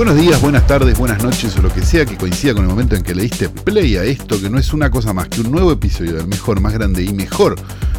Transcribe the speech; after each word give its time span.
Buenos 0.00 0.16
días, 0.16 0.40
buenas 0.40 0.66
tardes, 0.66 0.96
buenas 0.96 1.22
noches 1.22 1.54
o 1.58 1.60
lo 1.60 1.70
que 1.70 1.82
sea 1.82 2.06
que 2.06 2.16
coincida 2.16 2.54
con 2.54 2.62
el 2.62 2.70
momento 2.70 2.96
en 2.96 3.02
que 3.02 3.14
le 3.14 3.24
diste 3.24 3.50
play 3.50 3.98
a 3.98 4.04
esto, 4.04 4.40
que 4.40 4.48
no 4.48 4.58
es 4.58 4.72
una 4.72 4.90
cosa 4.90 5.12
más 5.12 5.28
que 5.28 5.42
un 5.42 5.50
nuevo 5.50 5.72
episodio 5.72 6.14
del 6.14 6.26
mejor, 6.26 6.58
más 6.58 6.72
grande 6.72 7.04
y 7.04 7.12
mejor. 7.12 7.56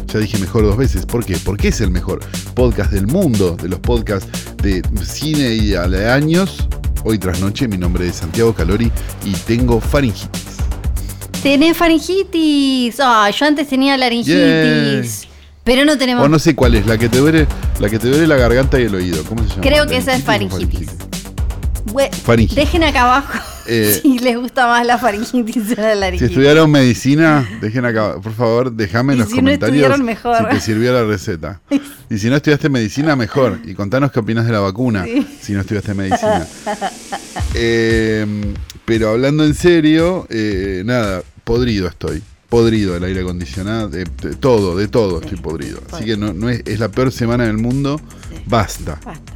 Ya 0.08 0.18
dije 0.18 0.36
mejor 0.38 0.64
dos 0.64 0.76
veces. 0.76 1.06
¿Por 1.06 1.24
qué? 1.24 1.36
Porque 1.36 1.68
es 1.68 1.80
el 1.80 1.92
mejor 1.92 2.18
podcast 2.54 2.90
del 2.90 3.06
mundo, 3.06 3.56
de 3.56 3.68
los 3.68 3.78
podcasts 3.78 4.28
de 4.56 4.82
cine 5.04 5.50
y 5.50 5.68
de 5.68 6.10
años. 6.10 6.66
Hoy 7.04 7.20
tras 7.20 7.38
noche, 7.38 7.68
mi 7.68 7.78
nombre 7.78 8.08
es 8.08 8.16
Santiago 8.16 8.52
Calori 8.52 8.90
y 9.24 9.30
tengo 9.46 9.80
faringitis. 9.80 10.56
Tenés 11.40 11.76
faringitis. 11.76 12.96
Ah, 12.98 13.30
yo 13.30 13.46
antes 13.46 13.68
tenía 13.68 13.96
laringitis. 13.96 15.28
Pero 15.62 15.84
no 15.84 15.96
tenemos. 15.96 16.24
O 16.24 16.28
no 16.28 16.40
sé 16.40 16.56
cuál 16.56 16.74
es, 16.74 16.84
la 16.84 16.98
que 16.98 17.08
te 17.08 17.18
duele, 17.18 17.46
la 17.78 17.88
que 17.88 18.00
te 18.00 18.08
duele 18.08 18.26
la 18.26 18.34
garganta 18.34 18.80
y 18.80 18.86
el 18.86 18.94
oído. 18.96 19.22
¿Cómo 19.22 19.44
se 19.44 19.50
llama? 19.50 19.62
Creo 19.62 19.86
que 19.86 19.98
esa 19.98 20.16
es 20.16 20.24
faringitis. 20.24 20.88
Dejen 22.54 22.84
acá 22.84 23.02
abajo 23.02 23.38
eh, 23.66 23.98
si 24.02 24.18
les 24.18 24.36
gusta 24.36 24.66
más 24.66 24.86
la 24.86 24.98
faringitis 24.98 25.72
o 25.78 25.80
la 25.80 25.94
laringitis. 25.94 26.28
Si 26.28 26.34
estudiaron 26.34 26.70
medicina, 26.70 27.48
dejen 27.60 27.84
acá, 27.84 28.20
por 28.20 28.32
favor, 28.32 28.72
déjame 28.72 29.14
en 29.14 29.20
los 29.20 29.28
comentarios 29.28 29.98
mejor. 30.00 30.36
si 30.38 30.44
te 30.54 30.60
sirvió 30.60 30.92
la 30.92 31.04
receta. 31.04 31.60
Y 32.10 32.18
si 32.18 32.28
no 32.28 32.36
estudiaste 32.36 32.68
medicina, 32.68 33.16
mejor. 33.16 33.60
Y 33.64 33.74
contanos 33.74 34.12
qué 34.12 34.20
opinas 34.20 34.46
de 34.46 34.52
la 34.52 34.60
vacuna 34.60 35.04
si 35.40 35.52
no 35.52 35.60
estudiaste 35.60 35.94
medicina. 35.94 36.46
Eh, 37.54 38.54
pero 38.84 39.10
hablando 39.10 39.44
en 39.44 39.54
serio, 39.54 40.26
eh, 40.30 40.82
nada, 40.84 41.22
podrido 41.44 41.88
estoy. 41.88 42.22
Podrido 42.48 42.94
el 42.96 43.04
aire 43.04 43.22
acondicionado, 43.22 43.88
de, 43.88 44.04
todo, 44.38 44.76
de 44.76 44.86
todo 44.86 45.22
estoy 45.22 45.38
podrido. 45.38 45.80
Así 45.90 46.04
que 46.04 46.18
no, 46.18 46.50
es, 46.50 46.62
es, 46.66 46.78
la 46.78 46.90
peor 46.90 47.10
semana 47.10 47.46
del 47.46 47.56
mundo. 47.56 47.98
Basta. 48.44 49.00
Basta. 49.02 49.32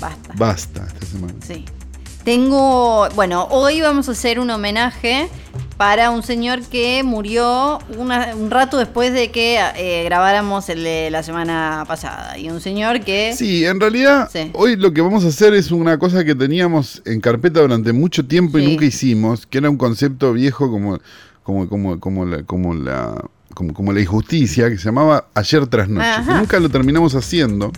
Basta. 0.00 0.34
Basta 0.36 0.86
esta 0.86 1.06
semana. 1.06 1.34
Sí. 1.44 1.64
Tengo, 2.30 3.08
bueno, 3.16 3.48
hoy 3.50 3.80
vamos 3.80 4.08
a 4.08 4.12
hacer 4.12 4.38
un 4.38 4.50
homenaje 4.50 5.28
para 5.76 6.12
un 6.12 6.22
señor 6.22 6.62
que 6.62 7.02
murió 7.02 7.80
un 7.98 8.50
rato 8.52 8.78
después 8.78 9.12
de 9.12 9.32
que 9.32 9.58
eh, 9.74 10.04
grabáramos 10.04 10.68
el 10.68 10.84
de 10.84 11.10
la 11.10 11.24
semana 11.24 11.84
pasada. 11.88 12.38
Y 12.38 12.48
un 12.48 12.60
señor 12.60 13.00
que... 13.00 13.34
Sí, 13.36 13.64
en 13.64 13.80
realidad 13.80 14.30
hoy 14.52 14.76
lo 14.76 14.92
que 14.92 15.00
vamos 15.00 15.24
a 15.24 15.26
hacer 15.26 15.54
es 15.54 15.72
una 15.72 15.98
cosa 15.98 16.24
que 16.24 16.36
teníamos 16.36 17.02
en 17.04 17.20
carpeta 17.20 17.62
durante 17.62 17.92
mucho 17.92 18.24
tiempo 18.24 18.60
y 18.60 18.64
nunca 18.64 18.84
hicimos, 18.84 19.44
que 19.44 19.58
era 19.58 19.68
un 19.68 19.76
concepto 19.76 20.32
viejo 20.32 20.70
como, 20.70 21.00
como, 21.42 21.68
como, 21.68 21.98
como 21.98 22.26
la... 22.26 22.44
Como 22.44 22.74
la 22.74 23.24
como, 23.52 23.92
la 23.92 24.00
injusticia, 24.00 24.70
que 24.70 24.78
se 24.78 24.84
llamaba 24.84 25.26
Ayer 25.34 25.66
tras 25.66 25.88
Noche, 25.88 26.24
que 26.24 26.32
nunca 26.32 26.60
lo 26.60 26.68
terminamos 26.68 27.16
haciendo. 27.16 27.72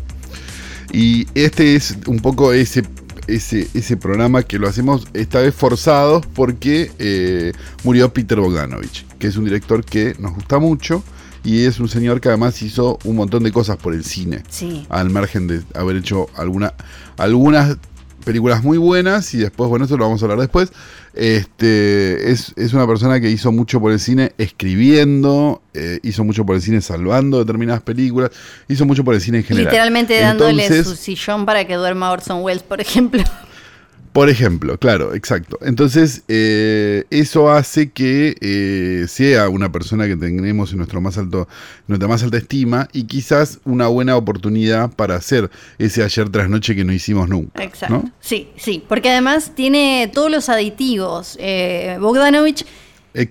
Y 0.92 1.26
este 1.34 1.74
es 1.74 1.96
un 2.06 2.20
poco 2.20 2.52
ese 2.52 2.82
ese, 3.26 3.68
ese 3.74 3.96
programa 3.96 4.42
que 4.42 4.58
lo 4.58 4.68
hacemos 4.68 5.06
esta 5.14 5.40
vez 5.40 5.54
forzados 5.54 6.26
porque 6.26 6.90
eh, 6.98 7.52
murió 7.84 8.12
Peter 8.12 8.38
Bogdanovich, 8.40 9.06
que 9.18 9.26
es 9.28 9.36
un 9.36 9.44
director 9.44 9.84
que 9.84 10.14
nos 10.18 10.34
gusta 10.34 10.58
mucho 10.58 11.02
y 11.44 11.64
es 11.64 11.80
un 11.80 11.88
señor 11.88 12.20
que 12.20 12.28
además 12.28 12.62
hizo 12.62 12.98
un 13.04 13.16
montón 13.16 13.42
de 13.42 13.52
cosas 13.52 13.76
por 13.76 13.94
el 13.94 14.04
cine. 14.04 14.42
Sí. 14.48 14.86
Al 14.88 15.10
margen 15.10 15.46
de 15.46 15.62
haber 15.74 15.96
hecho 15.96 16.28
alguna, 16.36 16.74
algunas 17.16 17.76
películas 18.22 18.62
muy 18.62 18.78
buenas 18.78 19.32
y 19.34 19.38
después, 19.38 19.68
bueno, 19.68 19.84
eso 19.84 19.96
lo 19.96 20.04
vamos 20.04 20.22
a 20.22 20.24
hablar 20.24 20.38
después. 20.38 20.72
Este, 21.14 22.30
es, 22.30 22.52
una 22.72 22.86
persona 22.86 23.20
que 23.20 23.30
hizo 23.30 23.52
mucho 23.52 23.80
por 23.80 23.92
el 23.92 24.00
cine 24.00 24.32
escribiendo, 24.38 25.62
eh, 25.74 26.00
hizo 26.02 26.24
mucho 26.24 26.46
por 26.46 26.56
el 26.56 26.62
cine 26.62 26.80
salvando 26.80 27.38
determinadas 27.38 27.82
películas, 27.82 28.30
hizo 28.68 28.86
mucho 28.86 29.04
por 29.04 29.14
el 29.14 29.20
cine 29.20 29.38
en 29.38 29.44
general. 29.44 29.66
Literalmente 29.66 30.18
dándole 30.20 30.82
su 30.82 30.96
sillón 30.96 31.44
para 31.44 31.66
que 31.66 31.74
duerma 31.74 32.10
Orson 32.10 32.42
Welles, 32.42 32.62
por 32.62 32.80
ejemplo. 32.80 33.22
Por 34.12 34.28
ejemplo, 34.28 34.76
claro, 34.78 35.14
exacto. 35.14 35.58
Entonces, 35.62 36.22
eh, 36.28 37.04
eso 37.08 37.50
hace 37.50 37.90
que 37.90 38.36
eh, 38.42 39.06
sea 39.08 39.48
una 39.48 39.72
persona 39.72 40.06
que 40.06 40.16
tenemos 40.16 40.72
en 40.72 40.78
nuestro 40.78 41.00
más 41.00 41.16
alto, 41.16 41.48
nuestra 41.86 42.08
más 42.08 42.22
alta 42.22 42.36
estima 42.36 42.88
y 42.92 43.04
quizás 43.04 43.60
una 43.64 43.86
buena 43.86 44.16
oportunidad 44.16 44.90
para 44.92 45.16
hacer 45.16 45.50
ese 45.78 46.04
ayer 46.04 46.28
tras 46.28 46.50
noche 46.50 46.76
que 46.76 46.84
no 46.84 46.92
hicimos 46.92 47.26
nunca. 47.28 47.64
Exacto. 47.64 48.04
Sí, 48.20 48.50
sí, 48.56 48.84
porque 48.86 49.10
además 49.10 49.52
tiene 49.54 50.10
todos 50.12 50.30
los 50.30 50.50
aditivos. 50.50 51.38
Eh, 51.40 51.96
Bogdanovich 51.98 52.66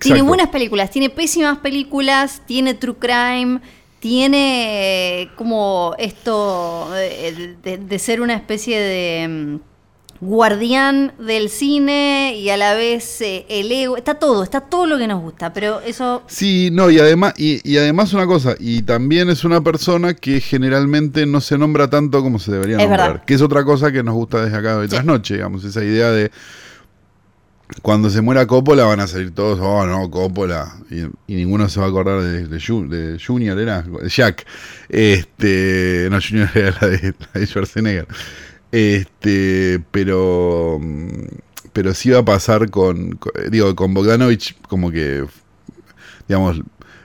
tiene 0.00 0.22
buenas 0.22 0.48
películas, 0.48 0.90
tiene 0.90 1.10
pésimas 1.10 1.58
películas, 1.58 2.42
tiene 2.46 2.74
true 2.74 2.96
crime 2.98 3.60
tiene 4.00 5.30
como 5.36 5.94
esto 5.96 6.90
de 6.90 7.98
ser 8.00 8.20
una 8.20 8.34
especie 8.34 8.80
de 8.80 9.28
mm, 9.28 9.71
guardián 10.22 11.12
del 11.18 11.50
cine 11.50 12.36
y 12.38 12.48
a 12.48 12.56
la 12.56 12.74
vez 12.74 13.20
eh, 13.22 13.44
el 13.48 13.72
ego. 13.72 13.96
Está 13.96 14.14
todo, 14.14 14.44
está 14.44 14.60
todo 14.60 14.86
lo 14.86 14.96
que 14.96 15.08
nos 15.08 15.20
gusta, 15.20 15.52
pero 15.52 15.80
eso... 15.80 16.22
Sí, 16.28 16.70
no, 16.72 16.90
y 16.90 17.00
además, 17.00 17.34
y, 17.36 17.76
además 17.76 18.12
una 18.12 18.24
cosa, 18.24 18.54
y 18.60 18.82
también 18.82 19.30
es 19.30 19.42
una 19.42 19.62
persona 19.62 20.14
que 20.14 20.40
generalmente 20.40 21.26
no 21.26 21.40
se 21.40 21.58
nombra 21.58 21.90
tanto 21.90 22.22
como 22.22 22.38
se 22.38 22.52
debería 22.52 22.78
nombrar, 22.78 23.24
que 23.24 23.34
es 23.34 23.42
otra 23.42 23.64
cosa 23.64 23.90
que 23.90 24.04
nos 24.04 24.14
gusta 24.14 24.44
desde 24.44 24.56
acá 24.56 24.78
de 24.78 24.88
sí. 24.88 24.96
noche, 25.04 25.34
digamos, 25.34 25.64
esa 25.64 25.82
idea 25.82 26.12
de 26.12 26.30
cuando 27.80 28.08
se 28.08 28.20
muera 28.20 28.46
Coppola 28.46 28.84
van 28.84 29.00
a 29.00 29.08
salir 29.08 29.34
todos, 29.34 29.58
oh 29.60 29.84
no, 29.86 30.08
Coppola, 30.08 30.72
y, 30.88 31.34
ninguno 31.34 31.68
se 31.68 31.80
va 31.80 31.86
a 31.86 31.88
acordar 31.88 32.20
de, 32.22 32.46
de, 32.46 33.18
Junior, 33.18 33.58
era 33.58 33.84
Jack, 34.06 34.46
este, 34.88 36.06
no, 36.12 36.20
Junior 36.20 36.48
era 36.54 36.76
la 36.80 36.86
de, 36.86 37.12
la 37.34 37.40
de 37.40 37.46
Schwarzenegger. 37.46 38.06
Este, 38.72 39.82
pero 39.90 40.80
pero 41.74 41.94
sí 41.94 42.10
va 42.10 42.20
a 42.20 42.24
pasar 42.24 42.70
con, 42.70 43.18
digo, 43.50 43.74
con 43.76 43.94
Bogdanovich 43.94 44.56
como 44.62 44.90
que 44.90 45.24
digamos 46.28 46.62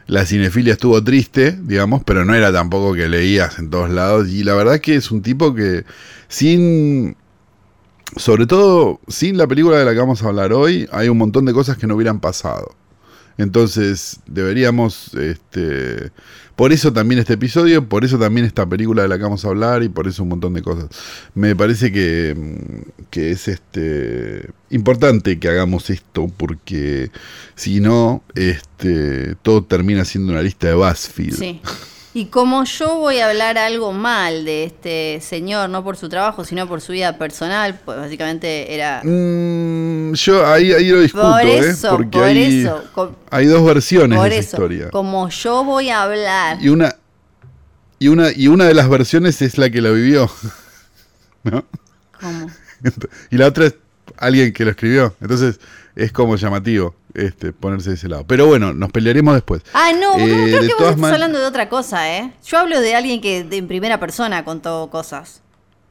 la 0.08 0.26
cinefilia 0.26 0.74
estuvo 0.74 1.04
triste, 1.04 1.58
digamos, 1.62 2.04
pero 2.06 2.24
no 2.24 2.34
era 2.34 2.54
tampoco 2.54 2.94
que 2.94 3.10
leías 3.10 3.60
en 3.60 3.70
todos 3.70 3.90
lados 3.90 4.30
y 4.30 4.44
la 4.44 4.56
verdad 4.56 4.80
que 4.80 4.96
es 4.96 5.12
un 5.12 5.22
tipo 5.22 5.54
que 5.54 5.84
sin 6.30 7.18
sobre 8.16 8.48
todo 8.48 9.02
sin 9.10 9.38
la 9.38 9.48
película 9.48 9.78
de 9.78 9.86
la 9.86 9.92
que 9.92 10.00
vamos 10.00 10.24
a 10.24 10.28
hablar 10.28 10.54
hoy, 10.54 10.88
hay 10.94 11.10
un 11.10 11.18
montón 11.18 11.46
de 11.46 11.54
cosas 11.54 11.78
que 11.78 11.88
no 11.88 11.96
hubieran 11.96 12.22
pasado. 12.22 12.74
Entonces 13.38 14.20
deberíamos, 14.26 15.14
este, 15.14 16.12
por 16.56 16.74
eso 16.74 16.92
también 16.92 17.20
este 17.20 17.34
episodio, 17.34 17.88
por 17.88 18.04
eso 18.04 18.18
también 18.18 18.46
esta 18.46 18.68
película 18.68 19.04
de 19.04 19.08
la 19.08 19.18
que 19.18 19.24
vamos 19.24 19.46
a 19.46 19.50
hablar 19.50 19.84
y 19.84 19.90
por 19.90 20.08
eso 20.08 20.24
un 20.24 20.30
montón 20.30 20.54
de 20.54 20.64
cosas. 20.64 20.90
Me 21.36 21.56
parece 21.56 21.92
que, 21.92 22.36
que 23.12 23.32
es 23.32 23.48
este 23.48 24.50
importante 24.70 25.40
que 25.40 25.50
hagamos 25.50 25.90
esto 25.90 26.32
porque 26.36 27.12
si 27.56 27.80
no, 27.80 28.24
este, 28.34 29.36
todo 29.44 29.64
termina 29.64 30.04
siendo 30.04 30.32
una 30.32 30.42
lista 30.42 30.68
de 30.68 30.74
BuzzFeed. 30.74 31.34
Sí. 31.34 31.62
Y 32.18 32.26
como 32.26 32.64
yo 32.64 32.96
voy 32.96 33.20
a 33.20 33.30
hablar 33.30 33.60
algo 33.60 33.94
mal 33.94 34.44
de 34.44 34.64
este 34.64 35.20
señor, 35.22 35.70
no 35.70 35.84
por 35.84 35.98
su 35.98 36.10
trabajo, 36.10 36.44
sino 36.44 36.68
por 36.68 36.82
su 36.82 36.94
vida 36.94 37.16
personal, 37.20 37.80
pues 37.86 37.96
básicamente 37.96 38.74
era... 38.74 39.04
Mm, 39.04 40.14
yo 40.14 40.44
ahí, 40.48 40.72
ahí 40.74 40.90
lo 40.90 41.02
discuto, 41.02 41.30
por 41.30 41.42
¿eh? 41.46 41.60
eso, 41.60 41.90
Porque 41.92 42.18
hay, 42.18 42.62
eso, 42.64 42.84
hay 43.30 43.46
dos 43.46 43.64
versiones 43.64 44.20
de 44.20 44.28
esa 44.30 44.40
historia. 44.40 44.90
Como 44.90 45.30
yo 45.30 45.64
voy 45.64 45.92
a 45.92 46.02
hablar... 46.02 46.58
Y 46.60 46.70
una, 46.70 46.96
y, 48.00 48.08
una, 48.08 48.32
y 48.36 48.48
una 48.48 48.66
de 48.66 48.74
las 48.74 48.90
versiones 48.90 49.40
es 49.44 49.60
la 49.60 49.70
que 49.70 49.80
lo 49.80 49.94
vivió. 49.94 50.28
¿No? 51.44 51.66
¿Cómo? 52.20 52.50
Y 53.30 53.38
la 53.38 53.46
otra 53.46 53.68
es 53.68 53.76
alguien 54.18 54.54
que 54.54 54.66
lo 54.66 54.72
escribió. 54.72 55.16
Entonces 55.22 55.60
es 55.96 56.12
como 56.12 56.36
llamativo 56.36 56.96
este, 57.18 57.52
ponerse 57.54 57.90
de 57.90 57.96
ese 57.96 58.08
lado. 58.08 58.26
Pero 58.28 58.48
bueno, 58.48 58.74
nos 58.74 58.92
pelearemos 58.92 59.34
después. 59.34 59.64
Ah, 59.74 59.92
no, 60.00 60.18
eh, 60.18 60.56
creo 60.58 60.62
que 60.62 60.84
vos 60.84 60.96
estás 60.96 61.12
hablando 61.14 61.40
de 61.40 61.46
otra 61.46 61.68
cosa, 61.68 62.16
¿eh? 62.18 62.34
Yo 62.46 62.60
hablo 62.60 62.80
de 62.80 62.96
alguien 62.96 63.22
que 63.22 63.46
en 63.50 63.68
primera 63.68 64.00
persona 64.00 64.46
contó 64.46 64.90
cosas. 64.90 65.42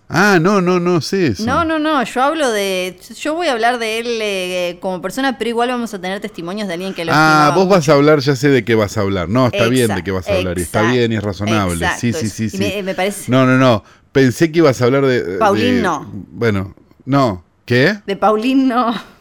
Ah, 0.09 0.39
no, 0.41 0.61
no, 0.61 0.79
no 0.79 1.01
sé 1.01 1.29
eso. 1.29 1.45
No, 1.45 1.65
no, 1.65 1.81
no, 1.81 2.03
yo 2.05 2.23
hablo 2.23 2.53
de... 2.53 2.97
Yo 3.19 3.35
voy 3.35 3.49
a 3.49 3.53
hablar 3.53 3.81
de 3.81 3.99
él 3.99 4.07
eh, 4.23 4.79
como 4.81 5.03
persona, 5.03 5.37
pero 5.37 5.51
igual 5.51 5.69
vamos 5.69 5.93
a 5.95 6.01
tener 6.01 6.21
testimonios 6.21 6.69
de 6.69 6.75
alguien 6.75 6.95
que 6.95 7.05
lo 7.05 7.11
Ah, 7.13 7.53
vos 7.57 7.69
vas 7.69 7.89
a 7.89 7.95
hablar, 7.95 8.21
ya 8.21 8.37
sé 8.37 8.49
de 8.49 8.65
qué 8.65 8.77
vas 8.77 8.97
a 8.97 9.01
hablar. 9.01 9.29
No, 9.29 9.47
está 9.47 9.67
bien 9.67 9.93
de 9.93 10.05
qué 10.05 10.13
vas 10.13 10.29
a 10.29 10.35
hablar, 10.35 10.59
está 10.59 10.83
bien 10.93 11.13
y 11.13 11.17
es 11.17 11.23
razonable. 11.23 11.89
sí, 11.99 12.13
sí, 12.13 12.29
sí, 12.29 12.51
sí. 12.51 12.83
Me, 12.85 12.95
parece... 12.95 13.31
No, 13.31 13.47
no, 13.47 13.59
no, 13.59 13.83
pensé 14.13 14.53
que 14.53 14.59
ibas 14.59 14.81
a 14.81 14.85
hablar 14.85 15.05
de... 15.07 15.39
Paulín 15.39 15.83
no. 15.83 16.09
Bueno, 16.13 16.75
no, 17.05 17.45
¿qué? 17.65 17.99
De 18.07 18.15
Paulín 18.15 18.69
no. 18.69 19.16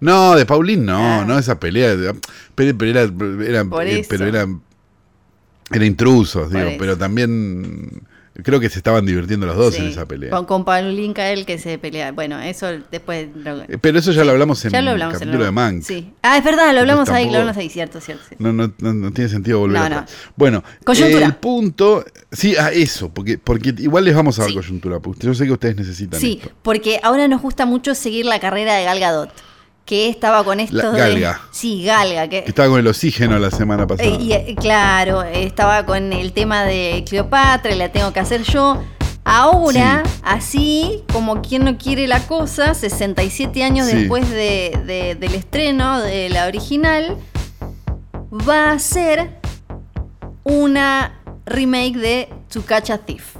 No, 0.00 0.36
de 0.36 0.46
Paulín 0.46 0.86
no, 0.86 1.20
ah. 1.20 1.24
no 1.26 1.38
esa 1.38 1.58
pelea. 1.58 1.94
Pero, 2.54 2.84
era, 2.84 3.02
era, 3.02 3.60
eh, 3.82 4.06
pero 4.08 4.26
era, 4.26 4.46
era 5.70 5.84
intrusos, 5.84 6.50
digo, 6.50 6.70
pero 6.78 6.96
también 6.96 8.02
Creo 8.44 8.60
que 8.60 8.70
se 8.70 8.78
estaban 8.78 9.04
divirtiendo 9.04 9.46
los 9.46 9.56
dos 9.56 9.74
en 9.74 9.88
esa 9.88 10.06
pelea. 10.06 10.30
Con, 10.30 10.44
con 10.44 10.64
Paulín 10.64 11.12
Cael 11.12 11.44
que 11.44 11.58
se 11.58 11.76
pelea. 11.76 12.12
Bueno, 12.12 12.38
eso 12.38 12.68
después. 12.88 13.26
Eh, 13.68 13.78
pero 13.80 13.98
eso 13.98 14.12
ya 14.12 14.22
lo 14.22 14.30
hablamos 14.30 14.64
en 14.64 14.72
el 14.76 14.98
capítulo 15.10 15.44
de 15.44 15.50
Mank. 15.50 15.82
Sí. 15.82 16.12
Ah, 16.22 16.38
es 16.38 16.44
verdad, 16.44 16.72
lo 16.72 16.80
hablamos 16.80 17.08
ahí, 17.08 17.24
lo 17.24 17.38
hablamos 17.38 17.56
ahí, 17.56 17.68
cierto, 17.68 18.00
cierto. 18.00 18.22
No, 18.38 18.52
no, 18.52 18.72
no, 18.78 19.10
tiene 19.10 19.28
sentido 19.28 19.58
volver 19.58 19.92
a 19.92 20.06
Bueno, 20.36 20.62
el 20.86 21.34
punto. 21.34 22.04
Sí, 22.30 22.54
a 22.54 22.70
eso, 22.70 23.08
porque, 23.08 23.38
porque 23.38 23.74
igual 23.78 24.04
les 24.04 24.14
vamos 24.14 24.38
a 24.38 24.42
dar 24.42 24.52
coyuntura. 24.52 25.00
Porque 25.00 25.26
yo 25.26 25.34
sé 25.34 25.44
que 25.44 25.52
ustedes 25.52 25.76
necesitan. 25.76 26.20
Sí, 26.20 26.40
porque 26.62 27.00
ahora 27.02 27.26
nos 27.26 27.42
gusta 27.42 27.66
mucho 27.66 27.96
seguir 27.96 28.24
la 28.24 28.38
carrera 28.38 28.76
de 28.76 28.84
Gal 28.84 29.00
Gadot 29.00 29.47
que 29.88 30.10
estaba 30.10 30.44
con 30.44 30.60
esto 30.60 30.92
de... 30.92 30.98
Galga. 30.98 31.40
Sí, 31.50 31.82
Galga. 31.82 32.28
Que, 32.28 32.44
estaba 32.46 32.68
con 32.68 32.78
el 32.78 32.86
oxígeno 32.86 33.38
la 33.38 33.50
semana 33.50 33.86
pasada. 33.86 34.06
y, 34.06 34.34
eh, 34.34 34.54
claro, 34.60 35.22
estaba 35.22 35.86
con 35.86 36.12
el 36.12 36.34
tema 36.34 36.64
de 36.64 37.04
Cleopatra, 37.08 37.74
la 37.74 37.90
tengo 37.90 38.12
que 38.12 38.20
hacer 38.20 38.42
yo. 38.42 38.82
Ahora, 39.24 40.02
así 40.22 41.04
como 41.10 41.40
quien 41.40 41.64
no 41.64 41.78
quiere 41.78 42.06
la 42.06 42.20
cosa, 42.26 42.74
67 42.74 43.64
años 43.64 43.86
después 43.86 44.28
de, 44.28 45.16
del 45.18 45.34
estreno 45.34 46.02
de 46.02 46.28
la 46.28 46.46
original, 46.48 47.16
va 48.30 48.72
a 48.72 48.78
ser 48.78 49.38
una 50.44 51.18
remake 51.46 51.96
de 51.96 52.28
To 52.52 52.60
Catch 52.60 52.90
a 52.90 52.98
Thief. 52.98 53.36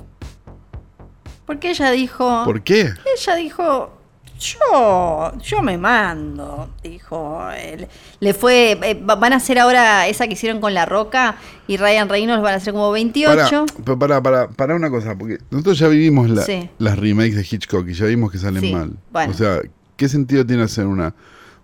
Porque 1.44 1.70
ella 1.70 1.90
dijo... 1.90 2.42
¿Por 2.46 2.62
qué? 2.62 2.94
Ella 3.16 3.34
dijo, 3.36 3.97
yo, 4.38 5.32
yo 5.43 5.62
me 5.62 5.76
mando, 5.76 6.70
dijo. 6.82 7.40
él. 7.50 7.88
Le 8.20 8.35
fue, 8.35 8.79
eh, 8.82 9.00
van 9.02 9.32
a 9.32 9.37
hacer 9.37 9.58
ahora 9.58 10.06
esa 10.06 10.26
que 10.26 10.35
hicieron 10.35 10.61
con 10.61 10.75
La 10.75 10.87
Roca 10.87 11.37
y 11.67 11.76
Ryan 11.76 12.08
Reynolds 12.08 12.43
van 12.43 12.55
a 12.55 12.56
hacer 12.56 12.73
como 12.73 12.90
28. 12.93 13.67
Para, 13.99 14.23
para, 14.23 14.49
para, 14.49 14.75
una 14.75 14.90
cosa, 14.90 15.17
porque 15.17 15.38
nosotros 15.50 15.79
ya 15.79 15.88
vivimos 15.88 16.31
las 16.31 16.99
remakes 16.99 17.37
de 17.37 17.43
Hitchcock 17.43 17.88
y 17.88 17.94
ya 17.94 18.06
vimos 18.06 18.31
que 18.31 18.38
salen 18.38 18.73
mal. 18.73 18.96
O 19.29 19.35
sea, 19.35 19.61
¿qué 19.96 20.08
sentido 20.08 20.46
tiene 20.46 20.62
hacer 20.62 20.87
una, 20.87 21.14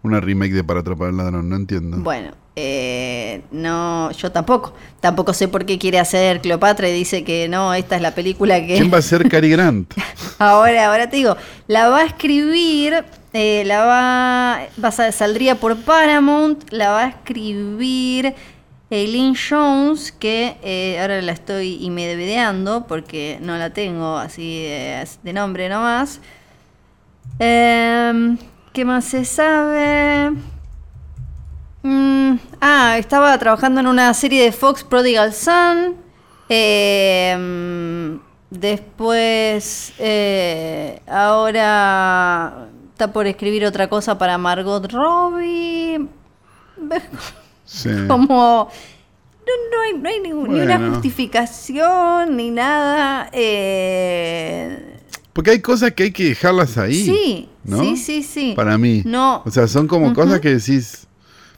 una 0.03 0.20
remake 0.20 0.53
de 0.53 0.65
Para 0.65 0.81
atrapar 0.81 1.09
al 1.09 1.17
ladrón? 1.17 1.49
No 1.49 1.56
entiendo. 1.56 1.99
Bueno, 1.99 2.32
eh, 2.56 3.43
no, 3.50 4.12
yo 4.12 4.31
tampoco. 4.31 4.75
Tampoco 5.00 5.32
sé 5.35 5.49
por 5.49 5.67
qué 5.67 5.79
quiere 5.79 5.99
hacer 5.99 6.41
Cleopatra 6.41 6.88
y 6.88 6.93
dice 6.93 7.25
que 7.25 7.49
no, 7.49 7.75
esta 7.75 7.97
es 7.97 8.03
la 8.03 8.15
película 8.15 8.61
que. 8.61 8.77
¿Quién 8.77 8.93
va 8.93 8.99
a 8.99 9.03
ser 9.03 9.29
Cary 9.29 9.50
Grant? 9.53 9.93
Ahora, 10.38 10.86
ahora 10.86 11.08
te 11.08 11.16
digo, 11.16 11.36
la 11.66 11.88
va 11.88 12.00
a 12.00 12.04
escribir, 12.04 13.04
eh, 13.32 13.64
la 13.66 13.84
va, 13.84 14.60
va 14.82 14.90
saldría 14.90 15.56
por 15.56 15.76
Paramount, 15.76 16.70
la 16.70 16.90
va 16.90 17.04
a 17.04 17.08
escribir 17.08 18.34
Eileen 18.90 19.34
Jones, 19.34 20.12
que 20.12 20.56
eh, 20.62 20.98
ahora 21.00 21.20
la 21.22 21.32
estoy 21.32 21.84
inmediateando 21.84 22.86
porque 22.86 23.38
no 23.40 23.56
la 23.56 23.70
tengo 23.70 24.16
así 24.16 24.62
de, 24.62 25.32
nombre 25.32 25.69
nomás. 25.69 26.20
Em, 27.38 28.38
¿Qué 28.72 28.84
más 28.84 29.04
se 29.06 29.25
sabe? 29.25 30.32
Mm, 31.82 32.36
ah, 32.60 32.96
estaba 32.98 33.36
trabajando 33.38 33.81
en 33.81 33.86
una 33.86 34.12
serie 34.14 34.44
de 34.44 34.52
Fox 34.52 34.84
Prodigal 34.84 35.32
Son. 35.32 35.96
Eh, 36.48 38.19
después, 38.59 39.93
eh, 39.99 41.01
ahora 41.06 42.69
está 42.93 43.12
por 43.12 43.27
escribir 43.27 43.65
otra 43.67 43.89
cosa 43.89 44.19
para 44.19 44.39
Margot 44.39 44.91
Robbie. 44.91 46.06
Como 48.09 48.71
no, 49.47 49.81
hay, 49.83 49.99
no 49.99 50.09
hay 50.09 50.21
ni 50.21 50.33
una 50.33 50.91
justificación 50.91 52.37
ni 52.37 52.51
nada. 52.51 53.29
Eh, 53.33 55.01
porque 55.33 55.51
hay 55.51 55.61
cosas 55.61 55.93
que 55.93 56.05
hay 56.05 56.12
que 56.12 56.25
dejarlas 56.25 56.79
ahí. 56.79 57.05
Sí, 57.05 57.49
sí, 57.67 57.97
sí, 57.97 58.23
sí. 58.23 58.53
Para 58.55 58.79
mí. 58.79 59.03
No. 59.05 59.43
O 59.45 59.51
sea, 59.51 59.67
son 59.67 59.87
como 59.87 60.15
cosas 60.15 60.41
que 60.41 60.55
decís. 60.56 61.06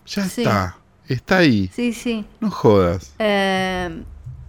Ya 0.06 0.24
está, 0.24 0.78
está 1.08 1.38
ahí. 1.38 1.70
Sí, 1.74 1.92
sí. 1.92 2.24
No 2.40 2.50
jodas. 2.50 3.12
Eh, 3.18 4.02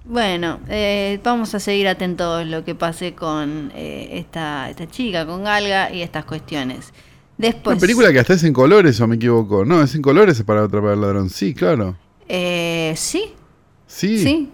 bueno, 0.07 0.59
eh, 0.69 1.19
vamos 1.23 1.53
a 1.53 1.59
seguir 1.59 1.87
atentos 1.87 2.41
a 2.41 2.45
lo 2.45 2.63
que 2.63 2.75
pase 2.75 3.13
con 3.13 3.71
eh, 3.75 4.09
esta, 4.13 4.69
esta 4.69 4.87
chica, 4.87 5.25
con 5.25 5.43
Galga 5.43 5.91
y 5.91 6.01
estas 6.01 6.23
cuestiones. 6.25 6.93
Después, 7.37 7.75
Una 7.75 7.81
película 7.81 8.11
que 8.11 8.19
hasta 8.19 8.33
es 8.33 8.43
en 8.43 8.53
colores, 8.53 8.99
o 9.01 9.07
me 9.07 9.17
equivoco. 9.17 9.65
No, 9.65 9.83
es 9.83 9.93
en 9.95 10.01
colores 10.01 10.41
para 10.43 10.63
atrapar 10.63 10.91
al 10.91 11.01
ladrón. 11.01 11.29
Sí, 11.29 11.53
claro. 11.53 11.97
Eh, 12.27 12.93
sí. 12.95 13.33
Sí. 13.85 14.17
Sí. 14.23 14.49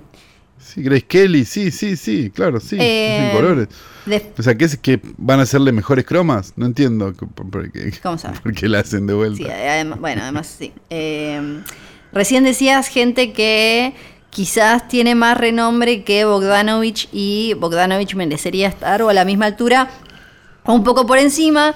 Sí, 0.57 0.81
Grace 0.81 1.05
Kelly, 1.05 1.45
sí, 1.45 1.71
sí, 1.71 1.97
sí, 1.97 2.31
claro, 2.33 2.59
sí. 2.59 2.77
es 2.79 3.21
en 3.21 3.31
colores. 3.31 3.67
O 4.37 4.41
sea, 4.41 4.55
¿qué 4.55 4.65
es 4.65 4.77
que 4.77 4.99
van 5.17 5.39
a 5.39 5.43
hacerle 5.43 5.71
mejores 5.71 6.05
cromas? 6.05 6.53
No 6.55 6.65
entiendo. 6.65 7.13
Por, 7.13 7.71
qué, 7.71 7.93
¿Cómo 8.01 8.17
sabes? 8.17 8.39
¿Por 8.39 8.53
qué 8.53 8.67
la 8.67 8.79
hacen 8.79 9.05
de 9.05 9.13
vuelta? 9.13 9.43
Sí, 9.43 9.49
además, 9.49 9.99
bueno, 9.99 10.23
además 10.23 10.55
sí. 10.57 10.73
Eh, 10.89 11.61
recién 12.11 12.43
decías 12.43 12.87
gente 12.87 13.33
que 13.33 13.93
quizás 14.33 14.87
tiene 14.87 15.15
más 15.15 15.37
renombre 15.37 16.03
que 16.03 16.25
Bogdanovich 16.25 17.07
y 17.13 17.53
Bogdanovich 17.53 18.15
merecería 18.15 18.67
estar 18.67 19.01
o 19.03 19.09
a 19.09 19.13
la 19.13 19.25
misma 19.25 19.45
altura 19.45 19.89
o 20.65 20.73
un 20.73 20.83
poco 20.83 21.05
por 21.05 21.19
encima. 21.19 21.73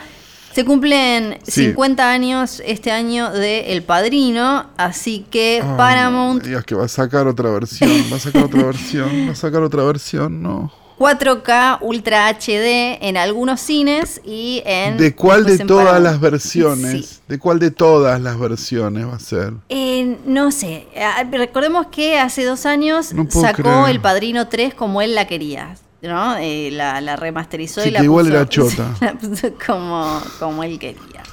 Se 0.51 0.65
cumplen 0.65 1.37
50 1.43 2.09
años 2.09 2.63
este 2.65 2.91
año 2.91 3.31
de 3.31 3.73
El 3.73 3.83
Padrino, 3.83 4.65
así 4.75 5.23
que 5.29 5.63
Paramount... 5.77 6.43
No 6.43 6.63
que 6.63 6.73
va 6.73 6.85
a 6.85 6.87
sacar 6.87 7.27
otra 7.27 7.51
versión, 7.51 7.91
va 8.11 8.15
a 8.15 8.19
sacar 8.19 8.45
otra 8.45 8.63
versión, 8.63 9.27
va 9.27 9.33
a 9.33 9.35
sacar 9.35 9.61
otra 9.61 9.83
versión, 9.83 10.41
no. 10.41 10.71
4K 10.97 11.79
Ultra 11.81 12.27
HD 12.29 12.97
en 13.01 13.17
algunos 13.17 13.61
cines 13.61 14.19
y 14.25 14.63
en... 14.65 14.97
¿De 14.97 15.13
cuál 15.13 15.45
de 15.45 15.59
todas 15.59 16.01
las 16.01 16.19
versiones? 16.19 17.21
¿De 17.27 17.37
cuál 17.37 17.59
de 17.59 17.71
todas 17.71 18.19
las 18.19 18.39
versiones 18.39 19.07
va 19.07 19.15
a 19.15 19.19
ser? 19.19 19.53
Eh, 19.69 20.17
no 20.25 20.51
sé. 20.51 20.87
Ah, 20.95 21.23
recordemos 21.31 21.87
que 21.87 22.17
hace 22.17 22.43
dos 22.45 22.65
años 22.65 23.11
sacó 23.29 23.87
El 23.87 24.01
Padrino 24.01 24.47
3 24.47 24.73
como 24.73 25.01
él 25.01 25.13
la 25.13 25.27
quería. 25.27 25.75
¿no? 26.01 26.37
Eh, 26.37 26.69
la, 26.71 27.15
remasterizó 27.15 27.85
y 27.85 27.91
la 27.91 28.03
igual 28.03 28.27
era 28.27 28.47
chota. 28.47 28.93
como, 29.67 30.21
como 30.39 30.63
él 30.63 30.79
quería. 30.79 31.23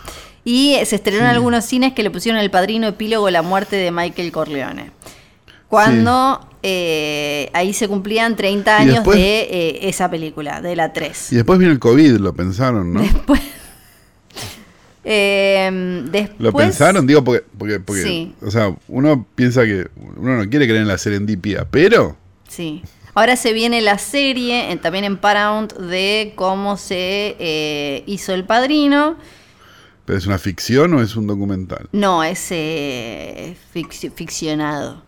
Y 0.45 0.77
se 0.85 0.97
estrenó 0.97 1.21
en 1.21 1.31
algunos 1.31 1.65
cines 1.65 1.95
que 1.95 2.03
le 2.03 2.11
pusieron 2.11 2.39
El 2.39 2.51
Padrino 2.51 2.87
Epílogo 2.87 3.31
La 3.31 3.41
muerte 3.41 3.77
de 3.77 3.91
Michael 3.91 4.31
Corleone. 4.31 4.91
Cuando 5.75 6.49
eh, 6.63 7.51
ahí 7.53 7.75
se 7.75 7.89
cumplían 7.89 8.37
30 8.37 8.77
años 8.77 9.05
de 9.05 9.41
eh, 9.41 9.89
esa 9.89 10.11
película, 10.11 10.63
de 10.63 10.75
la 10.77 10.93
3. 10.93 11.33
Y 11.33 11.37
después 11.37 11.59
vino 11.59 11.71
el 11.71 11.79
COVID, 11.79 12.17
lo 12.17 12.33
pensaron, 12.33 12.93
¿no? 12.93 13.03
Después. 13.03 13.41
Em, 15.07 16.11
después 16.11 16.41
¿Lo 16.41 16.53
pensaron? 16.55 17.07
Digo, 17.07 17.23
porque, 17.23 17.45
porque, 17.81 18.33
o 18.41 18.51
sea, 18.51 18.75
uno 18.89 19.27
piensa 19.35 19.65
que 19.65 19.89
uno 20.17 20.39
no 20.39 20.49
quiere 20.49 20.65
creer 20.65 20.81
en 20.81 20.89
la 20.89 20.97
serendipia, 20.97 21.67
pero... 21.71 22.17
Sí. 22.49 22.83
Ahora 23.13 23.37
se 23.37 23.53
viene 23.53 23.83
la 23.83 23.99
serie, 23.99 24.75
también 24.81 25.05
en 25.05 25.19
Paramount, 25.19 25.75
de 25.75 26.33
cómo 26.37 26.79
se 26.79 27.37
eh, 27.39 28.03
hizo 28.07 28.33
El 28.33 28.45
Padrino. 28.45 29.19
¿Pero 30.07 30.19
es 30.19 30.27
una 30.27 30.39
ficción 30.39 30.95
o 30.95 31.03
es 31.03 31.15
un 31.17 31.27
documental? 31.27 31.87
No, 31.93 32.25
es 32.25 32.49
ficcionado. 34.15 35.03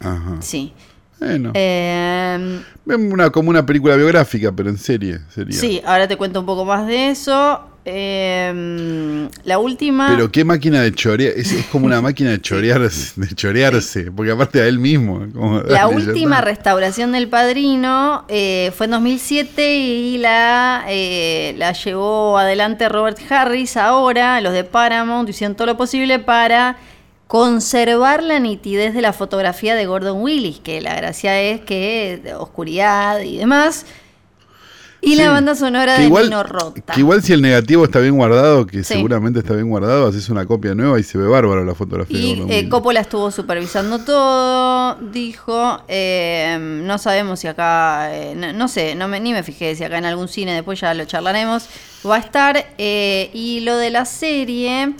Ajá. 0.00 0.36
Sí. 0.40 0.72
Bueno. 1.18 1.50
Eh, 1.54 2.60
una, 2.86 3.30
como 3.30 3.50
una 3.50 3.66
película 3.66 3.96
biográfica, 3.96 4.52
pero 4.52 4.70
en 4.70 4.78
serie 4.78 5.20
sería. 5.34 5.58
Sí, 5.58 5.82
ahora 5.84 6.06
te 6.06 6.16
cuento 6.16 6.40
un 6.40 6.46
poco 6.46 6.64
más 6.64 6.86
de 6.86 7.10
eso. 7.10 7.64
Eh, 7.90 9.28
la 9.44 9.58
última. 9.58 10.08
Pero 10.10 10.30
qué 10.30 10.44
máquina 10.44 10.82
de 10.82 10.92
chorear. 10.92 11.32
Es, 11.34 11.54
como 11.72 11.86
una 11.86 12.02
máquina 12.02 12.30
de 12.30 12.40
chorearse, 12.40 13.18
de 13.18 13.28
chorearse, 13.34 14.12
porque 14.12 14.30
aparte 14.30 14.60
a 14.60 14.66
él 14.66 14.78
mismo. 14.78 15.26
la 15.66 15.88
última 15.88 16.42
restauración 16.42 17.12
del 17.12 17.28
padrino 17.28 18.24
eh, 18.28 18.72
fue 18.76 18.86
en 18.86 18.90
2007 18.92 19.76
y 19.76 20.18
la, 20.18 20.84
eh, 20.88 21.54
la 21.56 21.72
llevó 21.72 22.36
adelante 22.36 22.88
Robert 22.90 23.18
Harris. 23.30 23.78
Ahora, 23.78 24.40
los 24.42 24.52
de 24.52 24.64
Paramount 24.64 25.28
hicieron 25.30 25.56
todo 25.56 25.66
lo 25.66 25.76
posible 25.78 26.18
para 26.18 26.76
conservar 27.28 28.22
la 28.22 28.40
nitidez 28.40 28.94
de 28.94 29.02
la 29.02 29.12
fotografía 29.12 29.76
de 29.76 29.86
Gordon 29.86 30.20
Willis, 30.20 30.60
que 30.60 30.80
la 30.80 30.96
gracia 30.96 31.40
es 31.40 31.60
que 31.60 32.20
de 32.24 32.34
oscuridad 32.34 33.20
y 33.20 33.36
demás. 33.36 33.86
Y 35.00 35.14
la 35.14 35.30
banda 35.30 35.54
sonora 35.54 35.96
de 35.98 36.06
igual, 36.06 36.32
Rota. 36.48 36.94
Que 36.94 37.00
igual 37.00 37.22
si 37.22 37.32
el 37.32 37.40
negativo 37.40 37.84
está 37.84 38.00
bien 38.00 38.16
guardado, 38.16 38.66
que 38.66 38.82
seguramente 38.82 39.38
está 39.40 39.54
bien 39.54 39.68
guardado, 39.68 40.08
haces 40.08 40.28
una 40.28 40.44
copia 40.44 40.74
nueva 40.74 40.98
y 40.98 41.04
se 41.04 41.18
ve 41.18 41.28
bárbaro 41.28 41.64
la 41.64 41.74
fotografía. 41.74 42.18
Y 42.18 42.44
eh, 42.48 42.68
Coppola 42.68 43.00
estuvo 43.00 43.30
supervisando 43.30 44.00
todo, 44.00 44.96
dijo, 45.12 45.82
eh, 45.86 46.58
no 46.60 46.98
sabemos 46.98 47.38
si 47.40 47.46
acá, 47.46 48.12
eh, 48.12 48.34
no, 48.34 48.66
sé, 48.66 48.96
no 48.96 49.06
me, 49.06 49.20
ni 49.20 49.32
me 49.32 49.44
fijé 49.44 49.76
si 49.76 49.84
acá 49.84 49.98
en 49.98 50.06
algún 50.06 50.26
cine, 50.26 50.52
después 50.52 50.80
ya 50.80 50.92
lo 50.94 51.04
charlaremos, 51.04 51.68
va 52.04 52.16
a 52.16 52.18
estar. 52.18 52.66
y 52.78 53.60
lo 53.60 53.76
de 53.76 53.90
la 53.90 54.04
serie... 54.04 54.94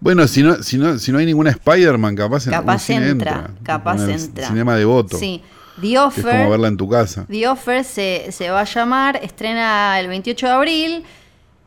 Bueno, 0.00 0.28
si 0.28 0.42
no, 0.42 0.62
si 0.62 0.78
no, 0.78 0.98
si 0.98 1.10
no 1.12 1.18
hay 1.18 1.26
ninguna 1.26 1.50
Spider-Man, 1.50 2.14
capaz, 2.14 2.48
capaz 2.48 2.88
entra, 2.90 3.08
entra, 3.08 3.50
Capaz 3.62 4.08
entra. 4.08 4.48
Cinema 4.48 4.76
de 4.76 4.84
voto. 4.84 5.18
Sí. 5.18 5.42
The 5.80 5.98
Offer. 5.98 6.26
es 6.26 6.36
como 6.38 6.50
verla 6.50 6.68
en 6.68 6.76
tu 6.76 6.88
casa. 6.88 7.24
The 7.28 7.48
Offer 7.48 7.84
se, 7.84 8.26
se 8.30 8.50
va 8.50 8.60
a 8.60 8.64
llamar, 8.64 9.20
estrena 9.22 9.98
el 10.00 10.08
28 10.08 10.46
de 10.46 10.52
abril. 10.52 11.04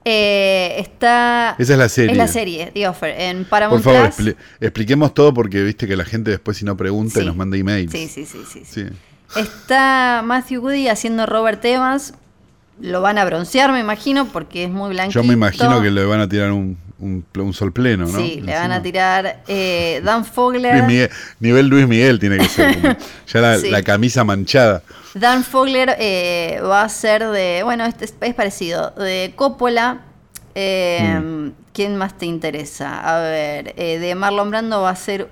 Eh, 0.04 0.76
está. 0.80 1.56
Esa 1.60 1.74
es 1.74 1.80
la 1.80 1.90
serie. 1.90 2.12
Es 2.12 2.18
la 2.18 2.28
serie, 2.28 2.72
The 2.74 2.88
Offer, 2.88 3.20
en 3.20 3.46
Paramount 3.46 3.84
Por 3.84 3.94
favor, 3.94 4.36
expliquemos 4.60 5.14
todo 5.14 5.34
porque 5.34 5.62
viste 5.62 5.88
que 5.88 5.96
la 5.96 6.06
gente 6.06 6.32
después, 6.32 6.58
si 6.58 6.66
no 6.66 6.76
pregunta, 6.76 7.22
nos 7.22 7.36
manda 7.36 7.58
emails. 7.58 7.92
Sí, 7.92 8.08
sí, 8.08 8.26
sí, 8.26 8.64
sí, 8.66 8.86
Está 9.36 10.24
Matthew 10.26 10.62
Woody 10.62 10.88
haciendo 10.88 11.26
Robert 11.26 11.64
Evans. 11.64 12.14
Lo 12.82 13.02
van 13.02 13.18
a 13.18 13.26
broncear, 13.26 13.72
me 13.72 13.80
imagino, 13.80 14.28
porque 14.28 14.66
es 14.66 14.70
muy 14.70 14.90
blanquito. 14.90 15.22
Yo 15.22 15.28
me 15.28 15.34
imagino 15.34 15.82
que 15.82 15.92
le 15.92 16.04
van 16.04 16.20
a 16.20 16.28
tirar 16.28 16.52
un, 16.52 16.78
un, 17.02 17.54
sol 17.54 17.72
pleno, 17.72 18.06
¿no? 18.06 18.18
Sí, 18.18 18.42
le 18.42 18.54
van 18.54 18.72
a 18.72 18.82
tirar 18.82 19.44
eh, 19.48 20.02
Dan 20.04 20.26
Fogler. 20.26 21.10
nivel 21.40 21.68
Luis 21.68 21.88
Miguel 21.88 22.20
tiene 22.20 22.38
que 22.38 22.48
ser. 22.48 22.98
ya 23.28 23.42
la, 23.42 23.84
camisa 23.84 24.24
manchada. 24.24 24.84
Dan 25.14 25.44
Fogler 25.44 25.96
eh, 26.00 26.60
va 26.64 26.84
a 26.84 26.90
ser 26.90 27.28
de. 27.28 27.62
Bueno, 27.64 27.86
este 27.86 28.06
es, 28.06 28.34
parecido. 28.34 28.92
De 28.92 29.34
Coppola. 29.36 30.02
Eh, 30.54 31.20
mm. 31.22 31.52
¿Quién 31.74 31.96
más 31.96 32.18
te 32.18 32.26
interesa? 32.26 33.00
A 33.00 33.20
ver, 33.22 33.74
de 33.76 34.16
Marlon 34.16 34.50
Brando 34.50 34.82
va 34.82 34.90
a 34.90 34.96
ser. 34.96 35.30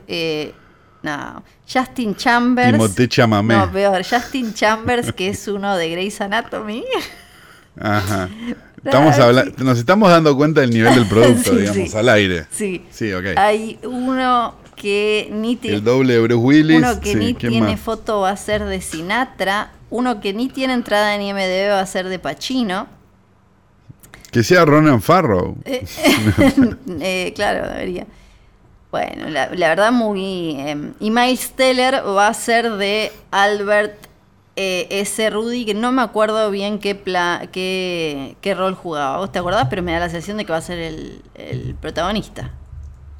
no, 1.03 1.43
Justin 1.71 2.15
Chambers. 2.15 2.71
Timothée 2.71 3.07
Chamamé. 3.09 3.55
No, 3.55 3.71
peor. 3.71 4.03
Justin 4.03 4.53
Chambers, 4.53 5.11
que 5.13 5.29
es 5.29 5.47
uno 5.47 5.75
de 5.75 5.89
Grey's 5.89 6.21
Anatomy. 6.21 6.85
Ajá. 7.77 8.29
Estamos 8.83 9.17
nos 9.57 9.77
estamos 9.77 10.09
dando 10.09 10.37
cuenta 10.37 10.61
del 10.61 10.69
nivel 10.69 10.95
del 10.95 11.05
producto, 11.09 11.53
digamos, 11.53 11.93
al 11.95 12.09
aire. 12.09 12.45
Sí. 12.49 12.85
Sí, 12.89 13.11
ok. 13.11 13.25
Hay 13.35 13.77
uno 13.83 14.55
que 14.75 15.27
ni 15.31 15.57
tiene. 15.57 15.77
El 15.77 15.83
doble 15.83 16.13
de 16.13 16.21
Bruce 16.21 16.35
Willis. 16.35 16.77
Uno 16.77 16.99
que 17.01 17.15
ni 17.15 17.33
tiene 17.33 17.77
foto 17.77 18.21
va 18.21 18.31
a 18.31 18.37
ser 18.37 18.63
de 18.63 18.81
Sinatra. 18.81 19.71
Uno 19.89 20.21
que 20.21 20.33
ni 20.33 20.47
tiene 20.47 20.73
entrada 20.73 21.13
en 21.15 21.21
IMDB 21.21 21.71
va 21.71 21.81
a 21.81 21.85
ser 21.85 22.07
de 22.07 22.19
Pacino. 22.19 22.87
Que 24.31 24.43
sea 24.43 24.63
Ronan 24.63 25.01
Farrow. 25.01 25.57
Eh, 25.65 25.85
eh, 27.01 27.33
claro, 27.35 27.67
debería. 27.67 28.05
Bueno, 28.91 29.29
la, 29.29 29.47
verdad 29.49 29.91
muy... 29.91 30.55
Eh, 30.57 30.91
y 30.99 31.11
Miles 31.11 31.51
Teller 31.51 32.03
va 32.05 32.27
a 32.27 32.33
ser 32.33 32.71
de 32.71 33.11
Albert 33.31 34.08
eh, 34.61 34.87
ese 34.89 35.29
Rudy, 35.29 35.63
que 35.63 35.73
no 35.73 35.93
me 35.93 36.01
acuerdo 36.01 36.51
bien 36.51 36.79
qué, 36.79 37.01
qué, 37.53 38.35
qué, 38.41 38.55
rol 38.55 38.75
jugaba. 38.75 39.19
¿Vos 39.19 39.31
te 39.31 39.39
acordás? 39.39 39.67
Pero 39.69 39.83
me 39.83 39.93
da 39.93 39.99
la 39.99 40.09
sensación 40.09 40.35
de 40.35 40.43
que 40.43 40.51
va 40.51 40.57
a 40.57 40.61
ser 40.61 40.79
el, 40.79 41.75
protagonista. 41.79 42.51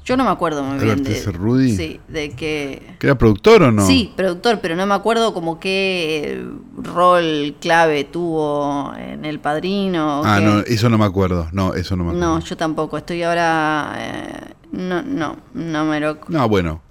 Yo 0.04 0.18
no 0.18 0.24
me 0.24 0.30
acuerdo 0.30 0.62
muy 0.62 0.78
bien 0.84 1.02
de 1.02 1.12
ese 1.12 1.32
Rudy. 1.32 1.74
Sí, 1.74 2.00
de 2.08 2.32
que. 2.32 2.94
¿Que 2.98 3.06
era 3.06 3.16
productor 3.16 3.62
o 3.62 3.72
no? 3.72 3.86
Sí, 3.86 4.12
productor, 4.16 4.60
pero 4.60 4.76
no 4.76 4.84
me 4.84 4.92
acuerdo 4.92 5.32
como 5.32 5.58
qué 5.58 6.44
rol 6.76 7.56
clave 7.58 8.04
tuvo 8.04 8.92
en 8.98 9.24
El 9.24 9.40
Padrino. 9.40 10.20
Ah, 10.22 10.40
no, 10.40 10.60
eso 10.60 10.90
no 10.90 10.98
me 10.98 11.06
acuerdo. 11.06 11.48
No, 11.52 11.72
eso 11.72 11.96
no 11.96 12.04
me 12.04 12.10
acuerdo. 12.10 12.34
No, 12.34 12.40
yo 12.40 12.56
tampoco. 12.58 12.98
Estoy 12.98 13.22
ahora. 13.22 13.94
Eh, 13.96 14.54
no, 14.72 15.00
no, 15.00 15.38
no 15.54 15.84
me 15.86 16.00
lo. 16.00 16.18
No, 16.28 16.46
bueno. 16.50 16.82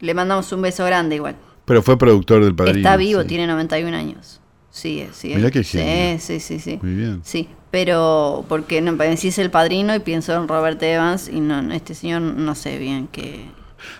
Le 0.00 0.12
mandamos 0.12 0.50
un 0.50 0.62
beso 0.62 0.84
grande 0.84 1.14
igual. 1.14 1.36
Pero 1.64 1.82
fue 1.82 1.98
productor 1.98 2.44
del 2.44 2.54
Padrino. 2.54 2.78
Está 2.78 2.96
vivo, 2.96 3.24
tiene 3.24 3.46
91 3.46 3.96
años. 3.96 4.40
Sí, 4.70 5.06
sí. 5.12 5.32
Mira 5.34 5.50
que 5.50 5.64
sí, 5.64 5.78
sí, 6.18 6.40
sí, 6.40 6.58
sí. 6.58 6.78
Muy 6.82 6.94
bien. 6.94 7.20
Sí, 7.24 7.48
pero 7.70 8.44
porque 8.48 8.80
no, 8.80 8.96
si 9.16 9.28
es 9.28 9.38
el 9.38 9.50
Padrino 9.50 9.94
y 9.94 10.00
pienso 10.00 10.34
en 10.34 10.48
Robert 10.48 10.82
Evans 10.82 11.28
y 11.28 11.40
no, 11.40 11.72
este 11.72 11.94
señor 11.94 12.22
no 12.22 12.54
sé 12.54 12.78
bien 12.78 13.08
qué... 13.12 13.44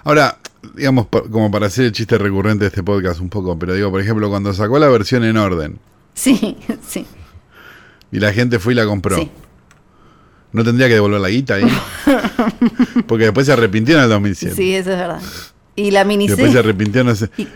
Ahora, 0.05 0.39
digamos, 0.75 1.09
como 1.09 1.51
para 1.51 1.67
hacer 1.67 1.87
el 1.87 1.93
chiste 1.93 2.17
recurrente 2.19 2.65
de 2.65 2.69
este 2.69 2.83
podcast 2.83 3.21
un 3.21 3.29
poco, 3.29 3.59
pero 3.59 3.75
digo, 3.75 3.91
por 3.91 4.01
ejemplo, 4.01 4.29
cuando 4.31 4.53
sacó 4.55 4.79
la 4.79 4.89
versión 4.89 5.25
en 5.25 5.37
orden. 5.37 5.79
Sí, 6.15 6.57
sí. 6.87 7.07
Y 8.11 8.21
la 8.21 8.33
gente 8.33 8.59
fue 8.59 8.73
y 8.73 8.77
la 8.77 8.87
compró. 8.87 9.17
Sí. 9.17 9.31
¿No 10.53 10.65
tendría 10.65 10.87
que 10.89 10.95
devolver 10.95 11.21
la 11.21 11.31
guita 11.31 11.55
ahí? 11.55 11.65
Porque 13.07 13.25
después 13.25 13.47
se 13.47 13.53
arrepintió 13.55 13.97
en 13.97 14.05
el 14.05 14.09
2007. 14.11 14.55
Sí, 14.55 14.75
eso 14.75 14.93
es 14.93 14.99
verdad. 14.99 15.23
Y 15.75 15.91
la 15.91 16.05
miniserie. 16.05 16.45
Después 16.45 16.53
se 16.53 16.59
arrepintió, 16.59 17.03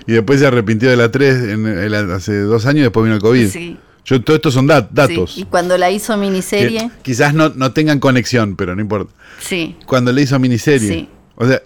y, 0.07 0.13
después 0.13 0.41
se 0.41 0.47
arrepintió 0.47 0.91
de 0.91 0.97
la 0.97 1.11
3 1.11 1.37
en, 1.49 1.95
hace 2.11 2.41
dos 2.41 2.65
años 2.67 2.81
y 2.81 2.83
después 2.83 3.05
vino 3.05 3.17
el 3.17 3.23
COVID. 3.23 3.49
Sí. 3.49 3.77
Yo, 4.05 4.23
todo 4.23 4.37
esto 4.37 4.51
son 4.51 4.67
datos. 4.67 5.37
Y 5.37 5.45
cuando 5.45 5.77
la 5.77 5.91
hizo 5.91 6.17
miniserie. 6.17 6.91
quizás 7.03 7.35
no, 7.35 7.51
no 7.51 7.73
tengan 7.73 7.99
conexión, 7.99 8.55
pero 8.57 8.75
no 8.77 8.81
importa. 8.81 9.13
Sí. 9.41 9.77
Cuando 9.85 10.13
le 10.13 10.23
hizo 10.23 10.39
miniserie. 10.39 10.89
Sí. 10.89 11.09
O 11.35 11.47
sea, 11.47 11.61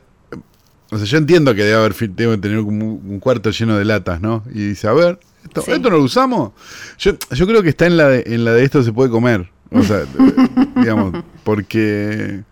o 0.91 0.99
sea, 0.99 1.07
yo 1.07 1.19
entiendo 1.19 1.55
que 1.55 1.63
debe 1.63 1.77
haber 1.77 1.95
debe 1.95 2.39
tener 2.39 2.59
un 2.59 3.21
cuarto 3.21 3.51
lleno 3.51 3.77
de 3.77 3.85
latas, 3.85 4.21
¿no? 4.21 4.43
Y 4.53 4.69
dice, 4.69 4.89
a 4.89 4.93
ver, 4.93 5.21
¿esto, 5.45 5.61
¿esto 5.61 5.91
no 5.91 5.99
lo 5.99 6.03
usamos? 6.03 6.53
Yo, 6.99 7.13
yo 7.31 7.47
creo 7.47 7.63
que 7.63 7.69
está 7.69 7.87
en 7.87 7.97
la 7.97 8.09
de, 8.09 8.25
en 8.27 8.45
la 8.45 8.53
de 8.53 8.65
esto 8.65 8.83
se 8.83 8.93
puede 8.93 9.11
comer. 9.11 9.49
O 9.71 9.83
sea, 9.83 10.05
digamos, 10.77 11.23
porque. 11.45 12.43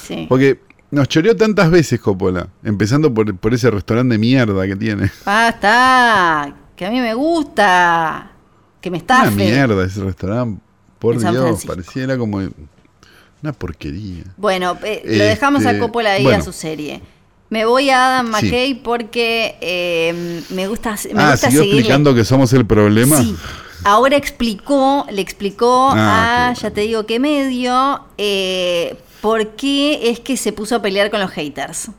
Sí. 0.00 0.26
Porque 0.28 0.60
nos 0.96 1.08
choreó 1.08 1.36
tantas 1.36 1.70
veces 1.70 2.00
Coppola, 2.00 2.48
empezando 2.64 3.12
por, 3.12 3.36
por 3.36 3.52
ese 3.52 3.70
restaurante 3.70 4.14
de 4.14 4.18
mierda 4.18 4.66
que 4.66 4.74
tiene. 4.74 5.10
Basta, 5.26 6.54
que 6.74 6.86
a 6.86 6.90
mí 6.90 7.00
me 7.00 7.12
gusta, 7.12 8.30
que 8.80 8.90
me 8.90 8.96
estafe. 8.96 9.28
Una 9.28 9.36
mierda 9.36 9.84
ese 9.84 10.02
restaurante, 10.02 10.60
por 10.98 11.18
Dios, 11.18 11.66
pareciera 11.66 12.16
como 12.16 12.38
una 12.38 13.52
porquería. 13.52 14.24
Bueno, 14.38 14.78
eh, 14.82 15.02
lo 15.04 15.24
dejamos 15.24 15.66
a 15.66 15.72
este, 15.72 15.80
Coppola 15.80 16.12
ahí 16.12 16.26
a 16.28 16.40
su 16.40 16.52
serie. 16.52 17.02
Me 17.50 17.66
voy 17.66 17.90
a 17.90 18.06
Adam 18.06 18.30
McKay 18.30 18.82
porque 18.82 19.56
eh, 19.60 20.42
me 20.48 20.66
gusta, 20.66 20.96
me 21.12 21.22
ah, 21.22 21.36
¿siguió 21.36 21.62
explicando 21.62 22.14
que 22.14 22.24
somos 22.24 22.52
el 22.54 22.66
problema? 22.66 23.20
Sí. 23.20 23.36
Ahora 23.84 24.16
explicó, 24.16 25.06
le 25.10 25.20
explicó 25.20 25.90
ah, 25.92 26.48
a, 26.48 26.52
ya 26.54 26.70
te 26.70 26.80
digo 26.80 27.06
qué 27.06 27.20
medio, 27.20 28.00
eh, 28.18 28.96
por 29.20 29.56
qué 29.56 30.10
es 30.10 30.20
que 30.20 30.36
se 30.36 30.52
puso 30.52 30.76
a 30.76 30.82
pelear 30.82 31.10
con 31.10 31.20
los 31.20 31.30
haters. 31.30 31.90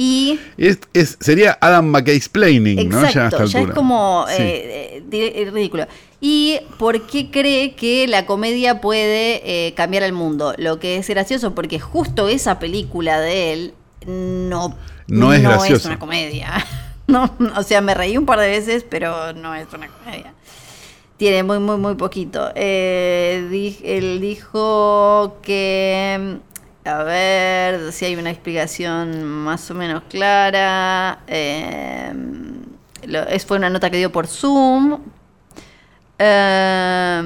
Y 0.00 0.38
es, 0.56 0.78
sería 1.18 1.58
Adam 1.60 1.86
McKay 1.86 2.14
explaining, 2.14 2.88
¿no? 2.88 3.02
Ya, 3.10 3.30
ya 3.30 3.60
es 3.62 3.70
como 3.74 4.26
eh, 4.30 5.02
eh, 5.10 5.50
ridículo. 5.52 5.88
Y 6.20 6.60
por 6.78 7.06
qué 7.08 7.32
cree 7.32 7.74
que 7.74 8.06
la 8.06 8.24
comedia 8.24 8.80
puede 8.80 9.42
eh, 9.44 9.74
cambiar 9.74 10.04
el 10.04 10.12
mundo. 10.12 10.54
Lo 10.56 10.78
que 10.78 10.98
es 10.98 11.08
gracioso, 11.08 11.52
porque 11.52 11.80
justo 11.80 12.28
esa 12.28 12.60
película 12.60 13.18
de 13.20 13.52
él 13.52 13.74
no, 14.06 14.76
no, 15.08 15.32
es, 15.32 15.42
no 15.42 15.64
es 15.64 15.84
una 15.84 15.98
comedia. 15.98 16.64
No, 17.08 17.34
o 17.56 17.62
sea, 17.62 17.80
me 17.80 17.94
reí 17.94 18.18
un 18.18 18.26
par 18.26 18.38
de 18.38 18.48
veces, 18.48 18.84
pero 18.86 19.32
no 19.32 19.54
es 19.54 19.66
una 19.72 19.88
comedia. 19.88 20.34
Tiene 21.18 21.42
muy, 21.42 21.58
muy, 21.58 21.76
muy 21.76 21.96
poquito. 21.96 22.50
Eh, 22.54 23.76
él 23.82 24.20
dijo 24.20 25.38
que, 25.42 26.38
a 26.84 27.02
ver 27.02 27.92
si 27.92 28.04
hay 28.04 28.14
una 28.14 28.30
explicación 28.30 29.24
más 29.24 29.68
o 29.70 29.74
menos 29.74 30.04
clara. 30.08 31.18
Eh, 31.26 32.12
es, 33.30 33.44
fue 33.44 33.56
una 33.56 33.68
nota 33.68 33.90
que 33.90 33.96
dio 33.96 34.12
por 34.12 34.28
Zoom. 34.28 35.00
Eh, 36.20 37.22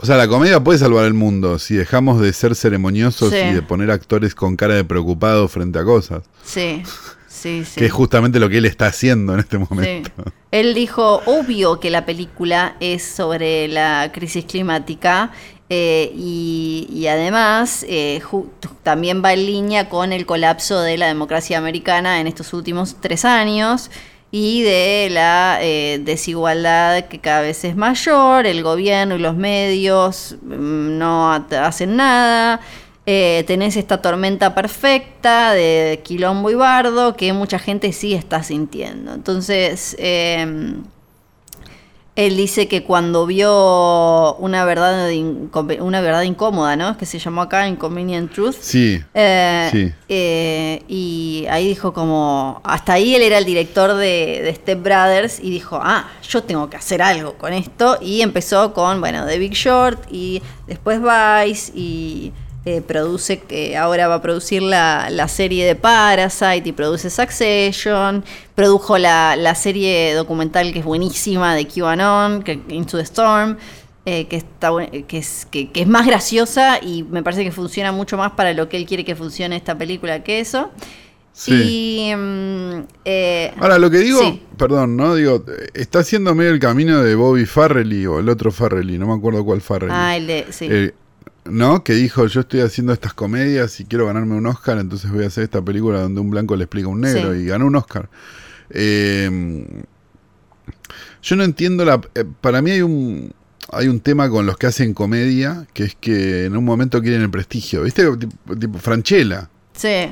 o 0.00 0.06
sea, 0.06 0.16
la 0.16 0.28
comedia 0.28 0.62
puede 0.62 0.78
salvar 0.78 1.06
el 1.06 1.14
mundo 1.14 1.58
si 1.58 1.76
dejamos 1.76 2.20
de 2.20 2.32
ser 2.34 2.54
ceremoniosos 2.54 3.32
y 3.32 3.52
de 3.52 3.62
poner 3.62 3.90
actores 3.90 4.34
con 4.34 4.54
cara 4.54 4.74
de 4.74 4.84
preocupado 4.84 5.48
frente 5.48 5.78
a 5.78 5.84
cosas. 5.84 6.24
Sí. 6.44 6.82
Que 7.74 7.86
es 7.86 7.92
justamente 7.92 8.40
lo 8.40 8.48
que 8.48 8.58
él 8.58 8.64
está 8.64 8.86
haciendo 8.86 9.34
en 9.34 9.40
este 9.40 9.58
momento. 9.58 10.10
Él 10.50 10.74
dijo, 10.74 11.22
obvio 11.26 11.78
que 11.78 11.90
la 11.90 12.06
película 12.06 12.76
es 12.80 13.02
sobre 13.02 13.68
la 13.68 14.10
crisis 14.12 14.46
climática 14.46 15.30
eh, 15.70 16.10
y, 16.16 17.06
además 17.08 17.84
eh, 17.86 18.22
también 18.82 19.22
va 19.22 19.34
en 19.34 19.44
línea 19.44 19.90
con 19.90 20.14
el 20.14 20.24
colapso 20.24 20.80
de 20.80 20.96
la 20.96 21.08
democracia 21.08 21.58
americana 21.58 22.20
en 22.20 22.26
estos 22.26 22.54
últimos 22.54 22.96
tres 23.00 23.26
años 23.26 23.90
y 24.30 24.62
de 24.62 25.08
la 25.10 25.58
eh, 25.60 26.00
desigualdad 26.02 27.08
que 27.08 27.18
cada 27.18 27.42
vez 27.42 27.64
es 27.64 27.76
mayor, 27.76 28.46
el 28.46 28.62
gobierno 28.62 29.16
y 29.16 29.18
los 29.18 29.36
medios 29.36 30.36
mm, 30.42 30.98
no 30.98 31.32
hacen 31.32 31.96
nada. 31.96 32.60
Eh, 33.10 33.42
tenés 33.46 33.78
esta 33.78 34.02
tormenta 34.02 34.54
perfecta 34.54 35.54
de 35.54 36.02
quilombo 36.04 36.50
y 36.50 36.54
bardo 36.54 37.16
que 37.16 37.32
mucha 37.32 37.58
gente 37.58 37.90
sí 37.94 38.12
está 38.12 38.42
sintiendo. 38.42 39.14
Entonces, 39.14 39.96
em, 39.98 40.82
él 42.16 42.36
dice 42.36 42.68
que 42.68 42.82
cuando 42.82 43.24
vio 43.24 44.34
una 44.34 44.66
verdad, 44.66 45.10
una 45.80 46.00
verdad 46.02 46.20
incómoda, 46.20 46.76
¿no? 46.76 46.98
Que 46.98 47.06
se 47.06 47.18
llamó 47.18 47.40
acá 47.40 47.66
Inconvenient 47.66 48.30
Truth. 48.30 48.56
Sí. 48.60 49.02
Eh, 49.14 49.68
sí. 49.72 49.92
Eh, 50.10 50.82
y 50.86 51.46
ahí 51.48 51.66
dijo 51.66 51.94
como, 51.94 52.60
hasta 52.62 52.92
ahí 52.92 53.14
él 53.14 53.22
era 53.22 53.38
el 53.38 53.46
director 53.46 53.94
de, 53.94 54.42
de, 54.44 54.54
Step 54.54 54.82
Brothers 54.82 55.40
y 55.40 55.48
dijo, 55.48 55.80
ah, 55.82 56.10
yo 56.28 56.42
tengo 56.42 56.68
que 56.68 56.76
hacer 56.76 57.00
algo 57.00 57.38
con 57.38 57.54
esto. 57.54 57.96
Y 58.02 58.20
empezó 58.20 58.74
con, 58.74 59.00
bueno, 59.00 59.24
The 59.24 59.38
Big 59.38 59.54
Short 59.54 59.98
y 60.10 60.42
después 60.66 61.00
Vice 61.00 61.72
y 61.74 62.34
eh, 62.68 62.82
produce, 62.82 63.38
que 63.38 63.78
ahora 63.78 64.08
va 64.08 64.16
a 64.16 64.20
producir 64.20 64.60
la, 64.60 65.26
serie 65.28 65.64
de 65.64 65.74
Parasite 65.74 66.68
y 66.68 66.72
produce 66.72 67.08
Succession, 67.08 68.22
produjo 68.54 68.98
la, 68.98 69.54
serie 69.54 70.12
documental 70.12 70.70
que 70.74 70.80
es 70.80 70.84
buenísima 70.84 71.54
de 71.54 71.66
QAnon, 71.66 72.42
que, 72.42 72.60
Into 72.68 72.98
the 72.98 73.04
Storm. 73.04 73.56
Eh, 74.04 74.26
que, 74.26 74.36
está, 74.36 74.70
que, 75.06 75.18
es, 75.18 75.46
que, 75.50 75.70
es 75.74 75.86
más 75.86 76.06
graciosa 76.06 76.78
y 76.82 77.04
me 77.04 77.22
parece 77.22 77.44
que 77.44 77.52
funciona 77.52 77.92
mucho 77.92 78.16
más 78.16 78.32
para 78.32 78.54
lo 78.54 78.68
que 78.68 78.78
él 78.78 78.86
quiere 78.86 79.04
que 79.04 79.14
funcione 79.14 79.56
esta 79.56 79.76
película 79.76 80.22
que 80.22 80.40
eso. 80.40 80.70
Sí. 81.32 82.12
Mm, 82.14 82.80
eh, 83.04 83.52
Ahora, 83.58 83.78
lo 83.78 83.90
que 83.90 83.98
digo, 83.98 84.20
perdón, 84.56 84.96
¿no? 84.96 85.14
Digo, 85.14 85.44
está 85.72 86.00
haciendo 86.00 86.34
medio 86.34 86.50
el 86.50 86.58
camino 86.58 87.02
de 87.02 87.14
Bobby 87.14 87.46
Farrelly 87.46 88.06
o 88.06 88.18
el 88.18 88.28
otro 88.28 88.50
Farrelly, 88.50 88.98
no 88.98 89.06
me 89.06 89.14
acuerdo 89.14 89.44
cuál 89.44 89.60
Farrelly. 89.62 89.92
Ah, 89.94 90.16
el 90.16 90.26
de, 90.26 90.46
sí. 90.50 90.68
¿No? 91.48 91.82
Que 91.82 91.94
dijo, 91.94 92.26
yo 92.26 92.40
estoy 92.40 92.60
haciendo 92.60 92.92
estas 92.92 93.14
comedias 93.14 93.80
y 93.80 93.84
quiero 93.84 94.06
ganarme 94.06 94.34
un 94.34 94.46
Oscar, 94.46 94.78
entonces 94.78 95.10
voy 95.10 95.24
a 95.24 95.28
hacer 95.28 95.44
esta 95.44 95.62
película 95.62 96.00
donde 96.00 96.20
un 96.20 96.30
blanco 96.30 96.56
le 96.56 96.64
explica 96.64 96.86
a 96.86 96.90
un 96.90 97.00
negro 97.00 97.34
y 97.34 97.46
ganó 97.46 97.66
un 97.66 97.76
Oscar. 97.76 98.08
Eh, 98.70 99.66
yo 101.22 101.36
no 101.36 101.44
entiendo 101.44 101.84
la... 101.84 102.00
Eh, 102.14 102.24
para 102.40 102.60
mí 102.60 102.70
hay 102.70 102.82
un, 102.82 103.32
hay 103.72 103.88
un 103.88 104.00
tema 104.00 104.28
con 104.28 104.46
los 104.46 104.56
que 104.58 104.66
hacen 104.66 104.94
comedia, 104.94 105.66
que 105.72 105.84
es 105.84 105.94
que 105.94 106.44
en 106.44 106.56
un 106.56 106.64
momento 106.64 107.00
quieren 107.00 107.22
el 107.22 107.30
prestigio. 107.30 107.82
¿Viste? 107.82 108.04
Tipo, 108.16 108.56
tipo 108.56 108.78
Franchella. 108.78 109.48
Sí. 109.74 110.08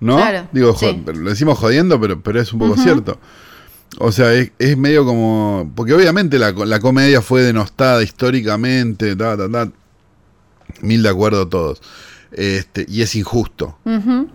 ¿no? 0.00 0.18
Digo, 0.52 0.74
lo 1.14 1.30
decimos 1.30 1.58
jodiendo, 1.58 2.00
pero, 2.00 2.20
pero 2.20 2.40
es 2.40 2.52
un 2.52 2.58
poco 2.58 2.76
cierto. 2.76 3.18
O 3.98 4.12
sea, 4.12 4.32
es, 4.32 4.76
medio 4.76 5.04
como. 5.04 5.70
Porque 5.74 5.92
obviamente 5.92 6.38
la, 6.38 6.52
la 6.52 6.80
comedia 6.80 7.20
fue 7.20 7.42
denostada 7.42 8.02
históricamente, 8.02 9.14
ta, 9.14 9.36
ta, 9.36 9.50
ta. 9.50 9.70
Mil 10.82 11.02
de 11.02 11.08
acuerdo 11.08 11.48
todos. 11.48 11.82
Este, 12.32 12.86
y 12.88 13.02
es 13.02 13.14
injusto. 13.14 13.78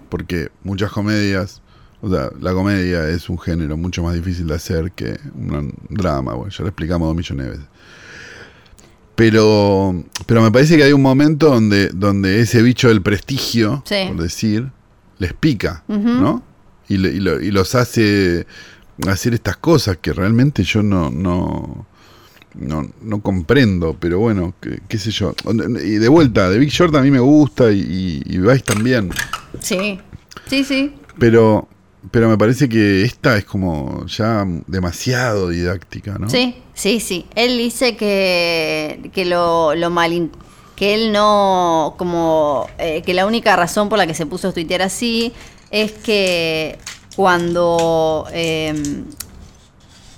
Porque 0.10 0.50
muchas 0.64 0.92
comedias. 0.92 1.62
O 2.02 2.10
sea, 2.10 2.30
la 2.40 2.54
comedia 2.54 3.08
es 3.10 3.30
un 3.30 3.40
género 3.40 3.78
mucho 3.78 4.04
más 4.04 4.14
difícil 4.14 4.48
de 4.48 4.56
hacer 4.56 4.92
que 4.92 5.20
un 5.34 5.74
drama. 5.90 6.34
Bueno, 6.34 6.52
ya 6.52 6.64
lo 6.64 6.70
explicamos 6.70 7.08
dos 7.08 7.16
millones 7.16 7.46
de 7.46 7.52
veces. 7.52 7.66
Pero, 9.16 10.04
pero 10.26 10.42
me 10.42 10.52
parece 10.52 10.76
que 10.76 10.84
hay 10.84 10.92
un 10.92 11.02
momento 11.02 11.50
donde, 11.50 11.88
donde 11.88 12.42
ese 12.42 12.62
bicho 12.62 12.90
del 12.90 13.02
prestigio, 13.02 13.82
por 14.08 14.22
decir, 14.22 14.70
les 15.20 15.34
pica, 15.34 15.84
¿no? 15.88 16.44
Y, 16.90 16.96
y, 16.96 17.20
los 17.52 17.76
hace 17.76 18.46
hacer 19.08 19.34
estas 19.34 19.58
cosas 19.58 19.98
que 19.98 20.14
realmente 20.14 20.64
yo 20.64 20.84
no, 20.84 21.10
no, 21.10 21.88
no, 22.58 23.22
comprendo, 23.22 23.96
pero 24.00 24.20
bueno, 24.20 24.54
qué, 24.88 24.98
sé 24.98 25.12
yo. 25.12 25.34
Y 25.84 25.96
de 25.96 26.08
vuelta, 26.08 26.50
de 26.50 26.58
Big 26.58 26.70
Short 26.70 26.96
a 26.96 27.02
mí 27.02 27.12
me 27.12 27.20
gusta 27.20 27.72
y, 27.72 28.22
y, 28.26 28.38
Vice 28.38 28.60
también. 28.60 29.10
Sí, 29.60 30.00
sí, 30.48 30.64
sí. 30.64 30.94
Pero, 31.20 31.68
pero 32.12 32.30
me 32.30 32.38
parece 32.38 32.70
que 32.70 33.04
esta 33.04 33.38
es 33.38 33.46
como 33.46 34.06
ya 34.08 34.46
demasiado 34.68 35.50
didáctica, 35.50 36.18
¿no? 36.18 36.30
Sí, 36.30 36.56
sí, 36.74 37.00
sí. 37.00 37.26
Él 37.36 37.58
dice 37.58 37.96
que, 37.96 39.10
que 39.14 39.26
lo, 39.26 39.76
lo 39.76 39.90
que 40.76 40.94
él 40.94 41.12
no, 41.12 41.96
como 41.98 42.68
eh, 42.78 43.02
que 43.02 43.14
la 43.14 43.26
única 43.26 43.56
razón 43.56 43.88
por 43.90 43.98
la 43.98 44.08
que 44.08 44.14
se 44.14 44.26
puso 44.26 44.50
a 44.50 44.52
tuitear 44.52 44.82
así 44.82 45.32
es 45.72 45.94
que 45.94 46.78
cuando 47.16 48.28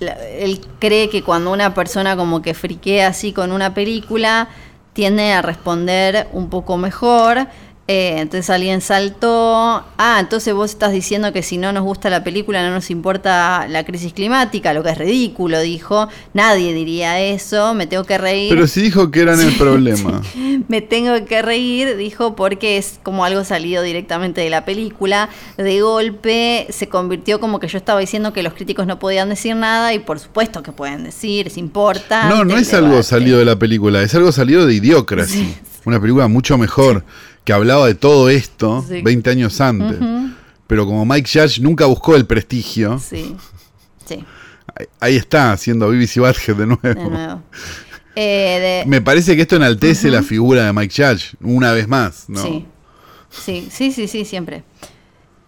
él 0.00 0.60
cree 0.78 1.08
que 1.10 1.22
cuando 1.22 1.52
una 1.52 1.74
persona 1.74 2.16
como 2.16 2.42
que 2.42 2.54
friquea 2.54 3.08
así 3.08 3.32
con 3.32 3.52
una 3.52 3.74
película, 3.74 4.48
tiende 4.92 5.32
a 5.32 5.42
responder 5.42 6.28
un 6.32 6.50
poco 6.50 6.76
mejor 6.76 7.46
eh, 7.90 8.16
entonces 8.18 8.50
alguien 8.50 8.82
saltó, 8.82 9.82
ah, 9.96 10.18
entonces 10.20 10.52
vos 10.52 10.72
estás 10.72 10.92
diciendo 10.92 11.32
que 11.32 11.42
si 11.42 11.56
no 11.56 11.72
nos 11.72 11.84
gusta 11.84 12.10
la 12.10 12.22
película 12.22 12.62
no 12.62 12.74
nos 12.74 12.90
importa 12.90 13.66
la 13.66 13.82
crisis 13.84 14.12
climática, 14.12 14.74
lo 14.74 14.82
que 14.82 14.90
es 14.90 14.98
ridículo, 14.98 15.58
dijo. 15.60 16.06
Nadie 16.34 16.74
diría 16.74 17.18
eso, 17.18 17.72
me 17.72 17.86
tengo 17.86 18.04
que 18.04 18.18
reír. 18.18 18.50
Pero 18.50 18.66
si 18.66 18.82
dijo 18.82 19.10
que 19.10 19.22
eran 19.22 19.40
el 19.40 19.54
problema. 19.58 20.20
me 20.68 20.82
tengo 20.82 21.24
que 21.24 21.40
reír, 21.40 21.96
dijo, 21.96 22.36
porque 22.36 22.76
es 22.76 23.00
como 23.02 23.24
algo 23.24 23.42
salido 23.42 23.82
directamente 23.82 24.42
de 24.42 24.50
la 24.50 24.66
película. 24.66 25.30
De 25.56 25.80
golpe 25.80 26.66
se 26.68 26.90
convirtió 26.90 27.40
como 27.40 27.58
que 27.58 27.68
yo 27.68 27.78
estaba 27.78 28.00
diciendo 28.00 28.34
que 28.34 28.42
los 28.42 28.52
críticos 28.52 28.86
no 28.86 28.98
podían 28.98 29.30
decir 29.30 29.56
nada 29.56 29.94
y 29.94 29.98
por 29.98 30.20
supuesto 30.20 30.62
que 30.62 30.72
pueden 30.72 31.04
decir, 31.04 31.48
si 31.48 31.60
importa. 31.60 32.28
No, 32.28 32.44
no 32.44 32.58
es 32.58 32.74
algo 32.74 33.02
salido 33.02 33.38
de 33.38 33.46
la 33.46 33.58
película, 33.58 34.02
es 34.02 34.14
algo 34.14 34.30
salido 34.30 34.66
de 34.66 34.74
Idiocracy. 34.74 35.56
Una 35.86 35.98
película 35.98 36.28
mucho 36.28 36.58
mejor 36.58 37.02
que 37.48 37.54
hablaba 37.54 37.86
de 37.86 37.94
todo 37.94 38.28
esto 38.28 38.84
20 38.86 39.30
años 39.30 39.58
antes. 39.62 39.96
Pero 40.66 40.84
como 40.84 41.06
Mike 41.06 41.30
Judge 41.32 41.62
nunca 41.62 41.86
buscó 41.86 42.14
el 42.14 42.26
prestigio. 42.26 42.98
Sí. 42.98 43.34
Sí. 44.04 44.22
Ahí, 45.00 45.16
está, 45.16 45.52
haciendo 45.52 45.88
BBC 45.88 46.18
Badger 46.18 46.56
de 46.56 46.66
nuevo. 46.66 47.42
Eh, 48.14 48.84
Me 48.86 49.00
parece 49.00 49.34
que 49.34 49.42
esto 49.42 49.56
enaltece 49.56 50.10
la 50.10 50.22
figura 50.22 50.66
de 50.66 50.74
Mike 50.74 50.92
Judge, 50.94 51.36
una 51.40 51.72
vez 51.72 51.88
más, 51.88 52.26
¿no? 52.28 52.42
Sí. 52.42 52.66
Sí, 53.30 53.68
sí, 53.72 53.92
sí, 53.92 54.08
sí, 54.08 54.26
siempre. 54.26 54.62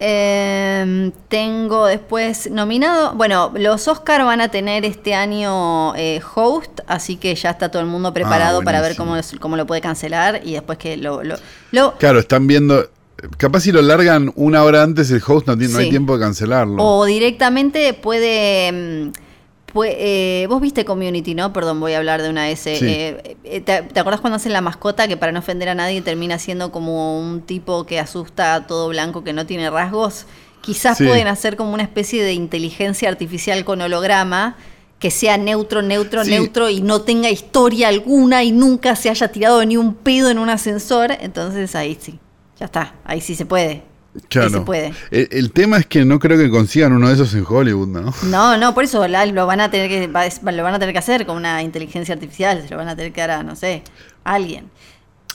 Eh, 0.02 1.12
tengo 1.28 1.84
después 1.84 2.50
nominado. 2.50 3.12
Bueno, 3.14 3.52
los 3.54 3.86
Oscar 3.86 4.24
van 4.24 4.40
a 4.40 4.48
tener 4.48 4.86
este 4.86 5.14
año 5.14 5.94
eh, 5.94 6.22
host, 6.34 6.80
así 6.86 7.16
que 7.16 7.34
ya 7.34 7.50
está 7.50 7.70
todo 7.70 7.82
el 7.82 7.88
mundo 7.88 8.14
preparado 8.14 8.60
ah, 8.60 8.64
para 8.64 8.80
ver 8.80 8.96
cómo, 8.96 9.14
cómo 9.40 9.58
lo 9.58 9.66
puede 9.66 9.82
cancelar 9.82 10.40
y 10.42 10.54
después 10.54 10.78
que 10.78 10.96
lo, 10.96 11.22
lo, 11.22 11.98
Claro, 11.98 12.18
están 12.18 12.46
viendo. 12.46 12.88
Capaz 13.36 13.60
si 13.60 13.72
lo 13.72 13.82
largan 13.82 14.32
una 14.36 14.64
hora 14.64 14.82
antes 14.82 15.10
el 15.10 15.22
host 15.26 15.46
no, 15.46 15.58
tiene, 15.58 15.74
no 15.74 15.80
hay 15.80 15.90
tiempo 15.90 16.16
de 16.16 16.24
cancelarlo. 16.24 16.82
O 16.82 17.04
directamente 17.04 17.92
puede. 17.92 18.72
Mm, 18.72 19.29
pues, 19.72 19.94
eh, 19.98 20.46
vos 20.48 20.60
viste 20.60 20.84
Community, 20.84 21.34
¿no? 21.34 21.52
Perdón, 21.52 21.80
voy 21.80 21.92
a 21.94 21.98
hablar 21.98 22.22
de 22.22 22.28
una 22.28 22.50
S. 22.50 22.72
Eh, 22.72 23.36
eh, 23.44 23.60
¿te, 23.60 23.82
¿te, 23.82 24.00
acordás 24.00 24.20
cuando 24.20 24.36
hacen 24.36 24.52
la 24.52 24.60
mascota 24.60 25.08
que 25.08 25.16
para 25.16 25.32
no 25.32 25.38
ofender 25.38 25.68
a 25.68 25.74
nadie 25.74 26.02
termina 26.02 26.38
siendo 26.38 26.72
como 26.72 27.20
un 27.20 27.42
tipo 27.42 27.86
que 27.86 27.98
asusta 27.98 28.54
a 28.54 28.66
todo 28.66 28.88
blanco 28.88 29.24
que 29.24 29.32
no 29.32 29.46
tiene 29.46 29.70
rasgos? 29.70 30.26
Quizás 30.60 30.98
pueden 30.98 31.26
hacer 31.26 31.56
como 31.56 31.72
una 31.72 31.82
especie 31.82 32.22
de 32.22 32.34
inteligencia 32.34 33.08
artificial 33.08 33.64
con 33.64 33.80
holograma 33.80 34.56
que 34.98 35.10
sea 35.10 35.38
neutro, 35.38 35.80
neutro, 35.80 36.22
neutro 36.24 36.68
y 36.68 36.82
no 36.82 37.00
tenga 37.00 37.30
historia 37.30 37.88
alguna 37.88 38.44
y 38.44 38.52
nunca 38.52 38.94
se 38.94 39.08
haya 39.08 39.28
tirado 39.28 39.64
ni 39.64 39.78
un 39.78 39.94
pedo 39.94 40.28
en 40.28 40.38
un 40.38 40.50
ascensor. 40.50 41.12
Entonces 41.20 41.74
ahí 41.74 41.96
sí, 41.98 42.18
ya 42.58 42.66
está, 42.66 42.94
ahí 43.04 43.22
sí 43.22 43.34
se 43.34 43.46
puede. 43.46 43.89
Claro. 44.28 44.50
Se 44.50 44.60
puede. 44.60 44.92
El, 45.10 45.52
tema 45.52 45.78
es 45.78 45.86
que 45.86 46.04
no 46.04 46.18
creo 46.18 46.36
que 46.36 46.50
consigan 46.50 46.92
uno 46.92 47.08
de 47.08 47.14
esos 47.14 47.32
en 47.34 47.44
Hollywood, 47.48 47.88
¿no? 47.88 48.12
No, 48.24 48.56
no, 48.56 48.74
por 48.74 48.84
eso 48.84 49.06
lo 49.06 49.46
van 49.46 49.60
a 49.60 49.70
tener 49.70 49.88
que 49.88 50.08
lo 50.08 50.62
van 50.62 50.74
a 50.74 50.78
tener 50.78 50.92
que 50.92 50.98
hacer 50.98 51.26
con 51.26 51.36
una 51.36 51.62
inteligencia 51.62 52.14
artificial, 52.14 52.62
se 52.62 52.70
lo 52.70 52.76
van 52.76 52.88
a 52.88 52.96
tener 52.96 53.12
que 53.12 53.20
dar 53.20 53.30
a, 53.30 53.42
no 53.42 53.54
sé, 53.54 53.82
alguien. 54.24 54.66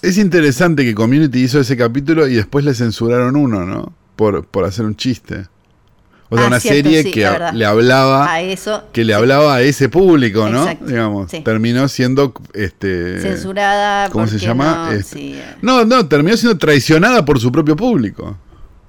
Es 0.01 0.17
interesante 0.17 0.83
que 0.83 0.93
Community 0.93 1.43
hizo 1.43 1.59
ese 1.59 1.77
capítulo 1.77 2.27
y 2.27 2.35
después 2.35 2.65
le 2.65 2.73
censuraron 2.73 3.35
uno, 3.35 3.65
¿no? 3.65 3.93
Por, 4.15 4.45
por 4.45 4.65
hacer 4.65 4.85
un 4.85 4.95
chiste. 4.95 5.45
O 6.29 6.35
sea, 6.35 6.45
ah, 6.45 6.47
una 6.47 6.59
serie 6.59 7.03
que 7.11 7.29
le 7.53 7.65
hablaba 7.65 8.31
a 8.31 8.41
eso, 8.41 8.83
que 8.91 9.05
le 9.05 9.13
hablaba 9.13 9.55
a 9.55 9.61
ese 9.61 9.89
público, 9.89 10.49
¿no? 10.49 10.67
Digamos, 10.81 11.31
terminó 11.43 11.87
siendo 11.87 12.33
este 12.53 13.21
censurada, 13.21 14.09
¿cómo 14.09 14.25
se 14.25 14.39
llama? 14.39 14.89
Este, 14.91 15.41
no, 15.61 15.85
no, 15.85 16.07
terminó 16.07 16.35
siendo 16.35 16.57
traicionada 16.57 17.23
por 17.23 17.39
su 17.39 17.51
propio 17.51 17.75
público. 17.75 18.37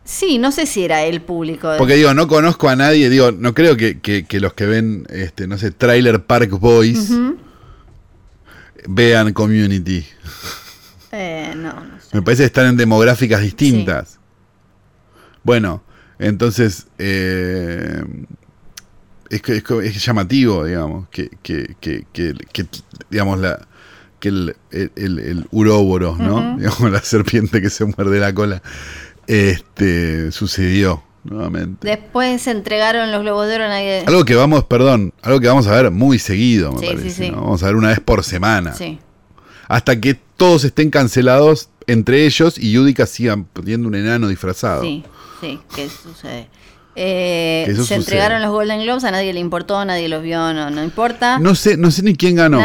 Sí, 0.07 0.38
no 0.38 0.53
sé 0.53 0.66
si 0.66 0.85
era 0.85 1.03
el 1.03 1.21
público. 1.21 1.75
Porque 1.79 1.97
digo, 1.97 2.14
no 2.14 2.29
conozco 2.29 2.69
a 2.69 2.77
nadie, 2.77 3.11
digo, 3.11 3.33
no 3.33 3.55
creo 3.55 3.77
que, 3.77 3.99
que, 4.01 4.40
los 4.40 4.55
que 4.55 4.64
ven, 4.64 5.05
este, 5.11 5.49
no 5.49 5.59
sé, 5.59 5.73
Trailer 5.73 6.25
Park 6.25 6.51
Boys 6.61 7.12
vean 8.87 9.33
Community. 9.33 10.07
Eh, 11.11 11.55
no, 11.57 11.73
no 11.73 12.01
sé. 12.01 12.09
Me 12.12 12.23
parece 12.23 12.42
que 12.42 12.47
están 12.47 12.66
en 12.66 12.77
demográficas 12.77 13.40
distintas. 13.40 14.21
Bueno, 15.42 15.83
entonces, 16.21 16.87
eh, 16.99 18.03
es, 19.29 19.42
es, 19.49 19.64
es, 19.71 20.05
llamativo, 20.05 20.64
digamos, 20.64 21.09
que, 21.09 21.31
que, 21.42 21.75
que, 21.81 22.05
que, 22.12 22.66
digamos, 23.11 23.40
la, 23.40 23.66
que 24.21 24.29
el, 24.29 24.57
el, 24.71 24.90
el, 24.97 25.47
uróboros, 25.51 26.19
¿no? 26.19 26.57
Digamos, 26.59 26.92
la 26.92 27.03
serpiente 27.03 27.61
que 27.61 27.71
se 27.71 27.85
muerde 27.87 28.21
la 28.21 28.33
cola 28.33 28.62
este, 29.26 30.32
sucedió 30.32 31.02
nuevamente. 31.24 31.86
Después 31.88 32.42
se 32.42 32.50
entregaron 32.52 33.10
los 33.12 33.22
globos 33.22 33.48
de 33.48 33.56
oro. 33.56 33.68
Nadie... 33.68 34.04
Algo 34.06 34.24
que 34.24 34.34
vamos, 34.34 34.64
perdón, 34.64 35.12
algo 35.22 35.40
que 35.40 35.48
vamos 35.48 35.66
a 35.66 35.72
ver 35.72 35.90
muy 35.90 36.18
seguido, 36.18 36.72
me 36.72 36.86
parece. 36.86 37.30
Vamos 37.30 37.62
a 37.62 37.66
ver 37.66 37.76
una 37.76 37.88
vez 37.88 38.00
por 38.00 38.24
semana. 38.24 38.74
Hasta 39.68 40.00
que 40.00 40.14
todos 40.36 40.64
estén 40.64 40.90
cancelados 40.90 41.70
entre 41.86 42.26
ellos 42.26 42.58
y 42.58 42.72
Yudica 42.72 43.06
sigan 43.06 43.46
teniendo 43.52 43.88
un 43.88 43.94
enano 43.94 44.28
disfrazado. 44.28 44.82
Sí, 44.82 45.04
sí, 45.40 45.60
¿qué 45.74 45.88
sucede? 45.88 46.48
Eh, 46.98 47.76
se 47.85 47.94
entregaron 47.94 48.40
los 48.40 48.50
Golden 48.50 48.80
Globes, 48.80 49.04
a 49.04 49.11
nadie 49.11 49.32
le 49.35 49.40
importó, 49.40 49.85
nadie 49.85 50.09
los 50.09 50.22
vio, 50.22 50.54
no, 50.54 50.70
no 50.70 50.82
importa. 50.82 51.38
No 51.38 51.54
sé, 51.54 51.76
no 51.76 51.90
sé 51.90 52.02
ni 52.02 52.16
quién 52.16 52.37
ganó. 52.37 52.59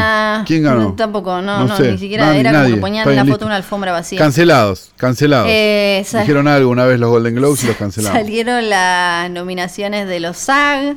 ¿Quién 0.46 0.64
ganó? 0.64 0.94
tampoco, 0.94 1.42
no, 1.42 1.66
no, 1.66 1.80
ni 1.80 1.98
siquiera 1.98 2.36
era 2.36 2.54
como 2.64 2.76
que 2.76 2.82
ponían 2.82 3.10
en 3.10 3.16
la 3.18 3.26
foto 3.26 3.46
una 3.46 3.58
alfombra 3.58 3.92
vacía. 3.92 4.18
Cancelados, 4.18 4.92
cancelados. 4.96 5.48
Eh, 5.50 6.06
Dijeron 6.12 6.48
algo 6.48 6.70
una 6.70 6.86
vez 6.86 7.00
los 7.00 7.10
Golden 7.10 7.36
Globes 7.36 7.64
y 7.64 7.68
los 7.68 7.76
cancelaron. 7.76 8.18
Salieron 8.18 8.70
las 8.70 9.30
nominaciones 9.30 10.08
de 10.08 10.20
los 10.22 10.38
SAG. 10.38 10.96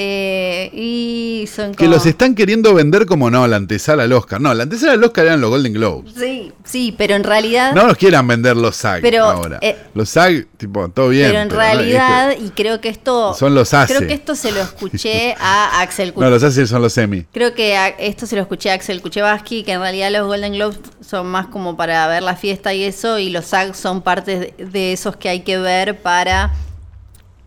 Eh, 0.00 0.70
y 0.72 1.48
son 1.52 1.74
Que 1.74 1.88
los 1.88 2.06
están 2.06 2.36
queriendo 2.36 2.72
vender 2.72 3.04
como 3.04 3.32
no, 3.32 3.48
la 3.48 3.56
antesala 3.56 4.04
al 4.04 4.12
Oscar. 4.12 4.40
No, 4.40 4.54
la 4.54 4.62
antesala 4.62 4.92
al 4.92 5.02
Oscar 5.02 5.26
eran 5.26 5.40
los 5.40 5.50
Golden 5.50 5.72
Globes. 5.72 6.14
Sí, 6.16 6.52
sí, 6.62 6.94
pero 6.96 7.16
en 7.16 7.24
realidad. 7.24 7.74
No 7.74 7.84
los 7.84 7.96
quieran 7.96 8.24
vender 8.28 8.56
los 8.56 8.76
SAG 8.76 9.04
ahora. 9.16 9.58
Eh, 9.60 9.76
los 9.94 10.08
SAG, 10.08 10.46
tipo, 10.56 10.88
todo 10.90 11.08
bien. 11.08 11.30
Pero 11.30 11.40
en 11.40 11.50
realidad, 11.50 12.36
y 12.40 12.50
creo 12.50 12.80
que 12.80 12.90
esto. 12.90 13.34
Son 13.34 13.56
los 13.56 13.74
ACE. 13.74 13.92
Creo 13.92 14.06
que 14.06 14.14
esto 14.14 14.36
se 14.36 14.52
lo 14.52 14.60
escuché 14.60 15.34
a 15.40 15.80
Axel 15.80 16.12
Kuchevaski. 16.12 16.30
No, 16.30 16.30
los 16.30 16.44
ACE 16.44 16.68
son 16.68 16.80
los 16.80 16.92
semi. 16.92 17.24
Creo 17.32 17.52
que 17.54 17.76
esto 17.98 18.26
se 18.26 18.36
lo 18.36 18.42
escuché 18.42 18.70
a 18.70 18.74
Axel 18.74 19.02
Kuchevaski, 19.02 19.64
que 19.64 19.72
en 19.72 19.80
realidad 19.80 20.12
los 20.12 20.28
Golden 20.28 20.52
Globes 20.52 20.78
son 21.00 21.26
más 21.26 21.48
como 21.48 21.76
para 21.76 22.06
ver 22.06 22.22
la 22.22 22.36
fiesta 22.36 22.72
y 22.72 22.84
eso, 22.84 23.18
y 23.18 23.30
los 23.30 23.46
SAG 23.46 23.74
son 23.74 24.02
parte 24.02 24.54
de 24.58 24.92
esos 24.92 25.16
que 25.16 25.28
hay 25.28 25.40
que 25.40 25.58
ver 25.58 26.00
para 26.00 26.52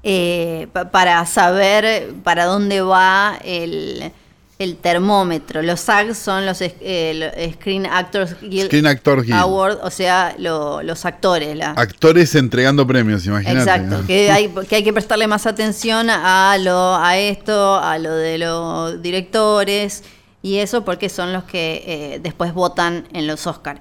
eh, 0.04 0.68
para 0.92 1.26
saber 1.26 2.14
para 2.24 2.46
dónde 2.46 2.82
va 2.82 3.38
el, 3.44 4.12
termómetro. 4.82 5.64
Los 5.64 5.80
SAG 5.80 6.14
son 6.14 6.46
los 6.46 6.60
eh, 6.62 7.52
Screen 7.56 7.88
Actors 7.88 8.36
Guild, 8.42 8.68
Screen 8.68 8.86
Actor 8.86 9.24
Guild. 9.24 9.40
Award, 9.40 9.80
o 9.82 9.90
sea, 9.90 10.36
los 10.38 11.06
actores. 11.06 11.60
Actores 11.76 12.36
entregando 12.36 12.86
premios, 12.86 13.26
imagínate. 13.26 13.60
Exacto, 13.60 14.06
que 14.06 14.32
hay, 14.32 14.50
que 14.70 14.76
hay 14.76 14.84
que 14.84 14.94
prestarle 14.94 15.26
más 15.26 15.48
atención 15.48 16.12
a, 16.12 16.56
lo, 16.60 16.96
a 16.96 17.18
esto, 17.18 17.76
a 17.76 17.98
lo 17.98 18.14
de 18.14 18.38
los 18.38 19.02
directores 19.02 20.04
y 20.44 20.58
eso, 20.58 20.84
porque 20.84 21.10
son 21.10 21.34
los 21.34 21.44
que 21.44 21.84
eh, 21.86 22.20
después 22.22 22.54
votan 22.54 23.08
en 23.14 23.28
los 23.28 23.46
Oscars. 23.48 23.80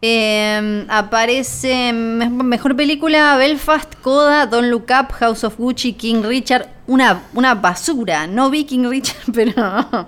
Eh, 0.00 0.86
aparece 0.88 1.92
mejor 1.92 2.76
película 2.76 3.36
Belfast, 3.36 3.96
Coda, 4.00 4.46
Don't 4.46 4.70
Look 4.70 4.90
Up, 4.90 5.12
House 5.18 5.42
of 5.44 5.56
Gucci, 5.58 5.92
King 5.94 6.22
Richard. 6.22 6.68
Una, 6.86 7.22
una 7.34 7.54
basura. 7.54 8.26
No 8.26 8.50
vi 8.50 8.64
King 8.64 8.88
Richard, 8.88 9.16
pero 9.34 10.06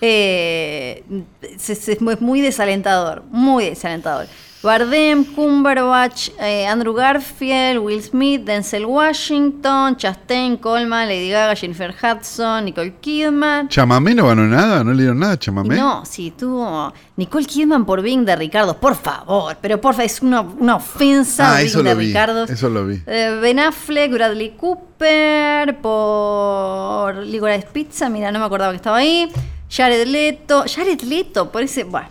eh, 0.00 1.02
es 1.40 2.20
muy 2.20 2.40
desalentador. 2.40 3.24
Muy 3.30 3.66
desalentador. 3.66 4.26
Bardem, 4.60 5.24
Cumberbatch, 5.24 6.30
eh, 6.40 6.66
Andrew 6.66 6.92
Garfield, 6.92 7.78
Will 7.78 8.02
Smith, 8.02 8.42
Denzel 8.44 8.84
Washington, 8.84 9.96
Chastain, 9.96 10.56
Coleman, 10.56 11.06
Lady 11.06 11.30
Gaga, 11.30 11.54
Jennifer 11.54 11.94
Hudson, 11.94 12.64
Nicole 12.64 12.94
Kidman. 13.00 13.68
¿Chamamé 13.68 14.16
no 14.16 14.26
ganó 14.26 14.48
nada? 14.48 14.82
¿No 14.82 14.92
le 14.92 15.02
dieron 15.02 15.20
nada 15.20 15.38
Chamamé? 15.38 15.76
No, 15.76 16.04
sí, 16.04 16.32
tuvo 16.36 16.92
Nicole 17.16 17.46
Kidman 17.46 17.86
por 17.86 18.02
Bing 18.02 18.24
de 18.24 18.34
Ricardo, 18.34 18.76
por 18.76 18.96
favor, 18.96 19.56
pero 19.60 19.80
por 19.80 19.94
favor, 19.94 20.06
es 20.06 20.22
una, 20.22 20.40
ofensa 20.74 21.56
ah, 21.56 21.60
Bing 21.60 21.84
de 21.84 21.94
Ricardo. 21.94 22.42
Eso 22.42 22.68
lo 22.68 22.84
vi. 22.84 23.00
Eh, 23.06 23.38
ben 23.40 23.60
Affleck, 23.60 24.10
Bradley 24.10 24.56
Cooper, 24.56 25.78
por 25.80 27.14
Ligorice 27.14 27.68
Pizza, 27.72 28.08
mira, 28.08 28.32
no 28.32 28.40
me 28.40 28.44
acordaba 28.44 28.72
que 28.72 28.76
estaba 28.78 28.96
ahí. 28.96 29.30
Jared 29.70 30.08
Leto, 30.08 30.64
Jared 30.66 31.00
Leto, 31.02 31.52
por 31.52 31.62
ese, 31.62 31.84
bueno. 31.84 32.08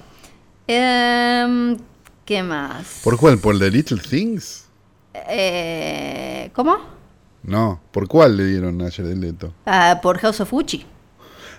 Eh, 0.65 1.75
¿Qué 2.27 2.43
más? 2.43 2.99
¿Por 3.05 3.17
cuál? 3.17 3.37
¿Por 3.37 3.57
The 3.57 3.71
Little 3.71 4.01
Things? 4.01 4.65
Eh, 5.29 6.51
¿Cómo? 6.53 6.77
No, 7.41 7.79
¿por 7.91 8.09
cuál 8.09 8.35
le 8.35 8.47
dieron 8.47 8.81
a 8.81 8.91
Jared 8.91 9.15
Leto? 9.15 9.53
Ah, 9.65 9.97
por 10.03 10.19
House 10.19 10.41
of 10.41 10.51
Gucci. 10.51 10.85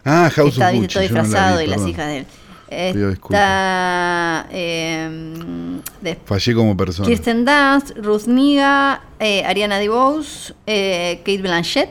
Ah, 0.05 0.31
House 0.31 0.59
of 0.59 0.65
Gucci. 0.75 0.85
Está 0.85 1.01
disfrazado 1.01 1.63
y 1.63 1.67
las 1.69 1.87
hijas 1.87 2.07
de 2.09 2.19
él. 2.19 2.27
Está. 2.69 4.47
Eh, 4.51 5.81
Fallé 6.27 6.55
como 6.55 6.77
persona. 6.77 7.09
Kirsten 7.09 7.47
Dunst, 7.47 7.97
Ruth 7.97 8.27
Niga, 8.27 9.01
eh, 9.19 9.47
Ariana 9.47 9.79
DeBose, 9.79 10.53
eh, 10.67 11.23
Kate 11.25 11.41
Blanchett 11.41 11.89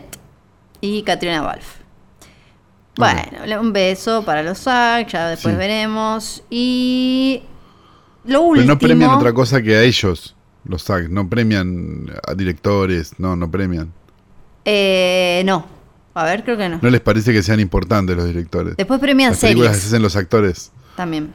y 0.81 1.01
Katrina 1.01 1.41
Balfe. 1.41 1.81
Bueno, 2.95 3.59
un 3.59 3.73
beso 3.73 4.23
para 4.23 4.43
los 4.43 4.59
SAG, 4.59 5.07
ya 5.07 5.29
después 5.29 5.57
veremos. 5.57 6.43
Y 6.51 7.41
pero 8.27 8.65
no 8.65 8.77
premian 8.77 9.11
otra 9.11 9.33
cosa 9.33 9.61
que 9.61 9.75
a 9.75 9.83
ellos, 9.83 10.35
los 10.65 10.83
SAG. 10.83 11.09
No 11.09 11.27
premian 11.29 12.11
a 12.27 12.33
directores, 12.35 13.13
no, 13.17 13.35
no 13.35 13.49
premian. 13.49 13.91
Eh, 14.65 15.41
no. 15.45 15.65
A 16.13 16.23
ver, 16.25 16.43
creo 16.43 16.57
que 16.57 16.67
no. 16.67 16.79
¿No 16.81 16.89
les 16.89 17.01
parece 17.01 17.31
que 17.31 17.43
sean 17.43 17.59
importantes 17.59 18.15
los 18.15 18.25
directores? 18.25 18.75
Después 18.75 18.99
premian 18.99 19.31
Las 19.31 19.39
películas 19.39 19.79
que 19.79 19.85
hacen 19.85 20.01
los 20.01 20.15
actores. 20.15 20.71
También. 20.95 21.31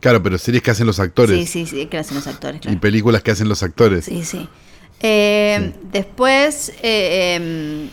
Claro, 0.00 0.22
pero 0.22 0.36
series 0.36 0.62
que 0.62 0.70
hacen 0.70 0.86
los 0.86 1.00
actores. 1.00 1.38
Sí, 1.38 1.46
sí, 1.46 1.66
sí, 1.66 1.86
que 1.86 1.96
hacen 1.96 2.16
los 2.16 2.26
actores. 2.26 2.60
Y 2.64 2.76
películas 2.76 3.22
que 3.22 3.30
hacen 3.30 3.48
los 3.48 3.62
actores. 3.62 4.04
Sí, 4.04 4.24
sí. 4.24 4.48
Eh, 5.00 5.72
después 5.90 6.72
eh, 6.82 7.34
em, 7.34 7.88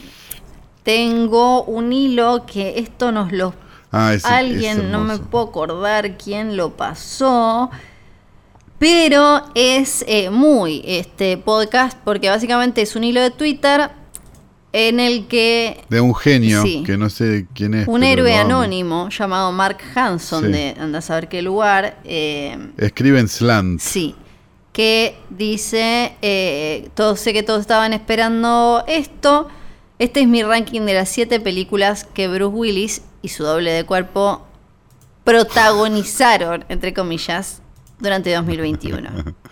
tengo 0.83 1.63
un 1.63 1.93
hilo 1.93 2.45
que 2.45 2.79
esto 2.79 3.11
nos 3.11 3.31
lo 3.31 3.53
Ah, 3.91 4.15
Alguien, 4.23 4.91
no 4.91 4.99
me 4.99 5.17
puedo 5.17 5.45
acordar 5.45 6.17
quién 6.17 6.55
lo 6.57 6.75
pasó. 6.75 7.71
Pero 8.77 9.43
es 9.55 10.05
eh, 10.07 10.29
muy 10.29 10.81
este 10.85 11.37
podcast 11.37 11.97
porque 12.05 12.29
básicamente 12.29 12.81
es 12.81 12.95
un 12.95 13.03
hilo 13.03 13.21
de 13.21 13.31
Twitter 13.31 13.89
en 14.71 14.99
el 14.99 15.27
que... 15.27 15.83
De 15.89 15.99
un 15.99 16.15
genio, 16.15 16.63
que 16.85 16.97
no 16.97 17.09
sé 17.09 17.47
quién 17.53 17.73
es. 17.73 17.87
Un 17.87 18.03
héroe 18.03 18.35
anónimo 18.35 19.09
llamado 19.09 19.51
Mark 19.51 19.79
Hanson, 19.95 20.51
de 20.51 20.75
anda 20.79 20.99
a 20.99 21.01
saber 21.01 21.27
qué 21.27 21.41
lugar. 21.41 21.99
Eh, 22.05 22.57
Escribe 22.77 23.19
en 23.19 23.27
slant. 23.27 23.81
Sí, 23.81 24.15
que 24.71 25.17
dice, 25.29 26.13
eh, 26.21 26.89
todos, 26.93 27.19
sé 27.19 27.33
que 27.33 27.43
todos 27.43 27.61
estaban 27.61 27.91
esperando 27.93 28.83
esto. 28.87 29.49
Este 29.97 30.21
es 30.21 30.27
mi 30.27 30.43
ranking 30.43 30.81
de 30.81 30.93
las 30.93 31.09
siete 31.09 31.41
películas 31.41 32.05
que 32.05 32.29
Bruce 32.29 32.55
Willis 32.55 33.01
y 33.21 33.29
su 33.29 33.43
doble 33.43 33.71
de 33.71 33.85
cuerpo 33.85 34.45
protagonizaron, 35.23 36.65
entre 36.69 36.93
comillas, 36.93 37.61
durante 37.99 38.33
2021. 38.33 39.09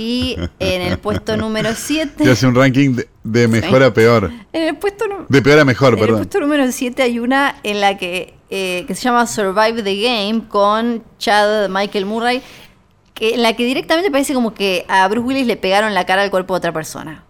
Y 0.00 0.36
en 0.60 0.80
el 0.80 0.96
puesto 0.98 1.36
número 1.36 1.74
7. 1.74 2.22
Te 2.22 2.30
hace 2.30 2.46
un 2.46 2.54
ranking 2.54 2.94
de, 3.24 3.48
mejor 3.48 3.82
a 3.82 3.92
peor. 3.92 4.30
En 4.52 4.68
el 4.68 4.76
puesto 4.76 5.04
de 5.28 5.42
peor 5.42 5.58
a 5.58 5.64
mejor, 5.64 5.94
en 5.94 5.98
perdón. 5.98 6.14
En 6.14 6.22
el 6.22 6.28
puesto 6.28 6.38
número 6.38 6.70
7 6.70 7.02
hay 7.02 7.18
una 7.18 7.56
en 7.64 7.80
la 7.80 7.98
que, 7.98 8.34
eh, 8.48 8.84
que 8.86 8.94
se 8.94 9.02
llama 9.02 9.26
Survive 9.26 9.82
the 9.82 10.00
Game 10.00 10.46
con 10.46 11.02
Chad 11.18 11.68
Michael 11.68 12.06
Murray, 12.06 12.42
que, 13.12 13.34
en 13.34 13.42
la 13.42 13.56
que 13.56 13.64
directamente 13.64 14.12
parece 14.12 14.34
como 14.34 14.54
que 14.54 14.84
a 14.86 15.08
Bruce 15.08 15.26
Willis 15.26 15.48
le 15.48 15.56
pegaron 15.56 15.92
la 15.94 16.06
cara 16.06 16.22
al 16.22 16.30
cuerpo 16.30 16.54
de 16.54 16.58
otra 16.58 16.72
persona. 16.72 17.24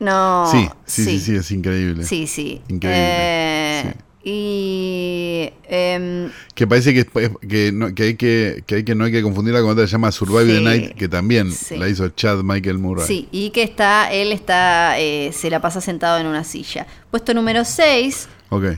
No. 0.00 0.50
Sí, 0.50 0.68
sí, 0.86 1.04
sí, 1.04 1.20
sí, 1.20 1.36
es 1.36 1.50
increíble. 1.52 2.02
Sí, 2.02 2.26
sí. 2.26 2.62
Increíble. 2.66 3.00
Eh, 3.00 3.94
y. 4.28 5.52
Em, 5.68 6.30
que 6.56 6.66
parece 6.66 6.92
que, 6.92 7.30
que, 7.48 7.70
no, 7.72 7.94
que, 7.94 8.02
hay 8.02 8.14
que, 8.16 8.64
que, 8.66 8.74
hay 8.74 8.84
que 8.84 8.96
no 8.96 9.04
hay 9.04 9.12
que 9.12 9.22
confundirla 9.22 9.60
con 9.60 9.70
otra 9.70 9.84
que 9.84 9.88
se 9.88 9.92
llama 9.92 10.10
Survive 10.10 10.52
the 10.52 10.60
Night, 10.60 10.94
que 10.96 11.08
también 11.08 11.52
la 11.76 11.88
hizo 11.88 12.08
Chad 12.08 12.42
Michael 12.42 12.78
Murray. 12.78 13.06
Sí, 13.06 13.28
y 13.30 13.50
que 13.50 13.62
está, 13.62 14.12
él 14.12 14.32
está, 14.32 14.98
eh, 14.98 15.30
se 15.32 15.48
la 15.48 15.60
pasa 15.60 15.80
sentado 15.80 16.18
en 16.18 16.26
una 16.26 16.42
silla. 16.42 16.88
Puesto 17.12 17.34
número 17.34 17.64
6. 17.64 18.28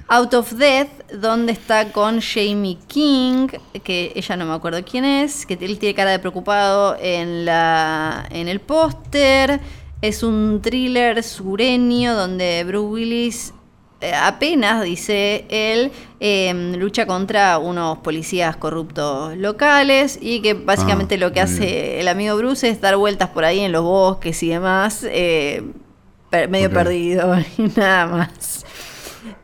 Out 0.09 0.35
of 0.35 0.53
Death, 0.53 1.13
donde 1.15 1.53
está 1.53 1.93
con 1.93 2.21
Jamie 2.21 2.79
King, 2.87 3.49
que 3.85 4.13
ella 4.15 4.37
no 4.37 4.45
me 4.45 4.53
acuerdo 4.53 4.83
quién 4.85 5.05
es, 5.05 5.47
que 5.47 5.55
él 5.55 5.79
tiene 5.79 5.95
cara 5.95 6.11
de 6.11 6.19
preocupado 6.19 6.97
en, 7.01 7.47
la, 7.47 8.27
en 8.31 8.49
el 8.49 8.61
póster. 8.61 9.61
Es 10.01 10.23
un 10.23 10.61
thriller 10.63 11.23
sureño 11.23 12.15
donde 12.15 12.65
Bruce 12.65 12.87
Willis 12.87 13.55
apenas, 14.01 14.85
dice 14.85 15.45
él, 15.49 15.91
em, 16.21 16.77
lucha 16.77 17.07
contra 17.07 17.59
unos 17.59 17.99
policías 17.99 18.57
corruptos 18.57 19.37
locales 19.37 20.19
y 20.21 20.41
que 20.41 20.55
básicamente 20.55 21.17
ah, 21.17 21.19
lo 21.19 21.33
que 21.33 21.41
hace 21.41 22.01
el 22.01 22.07
amigo 22.07 22.37
Bruce 22.37 22.69
es 22.69 22.81
dar 22.81 22.97
vueltas 22.97 23.31
por 23.31 23.45
ahí 23.45 23.61
en 23.61 23.73
los 23.73 23.83
bosques 23.83 24.41
y 24.43 24.51
demás, 24.51 25.05
eh, 25.05 25.65
medio 26.49 26.71
perdido 26.71 27.35
y 27.59 27.63
nada 27.77 28.07
más. 28.07 28.65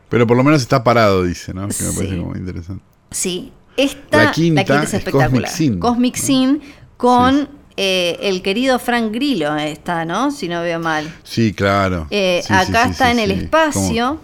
Pero 0.09 0.27
por 0.27 0.37
lo 0.37 0.45
menos 0.45 0.63
está 0.63 0.85
parado, 0.85 1.25
dice, 1.25 1.53
¿no? 1.53 1.67
Que 1.67 1.83
me 1.83 1.93
parece 1.93 2.19
como 2.19 2.37
interesante. 2.37 2.85
Sí. 3.11 3.53
Esta, 3.77 4.25
la 4.27 4.31
quinta, 4.31 4.85
es 4.85 4.95
espectacular. 4.95 5.51
Cosmic 5.81 6.15
Scene, 6.15 6.61
con 6.97 7.49
eh, 7.77 8.17
el 8.23 8.41
querido 8.41 8.79
Frank 8.79 9.13
Grillo 9.13 9.57
está, 9.57 10.05
¿no? 10.05 10.31
Si 10.31 10.47
no 10.47 10.63
veo 10.63 10.79
mal. 10.79 11.13
Sí, 11.25 11.53
claro. 11.53 12.07
acá 12.49 12.85
está 12.85 13.11
en 13.11 13.19
el 13.19 13.33
espacio, 13.33 14.21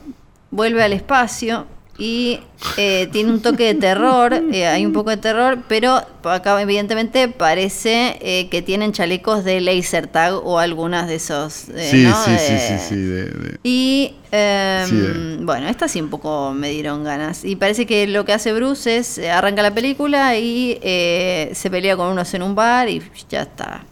vuelve 0.50 0.82
al 0.82 0.92
espacio 0.92 1.66
y 2.00 2.40
eh, 2.78 3.10
tiene 3.12 3.30
un 3.30 3.42
toque 3.42 3.74
de 3.74 3.74
terror, 3.74 4.32
eh, 4.52 4.66
hay 4.66 4.86
un 4.86 4.94
poco 4.94 5.10
de 5.10 5.18
terror, 5.18 5.58
pero 5.68 6.00
acá 6.24 6.60
evidentemente 6.60 7.28
parece 7.28 8.18
eh, 8.22 8.48
que 8.48 8.62
tienen 8.62 8.92
chalecos 8.92 9.44
de 9.44 9.60
laser 9.60 10.06
tag 10.06 10.34
o 10.34 10.58
algunas 10.58 11.08
de 11.08 11.16
esos. 11.16 11.52
sí, 11.52 12.06
sí, 12.06 12.36
sí, 12.38 12.56
sí, 12.58 12.78
sí, 12.88 13.58
Y 13.62 14.14
em, 14.32 15.44
bueno, 15.44 15.68
esta 15.68 15.88
sí 15.88 16.00
un 16.00 16.08
poco 16.08 16.54
me 16.54 16.70
dieron 16.70 17.04
ganas. 17.04 17.44
Y 17.44 17.56
parece 17.56 17.84
que 17.84 18.06
lo 18.06 18.24
que 18.24 18.32
hace 18.32 18.54
Bruce 18.54 18.96
es 18.96 19.18
arranca 19.18 19.62
la 19.62 19.74
película 19.74 20.38
y 20.38 20.78
se 20.80 21.68
pelea 21.70 21.98
con 21.98 22.08
unos 22.08 22.32
en 22.32 22.42
un 22.42 22.54
bar 22.54 22.88
y 22.88 23.02
ya 23.28 23.42
está. 23.42 23.84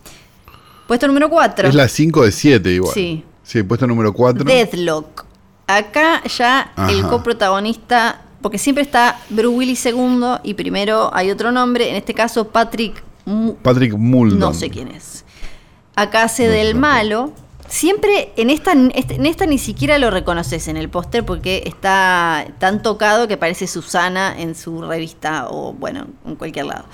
Puesto 0.86 1.06
número 1.06 1.28
4. 1.28 1.68
Es 1.68 1.74
la 1.74 1.86
5 1.86 2.24
de 2.24 2.32
7 2.32 2.70
igual. 2.70 2.94
Sí. 2.94 3.22
Sí, 3.42 3.62
puesto 3.62 3.86
número 3.86 4.14
4. 4.14 4.44
Deadlock. 4.44 5.27
Acá 5.68 6.22
ya 6.24 6.72
el 6.88 7.06
coprotagonista, 7.06 8.22
porque 8.40 8.56
siempre 8.56 8.82
está 8.82 9.20
Bruce 9.28 9.54
Willis 9.54 9.78
segundo 9.78 10.40
y 10.42 10.54
primero 10.54 11.10
hay 11.12 11.30
otro 11.30 11.52
nombre, 11.52 11.90
en 11.90 11.96
este 11.96 12.14
caso 12.14 12.48
Patrick... 12.48 13.04
Patrick 13.62 13.92
Muldoon. 13.92 14.40
No 14.40 14.54
sé 14.54 14.70
quién 14.70 14.88
es. 14.88 15.26
Acá 15.94 16.22
hace 16.22 16.48
del 16.48 16.74
malo. 16.74 17.34
Siempre 17.68 18.32
en 18.36 18.48
esta, 18.48 18.72
este, 18.94 19.16
en 19.16 19.26
esta 19.26 19.44
ni 19.44 19.58
siquiera 19.58 19.98
lo 19.98 20.10
reconoces 20.10 20.68
en 20.68 20.78
el 20.78 20.88
póster 20.88 21.26
porque 21.26 21.64
está 21.66 22.46
tan 22.58 22.80
tocado 22.80 23.28
que 23.28 23.36
parece 23.36 23.66
Susana 23.66 24.34
en 24.40 24.54
su 24.54 24.80
revista 24.80 25.48
o 25.50 25.74
bueno, 25.74 26.06
en 26.24 26.36
cualquier 26.36 26.64
lado. 26.64 26.86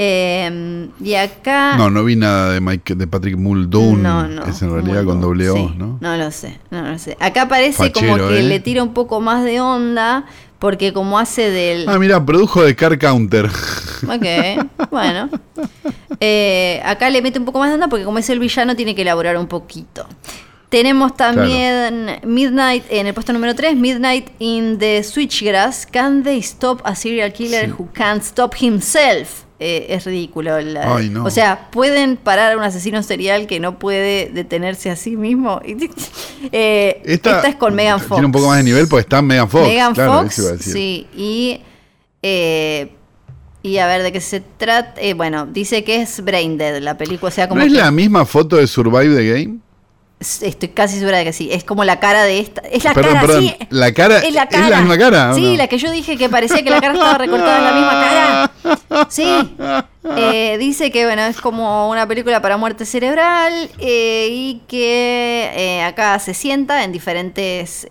Eh, 0.00 0.88
y 1.00 1.14
acá. 1.14 1.76
No, 1.76 1.90
no 1.90 2.04
vi 2.04 2.14
nada 2.14 2.52
de 2.52 2.60
Mike, 2.60 2.94
de 2.94 3.06
Patrick 3.08 3.36
Muldoon. 3.36 4.00
No, 4.00 4.28
no. 4.28 4.44
Es 4.44 4.62
en 4.62 4.72
realidad 4.72 5.04
con 5.04 5.20
doble 5.20 5.50
O, 5.50 5.70
¿no? 5.70 5.98
No 6.00 6.16
lo 6.16 6.30
sé, 6.30 6.58
no 6.70 6.82
lo 6.82 6.98
sé. 6.98 7.16
Acá 7.18 7.48
parece 7.48 7.92
como 7.92 8.16
que 8.16 8.38
¿eh? 8.38 8.42
le 8.44 8.60
tira 8.60 8.82
un 8.84 8.94
poco 8.94 9.20
más 9.20 9.44
de 9.44 9.60
onda. 9.60 10.24
Porque 10.58 10.92
como 10.92 11.20
hace 11.20 11.50
del... 11.50 11.88
Ah, 11.88 12.00
mira, 12.00 12.24
produjo 12.24 12.64
de 12.64 12.74
Car 12.74 12.98
Counter. 12.98 13.48
Ok, 14.08 14.88
bueno. 14.90 15.28
Eh, 16.20 16.80
acá 16.84 17.10
le 17.10 17.22
mete 17.22 17.38
un 17.38 17.44
poco 17.44 17.60
más 17.60 17.68
de 17.68 17.74
onda 17.74 17.86
porque 17.86 18.04
como 18.04 18.18
es 18.18 18.28
el 18.28 18.40
villano 18.40 18.74
tiene 18.74 18.96
que 18.96 19.02
elaborar 19.02 19.36
un 19.36 19.46
poquito. 19.46 20.06
Tenemos 20.68 21.16
también 21.16 22.18
Midnight 22.24 22.84
en 22.90 23.06
el 23.06 23.14
puesto 23.14 23.32
número 23.32 23.54
3, 23.54 23.76
Midnight 23.76 24.30
in 24.40 24.78
the 24.78 25.02
Switchgrass. 25.02 25.86
Can 25.86 26.24
they 26.24 26.40
stop 26.40 26.80
a 26.84 26.94
serial 26.94 27.32
killer 27.32 27.70
who 27.70 27.88
can't 27.94 28.22
stop 28.22 28.54
himself? 28.60 29.47
Eh, 29.60 29.86
es 29.90 30.04
ridículo. 30.04 30.52
O 31.24 31.30
sea, 31.30 31.68
pueden 31.70 32.16
parar 32.16 32.52
a 32.52 32.56
un 32.56 32.62
asesino 32.62 33.02
serial 33.02 33.48
que 33.48 33.58
no 33.58 33.78
puede 33.80 34.30
detenerse 34.32 34.90
a 34.90 34.96
sí 34.96 35.16
mismo. 35.16 35.60
Eh, 36.52 37.02
esta, 37.04 37.40
es 37.48 37.56
con 37.56 37.74
Megan 37.74 37.98
Fox. 37.98 38.10
Tiene 38.10 38.26
un 38.26 38.32
poco 38.32 38.46
más 38.46 38.58
de 38.58 38.62
nivel 38.62 38.86
porque 38.86 39.00
está 39.00 39.20
Megan 39.20 39.50
Fox. 39.50 39.66
Megan 39.66 39.94
Fox, 39.94 40.54
sí. 40.60 41.06
Y, 41.16 41.60
eh, 42.22 42.92
y 43.62 43.78
a 43.78 43.88
ver 43.88 44.04
de 44.04 44.12
qué 44.12 44.20
se 44.20 44.40
trata. 44.40 45.00
bueno, 45.16 45.46
dice 45.46 45.82
que 45.82 46.00
es 46.00 46.22
Brain 46.22 46.56
Dead 46.56 46.80
la 46.80 46.96
película. 46.96 47.28
O 47.28 47.32
sea, 47.32 47.48
como 47.48 47.60
¿No 47.60 47.66
es 47.66 47.72
la 47.72 47.90
misma 47.90 48.24
foto 48.24 48.56
de 48.56 48.68
Survive 48.68 49.16
the 49.16 49.28
Game? 49.28 49.58
Estoy 50.20 50.70
casi 50.70 50.98
segura 50.98 51.18
de 51.18 51.24
que 51.24 51.32
sí. 51.32 51.48
Es 51.52 51.62
como 51.62 51.84
la 51.84 52.00
cara 52.00 52.24
de 52.24 52.40
esta. 52.40 52.60
Es 52.62 52.82
la 52.82 52.92
cara, 52.92 53.24
sí. 53.38 53.54
La 53.70 53.92
cara 53.92 54.18
es 54.18 54.34
la, 54.34 54.46
misma 54.80 54.98
cara. 54.98 55.32
Sí, 55.34 55.56
la 55.56 55.68
que 55.68 55.78
yo 55.78 55.92
dije 55.92 56.16
que 56.16 56.28
parecía 56.28 56.62
que 56.64 56.70
la 56.70 56.80
cara 56.80 56.94
estaba 56.94 57.18
recortada 57.18 57.58
en 57.58 57.64
la 57.64 57.72
misma 57.72 57.92
cara. 57.92 59.08
Sí. 59.08 59.56
Eh, 60.16 60.56
dice 60.58 60.90
que 60.90 61.04
bueno, 61.04 61.22
es 61.22 61.40
como 61.40 61.90
una 61.90 62.06
película 62.08 62.40
para 62.40 62.56
muerte 62.56 62.86
cerebral 62.86 63.70
eh, 63.78 64.28
y 64.30 64.62
que 64.66 65.50
eh, 65.54 65.82
acá 65.82 66.18
se 66.18 66.34
sienta 66.34 66.82
en 66.82 66.92
diferentes 66.92 67.86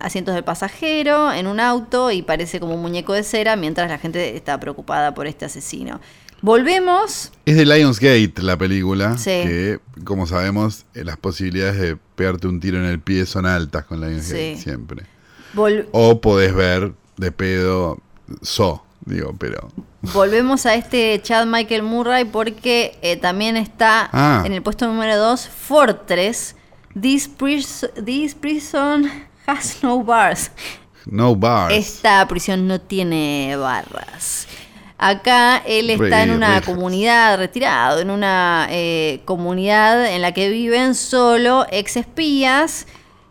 asientos 0.00 0.34
del 0.34 0.44
pasajero, 0.44 1.32
en 1.32 1.46
un 1.46 1.58
auto 1.58 2.10
y 2.10 2.22
parece 2.22 2.60
como 2.60 2.74
un 2.74 2.82
muñeco 2.82 3.12
de 3.12 3.22
cera 3.22 3.56
mientras 3.56 3.88
la 3.88 3.98
gente 3.98 4.36
está 4.36 4.60
preocupada 4.60 5.14
por 5.14 5.26
este 5.26 5.46
asesino. 5.46 6.00
Volvemos. 6.46 7.32
Es 7.44 7.56
de 7.56 7.66
Lionsgate 7.66 8.34
la 8.36 8.56
película. 8.56 9.16
Que, 9.24 9.80
como 10.04 10.28
sabemos, 10.28 10.86
eh, 10.94 11.02
las 11.02 11.16
posibilidades 11.16 11.76
de 11.76 11.96
pegarte 12.14 12.46
un 12.46 12.60
tiro 12.60 12.78
en 12.78 12.84
el 12.84 13.00
pie 13.00 13.26
son 13.26 13.46
altas 13.46 13.84
con 13.84 14.00
Lionsgate 14.00 14.56
siempre. 14.56 15.06
o 15.90 16.20
podés 16.20 16.54
ver 16.54 16.92
de 17.16 17.32
pedo 17.32 17.98
So, 18.42 18.84
digo, 19.04 19.34
pero. 19.36 19.72
Volvemos 20.02 20.66
a 20.66 20.76
este 20.76 21.20
Chad 21.20 21.46
Michael 21.46 21.82
Murray 21.82 22.24
porque 22.24 22.96
eh, 23.02 23.16
también 23.16 23.56
está 23.56 24.08
ah. 24.12 24.44
en 24.46 24.52
el 24.52 24.62
puesto 24.62 24.86
número 24.86 25.16
2 25.16 25.48
Fortress. 25.48 26.54
This, 26.94 27.28
this 28.04 28.36
prison 28.36 29.10
has 29.48 29.82
no 29.82 30.00
bars. 30.04 30.52
No 31.06 31.34
bars. 31.34 31.74
Esta 31.74 32.24
prisión 32.28 32.68
no 32.68 32.80
tiene 32.80 33.56
barras. 33.56 34.46
Acá 34.98 35.58
él 35.66 35.90
está 35.90 36.22
en 36.22 36.30
una 36.30 36.62
comunidad 36.62 37.36
retirado, 37.36 38.00
en 38.00 38.10
una 38.10 38.66
eh, 38.70 39.20
comunidad 39.26 40.10
en 40.10 40.22
la 40.22 40.32
que 40.32 40.48
viven 40.48 40.94
solo 40.94 41.66
ex 41.70 41.96
espías. 41.96 42.86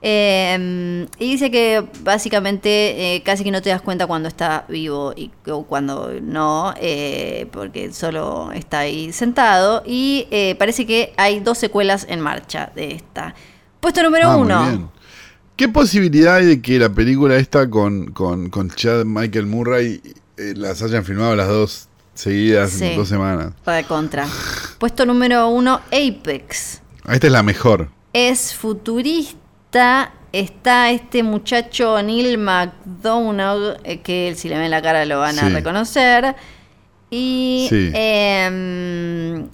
Em, 0.07 1.07
y 1.17 1.31
dice 1.31 1.49
que 1.49 1.83
básicamente 2.01 3.15
eh, 3.15 3.23
casi 3.23 3.43
que 3.43 3.49
no 3.49 3.63
te 3.63 3.71
das 3.71 3.81
cuenta 3.81 4.05
cuando 4.05 4.27
está 4.27 4.65
vivo 4.69 5.13
y 5.15 5.31
cuando 5.67 6.11
no, 6.21 6.75
eh, 6.79 7.47
porque 7.51 7.91
solo 7.91 8.51
está 8.51 8.79
ahí 8.79 9.11
sentado. 9.11 9.81
Y 9.87 10.27
parece 10.59 10.85
que 10.85 11.13
hay 11.17 11.39
dos 11.39 11.57
secuelas 11.57 12.05
en 12.07 12.19
marcha 12.19 12.71
de 12.75 12.91
esta. 12.91 13.33
Puesto 13.79 14.03
número 14.03 14.27
ah, 14.27 14.37
uno. 14.37 14.91
¿Qué 15.55 15.67
posibilidad 15.67 16.35
hay 16.35 16.45
de 16.45 16.61
que 16.61 16.77
la 16.77 16.89
película 16.89 17.37
esta 17.37 17.67
con, 17.67 18.11
con, 18.11 18.51
con 18.51 18.69
Chad 18.69 19.05
Michael 19.05 19.47
Murray 19.47 19.99
eh, 20.37 20.53
las 20.55 20.81
hayan 20.81 21.05
filmado 21.05 21.35
las 21.35 21.47
dos 21.47 21.87
seguidas 22.13 22.81
en 22.81 22.95
dos 22.95 23.07
semanas. 23.09 23.53
de 23.65 23.83
contra. 23.83 24.27
Puesto 24.79 25.05
número 25.05 25.47
uno, 25.49 25.81
Apex. 25.87 26.81
Esta 27.07 27.27
es 27.27 27.33
la 27.33 27.43
mejor. 27.43 27.89
Es 28.13 28.53
futurista. 28.53 30.13
Está 30.31 30.91
este 30.91 31.23
muchacho 31.23 32.01
Neil 32.01 32.37
McDonough, 32.37 33.77
eh, 33.85 34.01
que 34.01 34.33
si 34.35 34.49
le 34.49 34.57
ven 34.57 34.69
la 34.69 34.81
cara 34.81 35.05
lo 35.05 35.19
van 35.19 35.39
a 35.39 35.49
reconocer. 35.49 36.35
Y 37.09 37.69
em, 37.93 39.47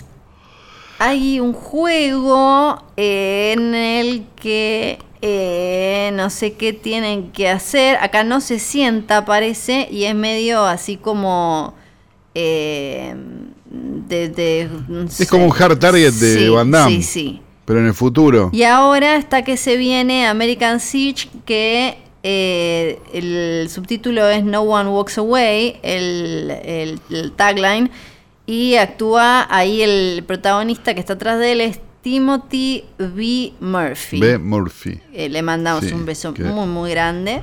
hay 1.04 1.40
un 1.40 1.54
juego 1.54 2.78
en 2.96 3.74
el 3.74 4.24
que 4.36 5.00
eh, 5.24 6.12
no 6.14 6.30
sé 6.30 6.54
qué 6.54 6.74
tienen 6.74 7.32
que 7.32 7.50
hacer. 7.50 7.98
Acá 8.02 8.24
no 8.24 8.40
se 8.40 8.60
sienta, 8.60 9.26
parece, 9.26 9.88
y 9.90 10.04
es 10.04 10.14
medio 10.14 10.64
así 10.64 10.98
como. 10.98 11.74
Eh, 12.36 13.16
de, 13.72 14.70
es 15.20 15.28
como 15.28 15.46
un 15.46 15.54
hard 15.58 15.80
target 15.80 16.14
de 16.14 16.50
Van 16.52 16.70
Damme. 16.70 16.98
Sí, 16.98 17.02
sí. 17.02 17.42
Pero 17.66 17.80
en 17.80 17.88
el 17.88 17.96
futuro. 17.96 18.52
Y 18.54 18.62
ahora 18.62 19.16
está 19.16 19.44
que 19.44 19.58
se 19.58 19.78
viene 19.78 20.28
American 20.28 20.80
Siege, 20.80 21.30
que 21.46 21.98
eh, 22.22 23.00
el 23.12 23.68
subtítulo 23.72 24.28
es 24.30 24.44
No 24.44 24.62
One 24.62 24.90
Walks 24.90 25.18
Away, 25.18 25.80
el, 25.82 27.00
el, 27.10 27.32
tagline. 27.32 27.90
Y 28.45 28.75
actúa 28.75 29.47
ahí 29.49 29.82
el 29.82 30.23
protagonista 30.25 30.93
que 30.93 30.99
está 30.99 31.13
atrás 31.13 31.39
de 31.39 31.51
él, 31.51 31.75
Timothy 32.01 32.86
B. 32.97 33.54
Murphy. 33.60 34.19
B. 34.19 34.38
Murphy. 34.38 34.99
Eh, 35.13 35.30
le 35.30 35.41
mandamos 35.41 35.91
un 35.91 36.06
beso 36.06 36.34
muy, 36.34 36.67
muy 36.67 36.91
grande. 36.91 37.41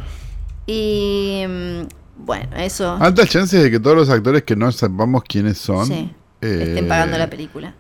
Y 0.67 1.45
mm, 1.49 2.25
bueno, 2.25 2.57
eso. 2.57 2.97
Altas 3.01 3.31
chances 3.31 3.63
de 3.63 3.71
que 3.71 3.81
todos 3.81 3.97
los 3.97 4.11
actores 4.11 4.43
que 4.43 4.57
no 4.57 4.71
sepamos 4.73 5.23
quiénes 5.25 5.59
son 5.59 5.91
eh, 5.93 6.11
estén 6.41 6.89
pagando 6.89 7.17
la 7.17 7.31
película. 7.31 7.75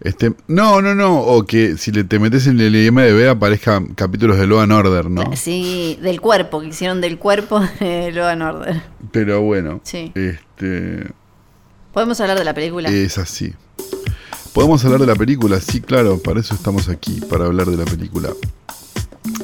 Este, 0.00 0.32
no, 0.48 0.82
no, 0.82 0.96
no. 0.96 1.20
O 1.20 1.44
que 1.44 1.76
si 1.76 1.92
le, 1.92 2.02
te 2.02 2.18
metes 2.18 2.48
en 2.48 2.60
el 2.60 2.74
IMDB 2.74 3.30
aparezcan 3.30 3.94
capítulos 3.94 4.36
de 4.36 4.48
Loan 4.48 4.72
Order, 4.72 5.08
¿no? 5.08 5.36
Sí, 5.36 5.96
del 6.02 6.20
cuerpo, 6.20 6.60
que 6.60 6.68
hicieron 6.68 7.00
del 7.00 7.18
cuerpo 7.18 7.60
de 7.80 8.10
Loan 8.10 8.42
Order. 8.42 8.82
Pero 9.12 9.42
bueno. 9.42 9.80
Sí. 9.84 10.12
Este. 10.16 11.06
Podemos 11.92 12.20
hablar 12.20 12.38
de 12.38 12.44
la 12.44 12.54
película. 12.54 12.88
Es 12.88 13.18
así. 13.18 13.52
¿Podemos 14.52 14.84
hablar 14.84 15.00
de 15.00 15.06
la 15.06 15.14
película? 15.14 15.60
Sí, 15.60 15.80
claro, 15.80 16.18
para 16.18 16.40
eso 16.40 16.54
estamos 16.54 16.88
aquí, 16.88 17.20
para 17.20 17.46
hablar 17.46 17.68
de 17.68 17.76
la 17.76 17.84
película. 17.84 18.30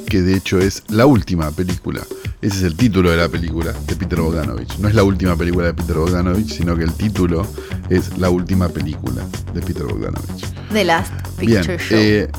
Que 0.06 0.22
de 0.22 0.36
hecho 0.36 0.58
es 0.58 0.82
la 0.88 1.06
última 1.06 1.50
película. 1.50 2.00
Ese 2.40 2.58
es 2.58 2.62
el 2.62 2.76
título 2.76 3.10
de 3.10 3.16
la 3.16 3.28
película 3.28 3.72
de 3.72 3.96
Peter 3.96 4.20
Bogdanovich. 4.20 4.78
No 4.78 4.88
es 4.88 4.94
la 4.94 5.02
última 5.02 5.36
película 5.36 5.66
de 5.66 5.74
Peter 5.74 5.96
Bogdanovich, 5.96 6.56
sino 6.56 6.76
que 6.76 6.84
el 6.84 6.92
título 6.94 7.46
es 7.90 8.16
la 8.16 8.30
última 8.30 8.68
película 8.68 9.26
de 9.52 9.60
Peter 9.60 9.84
Bogdanovich. 9.84 10.46
The 10.72 10.84
Last 10.84 11.12
Picture 11.38 11.78
Show. 11.78 11.98
Eh, 11.98 12.30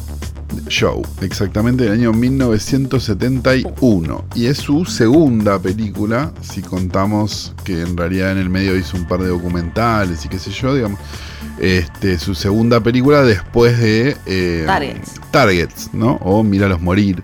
show, 0.67 1.01
exactamente 1.21 1.83
del 1.83 1.93
año 1.93 2.13
1971. 2.13 4.25
Y 4.35 4.47
es 4.47 4.57
su 4.57 4.85
segunda 4.85 5.59
película, 5.59 6.31
si 6.41 6.61
contamos 6.61 7.53
que 7.63 7.81
en 7.81 7.97
realidad 7.97 8.31
en 8.31 8.37
el 8.37 8.49
medio 8.49 8.77
hizo 8.77 8.97
un 8.97 9.07
par 9.07 9.21
de 9.21 9.29
documentales 9.29 10.25
y 10.25 10.29
qué 10.29 10.39
sé 10.39 10.51
yo, 10.51 10.75
digamos 10.75 10.99
este, 11.59 12.17
su 12.17 12.35
segunda 12.35 12.81
película 12.81 13.23
después 13.23 13.77
de 13.79 14.17
eh, 14.25 14.65
Targets. 15.31 15.93
¿no? 15.93 16.13
O 16.21 16.43
Míralos 16.43 16.81
Morir. 16.81 17.23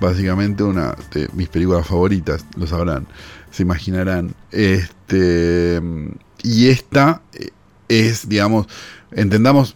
básicamente 0.00 0.62
una 0.62 0.96
de 1.12 1.28
mis 1.34 1.48
películas 1.48 1.86
favoritas, 1.86 2.44
lo 2.56 2.66
sabrán, 2.66 3.06
se 3.50 3.62
imaginarán. 3.62 4.34
Este, 4.50 5.80
y 6.42 6.68
esta 6.68 7.22
es, 7.88 8.28
digamos, 8.28 8.66
entendamos 9.12 9.74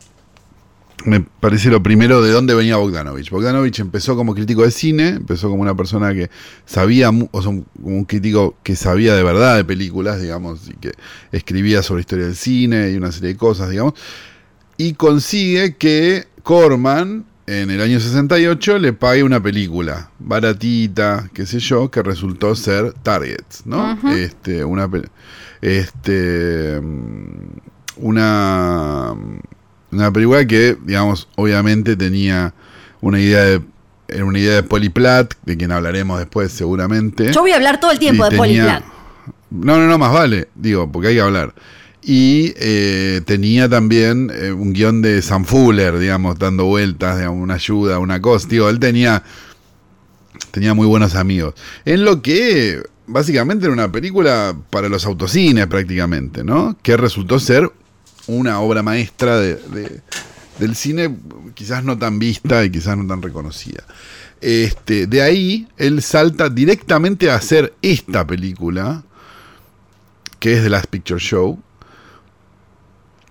me 1.04 1.20
parece 1.20 1.70
lo 1.70 1.82
primero 1.82 2.22
de 2.22 2.32
dónde 2.32 2.54
venía 2.54 2.76
Bogdanovich. 2.76 3.30
Bogdanovich 3.30 3.78
empezó 3.80 4.16
como 4.16 4.34
crítico 4.34 4.62
de 4.62 4.70
cine, 4.70 5.08
empezó 5.08 5.48
como 5.48 5.62
una 5.62 5.76
persona 5.76 6.12
que 6.12 6.30
sabía, 6.66 7.10
o 7.10 7.42
sea, 7.42 7.52
un 7.82 8.04
crítico 8.04 8.56
que 8.62 8.76
sabía 8.76 9.14
de 9.14 9.22
verdad 9.22 9.56
de 9.56 9.64
películas, 9.64 10.20
digamos, 10.20 10.68
y 10.68 10.74
que 10.74 10.92
escribía 11.32 11.82
sobre 11.82 12.00
historia 12.00 12.26
del 12.26 12.36
cine 12.36 12.90
y 12.90 12.96
una 12.96 13.12
serie 13.12 13.30
de 13.30 13.36
cosas, 13.36 13.70
digamos, 13.70 13.94
y 14.76 14.94
consigue 14.94 15.76
que 15.76 16.26
Corman 16.42 17.24
en 17.46 17.70
el 17.70 17.80
año 17.80 17.98
68 17.98 18.78
le 18.78 18.92
pague 18.92 19.22
una 19.22 19.42
película 19.42 20.10
baratita, 20.18 21.30
qué 21.32 21.46
sé 21.46 21.60
yo, 21.60 21.90
que 21.90 22.02
resultó 22.02 22.54
ser 22.54 22.92
Targets, 22.92 23.64
¿no? 23.64 23.98
Este, 24.12 24.64
una 24.64 24.88
este 25.62 26.80
una 27.96 29.14
una 29.90 30.12
película 30.12 30.46
que, 30.46 30.76
digamos, 30.84 31.28
obviamente 31.36 31.96
tenía 31.96 32.54
una 33.00 33.20
idea 33.20 33.44
de 33.44 33.62
era 34.08 34.24
una 34.24 34.38
idea 34.38 34.54
de 34.54 34.62
Poliplat, 34.62 35.34
de 35.44 35.56
quien 35.56 35.70
hablaremos 35.70 36.18
después 36.18 36.50
seguramente. 36.50 37.30
Yo 37.32 37.42
voy 37.42 37.52
a 37.52 37.56
hablar 37.56 37.78
todo 37.78 37.90
el 37.90 37.98
tiempo 37.98 38.28
de 38.28 38.36
Poliplat. 38.36 38.82
No, 39.50 39.78
no, 39.78 39.86
no, 39.86 39.98
más 39.98 40.12
vale, 40.12 40.48
digo, 40.54 40.90
porque 40.90 41.08
hay 41.08 41.14
que 41.16 41.20
hablar. 41.20 41.54
Y 42.02 42.54
eh, 42.56 43.20
tenía 43.26 43.68
también 43.68 44.30
eh, 44.34 44.52
un 44.52 44.72
guion 44.72 45.02
de 45.02 45.20
Sam 45.20 45.44
Fuller, 45.44 45.98
digamos, 45.98 46.38
dando 46.38 46.64
vueltas, 46.64 47.18
digamos, 47.18 47.42
una 47.42 47.54
ayuda, 47.54 47.98
una 47.98 48.20
cosa. 48.20 48.48
Digo, 48.48 48.70
él 48.70 48.78
tenía, 48.78 49.22
tenía 50.52 50.72
muy 50.72 50.86
buenos 50.86 51.14
amigos. 51.14 51.54
En 51.84 52.04
lo 52.04 52.22
que 52.22 52.82
básicamente 53.06 53.66
era 53.66 53.74
una 53.74 53.92
película 53.92 54.56
para 54.70 54.88
los 54.88 55.04
autocines 55.04 55.66
prácticamente, 55.66 56.44
¿no? 56.44 56.76
Que 56.82 56.96
resultó 56.96 57.38
ser 57.40 57.70
una 58.28 58.60
obra 58.60 58.82
maestra 58.82 59.38
de, 59.38 60.00
del 60.58 60.76
cine, 60.76 61.16
quizás 61.54 61.82
no 61.82 61.98
tan 61.98 62.18
vista 62.18 62.64
y 62.64 62.70
quizás 62.70 62.96
no 62.96 63.06
tan 63.06 63.22
reconocida. 63.22 63.82
Este, 64.40 65.06
de 65.06 65.22
ahí 65.22 65.66
él 65.76 66.00
salta 66.02 66.48
directamente 66.48 67.30
a 67.30 67.34
hacer 67.34 67.74
esta 67.82 68.26
película, 68.26 69.02
que 70.38 70.54
es 70.54 70.62
The 70.62 70.70
Last 70.70 70.86
Picture 70.86 71.20
Show, 71.20 71.58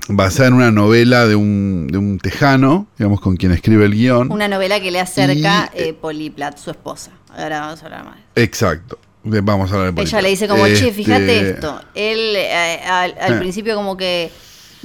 basada 0.10 0.50
en 0.50 0.56
una 0.56 0.72
novela 0.72 1.28
de 1.28 1.36
un, 1.36 1.88
de 1.90 1.98
un 1.98 2.20
tejano, 2.20 2.88
digamos, 2.98 3.22
con 3.22 3.38
quien 3.38 3.52
escribe 3.52 3.86
el 3.86 3.94
guion. 3.94 4.32
Una 4.32 4.48
novela 4.48 4.80
que 4.80 4.92
le 4.92 5.00
acerca 5.00 5.72
eh, 5.74 5.94
Polly 5.94 6.30
Platt, 6.30 6.58
su 6.58 6.72
esposa. 6.72 7.12
Ahora 7.30 7.62
vamos 7.62 7.82
a 7.84 7.86
hablar 7.86 8.06
más. 8.06 8.18
Exacto. 8.36 9.00
Vamos 9.24 9.72
a 9.72 9.76
hablar 9.76 9.94
de 9.94 10.02
Ella 10.02 10.22
le 10.22 10.30
dice 10.30 10.48
como, 10.48 10.66
che, 10.68 10.94
fíjate 10.94 11.40
este 11.40 11.50
esto. 11.52 11.82
Él 11.96 12.36
eh, 12.36 12.82
al, 12.86 13.16
al 13.20 13.34
ah. 13.34 13.40
principio 13.40 13.76
como 13.76 13.98
que 13.98 14.32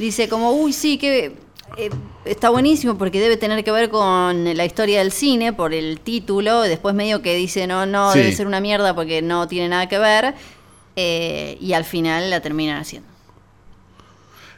dice 0.03 0.29
como, 0.29 0.53
uy, 0.53 0.73
sí, 0.73 0.99
que 0.99 1.37
eh, 1.79 1.91
está 2.25 2.51
buenísimo 2.51 2.99
porque 2.99 3.21
debe 3.21 3.37
tener 3.37 3.63
que 3.65 3.71
ver 3.71 3.89
con 3.89 4.45
la 4.57 4.65
historia 4.65 4.99
del 4.99 5.13
cine 5.13 5.53
por 5.53 5.73
el 5.73 6.01
título. 6.01 6.63
Después 6.63 6.95
medio 6.95 7.23
que 7.23 7.37
dice, 7.37 7.67
no, 7.67 7.87
no, 7.87 8.13
debe 8.13 8.33
ser 8.33 8.47
una 8.47 8.61
mierda 8.61 8.95
porque 8.95 9.23
no 9.23 9.47
tiene 9.49 9.69
nada 9.69 9.89
que 9.89 9.99
ver. 9.99 10.35
Eh, 10.97 11.57
y 11.61 11.73
al 11.73 11.85
final 11.85 12.29
la 12.29 12.41
terminan 12.41 12.79
haciendo. 12.79 13.09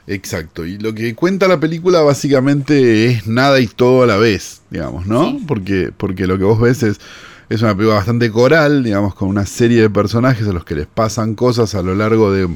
Exacto, 0.06 0.66
y 0.66 0.76
lo 0.76 0.94
que 0.94 1.14
cuenta 1.14 1.48
la 1.48 1.60
película 1.60 2.02
básicamente 2.02 3.06
es 3.06 3.26
nada 3.26 3.58
y 3.60 3.66
todo 3.66 4.02
a 4.02 4.06
la 4.06 4.18
vez, 4.18 4.60
digamos, 4.68 5.06
¿no? 5.06 5.38
Porque, 5.46 5.92
porque 5.96 6.26
lo 6.26 6.36
que 6.36 6.44
vos 6.44 6.60
ves 6.60 6.82
es, 6.82 7.00
es 7.48 7.62
una 7.62 7.74
película 7.74 7.96
bastante 7.96 8.30
coral, 8.30 8.84
digamos, 8.84 9.14
con 9.14 9.28
una 9.28 9.46
serie 9.46 9.80
de 9.80 9.88
personajes 9.88 10.46
a 10.46 10.52
los 10.52 10.66
que 10.66 10.74
les 10.74 10.86
pasan 10.86 11.34
cosas 11.34 11.74
a 11.74 11.80
lo 11.80 11.94
largo 11.94 12.30
de 12.32 12.54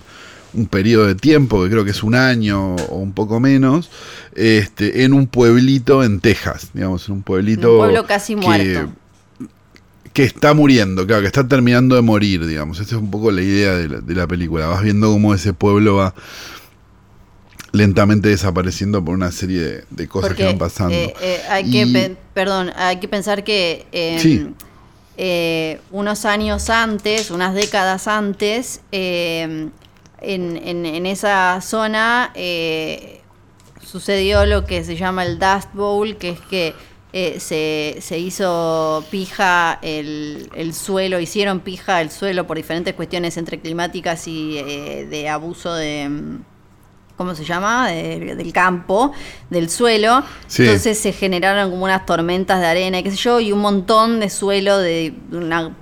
un 0.55 0.67
periodo 0.67 1.07
de 1.07 1.15
tiempo, 1.15 1.63
que 1.65 1.71
creo 1.71 1.85
que 1.85 1.91
es 1.91 2.03
un 2.03 2.15
año 2.15 2.75
o 2.75 2.97
un 2.97 3.13
poco 3.13 3.41
menos, 3.41 3.91
este, 4.35 5.05
en 5.05 5.13
un 5.13 5.27
pueblito 5.27 6.03
en 6.05 6.21
Texas, 6.21 6.71
digamos, 6.73 7.09
en 7.09 7.17
un 7.17 7.23
pueblito... 7.23 7.73
Un 7.73 7.79
pueblo 7.79 8.07
casi 8.07 8.37
muerto. 8.37 8.93
Que 10.13 10.25
está 10.25 10.55
muriendo, 10.55 11.07
claro, 11.07 11.23
que 11.23 11.29
está 11.29 11.47
terminando 11.47 11.95
de 11.95 12.03
morir, 12.03 12.45
digamos. 12.47 12.81
Esa 12.81 12.97
es 12.97 13.01
un 13.01 13.11
poco 13.11 13.31
la 13.31 13.43
idea 13.43 13.75
de 13.75 14.15
la, 14.15 14.27
película. 14.27 14.67
Vas 14.67 14.83
viendo 14.83 15.13
cómo 15.13 15.33
ese 15.35 15.53
pueblo 15.53 15.97
va 15.97 16.15
lentamente 17.71 18.29
desapareciendo 18.29 19.05
por 19.05 19.15
una 19.15 19.31
serie 19.31 19.85
de, 19.91 20.09
cosas 20.09 20.35
que 20.35 20.45
van 20.45 20.59
pasando. 20.59 20.95
Eh, 20.95 21.15
eh, 21.21 21.41
hay 21.49 21.71
que, 21.71 22.17
perdón, 22.35 22.73
hay 22.75 22.97
que 22.97 23.07
pensar 23.07 23.45
que 23.45 23.87
em, 23.93 24.55
eh, 25.17 25.79
unos 25.93 26.25
años 26.25 26.71
antes, 26.71 27.31
unas 27.31 27.55
décadas 27.55 28.09
antes, 28.09 28.81
em, 30.21 30.57
en, 30.57 30.87
en, 30.87 31.07
esa 31.07 31.61
zona 31.61 32.31
eh, 32.35 33.21
sucedió 33.83 34.47
lo 34.47 34.65
que 34.65 34.85
se 34.85 34.97
llama 34.97 35.25
el 35.25 35.39
Dust 35.39 35.73
Bowl, 35.73 36.17
que 36.17 36.31
es 36.31 36.41
que 36.41 36.75
eh, 37.13 37.41
se, 37.41 37.97
se, 38.03 38.19
hizo 38.19 39.03
pija 39.11 39.79
el, 39.81 40.51
el, 40.55 40.75
suelo, 40.75 41.19
hicieron 41.19 41.61
pija 41.61 42.03
el 42.03 42.11
suelo 42.11 42.47
por 42.47 42.59
diferentes 42.59 42.95
cuestiones 42.95 43.39
entre 43.39 43.61
climáticas 43.61 44.29
y 44.29 44.59
eh, 44.59 45.07
de 45.09 45.29
abuso 45.29 45.75
de... 45.75 46.39
¿Cómo 47.17 47.35
se 47.35 47.45
llama? 47.45 47.89
del 47.89 48.53
campo, 48.53 49.13
del 49.51 49.69
suelo. 49.69 50.23
Entonces 50.57 50.97
se 51.01 51.13
generaron 51.13 51.69
como 51.69 51.83
unas 51.83 52.07
tormentas 52.07 52.61
de 52.61 52.67
arena 52.67 53.03
qué 53.03 53.11
sé 53.11 53.17
yo, 53.17 53.41
y 53.41 53.51
un 53.51 53.59
montón 53.59 54.21
de 54.21 54.31
suelo 54.31 54.79
de 54.79 55.15
una 55.33 55.75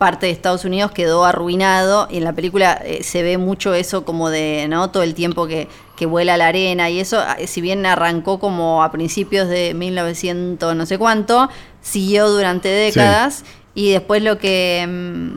parte 0.00 0.24
de 0.24 0.32
Estados 0.32 0.64
Unidos 0.64 0.92
quedó 0.92 1.26
arruinado 1.26 2.08
y 2.10 2.16
en 2.16 2.24
la 2.24 2.32
película 2.32 2.80
eh, 2.82 3.02
se 3.02 3.22
ve 3.22 3.36
mucho 3.36 3.74
eso 3.74 4.06
como 4.06 4.30
de, 4.30 4.66
¿no? 4.66 4.90
Todo 4.90 5.02
el 5.02 5.12
tiempo 5.12 5.46
que, 5.46 5.68
que 5.94 6.06
vuela 6.06 6.38
la 6.38 6.46
arena 6.46 6.88
y 6.88 7.00
eso, 7.00 7.18
ah, 7.20 7.36
si 7.46 7.60
bien 7.60 7.84
arrancó 7.84 8.38
como 8.38 8.82
a 8.82 8.90
principios 8.92 9.46
de 9.50 9.74
1900 9.74 10.74
no 10.74 10.86
sé 10.86 10.96
cuánto, 10.96 11.50
siguió 11.82 12.30
durante 12.30 12.70
décadas 12.70 13.44
y 13.74 13.90
después 13.90 14.22
lo 14.22 14.38
que... 14.38 14.86
Mm, 14.88 15.28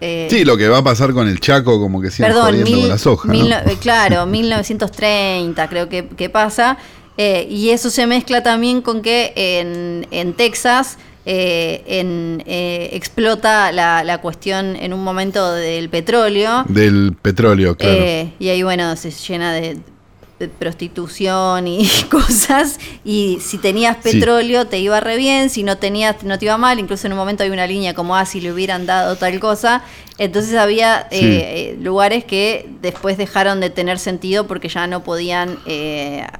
eh, 0.00 0.26
sí, 0.28 0.44
lo 0.44 0.56
que 0.56 0.66
va 0.68 0.78
a 0.78 0.82
pasar 0.82 1.12
con 1.12 1.28
el 1.28 1.38
Chaco, 1.38 1.78
como 1.78 2.00
que 2.00 2.10
jodiendo 2.10 2.80
con 2.80 2.88
las 2.88 3.06
hojas. 3.06 3.32
Eh, 3.32 3.78
claro, 3.80 4.26
1930 4.26 5.68
creo 5.68 5.88
que, 5.88 6.08
que 6.08 6.28
pasa. 6.28 6.76
y 7.16 7.70
eso 7.70 7.88
se 7.88 8.08
mezcla 8.08 8.42
también 8.42 8.82
con 8.82 9.00
que 9.00 9.32
en, 9.36 10.08
en 10.10 10.32
Texas 10.32 10.98
eh, 11.24 11.84
en, 11.86 12.42
eh, 12.46 12.90
explota 12.94 13.70
la, 13.70 14.02
la, 14.02 14.20
cuestión 14.20 14.74
en 14.74 14.92
un 14.92 15.04
momento 15.04 15.52
del 15.52 15.88
petróleo. 15.88 16.64
Del 16.68 17.14
petróleo, 17.20 17.76
claro. 17.76 17.94
Eh, 17.96 18.32
y 18.40 18.48
ahí, 18.48 18.64
bueno, 18.64 18.96
se 18.96 19.12
llena 19.12 19.52
de, 19.52 19.78
prostitución 20.58 21.68
y 21.68 21.88
cosas. 22.10 22.80
Y 23.04 23.38
si 23.40 23.58
tenías 23.58 23.98
petróleo 23.98 24.66
te 24.66 24.80
iba 24.80 24.98
re 24.98 25.16
bien, 25.16 25.48
si 25.50 25.62
no 25.62 25.78
tenías 25.78 26.24
no 26.24 26.36
te 26.36 26.46
iba 26.46 26.58
mal. 26.58 26.80
Incluso 26.80 27.06
en 27.06 27.12
un 27.12 27.18
momento 27.20 27.44
hay 27.44 27.50
una 27.50 27.68
línea 27.68 27.94
como, 27.94 28.16
ah, 28.16 28.26
si 28.26 28.40
le 28.40 28.52
hubieran 28.52 28.84
dado 28.84 29.14
tal 29.14 29.38
cosa. 29.38 29.84
Entonces 30.18 30.56
había 30.56 31.08
lugares 31.78 32.24
que 32.24 32.68
después 32.82 33.16
dejaron 33.18 33.60
de 33.60 33.70
tener 33.70 34.00
sentido 34.00 34.48
porque 34.48 34.68
ya 34.68 34.88
no 34.88 35.04
podían 35.04 35.58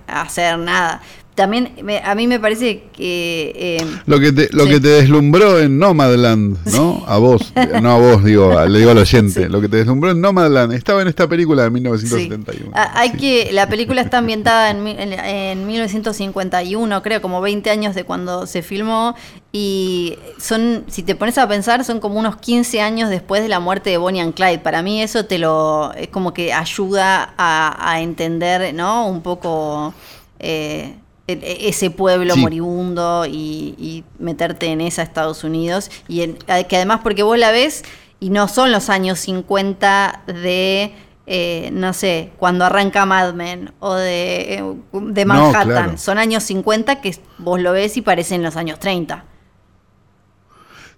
hacer 0.09 0.59
nada 0.59 1.01
también 1.35 1.73
a 2.05 2.15
mí 2.15 2.27
me 2.27 2.39
parece 2.39 2.85
que... 2.93 3.53
Eh, 3.57 3.87
lo 4.05 4.21
que 4.21 4.33
te, 4.33 4.49
lo 4.53 4.67
que 4.67 4.81
te 4.81 4.89
deslumbró 4.89 5.59
en 5.59 5.79
Nomadland, 5.79 6.59
¿no? 6.75 7.03
A 7.07 7.17
vos, 7.17 7.55
no 7.81 7.91
a 7.91 7.99
vos, 7.99 8.23
digo, 8.23 8.63
le 8.67 8.79
digo 8.79 8.91
al 8.91 8.99
oyente, 8.99 9.49
lo 9.49 9.63
que 9.63 9.69
te 9.69 9.79
deslumbró 9.79 10.11
en 10.11 10.21
Nomadland 10.21 10.75
estaba 10.75 11.01
en 11.01 11.09
esta 11.09 11.27
película 11.27 11.63
de 11.63 11.71
1971. 11.71 12.73
Hay 12.75 13.13
que, 13.13 13.51
la 13.53 13.67
película 13.67 14.03
está 14.03 14.19
ambientada 14.19 14.71
en, 14.71 14.87
en, 14.87 15.67
1951, 15.67 17.03
creo, 17.03 17.23
como 17.23 17.41
20 17.41 17.71
años 17.71 17.95
de 17.95 18.05
cuando 18.05 18.47
se 18.47 18.61
filmó, 18.61 19.15
y 19.53 20.19
son, 20.39 20.85
si 20.89 21.03
te 21.03 21.15
pones 21.15 21.39
a 21.39 21.49
pensar, 21.49 21.83
son 21.85 22.01
como 22.01 22.19
unos 22.19 22.37
15 22.37 22.83
años 22.83 23.09
después 23.09 23.43
de 23.43 23.49
la 23.49 23.59
muerte 23.59 23.89
de 23.89 23.97
Bonnie 23.97 24.21
and 24.21 24.35
Clyde. 24.35 24.59
Para 24.59 24.83
mí 24.83 25.03
eso 25.03 25.25
te 25.25 25.39
lo, 25.39 25.95
es 25.95 26.09
como 26.09 26.35
que 26.35 26.53
ayuda 26.53 27.33
a, 27.39 28.01
entender, 28.03 28.75
¿no? 28.75 29.07
Un 29.07 29.23
poco... 29.23 29.95
Eh, 30.39 30.97
ese 31.43 31.91
pueblo 31.91 32.37
moribundo 32.37 33.25
y, 33.27 34.05
meterte 34.19 34.67
en 34.67 34.81
esa 34.81 35.03
Estados 35.03 35.45
Unidos. 35.45 35.91
Y 36.09 36.27
que 36.69 36.77
además, 36.77 37.01
porque 37.03 37.23
vos 37.23 37.39
la 37.39 37.51
ves 37.51 37.85
y 38.21 38.31
no 38.31 38.49
son 38.49 38.73
los 38.73 38.89
años 38.89 39.19
50 39.21 40.25
de. 40.27 40.95
Eh, 41.27 41.71
no 41.73 41.93
sé, 41.93 42.33
cuando 42.37 42.65
arranca 42.65 43.07
Mad 43.07 43.33
Men 43.35 43.73
o 43.79 43.95
de, 43.95 44.55
eh, 44.55 44.65
de 44.93 45.25
Manhattan. 45.25 45.97
Son 45.97 46.19
años 46.19 46.43
50 46.43 47.01
que 47.01 47.17
vos 47.39 47.61
lo 47.61 47.73
ves 47.73 47.97
y 47.97 48.03
parecen 48.03 48.43
los 48.43 48.57
años 48.57 48.81
30. 48.81 49.25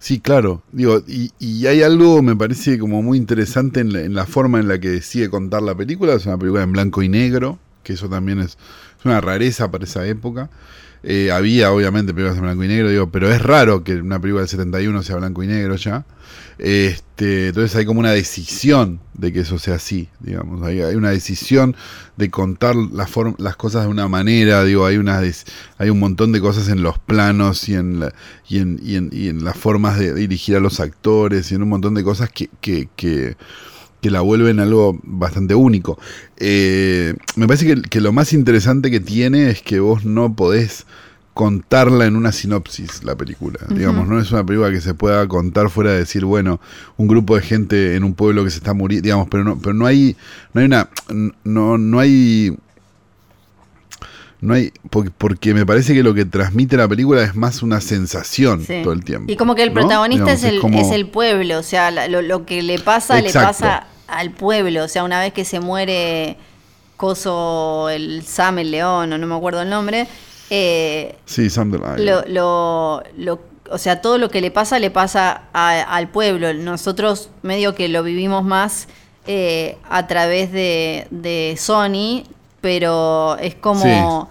Sí, 0.04 0.20
claro. 0.20 0.62
Digo, 0.70 1.02
y, 1.06 1.66
hay 1.66 1.82
algo, 1.82 2.20
me 2.20 2.36
parece, 2.36 2.78
como 2.78 3.02
muy 3.02 3.16
interesante 3.16 3.80
en 3.80 3.94
la, 3.94 4.00
en 4.02 4.14
la, 4.14 4.26
forma 4.26 4.60
en 4.60 4.68
la 4.68 4.78
que 4.78 4.90
decide 4.90 5.30
contar 5.30 5.62
la 5.62 5.74
película. 5.74 6.12
Es 6.12 6.26
una 6.26 6.36
película 6.36 6.62
en 6.62 6.72
blanco 6.72 7.02
y 7.02 7.08
negro, 7.08 7.58
que 7.84 7.92
eso 7.92 8.08
también 8.08 8.40
es 8.40 8.58
una 9.04 9.20
rareza 9.20 9.70
para 9.70 9.84
esa 9.84 10.04
época. 10.06 10.50
Eh, 11.06 11.30
había, 11.30 11.70
obviamente, 11.70 12.14
películas 12.14 12.38
en 12.38 12.44
blanco 12.44 12.64
y 12.64 12.68
negro, 12.68 12.88
digo, 12.88 13.10
pero 13.10 13.30
es 13.30 13.42
raro 13.42 13.84
que 13.84 13.96
una 13.96 14.18
película 14.18 14.40
del 14.40 14.48
71 14.48 15.02
sea 15.02 15.16
blanco 15.16 15.42
y 15.42 15.46
negro 15.46 15.76
ya. 15.76 16.06
Este, 16.56 17.48
entonces 17.48 17.76
hay 17.76 17.84
como 17.84 18.00
una 18.00 18.12
decisión 18.12 19.00
de 19.12 19.32
que 19.32 19.40
eso 19.40 19.58
sea 19.58 19.74
así, 19.74 20.08
digamos. 20.20 20.62
Hay, 20.62 20.80
una 20.80 21.10
decisión 21.10 21.76
de 22.16 22.30
contar 22.30 22.74
la 22.74 23.06
las 23.38 23.56
cosas 23.56 23.82
de 23.82 23.88
una 23.88 24.08
manera, 24.08 24.64
digo, 24.64 24.86
hay, 24.86 24.96
una 24.96 25.20
hay 25.78 25.90
un 25.90 25.98
montón 25.98 26.32
de 26.32 26.40
cosas 26.40 26.68
en 26.68 26.82
los 26.82 26.98
planos 26.98 27.68
y 27.68 27.74
en, 27.74 28.02
y, 28.48 28.58
en, 28.58 28.78
y, 29.12 29.28
en, 29.28 29.44
las 29.44 29.58
formas 29.58 29.98
de 29.98 30.14
dirigir 30.14 30.56
a 30.56 30.60
los 30.60 30.80
actores 30.80 31.52
y 31.52 31.54
en 31.56 31.62
un 31.62 31.68
montón 31.68 31.92
de 31.94 32.02
cosas 32.02 32.30
que, 32.30 32.48
que 32.60 33.36
que 34.04 34.10
la 34.10 34.20
vuelven 34.20 34.60
algo 34.60 35.00
bastante 35.02 35.54
único. 35.54 35.98
Eh, 36.36 37.14
me 37.36 37.46
parece 37.46 37.80
que, 37.88 38.00
lo 38.02 38.12
más 38.12 38.34
interesante 38.34 38.90
que 38.90 39.00
tiene 39.00 39.48
es 39.48 39.62
que 39.62 39.80
vos 39.80 40.04
no 40.04 40.36
podés 40.36 40.84
contarla 41.32 42.04
en 42.04 42.14
una 42.14 42.30
sinopsis 42.30 43.02
la 43.02 43.16
película. 43.16 43.60
Digamos, 43.70 44.06
no 44.06 44.20
es 44.20 44.30
una 44.30 44.44
película 44.44 44.70
que 44.70 44.82
se 44.82 44.92
pueda 44.92 45.26
contar 45.26 45.70
fuera 45.70 45.92
de 45.92 46.00
decir, 46.00 46.26
bueno, 46.26 46.60
un 46.98 47.08
grupo 47.08 47.34
de 47.34 47.40
gente 47.40 47.96
en 47.96 48.04
un 48.04 48.12
pueblo 48.12 48.44
que 48.44 48.50
se 48.50 48.58
está 48.58 48.74
muriendo, 48.74 49.04
digamos, 49.04 49.26
pero 49.30 49.42
no, 49.42 49.58
pero 49.58 49.72
no 49.72 49.86
hay, 49.86 50.14
no 50.52 50.60
hay 50.60 50.66
una, 50.66 50.90
no, 51.42 51.78
no 51.78 51.98
hay, 51.98 52.54
no 54.42 54.52
hay, 54.52 54.70
porque, 55.18 55.54
me 55.54 55.64
parece 55.64 55.94
que 55.94 56.02
lo 56.02 56.12
que 56.12 56.26
transmite 56.26 56.76
la 56.76 56.86
película 56.86 57.22
es 57.22 57.34
más 57.34 57.62
una 57.62 57.80
sensación 57.80 58.66
todo 58.82 58.92
el 58.92 59.02
tiempo. 59.02 59.32
Y 59.32 59.36
como 59.36 59.54
que 59.54 59.62
el 59.62 59.72
protagonista 59.72 60.34
es, 60.34 60.44
el, 60.44 60.60
es, 60.74 60.90
el 60.90 61.06
pueblo, 61.06 61.58
o 61.58 61.62
sea, 61.62 61.90
lo, 62.08 62.44
que 62.44 62.62
le 62.62 62.78
pasa, 62.78 63.22
le 63.22 63.32
pasa 63.32 63.86
al 64.06 64.30
pueblo. 64.30 64.84
O 64.84 64.88
sea, 64.88 65.04
una 65.04 65.20
vez 65.20 65.32
que 65.32 65.44
se 65.44 65.60
muere 65.60 66.36
Coso, 66.96 67.88
el 67.90 68.22
Sam, 68.24 68.58
el 68.58 68.70
león, 68.70 69.12
o 69.12 69.18
no 69.18 69.26
me 69.26 69.34
acuerdo 69.34 69.62
el 69.62 69.70
nombre. 69.70 70.06
Eh, 70.50 71.16
sí, 71.24 71.50
Sam 71.50 71.72
lo, 71.98 72.22
lo, 73.16 73.40
O 73.70 73.78
sea, 73.78 74.00
todo 74.00 74.18
lo 74.18 74.30
que 74.30 74.40
le 74.40 74.50
pasa, 74.50 74.78
le 74.78 74.90
pasa 74.90 75.42
al 75.52 76.08
pueblo. 76.08 76.52
Nosotros 76.54 77.30
medio 77.42 77.74
que 77.74 77.88
lo 77.88 78.02
vivimos 78.02 78.44
más 78.44 78.88
eh, 79.26 79.78
a 79.88 80.06
través 80.06 80.52
de, 80.52 81.06
de 81.10 81.56
Sony, 81.58 82.24
pero 82.60 83.36
es 83.38 83.54
como... 83.54 84.28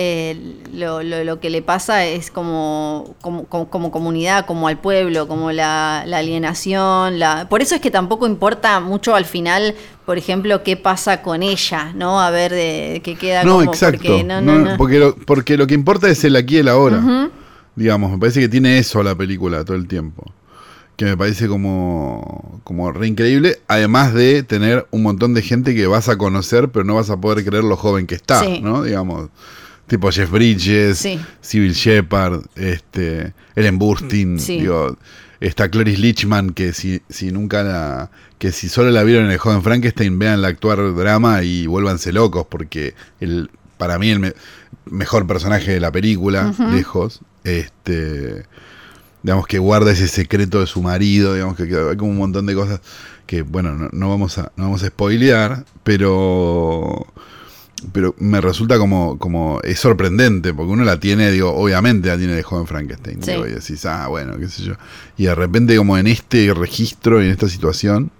Eh, 0.00 0.36
lo, 0.74 1.02
lo, 1.02 1.40
que 1.40 1.50
le 1.50 1.60
pasa 1.60 2.06
es 2.06 2.30
como, 2.30 3.16
como, 3.20 3.46
como, 3.48 3.90
comunidad, 3.90 4.46
como 4.46 4.68
al 4.68 4.78
pueblo, 4.78 5.26
como 5.26 5.50
la, 5.50 6.02
alienación. 6.02 7.18
La... 7.18 7.48
Por 7.48 7.62
eso 7.62 7.74
es 7.74 7.80
que 7.80 7.90
tampoco 7.90 8.24
importa 8.24 8.78
mucho 8.78 9.16
al 9.16 9.24
final, 9.24 9.74
por 10.06 10.16
ejemplo, 10.16 10.62
qué 10.62 10.76
pasa 10.76 11.20
con 11.20 11.42
ella, 11.42 11.92
¿no? 11.96 12.20
A 12.20 12.30
ver 12.30 12.52
de 12.52 13.00
qué 13.02 13.16
queda. 13.16 13.42
No, 13.42 13.60
exacto. 13.60 13.98
Porque, 14.06 14.22
no, 14.22 14.40
no, 14.40 14.76
porque, 14.76 15.00
lo, 15.00 15.16
porque 15.16 15.56
lo 15.56 15.66
que 15.66 15.74
importa 15.74 16.08
es 16.08 16.22
el 16.22 16.36
aquí 16.36 16.54
y 16.54 16.58
el 16.58 16.68
ahora. 16.68 17.28
Digamos, 17.74 18.12
me 18.12 18.18
parece 18.18 18.38
que 18.38 18.48
tiene 18.48 18.78
eso 18.78 19.02
la 19.02 19.16
película 19.16 19.64
todo 19.64 19.76
el 19.76 19.88
tiempo 19.88 20.32
que 20.96 21.06
me 21.06 21.16
parece 21.16 21.46
como, 21.46 22.60
como 22.64 22.90
re 22.90 23.06
increíble, 23.06 23.60
además 23.68 24.14
de 24.14 24.42
tener 24.42 24.86
un 24.90 25.04
montón 25.04 25.32
de 25.32 25.42
gente 25.42 25.72
que 25.74 25.86
vas 25.86 26.08
a 26.08 26.18
conocer, 26.18 26.70
pero 26.70 26.84
no 26.84 26.96
vas 26.96 27.08
a 27.10 27.20
poder 27.20 27.44
creer 27.44 27.62
lo 27.62 27.76
joven 27.76 28.08
que 28.08 28.16
está, 28.16 28.42
¿no? 28.60 28.82
Digamos, 28.82 29.30
tipo 29.88 30.10
Jeff 30.12 30.30
Bridges, 30.30 30.98
sí. 30.98 31.18
Civil 31.40 31.72
Shepard, 31.72 32.42
este, 32.54 33.32
Ellen 33.56 33.78
Burstyn, 33.78 34.36
digo, 34.36 34.96
está 35.40 35.68
Cloris 35.68 35.98
Lichman, 35.98 36.50
que 36.50 36.72
si, 36.72 37.02
si 37.08 37.32
nunca 37.32 37.62
la, 37.62 38.10
que 38.38 38.52
si 38.52 38.68
solo 38.68 38.90
la 38.90 39.02
vieron 39.02 39.24
en 39.24 39.32
el 39.32 39.38
joven 39.38 39.62
Frankenstein, 39.62 40.18
vean 40.18 40.42
la 40.42 40.48
actuar 40.48 40.94
drama 40.94 41.42
y 41.42 41.66
vuélvanse 41.66 42.12
locos, 42.12 42.46
porque 42.48 42.94
el, 43.20 43.50
para 43.76 43.98
mí 43.98 44.10
el 44.10 44.34
mejor 44.86 45.26
personaje 45.26 45.72
de 45.72 45.80
la 45.80 45.90
película, 45.90 46.54
lejos, 46.72 47.20
este 47.44 48.44
digamos 49.22 49.46
que 49.48 49.58
guarda 49.58 49.90
ese 49.90 50.06
secreto 50.06 50.60
de 50.60 50.66
su 50.66 50.80
marido, 50.80 51.34
digamos 51.34 51.56
que, 51.56 51.62
hay 51.64 51.96
como 51.96 52.12
un 52.12 52.18
montón 52.18 52.46
de 52.46 52.54
cosas 52.54 52.80
que 53.26 53.42
bueno, 53.42 53.74
no, 53.74 53.88
no 53.92 54.08
vamos 54.08 54.38
a 54.38 54.52
no 54.56 54.64
vamos 54.64 54.82
a 54.82 54.88
spoilear, 54.88 55.64
pero 55.82 57.06
pero 57.92 58.14
me 58.18 58.40
resulta 58.40 58.78
como, 58.78 59.18
como 59.18 59.60
es 59.62 59.78
sorprendente, 59.80 60.54
porque 60.54 60.72
uno 60.72 60.84
la 60.84 60.98
tiene, 61.00 61.30
digo, 61.30 61.54
obviamente 61.54 62.08
la 62.08 62.18
tiene 62.18 62.34
de 62.34 62.42
joven 62.42 62.66
Frankenstein. 62.66 63.20
y 63.22 63.52
decís, 63.52 63.84
ah, 63.86 64.08
bueno, 64.08 64.38
qué 64.38 64.48
sé 64.48 64.62
yo. 64.62 64.74
Y 65.16 65.24
de 65.24 65.34
repente, 65.34 65.76
como 65.76 65.96
en 65.98 66.06
este 66.06 66.52
registro 66.54 67.22
y 67.22 67.26
en 67.26 67.32
esta 67.32 67.48
situación, 67.48 68.10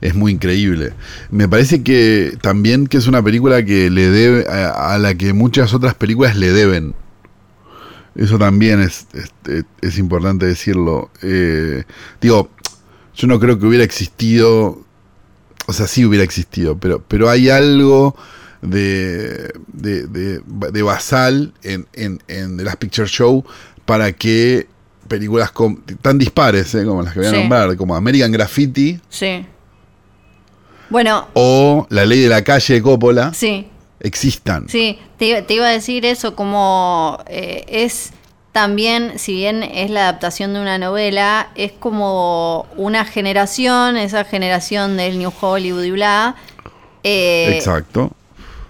es 0.00 0.14
muy 0.14 0.32
increíble. 0.32 0.92
Me 1.30 1.48
parece 1.48 1.82
que 1.82 2.36
también 2.42 2.86
que 2.86 2.98
es 2.98 3.06
una 3.06 3.22
película 3.22 3.64
que 3.64 3.90
le 3.90 4.10
debe, 4.10 4.46
a, 4.48 4.98
la 4.98 5.14
que 5.14 5.32
muchas 5.32 5.74
otras 5.74 5.94
películas 5.94 6.36
le 6.36 6.50
deben. 6.50 6.94
Eso 8.14 8.38
también 8.38 8.80
es, 8.80 9.06
es, 9.80 9.98
importante 9.98 10.46
decirlo. 10.46 11.10
Eh, 11.22 11.84
digo, 12.20 12.50
yo 13.14 13.26
no 13.26 13.40
creo 13.40 13.58
que 13.58 13.66
hubiera 13.66 13.84
existido 13.84 14.83
o 15.66 15.72
sea, 15.72 15.86
sí 15.86 16.04
hubiera 16.04 16.24
existido, 16.24 16.76
pero, 16.78 17.02
pero 17.06 17.30
hay 17.30 17.48
algo 17.48 18.16
de, 18.62 19.52
de, 19.72 20.82
basal 20.82 21.52
en, 21.62 21.86
en, 21.92 22.22
en, 22.28 22.56
The 22.56 22.64
Last 22.64 22.78
Picture 22.78 23.08
Show 23.08 23.44
para 23.84 24.12
que 24.12 24.66
películas 25.08 25.52
tan 26.00 26.18
dispares 26.18 26.74
eh, 26.74 26.84
como 26.84 27.02
las 27.02 27.12
que 27.12 27.20
voy 27.20 27.28
a 27.28 27.32
nombrar, 27.32 27.76
como 27.76 27.94
American 27.94 28.32
Graffiti. 28.32 28.98
Sí. 29.08 29.44
Bueno. 30.90 31.28
O 31.34 31.86
La 31.90 32.04
Ley 32.04 32.20
de 32.20 32.28
la 32.28 32.42
Calle 32.42 32.74
de 32.74 32.82
Coppola. 32.82 33.32
Sí. 33.34 33.68
Existan. 34.00 34.68
Sí, 34.68 34.98
te, 35.18 35.44
iba 35.48 35.66
a 35.66 35.70
decir 35.70 36.04
eso, 36.04 36.36
como 36.36 37.18
eh, 37.26 37.64
es 37.68 38.12
también, 38.54 39.18
si 39.18 39.34
bien 39.34 39.64
es 39.64 39.90
la 39.90 40.02
adaptación 40.02 40.54
de 40.54 40.60
una 40.60 40.78
novela, 40.78 41.48
es 41.56 41.72
como 41.72 42.66
una 42.76 43.04
generación, 43.04 43.96
esa 43.96 44.22
generación 44.22 44.96
del 44.96 45.18
New 45.18 45.32
Hollywood 45.40 45.82
y 45.82 45.90
bla. 45.90 46.36
Eh, 47.02 47.56
Exacto. 47.56 48.12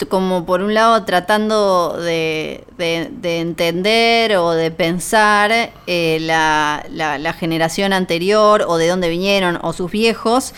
Como 0.09 0.47
por 0.47 0.63
un 0.63 0.73
lado 0.73 1.05
tratando 1.05 1.99
de, 1.99 2.65
entender 2.79 4.39
o 4.39 4.53
de 4.53 4.71
pensar 4.71 5.53
eh, 5.87 6.17
la, 6.19 6.83
la 6.89 7.33
generación 7.35 7.93
anterior 7.93 8.65
o 8.67 8.79
de 8.79 8.89
dónde 8.89 9.11
vinieron 9.11 9.59
o 9.61 9.75
sus 9.75 9.91
viejos, 9.91 10.55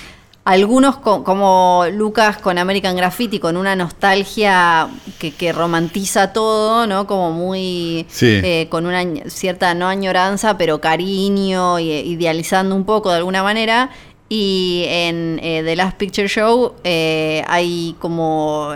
algunos 0.46 0.96
como 0.98 1.86
Lucas 1.92 2.36
con 2.38 2.56
American 2.56 2.94
Graffiti, 2.94 3.40
con 3.40 3.56
una 3.56 3.74
nostalgia 3.74 4.88
que, 5.18 5.52
romantiza 5.52 6.32
todo, 6.32 6.86
¿no? 6.86 7.08
Como 7.08 7.32
muy... 7.32 8.06
Eh, 8.22 8.68
con 8.70 8.86
una 8.86 9.02
cierta, 9.28 9.74
no 9.74 9.88
añoranza, 9.88 10.56
pero 10.56 10.80
cariño, 10.80 11.80
y, 11.80 11.90
idealizando 11.90 12.76
un 12.76 12.84
poco 12.84 13.10
de 13.10 13.16
alguna 13.16 13.42
manera. 13.42 13.90
Y 14.28 14.84
en 14.86 15.40
eh, 15.42 15.62
The 15.64 15.74
Last 15.74 15.96
Picture 15.96 16.28
Show 16.28 16.74
eh, 16.84 17.42
hay 17.48 17.96
como 17.98 18.72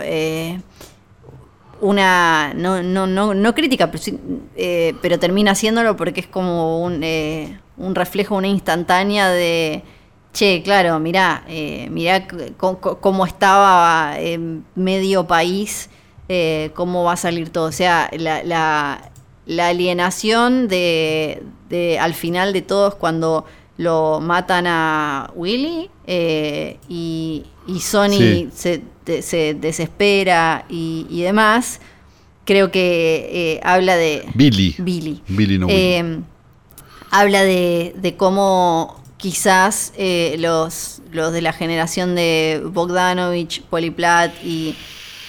una, 1.79 2.53
no, 2.53 2.83
no, 2.83 3.07
no, 3.07 3.33
no 3.33 3.55
crítica, 3.55 3.89
pero, 3.89 4.03
pero 5.01 5.19
termina 5.19 5.51
haciéndolo 5.51 5.95
porque 5.95 6.19
es 6.19 6.27
como 6.27 6.83
un, 6.83 7.01
un 7.77 7.95
reflejo, 7.95 8.35
una 8.35 8.49
instantánea 8.49 9.29
de 9.29 9.83
che, 10.33 10.61
claro, 10.63 10.99
mirá, 10.99 11.43
eh, 11.47 11.87
mirá 11.91 12.27
cómo 12.57 13.25
estaba 13.25 14.15
en 14.17 14.65
medio 14.75 15.27
país, 15.27 15.89
eh, 16.29 16.71
cómo 16.73 17.03
va 17.03 17.13
a 17.13 17.17
salir 17.17 17.49
todo. 17.49 17.65
O 17.65 17.71
sea, 17.71 18.09
la, 18.17 18.43
la, 18.43 19.67
alienación 19.67 20.67
de, 20.67 21.43
de, 21.69 21.99
al 21.99 22.13
final 22.13 22.53
de 22.53 22.61
todos 22.61 22.95
cuando 22.95 23.45
lo 23.77 24.19
matan 24.21 24.67
a 24.67 25.31
Willy 25.35 25.89
eh, 26.07 26.77
y, 26.87 27.43
y, 27.67 27.79
Sony 27.79 28.49
se, 28.53 28.83
se, 29.21 29.53
desespera 29.55 30.65
y, 30.69 31.07
y, 31.09 31.21
demás, 31.21 31.81
creo 32.45 32.71
que 32.71 33.59
habla 33.63 33.97
de... 33.97 34.23
Billy. 34.33 34.75
Billy. 34.77 35.21
Billy 35.27 35.57
no 35.57 35.67
Habla 37.13 37.43
de, 37.43 37.93
de 37.97 38.15
cómo 38.15 39.00
quizás 39.21 39.93
eh, 39.97 40.35
los, 40.39 41.01
los 41.11 41.31
de 41.31 41.41
la 41.41 41.53
generación 41.53 42.15
de 42.15 42.61
Bogdanovich, 42.65 43.61
Poliplat 43.63 44.33
y 44.43 44.75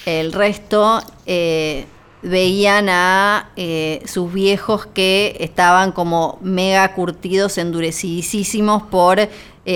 el 0.07 0.33
resto 0.33 0.99
eh, 1.27 1.85
veían 2.23 2.89
a 2.89 3.51
eh, 3.55 4.01
sus 4.05 4.33
viejos 4.33 4.87
que 4.87 5.37
estaban 5.39 5.91
como 5.91 6.39
mega 6.41 6.93
curtidos, 6.95 7.57
endurecidísimos 7.57 8.83
por 8.83 9.29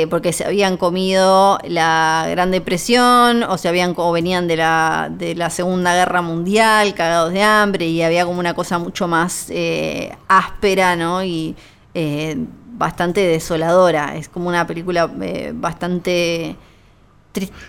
porque 0.09 0.33
se 0.33 0.43
habían 0.43 0.75
comido 0.75 1.59
la 1.65 2.27
Gran 2.29 2.51
Depresión 2.51 3.43
o 3.43 3.57
se 3.57 3.69
habían 3.69 3.93
o 3.95 4.11
venían 4.11 4.45
de 4.45 4.57
la, 4.57 5.09
de 5.09 5.33
la 5.33 5.49
Segunda 5.49 5.95
Guerra 5.95 6.21
Mundial, 6.21 6.93
cagados 6.93 7.31
de 7.31 7.41
hambre, 7.41 7.85
y 7.85 8.01
había 8.01 8.25
como 8.25 8.41
una 8.41 8.53
cosa 8.53 8.79
mucho 8.79 9.07
más 9.07 9.49
áspera, 10.27 10.97
¿no? 10.97 11.23
Y 11.23 11.55
bastante 12.77 13.21
desoladora. 13.21 14.15
Es 14.15 14.29
como 14.29 14.47
una 14.49 14.65
película 14.67 15.11
eh, 15.21 15.51
bastante 15.55 16.55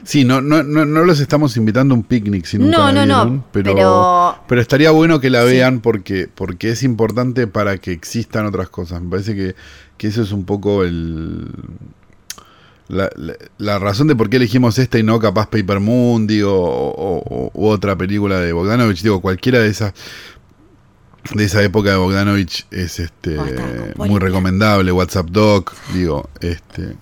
Sí, 0.02 0.24
no, 0.24 0.40
no, 0.40 0.62
no, 0.62 0.84
no 0.84 1.04
los 1.04 1.20
estamos 1.20 1.56
invitando 1.56 1.94
a 1.94 1.98
un 1.98 2.04
picnic, 2.04 2.44
si 2.46 2.58
nunca 2.58 2.92
no, 2.92 2.92
no, 2.92 3.24
no, 3.24 3.44
pero, 3.52 4.38
pero, 4.46 4.60
estaría 4.60 4.90
bueno 4.90 5.20
que 5.20 5.30
la 5.30 5.42
vean 5.44 5.80
porque, 5.80 6.28
porque 6.32 6.70
es 6.70 6.82
importante 6.82 7.46
para 7.46 7.78
que 7.78 7.92
existan 7.92 8.46
otras 8.46 8.68
cosas. 8.68 9.02
Me 9.02 9.10
parece 9.10 9.34
que, 9.34 9.54
que 9.96 10.06
eso 10.06 10.22
es 10.22 10.32
un 10.32 10.44
poco 10.44 10.84
el... 10.84 11.48
La, 12.88 13.10
la, 13.58 13.78
razón 13.78 14.08
de 14.08 14.16
por 14.16 14.30
qué 14.30 14.36
elegimos 14.36 14.78
esta 14.78 14.98
y 14.98 15.02
no 15.02 15.20
capaz 15.20 15.50
Paper 15.50 15.78
Moon, 15.78 16.26
digo, 16.26 16.54
o, 16.56 17.50
u 17.52 17.66
otra 17.66 17.94
película 17.96 18.40
de 18.40 18.54
Bogdanovich, 18.54 19.02
digo, 19.02 19.20
cualquiera 19.20 19.58
de 19.58 19.68
esas 19.68 19.92
de 21.34 21.44
esa 21.44 21.62
época 21.62 21.90
de 21.90 21.96
Bogdanovich 21.96 22.66
es 22.70 23.00
este 23.00 23.36
muy 23.96 24.18
recomendable, 24.18 24.92
WhatsApp 24.92 25.28
Doc, 25.30 25.74
digo, 25.92 26.28
este 26.40 26.96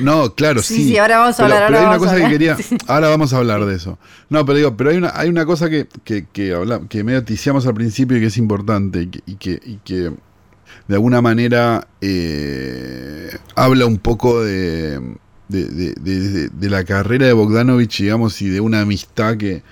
no, 0.00 0.34
claro, 0.34 0.62
sí. 0.62 0.88
Sí, 0.88 0.98
ahora 0.98 1.18
vamos 1.18 1.38
a 1.38 1.44
hablar. 1.44 1.66
Pero, 1.66 1.78
hay 1.78 1.86
una 1.86 1.98
cosa 1.98 2.16
que 2.16 2.28
quería. 2.28 2.56
Ahora 2.86 3.08
vamos 3.08 3.32
a 3.32 3.38
hablar 3.38 3.64
de 3.64 3.76
eso. 3.76 3.98
No, 4.28 4.44
pero 4.44 4.58
digo, 4.58 4.76
pero 4.76 4.90
hay 4.90 4.96
una, 4.96 5.12
hay 5.14 5.28
una 5.28 5.46
cosa 5.46 5.70
que, 5.70 5.86
que, 6.04 6.26
que, 6.26 6.52
habla, 6.52 6.80
que 6.88 7.04
medio 7.04 7.22
ticiamos 7.24 7.66
al 7.66 7.74
principio 7.74 8.16
y 8.16 8.20
que 8.20 8.26
es 8.26 8.36
importante 8.36 9.02
y 9.02 9.36
que, 9.36 9.60
y 9.64 9.76
que, 9.84 10.12
de 10.88 10.94
alguna 10.94 11.22
manera 11.22 11.86
eh, 12.00 13.30
habla 13.54 13.86
un 13.86 13.98
poco 13.98 14.42
de, 14.42 15.00
de, 15.48 15.64
de, 15.68 16.48
de, 16.48 16.70
la 16.70 16.84
carrera 16.84 17.26
de 17.26 17.32
Bogdanovich, 17.32 18.00
digamos, 18.00 18.40
y 18.42 18.48
de 18.48 18.60
una 18.60 18.80
amistad 18.80 19.36
que, 19.36 19.62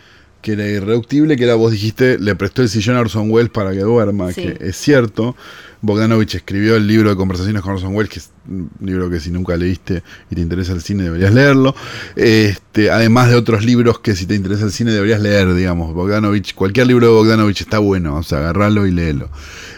que 0.43 0.53
era 0.53 0.66
irreductible, 0.66 1.37
que 1.37 1.45
era, 1.45 1.55
vos 1.55 1.72
dijiste, 1.72 2.18
le 2.18 2.34
prestó 2.34 2.62
el 2.62 2.68
sillón 2.68 2.97
a 2.97 3.01
Orson 3.01 3.30
Welles 3.30 3.51
para 3.51 3.72
que 3.72 3.80
duerma, 3.80 4.32
que 4.32 4.57
es 4.61 4.76
cierto. 4.76 5.37
Bogdanovich 5.82 6.34
escribió 6.34 6.76
el 6.76 6.87
libro 6.87 7.11
de 7.11 7.16
conversaciones 7.16 7.62
con 7.62 7.74
Orson 7.74 7.95
Welles, 7.95 8.11
que 8.11 8.18
es 8.18 8.30
un 8.49 8.70
libro 8.80 9.11
que 9.11 9.20
si 9.20 9.30
nunca 9.30 9.57
leíste 9.57 10.03
y 10.30 10.34
te 10.34 10.41
interesa 10.41 10.72
el 10.72 10.82
cine 10.82 11.05
deberías 11.05 11.32
leerlo. 11.32 11.74
Este, 12.16 12.91
además 12.91 13.28
de 13.28 13.37
otros 13.37 13.64
libros 13.64 13.99
que 14.01 14.16
si 14.16 14.26
te 14.26 14.34
interesa 14.34 14.64
el 14.64 14.72
cine 14.72 14.93
deberías 14.93 15.20
leer, 15.20 15.55
digamos. 15.55 15.95
Bogdanovich, 15.95 16.55
cualquier 16.55 16.87
libro 16.87 17.07
de 17.07 17.12
Bogdanovich 17.12 17.61
está 17.61 17.78
bueno, 17.78 18.16
o 18.16 18.22
sea, 18.22 18.39
agarralo 18.39 18.87
y 18.87 18.93
léelo. 18.93 19.30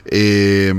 Eh, 0.07 0.73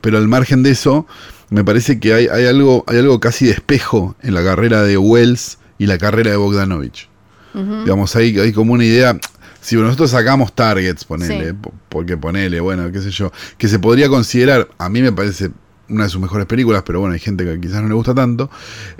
pero 0.00 0.18
al 0.18 0.28
margen 0.28 0.62
de 0.62 0.70
eso, 0.70 1.06
me 1.50 1.64
parece 1.64 2.00
que 2.00 2.14
hay, 2.14 2.28
hay, 2.28 2.46
algo, 2.46 2.84
hay 2.86 2.98
algo 2.98 3.20
casi 3.20 3.46
de 3.46 3.52
espejo 3.52 4.16
en 4.22 4.34
la 4.34 4.42
carrera 4.42 4.82
de 4.82 4.96
Wells 4.96 5.58
y 5.78 5.86
la 5.86 5.98
carrera 5.98 6.30
de 6.30 6.36
Bogdanovich. 6.36 7.11
Digamos, 7.54 8.14
hay, 8.16 8.38
hay 8.38 8.52
como 8.52 8.72
una 8.72 8.84
idea. 8.84 9.18
Si 9.60 9.76
nosotros 9.76 10.10
sacamos 10.10 10.54
targets, 10.54 11.04
ponele, 11.04 11.54
porque 11.88 12.16
ponele, 12.16 12.60
bueno, 12.60 12.90
qué 12.90 13.00
sé 13.00 13.10
yo, 13.10 13.30
que 13.58 13.68
se 13.68 13.78
podría 13.78 14.08
considerar, 14.08 14.68
a 14.78 14.88
mí 14.88 15.02
me 15.02 15.12
parece 15.12 15.50
una 15.88 16.04
de 16.04 16.10
sus 16.10 16.20
mejores 16.20 16.46
películas, 16.46 16.82
pero 16.84 17.00
bueno, 17.00 17.14
hay 17.14 17.20
gente 17.20 17.44
que 17.44 17.60
quizás 17.60 17.82
no 17.82 17.88
le 17.88 17.94
gusta 17.94 18.14
tanto. 18.14 18.50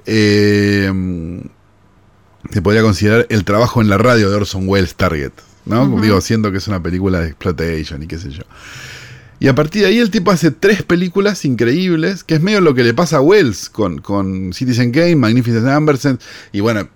Eh, 0.07 0.91
se 2.51 2.63
podría 2.63 2.83
considerar 2.83 3.27
el 3.31 3.45
trabajo 3.45 3.81
en 3.81 3.89
la 3.89 3.99
radio 3.99 4.31
de 4.31 4.37
Orson 4.37 4.69
Welles 4.69 4.95
Target, 4.95 5.33
¿no? 5.65 6.01
Digo, 6.01 6.21
siendo 6.21 6.51
que 6.51 6.59
es 6.59 6.69
una 6.69 6.83
película 6.83 7.21
de 7.21 7.29
exploitation 7.29 8.03
y 8.03 8.07
qué 8.07 8.19
sé 8.19 8.31
yo. 8.31 8.43
Y 9.39 9.49
a 9.49 9.55
partir 9.55 9.83
de 9.83 9.89
ahí 9.89 9.99
el 9.99 10.11
tipo 10.11 10.31
hace 10.31 10.51
tres 10.51 10.83
películas 10.83 11.45
increíbles, 11.45 12.23
que 12.23 12.35
es 12.35 12.41
medio 12.41 12.61
lo 12.61 12.75
que 12.75 12.85
le 12.85 12.95
pasa 12.95 13.17
a 13.17 13.21
Wells 13.21 13.71
con, 13.71 13.99
con 13.99 14.53
Citizen 14.53 14.93
Kane, 14.93 15.17
Magnificent 15.17 15.67
Ambersent, 15.67 16.21
y 16.53 16.61
bueno, 16.61 16.89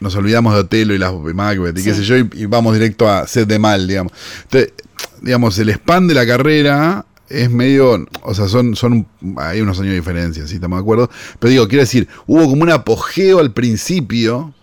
nos 0.00 0.14
olvidamos 0.14 0.54
de 0.54 0.60
Otelo 0.60 0.94
y 0.94 0.98
las 0.98 1.12
Macbeth 1.12 1.78
y 1.78 1.82
qué 1.82 1.94
sé 1.94 2.02
yo, 2.02 2.16
y, 2.16 2.46
vamos 2.46 2.74
directo 2.74 3.08
a 3.08 3.26
Sed 3.26 3.46
de 3.46 3.58
Mal, 3.58 3.86
digamos. 3.86 4.12
Entonces, 4.44 4.72
digamos, 5.22 5.58
el 5.58 5.70
spam 5.70 6.06
de 6.06 6.14
la 6.14 6.26
carrera 6.26 7.04
es 7.28 7.50
medio, 7.50 8.06
o 8.22 8.34
sea, 8.34 8.48
son, 8.48 8.74
son 8.76 9.06
hay 9.36 9.60
unos 9.60 9.78
años 9.80 9.90
de 9.90 9.96
diferencia, 9.96 10.46
si 10.46 10.54
estamos 10.54 10.78
de 10.78 10.82
acuerdo. 10.82 11.10
Pero 11.38 11.50
digo, 11.50 11.68
quiero 11.68 11.82
decir, 11.82 12.08
hubo 12.26 12.46
como 12.48 12.62
un 12.62 12.70
apogeo 12.70 13.38
al 13.40 13.52
principio. 13.52 14.54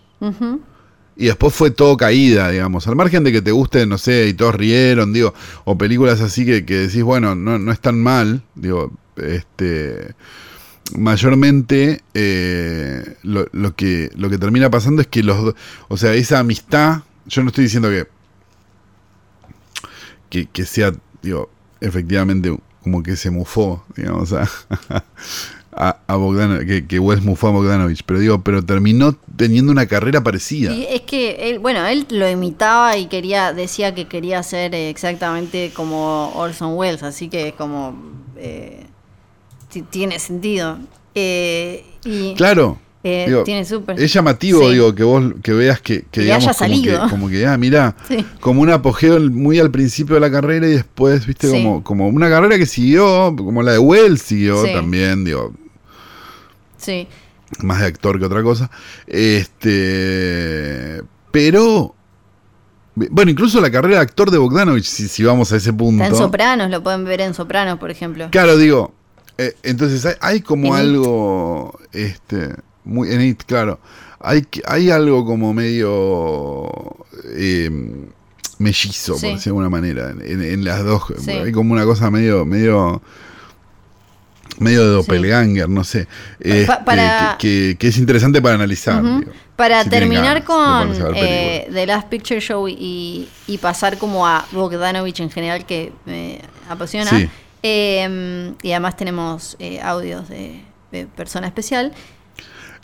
Y 1.18 1.26
después 1.26 1.54
fue 1.54 1.70
todo 1.70 1.96
caída, 1.96 2.50
digamos. 2.50 2.86
Al 2.88 2.96
margen 2.96 3.24
de 3.24 3.32
que 3.32 3.40
te 3.40 3.50
guste, 3.50 3.86
no 3.86 3.96
sé, 3.96 4.28
y 4.28 4.34
todos 4.34 4.54
rieron, 4.54 5.12
digo, 5.12 5.32
o 5.64 5.78
películas 5.78 6.20
así 6.20 6.44
que, 6.44 6.66
que 6.66 6.74
decís, 6.74 7.02
bueno, 7.02 7.34
no, 7.34 7.58
no 7.58 7.72
es 7.72 7.80
tan 7.80 8.02
mal, 8.02 8.42
digo, 8.54 8.92
este 9.16 10.14
mayormente 10.94 12.02
eh, 12.14 13.16
lo, 13.22 13.74
que, 13.74 14.10
lo 14.14 14.30
que 14.30 14.38
termina 14.38 14.70
pasando 14.70 15.02
es 15.02 15.08
que 15.08 15.22
los 15.22 15.54
o 15.88 15.96
sea, 15.96 16.14
esa 16.14 16.38
amistad, 16.38 17.02
yo 17.26 17.42
no 17.42 17.48
estoy 17.48 17.64
diciendo 17.64 17.88
que, 17.88 18.06
que, 20.30 20.46
que 20.46 20.64
sea, 20.64 20.92
digo, 21.22 21.50
efectivamente 21.80 22.56
como 22.82 23.02
que 23.02 23.16
se 23.16 23.30
mufó, 23.30 23.84
digamos, 23.96 24.32
a, 24.32 24.44
a, 25.72 26.64
que, 26.66 26.86
que 26.86 27.00
mufó 27.00 27.48
a 27.48 27.50
Bogdanovich, 27.50 28.02
pero 28.06 28.20
digo, 28.20 28.42
pero 28.42 28.64
terminó 28.64 29.12
teniendo 29.36 29.72
una 29.72 29.86
carrera 29.86 30.22
parecida. 30.22 30.72
Y 30.72 30.86
es 30.86 31.02
que 31.02 31.50
él, 31.50 31.58
bueno, 31.58 31.84
él 31.86 32.06
lo 32.10 32.28
imitaba 32.30 32.96
y 32.96 33.06
quería, 33.06 33.52
decía 33.52 33.94
que 33.94 34.06
quería 34.06 34.42
ser 34.42 34.74
exactamente 34.74 35.72
como 35.74 36.32
Orson 36.36 36.76
Welles, 36.76 37.02
así 37.02 37.28
que 37.28 37.54
como 37.58 38.00
eh, 38.36 38.85
tiene 39.82 40.18
sentido. 40.18 40.78
Eh, 41.14 41.84
y, 42.04 42.34
claro. 42.34 42.78
Eh, 43.02 43.42
tiene 43.44 43.64
súper. 43.64 44.00
Es 44.00 44.12
llamativo, 44.12 44.68
digo, 44.68 44.92
que 44.94 45.04
vos 45.04 45.22
que 45.42 45.52
veas 45.52 45.80
que, 45.80 46.04
que, 46.10 46.32
haya 46.32 46.52
salido. 46.52 47.08
Como 47.08 47.28
que, 47.28 47.46
ah, 47.46 47.56
mira, 47.56 47.94
como 48.40 48.62
un 48.62 48.70
apogeo 48.70 49.20
muy 49.20 49.60
al 49.60 49.70
principio 49.70 50.16
de 50.16 50.20
la 50.20 50.30
carrera 50.30 50.66
y 50.66 50.72
después, 50.72 51.24
viste, 51.24 51.48
como, 51.48 51.84
como 51.84 52.08
una 52.08 52.28
carrera 52.28 52.58
que 52.58 52.66
siguió, 52.66 53.34
como 53.36 53.62
la 53.62 53.72
de 53.72 53.78
Wells 53.78 54.22
siguió 54.22 54.64
también, 54.64 55.24
digo. 55.24 55.52
Sí. 56.78 57.06
Más 57.62 57.80
de 57.80 57.86
actor 57.86 58.18
que 58.18 58.24
otra 58.24 58.42
cosa. 58.42 58.70
Este. 59.06 61.00
Pero 61.30 61.94
bueno, 62.96 63.30
incluso 63.30 63.60
la 63.60 63.70
carrera 63.70 63.96
de 63.96 64.02
actor 64.02 64.30
de 64.30 64.38
Bogdanovich, 64.38 64.86
si, 64.86 65.06
si, 65.06 65.22
vamos 65.22 65.52
a 65.52 65.56
ese 65.56 65.72
punto. 65.72 66.02
Está 66.02 66.16
en 66.16 66.22
Sopranos, 66.22 66.70
lo 66.70 66.82
pueden 66.82 67.04
ver 67.04 67.20
en 67.20 67.34
Sopranos, 67.34 67.78
por 67.78 67.90
ejemplo. 67.90 68.28
Claro, 68.30 68.56
digo, 68.56 68.94
eh, 69.38 69.54
entonces 69.62 70.16
hay, 70.20 70.40
como 70.40 70.74
algo, 70.74 71.78
este, 71.92 72.54
muy 72.84 73.12
en 73.12 73.20
it, 73.22 73.42
claro, 73.44 73.78
hay, 74.20 74.46
hay 74.66 74.90
algo 74.90 75.26
como 75.26 75.52
medio 75.52 76.70
eh, 77.34 77.70
mellizo, 78.58 79.12
por 79.12 79.22
decir 79.22 79.44
de 79.44 79.50
alguna 79.50 79.68
manera, 79.68 80.10
en, 80.10 80.64
las 80.64 80.82
dos, 80.84 81.02
hay 81.28 81.52
como 81.52 81.74
una 81.74 81.84
cosa 81.84 82.10
medio, 82.10 82.46
medio 82.46 83.02
medio 84.58 84.84
de 84.84 84.90
doppelganger, 84.94 85.68
no 85.68 85.84
sé, 85.84 86.08
este, 86.40 86.66
que, 87.38 87.76
es 87.78 87.98
interesante 87.98 88.40
para 88.40 88.54
analizar. 88.54 89.02
para 89.54 89.84
terminar 89.84 90.44
con 90.44 90.94
eh, 91.14 91.68
The 91.70 91.86
Last 91.86 92.08
Picture 92.08 92.40
Show 92.40 92.66
y, 92.68 93.28
y, 93.46 93.58
pasar 93.58 93.98
como 93.98 94.26
a 94.26 94.46
Bogdanovich 94.52 95.20
en 95.20 95.30
general, 95.30 95.66
que 95.66 95.92
me 96.06 96.40
apasiona. 96.70 97.10
Em, 97.68 98.54
y 98.62 98.70
además 98.70 98.96
tenemos 98.96 99.56
eh, 99.58 99.80
audios 99.80 100.28
de, 100.28 100.62
persona 101.16 101.48
especial. 101.48 101.92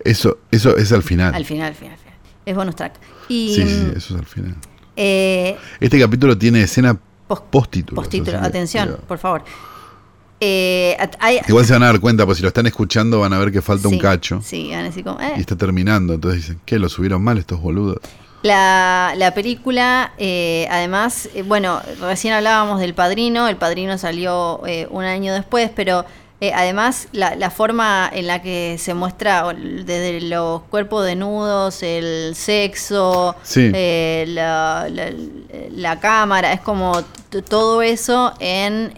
Eso, 0.05 0.39
eso 0.51 0.77
es 0.77 0.91
al 0.93 1.03
final. 1.03 1.33
Al 1.35 1.45
final, 1.45 1.69
al 1.69 1.75
final, 1.75 1.97
Es 2.45 2.57
bonus 2.57 2.75
track. 2.75 2.95
sí, 3.29 3.55
sí, 3.55 3.63
mm, 3.63 3.97
eso 3.97 4.15
es 4.15 4.21
al 4.21 4.27
final. 4.27 4.57
Eh, 4.97 5.57
este 5.79 6.01
capítulo 6.01 6.37
tiene 6.37 6.63
escena 6.63 6.99
post-título. 7.29 7.95
Post-título, 8.01 8.39
atención, 8.39 8.99
por 9.07 9.19
favor. 9.19 9.45
Eh, 10.41 10.97
Igual 11.47 11.65
se 11.65 11.73
van 11.75 11.85
a 11.85 11.87
dar 11.87 12.01
cuenta, 12.01 12.27
pues 12.27 12.39
si 12.39 12.43
lo 12.43 12.49
están 12.49 12.67
escuchando 12.67 13.21
van 13.21 13.33
a 13.33 13.39
ver 13.39 13.53
que 13.53 13.63
falta 13.63 13.87
un 13.87 13.99
cacho. 13.99 14.41
Sí, 14.43 14.71
van 14.73 14.81
a 14.81 14.85
decir 14.85 15.05
como, 15.05 15.19
Y 15.37 15.41
está 15.41 15.55
terminando, 15.55 16.15
entonces 16.15 16.41
dicen, 16.41 16.61
¿qué? 16.67 16.81
¿Lo 16.81 16.89
subieron 16.89 17.23
mal 17.23 17.39
estos 17.39 17.61
boludos? 17.61 17.99
La, 18.43 19.15
la 19.17 19.35
película, 19.35 20.15
eh, 20.19 20.67
además, 20.69 21.29
eh, 21.33 21.43
bueno, 21.43 21.81
recién 22.01 22.35
hablábamos 22.35 22.81
del 22.81 22.93
Padrino, 22.93 23.47
el 23.47 23.57
Padrino 23.57 23.99
salió 23.99 24.67
eh, 24.67 24.89
un 24.91 25.05
año 25.05 25.33
después, 25.33 25.71
pero 25.75 26.05
además 26.55 27.07
la, 27.13 27.37
la, 27.37 27.51
forma 27.51 28.11
en 28.13 28.27
la 28.27 28.43
que 28.43 28.75
se 28.77 28.95
muestra 28.95 29.45
desde 29.53 30.21
los 30.23 30.63
cuerpos 30.63 31.07
desnudos, 31.07 31.85
el 31.85 32.35
sexo, 32.35 33.37
la, 33.55 34.89
la, 35.71 36.01
cámara, 36.01 36.53
es 36.53 36.61
como 36.61 37.01
todo 37.49 37.81
eso 37.81 38.35
en, 38.41 38.93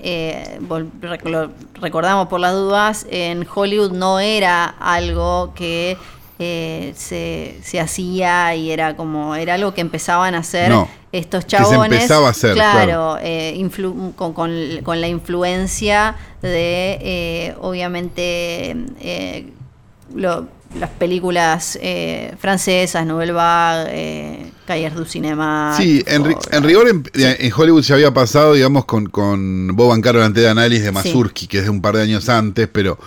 recordamos 1.82 2.28
por 2.28 2.40
las 2.40 2.55
dudas, 2.55 3.07
en 3.11 3.47
Hollywood 3.55 3.92
no 3.92 4.20
era 4.20 4.64
algo 4.64 5.53
que 5.55 5.99
eh, 6.41 6.93
se, 6.97 7.57
se, 7.62 7.78
hacía 7.78 8.57
y 8.57 8.72
era 8.72 8.97
como 8.97 9.37
era 9.37 9.55
algo 9.55 9.72
que 9.72 9.80
empezaban 9.80 10.35
a 10.35 10.39
hacer 10.39 10.72
estos 11.12 11.47
chabones. 11.47 11.91
Que 11.91 11.95
se 11.95 12.03
empezaba 12.03 12.26
a 12.26 12.30
hacer, 12.32 12.55
claro, 12.55 13.18
eh, 13.22 13.70
con, 14.16 14.32
con, 14.32 15.01
la 15.01 15.07
influencia 15.07 16.16
de, 16.43 16.99
eh, 17.01 17.55
obviamente, 17.61 18.76
las 20.12 20.91
películas 20.99 21.78
francesas, 22.41 23.07
Nouvelle 23.07 23.32
Vague, 23.32 24.51
Calles 24.66 24.93
du 24.93 25.05
Cinema. 25.05 25.74
Sí, 25.76 26.03
en, 26.05 26.24
rigor 26.64 26.89
en, 26.89 27.53
Hollywood 27.57 27.85
se 27.85 27.93
había 27.93 28.12
pasado, 28.12 28.55
digamos, 28.55 28.87
con, 28.87 29.07
con 29.07 29.68
Bob 29.76 29.93
Ancaro 29.93 30.18
delante 30.18 30.41
de 30.41 30.49
análisis 30.49 30.85
de 30.85 30.91
Mazurki, 30.91 31.47
que 31.47 31.59
es 31.59 31.64
de 31.64 31.70
un 31.70 31.80
par 31.80 31.95
de 31.95 32.03
años 32.03 32.28
antes, 32.28 32.68
pero 32.72 32.99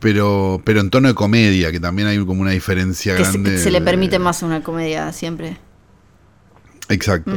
pero, 0.00 0.60
pero 0.64 0.80
en 0.80 0.90
tono 0.90 1.08
de 1.08 1.14
comedia, 1.14 1.72
que 1.72 1.80
también 1.80 2.08
hay 2.08 2.24
como 2.24 2.42
una 2.42 2.52
diferencia 2.52 3.14
grande. 3.14 3.58
Se, 3.58 3.70
le 3.70 3.80
permite 3.80 4.18
más 4.18 4.42
una 4.42 4.62
comedia 4.62 5.12
siempre. 5.12 5.58
Exacto. 6.88 7.32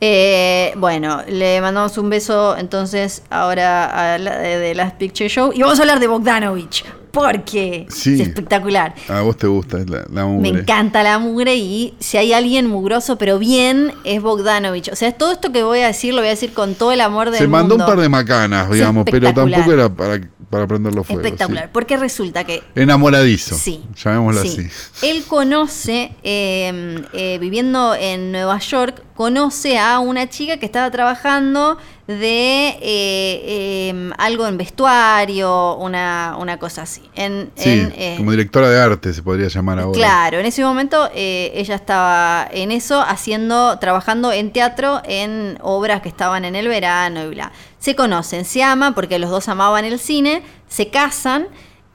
Eh, 0.00 0.72
bueno, 0.76 1.22
le 1.28 1.60
mandamos 1.60 1.98
un 1.98 2.08
beso 2.08 2.56
entonces 2.56 3.22
ahora 3.30 4.14
a 4.14 4.18
la 4.18 4.38
de, 4.38 4.74
Last 4.74 4.96
Picture 4.96 5.28
Show 5.28 5.52
y 5.54 5.60
vamos 5.60 5.78
a 5.78 5.82
hablar 5.82 6.00
de 6.00 6.06
Bogdanovich 6.06 6.84
porque 7.10 7.86
es 7.88 8.06
espectacular. 8.06 8.94
A 9.08 9.20
vos 9.22 9.36
te 9.36 9.46
gusta 9.46 9.78
la, 9.78 10.26
mugre. 10.26 10.52
Me 10.52 10.60
encanta 10.60 11.02
la 11.02 11.18
mugre 11.18 11.56
y 11.56 11.94
si 11.98 12.16
hay 12.16 12.32
alguien 12.32 12.66
mugroso 12.66 13.18
pero 13.18 13.38
bien 13.38 13.92
es 14.04 14.22
Bogdanovich. 14.22 14.90
O 14.92 14.96
sea, 14.96 15.12
todo 15.12 15.32
esto 15.32 15.52
que 15.52 15.62
voy 15.62 15.80
a 15.80 15.88
decir 15.88 16.14
lo 16.14 16.20
voy 16.20 16.28
a 16.28 16.30
decir 16.30 16.52
con 16.52 16.74
todo 16.74 16.92
el 16.92 17.00
amor 17.00 17.30
del 17.30 17.38
Se 17.38 17.48
mandó 17.48 17.76
un 17.76 17.84
par 17.84 18.00
de 18.00 18.08
macanas, 18.08 18.70
digamos, 18.70 19.04
pero 19.10 19.32
tampoco 19.32 19.72
era 19.72 19.88
para 19.88 20.20
para 20.50 20.66
prenderlo 20.66 21.04
fuego. 21.04 21.22
Espectacular, 21.22 21.70
porque 21.72 21.96
resulta 21.96 22.44
que... 22.44 22.62
Enamoradizo. 22.74 23.54
Sí. 23.54 23.84
Llamémoslo 24.02 24.40
así. 24.40 24.68
Él 25.02 25.24
conoce, 25.24 26.14
em, 26.22 27.04
eh, 27.12 27.38
viviendo 27.38 27.94
en 27.94 28.32
Nueva 28.32 28.58
York, 28.58 29.02
conoce 29.14 29.78
a 29.78 29.98
una 29.98 30.28
chica 30.28 30.56
que 30.56 30.66
estaba 30.66 30.90
trabajando 30.90 31.78
de 32.08 32.76
eh, 32.80 33.88
em, 33.90 34.10
algo 34.18 34.48
en 34.48 34.58
vestuario, 34.58 35.76
una, 35.76 36.34
una 36.40 36.58
cosa 36.58 36.82
así. 36.82 37.02
En, 37.14 37.52
eh, 37.56 38.14
como 38.16 38.32
directora 38.32 38.68
de 38.68 38.80
arte 38.80 39.12
se 39.12 39.22
podría 39.22 39.46
llamar 39.46 39.78
ahora. 39.78 39.96
Claro, 39.96 40.38
en 40.40 40.46
ese 40.46 40.64
momento 40.64 41.08
ella 41.14 41.76
estaba 41.76 42.48
en 42.50 42.72
eso, 42.72 43.00
haciendo, 43.00 43.78
trabajando 43.78 44.32
en 44.32 44.50
teatro 44.52 45.00
en 45.04 45.58
obras 45.60 46.02
que 46.02 46.08
estaban 46.08 46.44
en 46.44 46.56
el 46.56 46.66
verano 46.66 47.22
y 47.22 47.28
bla 47.28 47.52
se 47.78 47.94
conocen, 47.94 48.44
se 48.44 48.62
aman 48.62 48.94
porque 48.94 49.18
los 49.18 49.30
dos 49.30 49.48
amaban 49.48 49.84
el 49.84 49.98
cine, 49.98 50.42
se 50.68 50.88
casan, 50.88 51.46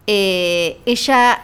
eh, 0.08 0.80
ella, 0.86 1.44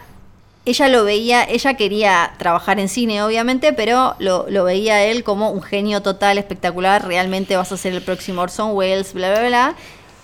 ella 0.66 0.88
lo 0.90 1.04
veía, 1.04 1.44
ella 1.44 1.76
quería 1.76 2.34
trabajar 2.38 2.80
en 2.80 2.90
cine 2.90 3.24
obviamente, 3.24 3.74
pero 3.74 4.16
lo, 4.20 4.46
veía 4.64 5.04
él 5.06 5.24
como 5.24 5.52
un 5.52 5.62
genio 5.62 6.02
total, 6.02 6.38
espectacular, 6.38 7.08
realmente 7.08 7.56
vas 7.56 7.72
a 7.72 7.78
ser 7.78 7.94
el 7.94 8.02
próximo 8.02 8.42
Orson 8.42 8.72
Welles, 8.74 9.14
bla, 9.14 9.32
bla, 9.32 9.48
bla, 9.48 9.76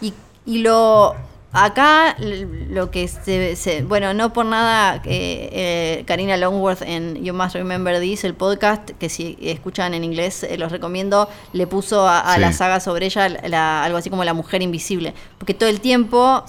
y, 0.01 0.13
y 0.45 0.59
lo 0.59 1.15
Acá 1.55 2.17
lo 2.19 2.91
que 2.91 3.07
se, 3.07 3.81
bueno, 3.83 4.13
no 4.13 4.33
por 4.33 4.45
nada, 4.45 5.01
eh, 5.05 5.49
eh, 5.53 6.03
Karina 6.05 6.35
Longworth 6.35 6.81
en 6.81 7.23
You 7.23 7.33
Must 7.33 7.55
Remember 7.55 7.97
This, 8.01 8.25
el 8.25 8.33
podcast, 8.33 8.89
que 8.99 9.07
si 9.07 9.37
escuchan 9.39 9.93
en 9.93 10.03
inglés 10.03 10.43
eh, 10.43 10.57
los 10.57 10.69
recomiendo, 10.69 11.29
le 11.53 11.65
puso 11.65 12.09
a, 12.09 12.37
la 12.39 12.51
saga 12.51 12.81
sobre 12.81 13.05
ella 13.05 13.85
algo 13.85 13.97
así 13.97 14.09
como 14.09 14.25
la 14.25 14.33
mujer 14.33 14.63
invisible, 14.63 15.13
porque 15.37 15.53
todo 15.53 15.69
el 15.69 15.79
tiempo 15.79 16.43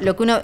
lo, 0.00 0.16
que 0.16 0.22
uno... 0.22 0.40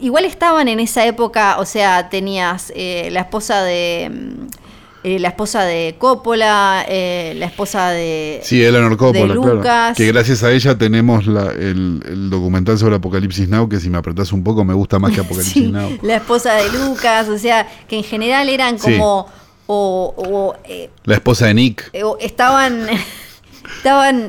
Igual 0.00 0.24
estaban 0.24 0.68
en 0.68 0.80
esa 0.80 1.06
época, 1.06 1.58
o 1.58 1.64
sea, 1.64 2.08
tenías 2.08 2.72
la 2.76 3.20
esposa 3.20 3.62
de... 3.62 4.10
Mm, 4.12 4.60
eh, 5.02 5.18
la 5.18 5.28
esposa 5.28 5.62
de 5.62 5.94
Coppola, 5.96 6.84
eh, 6.86 7.32
la 7.38 7.46
esposa 7.46 7.88
de, 7.88 8.40
sí, 8.42 8.62
Eleanor 8.62 8.98
Coppola, 8.98 9.32
Lucas. 9.32 9.96
Que 9.96 10.06
gracias 10.08 10.42
a 10.42 10.52
ella 10.52 10.76
tenemos 10.76 11.26
el, 11.26 12.28
documental 12.28 12.76
sobre 12.76 12.96
Apocalipsis 12.96 13.48
Now, 13.48 13.66
que 13.66 13.80
si 13.80 13.88
me 13.88 13.96
apretás 13.96 14.30
un 14.30 14.44
poco 14.44 14.62
me 14.62 14.74
gusta 14.74 14.98
más 14.98 15.12
que 15.12 15.20
Apocalipsis 15.22 15.70
Now. 15.70 15.98
La 16.02 16.16
esposa 16.16 16.52
de 16.52 16.70
Lucas, 16.72 17.28
o 17.30 17.38
sea, 17.38 17.66
que 17.88 17.96
en 17.96 18.04
general 18.04 18.48
eran 18.50 18.76
como... 18.76 19.26
O, 19.72 20.54
eh, 20.64 20.90
la 21.04 21.14
esposa 21.14 21.46
de 21.46 21.54
Nick. 21.54 21.90
estaban 22.18 22.88
estaban 23.76 24.28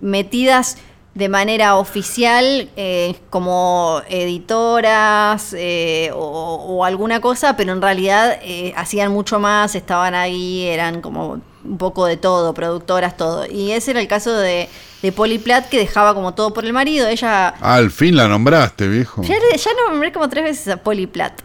metidas 0.00 0.76
de 1.16 1.30
manera 1.30 1.76
oficial 1.76 2.68
eh, 2.76 3.14
como 3.30 4.02
editoras 4.06 5.54
eh, 5.56 6.10
o, 6.14 6.84
alguna 6.84 7.22
cosa, 7.22 7.56
pero 7.56 7.72
en 7.72 7.80
realidad 7.80 8.38
eh, 8.42 8.74
hacían 8.76 9.10
mucho 9.12 9.40
más, 9.40 9.74
estaban 9.74 10.14
ahí, 10.14 10.66
eran 10.66 11.00
como 11.00 11.40
un 11.64 11.78
poco 11.78 12.04
de 12.04 12.18
todo, 12.18 12.52
productoras, 12.52 13.16
todo. 13.16 13.46
Y 13.50 13.72
ese 13.72 13.92
era 13.92 14.00
el 14.00 14.08
caso 14.08 14.36
de, 14.36 14.68
de 15.00 15.10
Polly 15.10 15.38
Platt 15.38 15.70
que 15.70 15.78
dejaba 15.78 16.12
como 16.12 16.34
todo 16.34 16.52
por 16.52 16.66
el 16.66 16.74
marido. 16.74 17.08
Ella. 17.08 17.48
al 17.48 17.90
fin 17.90 18.14
la 18.14 18.28
nombraste, 18.28 18.86
viejo. 18.86 19.22
Ya, 19.22 19.36
ya 19.56 19.70
nombré 19.88 20.12
como 20.12 20.28
tres 20.28 20.44
veces 20.44 20.68
a 20.68 20.76
Polly 20.76 21.06
Platt. 21.06 21.40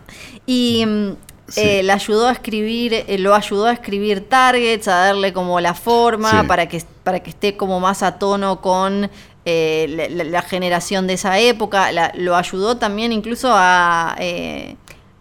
Y. 0.46 0.86
Mm, 0.86 1.12
la 1.84 1.96
ayudó 1.96 2.28
a 2.28 2.32
escribir, 2.32 3.04
lo 3.20 3.36
ayudó 3.36 3.66
a 3.66 3.74
escribir 3.74 4.30
targets, 4.30 4.88
a 4.88 4.96
darle 5.08 5.34
como 5.34 5.60
la 5.60 5.74
forma 5.74 6.46
para 6.48 6.70
que 6.70 6.82
para 7.04 7.22
que 7.22 7.32
esté 7.32 7.58
como 7.58 7.80
más 7.80 8.04
a 8.04 8.20
tono 8.20 8.62
con 8.62 9.10
eh, 9.44 10.08
la, 10.12 10.44
generación 10.44 11.08
de 11.08 11.14
esa 11.14 11.40
época, 11.40 11.90
lo 12.14 12.36
ayudó 12.36 12.78
también 12.78 13.12
incluso 13.12 13.48
eh, 14.20 14.76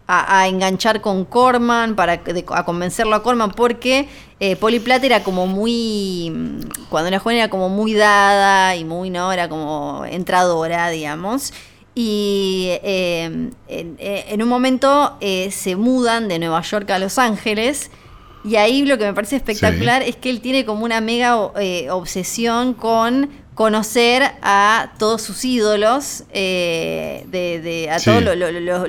a, 0.07 0.41
a, 0.41 0.47
enganchar 0.47 1.01
con 1.01 1.25
Corman, 1.25 1.97
para 1.97 2.21
a 2.49 2.64
convencerlo 2.66 3.16
a 3.16 3.23
Corman, 3.23 3.53
porque 3.53 4.09
eh, 4.39 4.57
Polly 4.57 4.79
Platt 4.81 5.05
era 5.05 5.23
como 5.23 5.47
muy, 5.47 6.31
cuando 6.91 7.09
era 7.09 7.18
joven 7.18 7.39
era 7.39 7.49
como 7.49 7.71
muy 7.71 7.95
dada 7.95 8.77
y 8.77 8.85
muy, 8.85 9.09
¿no? 9.09 9.33
Era 9.33 9.49
como 9.49 10.05
entradora, 10.05 10.91
digamos. 10.91 11.55
Y 11.95 12.73
en, 12.83 13.53
un 14.43 14.49
momento 14.49 15.16
se 15.21 15.77
mudan 15.77 16.29
de 16.29 16.39
Nueva 16.39 16.61
York 16.61 16.91
a 16.91 16.99
Los 16.99 17.18
Ángeles. 17.18 17.91
Y 18.45 18.57
ahí 18.57 18.85
lo 18.85 18.97
que 18.97 19.05
me 19.05 19.12
parece 19.12 19.37
espectacular 19.37 20.03
es 20.03 20.16
que 20.16 20.31
él 20.31 20.41
tiene 20.41 20.64
como 20.64 20.85
una 20.85 21.01
mega 21.01 21.37
obsesión 21.37 22.75
con 22.75 23.29
conocer 23.61 24.23
a 24.41 24.93
todos 24.97 25.21
sus 25.21 25.45
ídolos, 25.45 26.25
eh, 26.33 27.27
de, 27.29 27.91
a 27.91 28.01
todos 28.01 28.25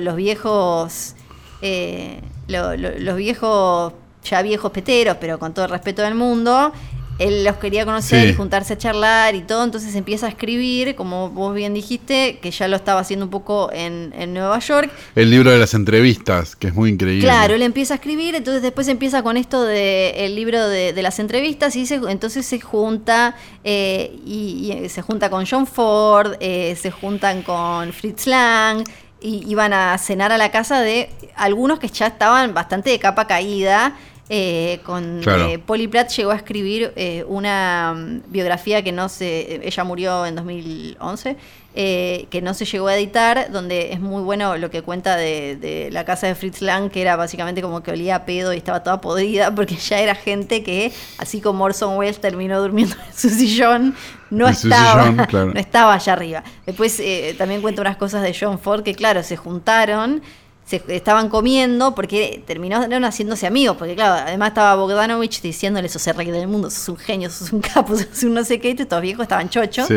los 0.00 0.16
viejos, 0.16 1.14
eh, 1.60 2.22
los 2.48 3.16
viejos, 3.16 3.92
ya 4.24 4.40
viejos 4.40 4.72
peteros, 4.72 5.18
pero 5.20 5.38
con 5.38 5.52
todo 5.52 5.66
el 5.66 5.70
respeto 5.70 6.00
del 6.00 6.14
mundo, 6.14 6.72
él 7.18 7.44
los 7.44 7.56
quería 7.56 7.84
conocer 7.84 8.28
y 8.28 8.34
juntarse 8.34 8.74
a 8.74 8.78
charlar 8.78 9.34
y 9.34 9.42
todo, 9.42 9.64
entonces 9.64 9.94
empieza 9.94 10.26
a 10.26 10.28
escribir, 10.28 10.94
como 10.94 11.30
vos 11.30 11.54
bien 11.54 11.74
dijiste, 11.74 12.38
que 12.40 12.50
ya 12.50 12.68
lo 12.68 12.76
estaba 12.76 13.00
haciendo 13.00 13.26
un 13.26 13.30
poco 13.30 13.70
en, 13.72 14.12
Nueva 14.32 14.58
York. 14.60 14.90
El 15.14 15.30
libro 15.30 15.50
de 15.50 15.58
las 15.58 15.74
entrevistas, 15.74 16.56
que 16.56 16.68
es 16.68 16.74
muy 16.74 16.90
increíble. 16.90 17.24
Claro, 17.24 17.54
él 17.54 17.62
empieza 17.62 17.94
a 17.94 17.96
escribir, 17.96 18.34
entonces 18.34 18.62
después 18.62 18.88
empieza 18.88 19.22
con 19.22 19.36
esto 19.36 19.62
del 19.62 20.14
el 20.16 20.34
libro 20.34 20.68
de, 20.68 21.02
las 21.02 21.18
entrevistas 21.18 21.74
y 21.76 21.86
entonces 22.08 22.46
se 22.46 22.60
junta 22.60 23.34
eh, 23.64 24.16
y, 24.24 24.88
se 24.88 25.02
junta 25.02 25.28
con 25.30 25.44
John 25.46 25.66
Ford, 25.66 26.34
eh, 26.40 26.76
se 26.80 26.90
juntan 26.90 27.42
con 27.42 27.92
Fritz 27.92 28.26
Lang 28.26 28.84
y 29.20 29.44
iban 29.48 29.72
a 29.72 29.96
cenar 29.98 30.32
a 30.32 30.38
la 30.38 30.50
casa 30.50 30.80
de 30.80 31.10
algunos 31.36 31.78
que 31.78 31.88
ya 31.88 32.08
estaban 32.08 32.54
bastante 32.54 32.90
de 32.90 32.98
capa 32.98 33.26
caída 33.26 33.94
eh, 34.28 34.80
con 34.84 35.20
eh, 35.26 35.58
Polly 35.58 35.88
Platt 35.88 36.10
llegó 36.12 36.30
a 36.30 36.36
escribir 36.36 36.92
eh, 36.96 37.24
una 37.26 37.92
mm, 37.94 38.32
biografía 38.32 38.82
que 38.82 38.92
no 38.92 39.08
se, 39.08 39.66
ella 39.66 39.84
murió 39.84 40.24
en 40.24 40.36
2011, 40.36 41.36
que 41.74 42.40
no 42.42 42.54
se 42.54 42.64
llegó 42.64 42.86
a 42.86 42.96
editar, 42.96 43.50
donde 43.50 43.92
es 43.92 44.00
muy 44.00 44.22
bueno 44.22 44.56
lo 44.58 44.70
que 44.70 44.82
cuenta 44.82 45.16
de, 45.16 45.88
la 45.90 46.04
casa 46.04 46.28
de 46.28 46.34
Fritz 46.34 46.62
Lang, 46.62 46.90
que 46.90 47.02
era 47.02 47.16
básicamente 47.16 47.62
como 47.62 47.82
que 47.82 47.90
olía 47.90 48.16
a 48.16 48.24
pedo 48.24 48.54
y 48.54 48.58
estaba 48.58 48.82
toda 48.82 49.00
podrida, 49.00 49.52
porque 49.54 49.76
ya 49.76 50.00
era 50.00 50.14
gente 50.14 50.62
que, 50.62 50.92
así 51.18 51.40
como 51.40 51.64
Orson 51.64 51.96
Welles 51.96 52.20
terminó 52.20 52.60
durmiendo 52.60 52.94
en 52.94 53.14
su 53.14 53.28
sillón, 53.28 53.94
no 54.30 54.48
estaba, 54.48 55.10
no 55.32 55.58
estaba 55.58 55.94
allá 55.94 56.12
arriba. 56.12 56.44
Después 56.64 57.02
también 57.36 57.60
cuenta 57.60 57.80
unas 57.80 57.96
cosas 57.96 58.22
de 58.22 58.36
John 58.38 58.58
Ford 58.58 58.82
que, 58.82 58.94
claro, 58.94 59.22
se 59.22 59.36
juntaron 59.36 60.22
se 60.64 60.82
estaban 60.88 61.28
comiendo 61.28 61.94
porque 61.94 62.42
terminaron 62.46 63.04
haciéndose 63.04 63.46
amigos, 63.46 63.76
porque 63.76 63.94
claro, 63.94 64.24
además 64.26 64.48
estaba 64.48 64.76
Bogdanovich 64.76 65.42
diciéndole, 65.42 65.88
sos 65.88 66.06
el 66.06 66.14
rey 66.14 66.30
del 66.30 66.48
mundo, 66.48 66.70
sos 66.70 66.88
un 66.88 66.96
genio, 66.96 67.30
sos 67.30 67.52
un 67.52 67.60
capo, 67.60 67.96
sos 67.96 68.22
un 68.22 68.34
no 68.34 68.44
sé 68.44 68.60
qué, 68.60 68.70
y 68.70 68.74
todos 68.74 69.02
viejos 69.02 69.24
estaban 69.24 69.48
chochos. 69.48 69.88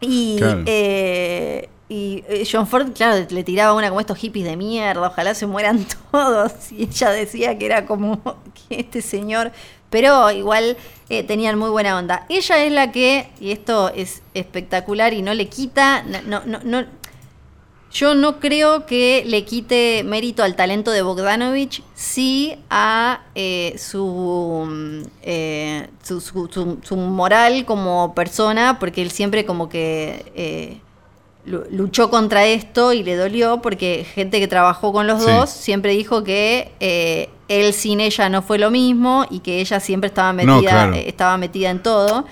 Y, 0.00 0.38
eh, 0.66 1.68
y 1.88 2.24
eh, 2.26 2.48
John 2.50 2.66
Ford, 2.66 2.92
claro, 2.92 3.24
le 3.28 3.44
tiraba 3.44 3.74
una 3.74 3.88
como 3.88 4.00
estos 4.00 4.18
hippies 4.18 4.46
de 4.46 4.56
mierda, 4.56 5.06
ojalá 5.06 5.34
se 5.34 5.46
mueran 5.46 5.86
todos. 6.10 6.72
Y 6.72 6.84
ella 6.84 7.10
decía 7.10 7.58
que 7.58 7.66
era 7.66 7.86
como 7.86 8.20
que 8.68 8.80
este 8.80 9.02
señor, 9.02 9.52
pero 9.90 10.30
igual 10.30 10.76
eh, 11.08 11.22
tenían 11.22 11.58
muy 11.58 11.70
buena 11.70 11.96
onda. 11.96 12.26
Ella 12.28 12.64
es 12.64 12.72
la 12.72 12.90
que, 12.90 13.28
y 13.38 13.52
esto 13.52 13.92
es 13.94 14.22
espectacular 14.34 15.12
y 15.12 15.22
no 15.22 15.34
le 15.34 15.48
quita, 15.48 16.02
no, 16.02 16.42
no, 16.46 16.60
no 16.64 17.01
yo 17.92 18.14
no 18.14 18.40
creo 18.40 18.86
que 18.86 19.22
le 19.26 19.44
quite 19.44 20.02
mérito 20.02 20.42
al 20.42 20.56
talento 20.56 20.90
de 20.90 21.02
Bogdanovich, 21.02 21.82
sí 21.94 22.56
a 22.70 23.20
eh, 23.34 23.76
eh, 25.22 25.88
su, 26.02 26.78
su, 26.82 26.96
moral 26.96 27.66
como 27.66 28.14
persona, 28.14 28.78
porque 28.78 29.02
él 29.02 29.10
siempre 29.10 29.44
como 29.44 29.68
que 29.68 30.24
eh, 30.34 30.80
luchó 31.44 32.08
contra 32.08 32.46
esto 32.46 32.94
y 32.94 33.02
le 33.02 33.14
dolió, 33.14 33.60
porque 33.60 34.06
gente 34.14 34.40
que 34.40 34.48
trabajó 34.48 34.92
con 34.92 35.06
los 35.06 35.26
dos 35.26 35.50
siempre 35.50 35.92
dijo 35.92 36.24
que 36.24 37.28
él 37.48 37.74
sin 37.74 38.00
ella 38.00 38.30
no 38.30 38.40
fue 38.40 38.58
lo 38.58 38.70
mismo 38.70 39.26
y 39.28 39.40
que 39.40 39.60
ella 39.60 39.80
siempre 39.80 40.08
estaba 40.08 40.32
metida, 40.32 40.96
estaba 40.96 41.36
metida 41.36 41.68
en 41.68 41.82
todo. 41.82 42.24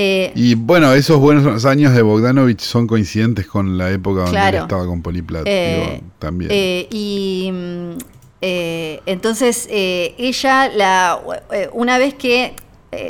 Eh, 0.00 0.32
y 0.36 0.54
bueno, 0.54 0.92
esos 0.92 1.18
buenos 1.18 1.64
años 1.64 1.92
de 1.92 2.02
Bogdanovich 2.02 2.60
son 2.60 2.86
coincidentes 2.86 3.46
con 3.46 3.76
la 3.76 3.90
época 3.90 4.22
donde 4.22 4.48
él 4.48 4.54
estaba 4.54 4.86
con 4.86 5.02
Poliplat. 5.02 5.42
Eh, 5.46 6.02
también. 6.18 6.50
y 6.52 7.50
mm, 7.52 7.98
entonces 8.40 9.66
ella, 9.70 10.68
la, 10.68 11.20
una 11.72 11.98
vez 11.98 12.14
que 12.14 12.54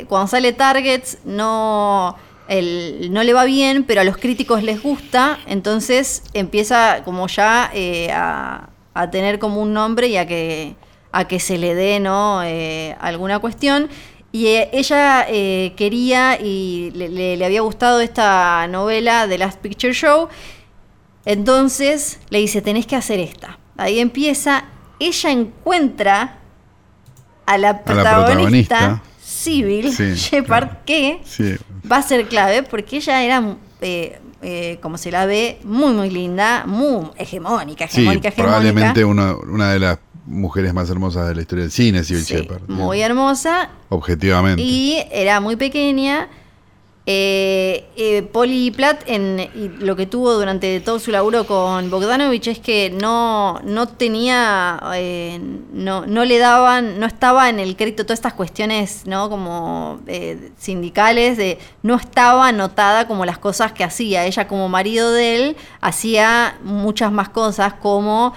cuando 0.07 0.27
sale 0.27 0.53
Targets, 0.53 1.19
no 1.25 2.15
no 2.49 3.23
le 3.23 3.33
va 3.33 3.45
bien, 3.45 3.83
pero 3.83 4.01
a 4.01 4.03
los 4.03 4.17
críticos 4.17 4.63
les 4.63 4.81
gusta, 4.81 5.37
entonces 5.45 6.23
empieza 6.33 7.03
como 7.05 7.27
ya 7.27 7.69
eh, 7.73 8.09
a, 8.11 8.69
tener 9.11 9.39
como 9.39 9.61
un 9.61 9.71
nombre 9.71 10.07
y 10.07 10.17
a 10.17 10.27
que, 10.27 10.75
a 11.11 11.25
que 11.25 11.39
se 11.39 11.57
le 11.57 11.73
dé 11.73 11.99
¿no? 11.99 12.43
Eh, 12.43 12.97
alguna 12.99 13.39
cuestión. 13.39 13.87
Y 14.31 14.47
eh, 14.47 14.69
ella 14.73 15.25
quería 15.75 16.39
y 16.39 16.91
le, 16.91 17.43
había 17.43 17.61
gustado 17.61 17.99
esta 17.99 18.67
novela 18.67 19.27
de 19.27 19.37
Last 19.37 19.59
Picture 19.59 19.93
Show, 19.93 20.29
entonces 21.25 22.19
le 22.29 22.39
dice, 22.39 22.61
tenés 22.61 22.85
que 22.85 22.95
hacer 22.95 23.19
esta. 23.19 23.57
Ahí 23.77 23.99
empieza, 23.99 24.65
ella 24.99 25.31
encuentra 25.31 26.39
a 27.45 27.57
la 27.57 27.83
protagonista 27.83 29.01
Civil 29.19 29.91
Shepard, 30.15 30.83
que 30.85 31.21
va 31.89 31.97
a 31.97 32.01
ser 32.01 32.27
clave 32.27 32.63
porque 32.63 32.97
ella 32.97 33.23
era, 33.23 33.57
eh, 33.81 34.19
eh, 34.41 34.77
como 34.81 34.97
se 34.97 35.11
la 35.11 35.25
ve, 35.25 35.59
muy, 35.63 35.93
muy 35.93 36.09
linda, 36.09 36.65
muy 36.65 37.07
hegemónica, 37.17 37.85
hegemónica, 37.85 38.31
Probablemente 38.31 39.05
una, 39.05 39.35
una 39.35 39.71
de 39.71 39.79
las 39.79 39.99
mujeres 40.29 40.73
más 40.73 40.89
hermosas 40.89 41.27
de 41.27 41.35
la 41.35 41.41
historia 41.41 41.63
del 41.63 41.71
cine, 41.71 42.03
Civil 42.03 42.23
Shepard. 42.23 42.61
Muy 42.67 43.01
hermosa. 43.01 43.69
Objetivamente. 43.89 44.61
Y 44.61 45.03
era 45.11 45.39
muy 45.39 45.55
pequeña 45.55 46.29
eh, 47.11 47.85
eh, 47.95 48.21
Poli 48.21 48.69
Platt, 48.69 49.01
en, 49.07 49.49
lo 49.79 49.95
que 49.95 50.05
tuvo 50.05 50.35
durante 50.35 50.79
todo 50.79 50.99
su 50.99 51.09
laburo 51.09 51.47
con 51.47 51.89
Bogdanovich 51.89 52.49
es 52.49 52.59
que 52.59 52.91
no, 52.91 53.59
no 53.63 53.87
tenía, 53.87 54.79
eh, 54.93 55.39
no, 55.73 56.05
no, 56.05 56.23
le 56.23 56.37
daban, 56.37 56.99
no 56.99 57.07
estaba 57.07 57.49
en 57.49 57.57
el 57.59 57.75
crédito 57.75 58.03
todas 58.03 58.19
estas 58.19 58.33
cuestiones, 58.33 59.07
¿no? 59.07 59.27
Como 59.27 60.01
eh, 60.05 60.51
sindicales, 60.59 61.37
de, 61.37 61.57
no 61.81 61.95
estaba 61.95 62.49
anotada 62.49 63.07
como 63.07 63.25
las 63.25 63.39
cosas 63.39 63.71
que 63.71 63.83
hacía. 63.83 64.27
Ella 64.27 64.47
como 64.47 64.69
marido 64.69 65.11
de 65.11 65.35
él 65.35 65.57
hacía 65.81 66.59
muchas 66.63 67.11
más 67.11 67.29
cosas 67.29 67.73
como, 67.73 68.35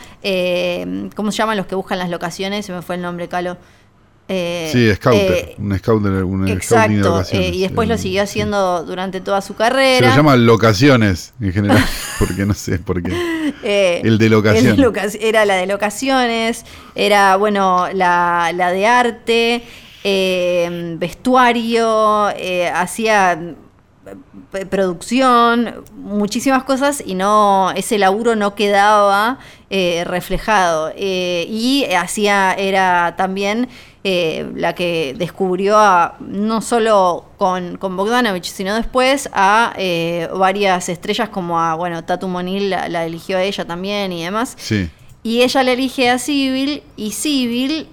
¿cómo 1.14 1.30
se 1.30 1.36
llaman 1.36 1.58
los 1.58 1.66
que 1.66 1.74
buscan 1.74 1.98
las 1.98 2.08
locaciones? 2.08 2.64
Se 2.64 2.72
me 2.72 2.80
fue 2.80 2.94
el 2.94 3.02
nombre, 3.02 3.28
Calo. 3.28 3.58
Eh, 4.34 4.70
sí, 4.72 4.94
scouter, 4.94 5.30
eh, 5.30 5.54
un 5.58 5.78
scouter, 5.78 6.24
un 6.24 6.48
exacto, 6.48 7.22
eh, 7.32 7.50
y 7.52 7.60
después 7.60 7.86
lo 7.86 7.98
siguió 7.98 8.22
haciendo 8.22 8.82
durante 8.82 9.20
toda 9.20 9.42
su 9.42 9.54
carrera. 9.54 10.06
Se 10.06 10.10
lo 10.10 10.16
llama 10.16 10.36
locaciones 10.36 11.34
en 11.38 11.52
general, 11.52 11.84
porque 12.18 12.46
no 12.46 12.54
sé 12.54 12.78
por 12.78 13.02
qué. 13.02 13.12
el 14.02 14.16
de 14.16 14.30
locaciones. 14.30 15.18
era 15.20 15.44
la 15.44 15.56
de 15.56 15.66
locaciones, 15.66 16.64
era, 16.94 17.36
bueno, 17.36 17.88
la, 17.92 18.52
la 18.54 18.72
de 18.72 18.86
arte, 18.86 19.64
vestuario, 20.98 22.28
hacía 22.74 23.54
producción, 24.70 25.84
muchísimas 25.94 26.64
cosas 26.64 27.02
y 27.04 27.14
no 27.14 27.70
ese 27.76 27.98
laburo 27.98 28.34
no 28.34 28.54
quedaba 28.54 29.38
reflejado 29.70 30.92
y 30.96 31.86
hacía 31.94 32.54
era 32.54 33.14
también 33.16 33.68
eh, 34.04 34.50
la 34.56 34.74
que 34.74 35.14
descubrió 35.16 35.78
a, 35.78 36.16
no 36.20 36.60
solo 36.60 37.24
con, 37.38 37.76
con 37.76 37.96
Bogdanovich, 37.96 38.46
sino 38.46 38.74
después 38.74 39.28
a 39.32 39.74
eh, 39.76 40.28
varias 40.34 40.88
estrellas 40.88 41.28
como 41.28 41.60
a, 41.60 41.74
bueno, 41.74 42.02
Tatu 42.02 42.26
Monil 42.26 42.70
la, 42.70 43.06
eligió 43.06 43.38
a 43.38 43.42
ella 43.42 43.64
también 43.64 44.12
y 44.12 44.24
demás. 44.24 44.56
Y 45.22 45.42
ella 45.42 45.62
le 45.62 45.74
elige 45.74 46.10
a 46.10 46.18
Civil 46.18 46.82
y 46.96 47.12
Civil 47.12 47.86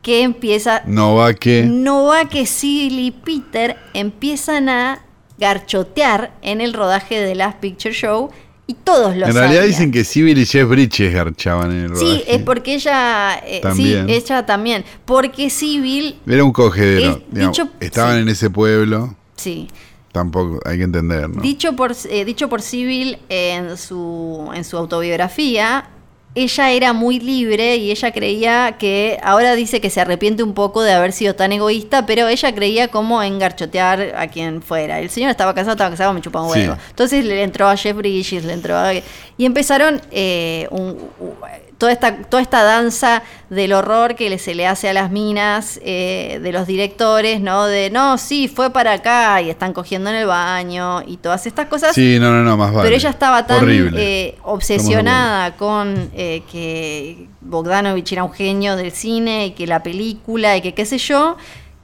que 0.00 0.22
empieza... 0.22 0.82
No 0.86 1.16
va 1.16 1.34
que... 1.34 1.64
No 1.64 2.04
va 2.04 2.26
que 2.30 2.46
Civil 2.46 2.98
y 2.98 3.10
Peter 3.10 3.76
empiezan 3.92 4.70
a 4.70 5.04
garchotear 5.38 6.32
en 6.40 6.62
el 6.62 6.72
rodaje 6.72 7.20
de 7.20 7.34
Last 7.34 7.58
Picture 7.58 7.94
Show 7.94 8.30
y 8.68 8.74
todos 8.74 9.16
lo 9.16 9.26
En 9.26 9.34
realidad 9.34 9.62
dicen 9.62 9.92
que 9.92 10.04
Civil 10.04 10.38
y 10.38 10.46
Jeff 10.46 10.68
Bridges 10.68 11.12
garchaban 11.12 11.70
en 11.70 11.84
el 11.84 11.88
rodaje. 11.90 12.16
Sí, 12.16 12.24
es 12.26 12.42
porque 12.42 12.74
ella. 12.74 13.38
Eh, 13.44 13.62
sí, 13.74 13.94
ella 14.08 14.44
también. 14.44 14.84
Porque 15.04 15.50
Civil. 15.50 16.18
Era 16.26 16.42
un 16.42 16.52
cogedero. 16.52 17.22
estaban 17.80 18.18
en 18.18 18.28
ese 18.28 18.50
pueblo. 18.50 19.14
Sí. 19.36 19.68
Tampoco 20.10 20.60
hay 20.64 20.78
que 20.78 20.84
entender, 20.84 21.28
¿no? 21.28 21.42
Dicho 21.42 21.76
por, 21.76 21.94
eh, 22.08 22.24
dicho 22.24 22.48
por 22.48 22.62
Civil 22.62 23.18
en 23.28 23.76
su, 23.76 24.50
en 24.54 24.64
su 24.64 24.78
autobiografía, 24.78 25.90
ella 26.36 26.70
era 26.70 26.92
muy 26.92 27.18
libre 27.18 27.76
y 27.76 27.90
ella 27.90 28.12
creía 28.12 28.76
que, 28.78 29.18
ahora 29.22 29.54
dice 29.54 29.80
que 29.80 29.88
se 29.88 30.02
arrepiente 30.02 30.42
un 30.42 30.52
poco 30.52 30.82
de 30.82 30.92
haber 30.92 31.12
sido 31.12 31.34
tan 31.34 31.50
egoísta, 31.50 32.04
pero 32.04 32.28
ella 32.28 32.54
creía 32.54 32.88
como 32.88 33.22
engarchotear 33.22 34.14
a 34.14 34.28
quien 34.28 34.60
fuera. 34.60 35.00
El 35.00 35.08
señor 35.08 35.30
estaba 35.30 35.54
casado, 35.54 35.72
estaba 35.72 35.90
casado, 35.90 36.12
me 36.12 36.20
chupaba 36.20 36.44
un 36.44 36.50
huevo. 36.52 36.76
Entonces 36.90 37.24
le 37.24 37.42
entró 37.42 37.66
a 37.66 37.76
Jeff 37.76 37.96
Bridges, 37.96 38.44
le 38.44 38.52
entró 38.52 38.76
a... 38.76 38.92
Y 38.92 39.46
empezaron 39.46 40.02
eh, 40.10 40.68
un, 40.70 40.98
toda 41.78 41.92
esta, 41.92 42.22
toda 42.22 42.42
esta 42.42 42.62
danza 42.62 43.22
del 43.50 43.72
horror 43.72 44.14
que 44.14 44.38
se 44.38 44.54
le 44.54 44.66
hace 44.66 44.88
a 44.88 44.92
las 44.92 45.10
minas 45.10 45.78
eh, 45.84 46.40
de 46.42 46.52
los 46.52 46.66
directores, 46.66 47.40
¿no? 47.40 47.66
De, 47.66 47.90
no, 47.90 48.18
sí, 48.18 48.48
fue 48.48 48.70
para 48.70 48.94
acá 48.94 49.42
y 49.42 49.50
están 49.50 49.72
cogiendo 49.72 50.10
en 50.10 50.16
el 50.16 50.26
baño 50.26 51.02
y 51.06 51.18
todas 51.18 51.46
estas 51.46 51.66
cosas. 51.66 51.94
Sí, 51.94 52.18
no, 52.18 52.32
no, 52.32 52.42
no, 52.42 52.56
más 52.56 52.72
vale. 52.72 52.86
Pero 52.86 52.96
ella 52.96 53.10
estaba 53.10 53.46
tan 53.46 53.64
eh, 53.68 54.36
obsesionada 54.42 55.56
con 55.56 56.10
eh, 56.14 56.42
que 56.50 57.28
Bogdanovich 57.42 58.12
era 58.12 58.24
un 58.24 58.32
genio 58.32 58.76
del 58.76 58.92
cine 58.92 59.46
y 59.46 59.50
que 59.50 59.66
la 59.66 59.82
película 59.82 60.56
y 60.56 60.62
que 60.62 60.72
qué 60.72 60.86
sé 60.86 60.98
yo, 60.98 61.36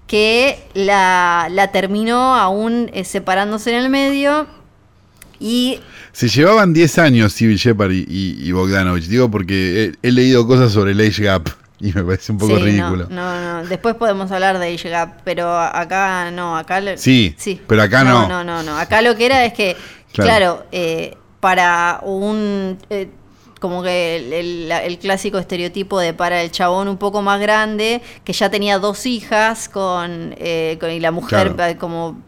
que 0.06 0.58
la, 0.74 1.48
la 1.50 1.70
terminó 1.70 2.34
aún 2.34 2.90
separándose 3.04 3.70
en 3.70 3.76
el 3.76 3.90
medio 3.90 4.46
y 5.38 5.80
se 6.12 6.28
llevaban 6.28 6.72
10 6.72 6.98
años 6.98 7.32
Civil 7.32 7.56
Shepard 7.56 7.92
y, 7.92 8.06
y, 8.08 8.52
Bogdanovich, 8.52 9.06
digo 9.06 9.30
porque 9.30 9.92
he, 10.02 10.12
leído 10.12 10.46
cosas 10.46 10.72
sobre 10.72 10.92
el 10.92 11.00
Age 11.00 11.24
Gap 11.24 11.48
y 11.80 11.92
me 11.92 12.04
parece 12.04 12.32
un 12.32 12.38
poco 12.38 12.56
ridículo. 12.56 13.08
No, 13.10 13.40
no, 13.40 13.66
después 13.66 13.96
podemos 13.96 14.30
hablar 14.30 14.58
de 14.58 14.74
Age 14.74 14.90
Gap, 14.90 15.22
pero 15.24 15.58
acá 15.58 16.30
no, 16.30 16.56
acá... 16.56 16.80
Sí, 16.96 17.34
sí, 17.38 17.60
pero 17.66 17.82
acá 17.82 18.04
no. 18.04 18.28
No, 18.28 18.44
no, 18.44 18.62
no, 18.62 18.78
acá 18.78 19.02
lo 19.02 19.16
que 19.16 19.26
era 19.26 19.44
es 19.44 19.52
que, 19.52 19.76
claro, 20.12 20.64
eh, 20.70 21.16
para 21.40 22.00
un... 22.02 22.78
Eh, 22.90 23.08
como 23.58 23.82
que 23.84 24.16
el, 24.40 24.98
clásico 24.98 25.38
estereotipo 25.38 26.00
de 26.00 26.12
para 26.12 26.42
el 26.42 26.50
chabón 26.50 26.88
un 26.88 26.98
poco 26.98 27.22
más 27.22 27.40
grande, 27.40 28.02
que 28.24 28.32
ya 28.32 28.50
tenía 28.50 28.80
dos 28.80 29.06
hijas 29.06 29.68
con, 29.68 30.34
eh, 30.36 30.76
con 30.80 30.90
y 30.90 30.98
la 30.98 31.12
mujer 31.12 31.54
como 31.78 32.20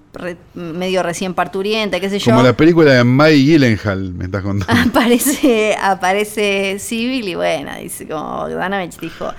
medio 0.54 1.02
recién 1.02 1.34
parturienta, 1.34 2.00
qué 2.00 2.10
sé 2.10 2.18
yo. 2.18 2.32
Como 2.32 2.42
la 2.42 2.52
película 2.52 2.92
de 2.92 3.04
Maggie 3.04 3.44
Gyllenhaal, 3.44 4.12
me 4.14 4.24
estás 4.24 4.42
contando. 4.42 4.82
Aparece, 4.90 5.76
aparece 5.80 6.78
Civil 6.78 7.28
y 7.28 7.34
bueno, 7.34 7.72
dice 7.78 8.06
como 8.06 8.48
Danovich 8.48 8.98
dijo. 8.98 9.32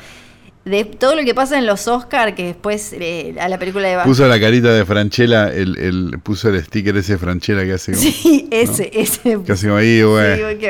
De 0.65 0.83
todo 0.83 1.15
lo 1.15 1.23
que 1.23 1.35
pasa 1.35 1.59
en 1.59 1.67
los 1.67 1.87
Oscars, 1.87 2.33
que 2.33 2.43
después 2.43 2.91
eh, 2.93 3.35
a 3.39 3.47
la 3.47 3.59
película 3.59 3.87
de... 3.87 4.03
Puso 4.03 4.27
la 4.27 4.39
carita 4.39 4.73
de 4.73 4.83
Franchella, 4.83 5.53
el, 5.53 5.77
el, 5.77 6.19
puso 6.23 6.49
el 6.49 6.59
sticker 6.63 6.97
ese 6.97 7.13
de 7.13 7.17
Franchella 7.19 7.63
que 7.65 7.73
hace 7.73 7.91
como... 7.91 8.03
Sí, 8.03 8.47
ese, 8.49 8.89
ese. 8.91 9.43
Que 9.45 9.51
hace 9.51 9.67
como 9.67 9.77
ahí, 9.77 10.01
güey. 10.01 10.57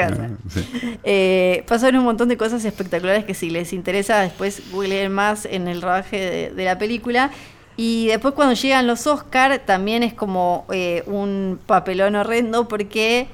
Sí, 0.50 0.68
eh, 1.06 1.64
pasaron 1.66 2.00
un 2.00 2.06
montón 2.08 2.28
de 2.28 2.36
cosas 2.36 2.66
espectaculares 2.66 3.24
que 3.24 3.34
si 3.34 3.50
les 3.50 3.72
interesa 3.72 4.20
después 4.20 4.64
googleen 4.70 5.14
más 5.14 5.46
en 5.46 5.70
el 5.70 5.82
rodaje 5.82 6.52
de 6.54 6.66
la 6.66 6.78
película. 6.78 7.32
Y 7.78 8.08
después 8.08 8.34
cuando 8.34 8.54
llegan 8.54 8.88
los 8.88 9.06
Oscar 9.08 9.62
también 9.66 10.04
es 10.04 10.14
como 10.14 10.66
eh, 10.72 11.04
un 11.08 11.60
papelón 11.66 12.16
horrendo 12.16 12.68
porque... 12.68 13.28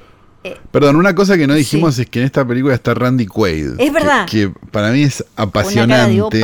Eh, 0.43 0.57
Perdón, 0.71 0.95
una 0.95 1.13
cosa 1.13 1.37
que 1.37 1.45
no 1.45 1.53
dijimos 1.53 1.99
es 1.99 2.07
que 2.07 2.19
en 2.19 2.25
esta 2.25 2.45
película 2.47 2.73
está 2.73 2.95
Randy 2.95 3.27
Quaid. 3.27 3.79
Es 3.79 3.93
verdad. 3.93 4.25
Que, 4.27 4.51
para 4.71 4.91
mí 4.91 5.03
es 5.03 5.23
apasionante. 5.35 6.43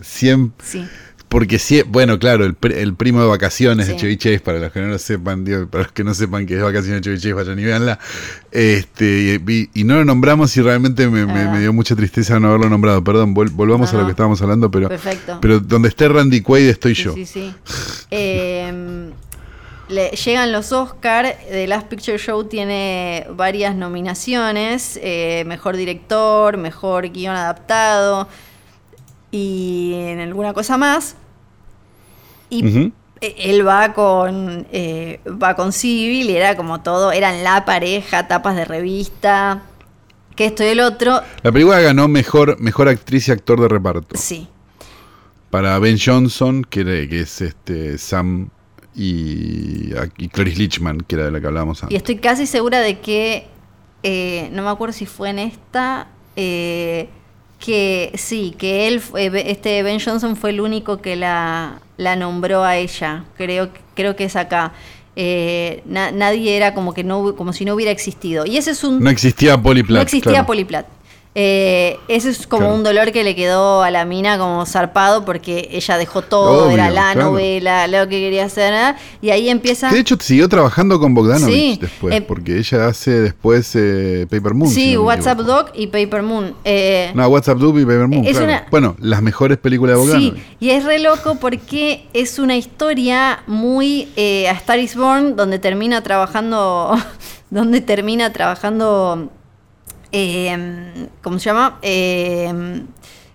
Siempre, 0.00 0.66
sí. 0.66 0.86
Porque 1.32 1.58
sí, 1.58 1.80
bueno, 1.80 2.18
claro, 2.18 2.44
el, 2.44 2.54
el 2.72 2.94
primo 2.94 3.22
de 3.22 3.26
vacaciones 3.26 3.88
de 3.88 3.96
Chevy 3.96 4.18
Chase, 4.18 4.40
para 4.40 4.58
los 4.58 4.70
que 4.70 4.80
no 4.80 4.88
lo 4.88 4.98
sepan, 4.98 5.46
para 5.70 5.84
los 5.84 5.92
que 5.92 6.04
no 6.04 6.12
sepan 6.12 6.44
que 6.44 6.56
es 6.56 6.62
vacaciones 6.62 7.00
de 7.00 7.04
Chevy 7.06 7.16
Chase, 7.16 7.32
vayan 7.32 7.58
y 7.58 7.64
veanla. 7.64 7.98
Este, 8.50 9.40
y, 9.72 9.84
no 9.84 9.94
lo 9.94 10.04
nombramos 10.04 10.54
y 10.58 10.60
realmente 10.60 11.08
me, 11.08 11.24
me, 11.24 11.58
dio 11.58 11.72
mucha 11.72 11.96
tristeza 11.96 12.38
no 12.38 12.48
haberlo 12.48 12.68
nombrado. 12.68 13.02
Perdón, 13.02 13.32
volvamos 13.32 13.94
a 13.94 13.96
lo 13.96 14.04
que 14.04 14.10
estábamos 14.10 14.42
hablando, 14.42 14.70
pero, 14.70 14.90
pero 15.40 15.58
donde 15.58 15.88
esté 15.88 16.06
Randy 16.06 16.42
Quaid 16.42 16.68
estoy 16.68 16.92
yo. 16.92 17.14
Sí, 17.14 17.24
sí. 17.24 17.54
Em, 18.10 19.12
llegan 19.88 20.52
los 20.52 20.70
Oscar, 20.70 21.34
The 21.48 21.66
Last 21.66 21.86
Picture 21.86 22.18
Show 22.18 22.44
tiene 22.44 23.26
varias 23.30 23.74
nominaciones, 23.74 25.00
eh, 25.02 25.44
mejor 25.46 25.78
director, 25.78 26.58
mejor 26.58 27.08
guion 27.08 27.34
adaptado 27.34 28.28
y 29.30 29.94
en 29.94 30.20
alguna 30.20 30.52
cosa 30.52 30.76
más. 30.76 31.16
Y 32.52 32.92
e, 33.22 33.34
él 33.50 33.66
va 33.66 33.94
con 33.94 34.66
eh, 34.72 35.20
va 35.26 35.56
con 35.56 35.72
Civil 35.72 36.28
y 36.28 36.36
era 36.36 36.56
como 36.56 36.82
todo, 36.82 37.12
eran 37.12 37.42
la 37.42 37.64
pareja, 37.64 38.28
tapas 38.28 38.56
de 38.56 38.64
revista, 38.64 39.62
que 40.36 40.46
esto 40.46 40.62
y 40.64 40.66
el 40.66 40.80
otro. 40.80 41.20
La 41.42 41.50
película 41.50 41.80
ganó 41.80 42.08
mejor, 42.08 42.60
mejor 42.60 42.88
actriz 42.88 43.28
y 43.28 43.32
actor 43.32 43.60
de 43.60 43.68
reparto. 43.68 44.16
Sí. 44.16 44.48
Para 45.50 45.78
Ben 45.78 45.98
Johnson, 45.98 46.64
que, 46.64 46.84
que 47.08 47.20
es 47.20 47.40
este 47.40 47.96
Sam 47.98 48.50
y, 48.94 49.92
y 50.18 50.28
Clarice 50.28 50.58
Lichman, 50.58 50.98
que 51.00 51.14
era 51.14 51.24
de 51.26 51.30
la 51.30 51.40
que 51.40 51.46
hablábamos 51.46 51.82
antes. 51.82 51.94
Y 51.94 51.96
estoy 51.96 52.16
casi 52.16 52.46
segura 52.46 52.80
de 52.80 52.98
que, 53.00 53.46
eh, 54.02 54.48
no 54.52 54.62
me 54.62 54.70
acuerdo 54.70 54.92
si 54.92 55.06
fue 55.06 55.30
en 55.30 55.38
esta, 55.38 56.08
eh, 56.36 57.08
que 57.58 58.12
sí, 58.16 58.54
que 58.58 58.88
él, 58.88 59.02
este 59.14 59.82
Ben 59.82 60.00
Johnson 60.00 60.36
fue 60.36 60.50
el 60.50 60.60
único 60.60 61.00
que 61.00 61.16
la, 61.16 61.80
la 62.02 62.16
nombró 62.16 62.64
a 62.64 62.76
ella. 62.76 63.24
Creo, 63.36 63.70
creo 63.94 64.16
que 64.16 64.24
es 64.24 64.36
acá. 64.36 64.72
Eh, 65.14 65.82
nadie 65.84 66.56
era 66.56 66.72
como 66.72 66.94
que 66.94 67.04
no 67.04 67.36
como 67.36 67.52
si 67.52 67.66
no 67.66 67.74
hubiera 67.74 67.92
existido 67.92 68.46
y 68.46 68.56
ese 68.56 68.70
es 68.70 68.82
un 68.82 68.98
no 68.98 69.10
existía 69.10 69.60
Poliplat 69.60 69.98
no 69.98 70.02
existía 70.02 70.46
Poliplat 70.46 70.86
eh, 71.34 71.98
ese 72.08 72.28
es 72.28 72.46
como 72.46 72.74
un 72.74 72.82
dolor 72.82 73.10
que 73.10 73.24
le 73.24 73.34
quedó 73.34 73.82
a 73.82 73.90
la 73.90 74.04
mina 74.04 74.36
como 74.36 74.66
zarpado 74.66 75.24
porque 75.24 75.66
ella 75.72 75.96
dejó 75.96 76.20
todo, 76.20 76.70
era 76.70 76.90
la 76.90 77.14
novela, 77.14 77.86
lo 77.86 78.06
que 78.06 78.20
quería 78.20 78.44
hacer, 78.44 78.74
¿eh? 78.74 78.94
y 79.22 79.30
ahí 79.30 79.48
empieza... 79.48 79.88
Que 79.88 79.94
de 79.94 80.00
hecho 80.02 80.18
siguió 80.20 80.46
trabajando 80.50 81.00
con 81.00 81.14
Bogdanovich 81.14 81.80
después, 81.80 82.14
eh, 82.14 82.20
porque 82.20 82.58
ella 82.58 82.86
hace 82.86 83.12
después 83.12 83.74
eh, 83.76 84.26
Paper 84.28 84.52
Moon. 84.52 84.70
Sí, 84.70 84.94
WhatsApp 84.98 85.38
Dog 85.38 85.70
y 85.74 85.86
Paper 85.86 86.22
Moon. 86.22 86.54
no, 87.14 87.28
WhatsApp 87.28 87.56
Dog 87.56 87.78
y 87.78 87.84
Paper 87.86 88.08
Moon, 88.08 88.26
Bueno, 88.70 88.94
las 89.00 89.22
mejores 89.22 89.56
películas 89.56 89.96
de 89.96 90.00
Bogdanovich. 90.02 90.34
Sí, 90.34 90.42
y 90.60 90.70
es 90.70 90.84
re 90.84 90.98
loco 90.98 91.36
porque 91.36 92.08
es 92.12 92.38
una 92.38 92.56
historia 92.56 93.42
muy 93.46 94.08
a 94.18 94.52
Star 94.52 94.78
is 94.78 94.96
Born, 94.96 95.34
donde 95.34 95.58
termina 95.58 96.02
trabajando, 96.02 96.94
donde 97.50 97.80
termina 97.80 98.34
trabajando 98.34 99.30
eh, 100.12 101.08
¿cómo 101.22 101.38
se 101.38 101.46
llama? 101.46 101.78
Eh, 101.82 102.82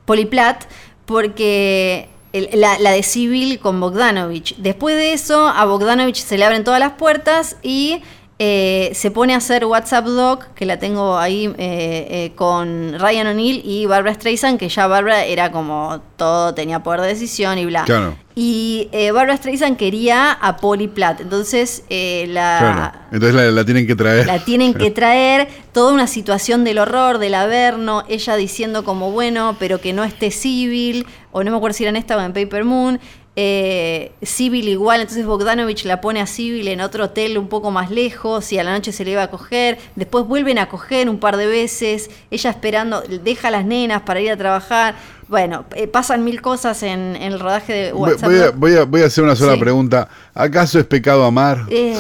Poliplat, 0.06 0.66
porque 1.06 2.10
la, 2.34 2.92
de 2.92 3.04
Civil 3.04 3.60
con 3.60 3.80
Bogdanovich. 3.80 4.56
Después 4.58 4.96
de 4.96 5.14
eso, 5.14 5.48
a 5.48 5.66
Bogdanovich 5.66 6.18
se 6.18 6.38
le 6.38 6.46
abren 6.46 6.64
todas 6.64 6.80
las 6.80 6.94
puertas 6.94 7.58
y 7.62 8.02
eh, 8.40 8.92
se 8.94 9.12
pone 9.12 9.34
a 9.34 9.38
hacer 9.38 9.66
WhatsApp 9.66 10.06
Doc, 10.06 10.54
que 10.54 10.66
la 10.66 10.80
tengo 10.80 11.18
ahí 11.18 11.54
eh, 11.58 12.32
con 12.36 12.98
Ryan 13.00 13.28
O'Neill 13.28 13.62
y 13.66 13.86
Barbara 13.86 14.14
Streisand, 14.14 14.60
que 14.60 14.70
ya 14.70 14.88
Barbara 14.88 15.26
era 15.26 15.52
como 15.52 16.02
todo, 16.18 16.54
tenía 16.54 16.84
poder 16.84 17.02
de 17.02 17.08
decisión 17.08 17.58
y 17.58 17.66
bla. 17.66 17.84
Claro. 17.86 18.16
Y 18.40 18.88
eh, 18.92 19.10
Barbara 19.10 19.36
Streisand 19.36 19.78
quería 19.78 20.32
a 20.32 20.58
Polly 20.58 20.88
Platt. 20.88 21.22
Entonces, 21.22 21.84
eh, 21.90 22.28
la. 22.30 23.08
Entonces 23.12 23.52
la, 23.52 23.66
tienen 23.66 23.88
que 23.88 23.96
traer. 23.96 24.28
La 24.28 24.46
tienen 24.46 24.76
que 24.76 24.92
traer. 24.92 25.48
Toda 25.72 25.92
una 25.92 26.06
situación 26.06 26.64
del 26.64 26.78
horror, 26.78 27.18
del 27.18 27.34
averno. 27.34 28.04
Ella 28.08 28.36
diciendo, 28.36 28.84
como 28.84 29.12
bueno, 29.12 29.56
pero 29.58 29.82
que 29.82 29.92
no 29.92 30.04
esté 30.04 30.30
civil. 30.30 31.08
O 31.32 31.44
no 31.44 31.50
me 31.50 31.58
acuerdo 31.58 31.74
si 31.74 31.84
era 31.86 31.90
en 31.90 31.96
esta 31.96 32.16
o 32.16 32.22
en 32.22 32.32
Paper 32.32 32.64
Moon. 32.64 33.00
Eh, 33.40 34.14
Civil 34.24 34.68
igual, 34.68 35.02
entonces 35.02 35.24
Bogdanovich 35.24 35.86
la 35.86 36.02
pone 36.02 36.22
a 36.22 36.26
Civil 36.26 36.68
en 36.70 36.82
otro 36.82 37.04
hotel 37.04 37.38
un 37.38 37.50
poco 37.50 37.70
más 37.70 37.92
lejos 37.92 38.52
y 38.52 38.58
a 38.58 38.64
la 38.64 38.72
noche 38.72 38.92
se 38.92 39.06
le 39.06 39.12
iba 39.12 39.22
a 39.22 39.30
coger, 39.30 39.78
después 39.96 40.26
vuelven 40.26 40.58
a 40.58 40.70
coger 40.70 41.08
un 41.08 41.20
par 41.20 41.38
de 41.38 41.46
veces, 41.46 42.10
ella 42.32 42.50
esperando, 42.50 43.02
deja 43.02 43.50
a 43.50 43.52
las 43.52 43.64
nenas 43.64 44.02
para 44.02 44.22
ir 44.22 44.32
a 44.32 44.38
trabajar, 44.38 44.96
bueno, 45.28 45.66
eh, 45.76 45.88
pasan 45.88 46.24
mil 46.24 46.42
cosas 46.42 46.82
en, 46.82 47.16
el 47.16 47.40
rodaje 47.40 47.74
de 47.74 47.94
WhatsApp. 47.94 48.56
Voy 48.56 48.74
a, 48.74 48.86
voy 48.86 49.02
a, 49.04 49.06
hacer 49.06 49.24
una 49.24 49.36
sola 49.36 49.56
pregunta, 49.60 50.10
¿acaso 50.34 50.80
es 50.80 50.86
pecado 50.86 51.24
amar? 51.24 51.68
Eh, 51.70 51.96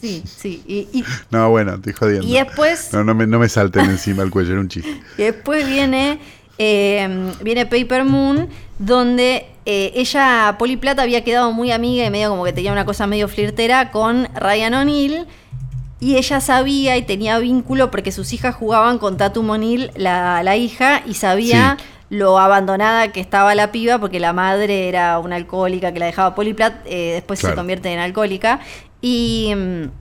sí, 0.00 0.24
sí. 0.26 1.04
no, 1.30 1.50
bueno, 1.50 1.74
estoy 1.74 1.92
jodiendo. 1.92 2.26
Y 2.26 2.32
después... 2.32 2.92
No, 2.92 3.04
no 3.04 3.14
me, 3.14 3.28
no 3.28 3.38
me 3.38 3.48
salten 3.48 3.84
encima 3.84 4.24
el 4.24 4.30
cuello, 4.30 4.50
era 4.50 4.60
un 4.60 4.68
chiste. 4.68 5.00
Y 5.18 5.22
después 5.22 5.64
viene, 5.68 6.18
viene 6.58 7.66
Paper 7.66 8.04
Moon, 8.04 8.48
donde 8.80 9.49
eh, 9.66 9.92
ella, 9.94 10.56
Poli 10.58 10.76
Plata, 10.76 11.02
había 11.02 11.24
quedado 11.24 11.52
muy 11.52 11.70
amiga 11.70 12.04
y 12.04 12.10
medio 12.10 12.30
como 12.30 12.44
que 12.44 12.52
tenía 12.52 12.72
una 12.72 12.84
cosa 12.84 13.06
medio 13.06 13.28
flirtera 13.28 13.90
con 13.90 14.28
Ryan 14.34 14.74
O'Neill. 14.74 15.26
Y 16.00 16.16
ella 16.16 16.40
sabía 16.40 16.96
y 16.96 17.02
tenía 17.02 17.38
vínculo 17.38 17.90
porque 17.90 18.10
sus 18.10 18.32
hijas 18.32 18.54
jugaban 18.54 18.98
con 18.98 19.18
Tatum 19.18 19.50
O'Neill, 19.50 19.90
la, 19.96 20.56
hija, 20.56 21.02
y 21.06 21.12
sabía 21.12 21.76
lo 22.08 22.38
abandonada 22.38 23.12
que 23.12 23.20
estaba 23.20 23.54
la 23.54 23.70
piba 23.70 23.98
porque 23.98 24.18
la 24.18 24.32
madre 24.32 24.88
era 24.88 25.18
una 25.18 25.36
alcohólica 25.36 25.92
que 25.92 25.98
la 26.00 26.06
dejaba 26.06 26.34
Poliplat, 26.34 26.74
eh, 26.86 27.12
después 27.14 27.38
se 27.38 27.54
convierte 27.54 27.92
en 27.92 27.98
alcohólica. 27.98 28.60
Y. 29.02 29.52
Mm, 29.54 30.00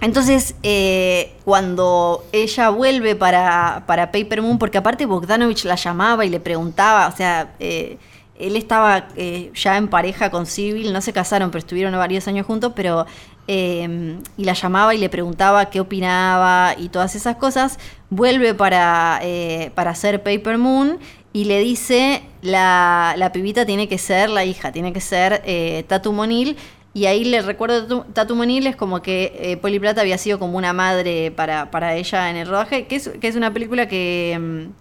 entonces, 0.00 0.54
eh, 0.62 1.32
cuando 1.44 2.24
ella 2.30 2.68
vuelve 2.70 3.16
para, 3.16 3.82
para 3.86 4.12
Paper 4.12 4.42
Moon, 4.42 4.58
porque 4.58 4.78
aparte 4.78 5.06
Bogdanovich 5.06 5.64
la 5.64 5.74
llamaba 5.74 6.24
y 6.24 6.28
le 6.28 6.38
preguntaba, 6.38 7.08
o 7.08 7.16
sea, 7.16 7.54
eh, 7.58 7.98
él 8.38 8.56
estaba 8.56 9.08
eh, 9.16 9.50
ya 9.54 9.76
en 9.76 9.88
pareja 9.88 10.30
con 10.30 10.46
Civil, 10.46 10.92
no 10.92 11.00
se 11.00 11.12
casaron, 11.12 11.50
pero 11.50 11.58
estuvieron 11.58 11.92
varios 11.92 12.28
años 12.28 12.46
juntos, 12.46 12.72
pero 12.74 13.06
em, 13.46 14.20
y 14.36 14.44
la 14.44 14.52
llamaba 14.52 14.94
y 14.94 14.98
le 14.98 15.08
preguntaba 15.08 15.70
qué 15.70 15.80
opinaba 15.80 16.74
y 16.78 16.88
todas 16.88 17.14
esas 17.14 17.36
cosas, 17.36 17.78
vuelve 18.10 18.54
para, 18.54 19.20
eh, 19.22 19.72
para 19.74 19.90
hacer 19.90 20.22
Paper 20.22 20.58
Moon 20.58 20.98
y 21.32 21.44
le 21.44 21.60
dice 21.60 22.22
la, 22.42 23.14
la, 23.16 23.32
pibita 23.32 23.66
tiene 23.66 23.88
que 23.88 23.98
ser 23.98 24.30
la 24.30 24.44
hija, 24.44 24.72
tiene 24.72 24.92
que 24.92 25.00
ser 25.00 25.42
eh, 25.44 25.84
Tatu 25.86 26.12
Monil. 26.12 26.56
Y 26.94 27.06
ahí 27.06 27.24
le 27.24 27.42
recuerdo 27.42 28.02
Tatu 28.12 28.34
Monil 28.34 28.66
es 28.66 28.74
como 28.74 29.02
que 29.02 29.32
eh, 29.38 29.56
Poli 29.56 29.78
Plata 29.78 30.00
había 30.00 30.18
sido 30.18 30.38
como 30.38 30.56
una 30.56 30.72
madre 30.72 31.30
para, 31.30 31.70
para 31.70 31.94
ella 31.94 32.30
en 32.30 32.36
el 32.36 32.48
rodaje, 32.48 32.86
que 32.86 32.96
es, 32.96 33.08
que 33.20 33.28
es 33.28 33.36
una 33.36 33.52
película 33.52 33.86
que 33.88 34.32
em, 34.32 34.72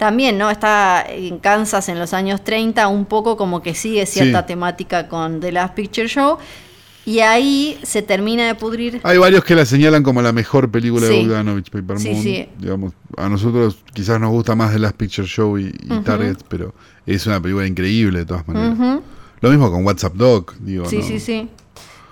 también, 0.00 0.38
¿no? 0.38 0.50
Está 0.50 1.04
en 1.06 1.38
Kansas 1.38 1.90
en 1.90 1.98
los 1.98 2.14
años 2.14 2.42
30, 2.42 2.88
un 2.88 3.04
poco 3.04 3.36
como 3.36 3.62
que 3.62 3.74
sigue 3.74 4.06
cierta 4.06 4.46
temática 4.46 5.08
con 5.08 5.40
The 5.40 5.52
Last 5.52 5.74
Picture 5.74 6.08
Show. 6.08 6.38
Y 7.04 7.18
ahí 7.18 7.78
se 7.82 8.00
termina 8.00 8.46
de 8.46 8.54
pudrir. 8.54 9.00
Hay 9.02 9.18
varios 9.18 9.44
que 9.44 9.54
la 9.54 9.66
señalan 9.66 10.02
como 10.02 10.22
la 10.22 10.32
mejor 10.32 10.70
película 10.70 11.06
de 11.06 11.22
Bogdanovich, 11.22 11.70
Paper 11.70 11.98
Moon. 11.98 12.22
Sí, 12.22 12.48
Digamos, 12.58 12.94
a 13.18 13.28
nosotros 13.28 13.76
quizás 13.92 14.18
nos 14.18 14.30
gusta 14.30 14.54
más 14.54 14.72
The 14.72 14.78
Last 14.78 14.96
Picture 14.96 15.28
Show 15.28 15.58
y, 15.58 15.70
Target, 16.02 16.38
pero 16.48 16.74
es 17.04 17.26
una 17.26 17.40
película 17.40 17.66
increíble 17.66 18.20
de 18.20 18.24
todas 18.24 18.48
maneras. 18.48 19.00
Lo 19.42 19.50
mismo 19.50 19.70
con 19.70 19.84
WhatsApp 19.84 20.14
Dog, 20.14 20.54
digo. 20.60 20.86
Sí, 20.86 21.02
sí, 21.02 21.20
sí. 21.20 21.48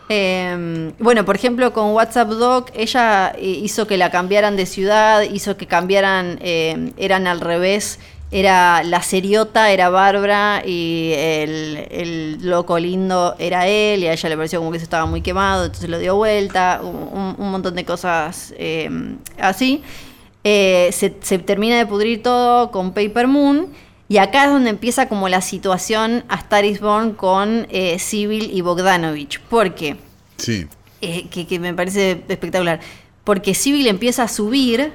Em, 0.08 0.92
bueno, 0.98 1.24
por 1.24 1.36
ejemplo, 1.36 1.72
con 1.72 1.90
WhatsApp 1.90 2.30
Doc, 2.30 2.70
ella 2.74 3.32
eh, 3.36 3.46
hizo 3.46 3.86
que 3.86 3.98
la 3.98 4.10
cambiaran 4.10 4.56
de 4.56 4.64
ciudad, 4.64 5.22
hizo 5.22 5.56
que 5.56 5.66
cambiaran, 5.66 6.38
em, 6.42 6.92
eran 6.96 7.26
al 7.26 7.40
revés. 7.40 7.98
Era 8.30 8.82
la 8.82 9.02
seriota, 9.02 9.70
era 9.72 9.88
Bárbara 9.88 10.62
y 10.64 11.12
el, 11.16 12.38
loco 12.42 12.78
lindo 12.78 13.34
era 13.38 13.66
él, 13.66 14.02
y 14.02 14.06
a 14.06 14.12
ella 14.12 14.28
le 14.28 14.36
pareció 14.36 14.58
como 14.58 14.70
que 14.70 14.78
se 14.78 14.84
estaba 14.84 15.06
muy 15.06 15.22
quemado, 15.22 15.64
entonces 15.64 15.88
lo 15.88 15.98
dio 15.98 16.14
vuelta, 16.16 16.80
un, 16.82 17.50
montón 17.50 17.74
de 17.74 17.86
cosas 17.86 18.52
em, 18.58 19.16
así. 19.38 19.82
Eh, 20.44 20.90
se, 20.92 21.10
termina 21.10 21.76
de 21.76 21.86
pudrir 21.86 22.22
todo 22.22 22.70
con 22.70 22.92
Paper 22.92 23.26
Moon. 23.26 23.68
Y 24.08 24.16
acá 24.16 24.44
es 24.44 24.50
donde 24.50 24.70
empieza 24.70 25.08
como 25.08 25.28
la 25.28 25.42
situación 25.42 26.24
a 26.28 26.36
Star 26.36 26.64
is 26.64 26.80
Born 26.80 27.12
con 27.12 27.66
eh, 27.70 27.98
Civil 27.98 28.50
y 28.52 28.62
Bogdanovich. 28.62 29.38
¿Por 29.40 29.74
qué? 29.74 29.96
Sí. 30.38 30.66
Eh, 31.02 31.28
que, 31.28 31.58
me 31.58 31.74
parece 31.74 32.24
espectacular. 32.26 32.80
Porque 33.24 33.54
Civil 33.54 33.86
empieza 33.86 34.22
a 34.22 34.28
subir 34.28 34.92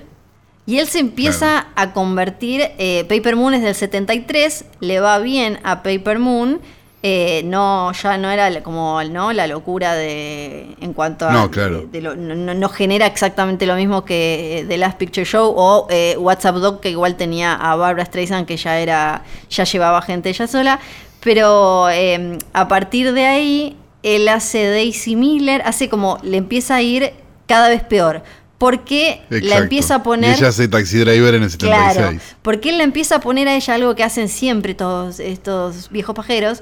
y 0.66 0.80
él 0.80 0.88
se 0.88 0.98
empieza 1.00 1.68
a 1.76 1.94
convertir. 1.94 2.62
Eh, 2.80 3.06
Paper 3.08 3.36
Moon 3.36 3.54
es 3.54 3.62
del 3.62 3.76
73, 3.76 4.66
le 4.80 5.00
va 5.00 5.20
bien 5.20 5.60
a 5.64 5.84
Paper 5.84 6.18
Moon 6.18 6.60
eh, 7.06 7.42
no, 7.44 7.92
ya 7.92 8.18
no 8.18 8.32
era 8.32 8.64
como 8.64 9.04
¿no? 9.04 9.34
la 9.34 9.46
locura 9.46 9.94
de 9.94 10.74
en 10.80 10.94
cuanto 10.94 11.28
a 11.28 11.34
no, 11.34 11.52
claro. 11.52 11.86
no, 11.92 12.70
genera 12.70 13.06
exactamente 13.08 13.66
lo 13.66 13.76
mismo 13.76 14.06
que 14.06 14.64
The 14.70 14.78
Last 14.78 14.98
Picture 14.98 15.26
Show 15.26 15.54
o 15.54 15.88
eh, 15.90 16.16
WhatsApp 16.18 16.56
Dog 16.56 16.80
que 16.80 16.90
igual 16.90 17.16
tenía 17.18 17.56
a 17.56 17.76
Barbara 17.76 18.06
Streisand 18.06 18.48
que 18.48 18.56
ya 18.56 18.80
era 18.80 19.24
ya 19.50 19.66
llevaba 19.66 20.02
gente 20.02 20.30
ella 20.30 20.48
sola, 20.48 20.80
pero 21.22 21.90
em, 21.90 22.38
a 22.54 22.70
partir 22.70 23.12
de 23.12 23.26
ahí 23.26 23.78
él 24.02 24.30
hace 24.30 24.70
Daisy 24.70 25.18
Miller, 25.18 25.62
hace 25.66 25.90
como 25.90 26.20
le 26.24 26.38
empieza 26.38 26.76
a 26.76 26.82
ir 26.82 27.12
cada 27.48 27.68
vez 27.68 27.84
peor 27.84 28.24
porque 28.58 29.24
la 29.30 29.58
empieza 29.58 29.96
a 29.96 30.04
poner. 30.04 30.32
Y 30.32 30.34
ella 30.36 30.48
hace 30.48 30.70
taxi 30.70 31.00
driver 31.00 31.36
en 31.36 31.44
el 31.44 31.52
76. 31.52 31.98
Claro, 31.98 32.18
porque 32.42 32.70
él 32.70 32.78
le 32.78 32.86
empieza 32.86 33.16
a 33.18 33.20
poner 33.20 33.50
a 33.50 33.56
ella 33.56 33.74
algo 33.74 33.94
que 33.94 34.06
hacen 34.06 34.30
siempre 34.30 34.74
todos 34.74 35.20
estos 35.20 35.90
viejos 35.90 36.16
pajeros, 36.16 36.62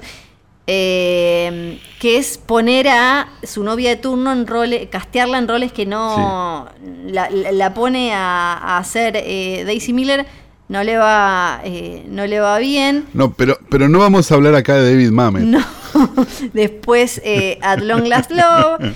eh, 0.66 1.80
que 1.98 2.18
es 2.18 2.38
poner 2.38 2.88
a 2.88 3.28
su 3.42 3.64
novia 3.64 3.90
de 3.90 3.96
turno 3.96 4.32
en 4.32 4.46
roles, 4.46 4.88
castearla 4.88 5.38
en 5.38 5.48
roles 5.48 5.72
que 5.72 5.86
no 5.86 6.68
la, 7.04 7.74
pone 7.74 8.14
a, 8.14 8.78
hacer 8.78 9.16
eh, 9.16 9.64
Daisy 9.64 9.92
Miller 9.92 10.26
no 10.68 10.82
le 10.84 10.96
va, 10.96 11.60
eh, 11.64 12.04
no 12.08 12.26
le 12.26 12.40
va 12.40 12.58
bien. 12.58 13.06
No, 13.12 13.32
pero, 13.34 13.58
pero 13.68 13.88
no 13.88 13.98
vamos 13.98 14.30
a 14.30 14.34
hablar 14.36 14.54
acá 14.54 14.76
de 14.76 14.90
David 14.90 15.10
Mamet. 15.10 15.42
No. 15.42 15.60
Después, 16.54 17.20
eh, 17.24 17.58
At 17.60 17.80
Long 17.80 18.06
Last 18.06 18.30
Love. 18.30 18.94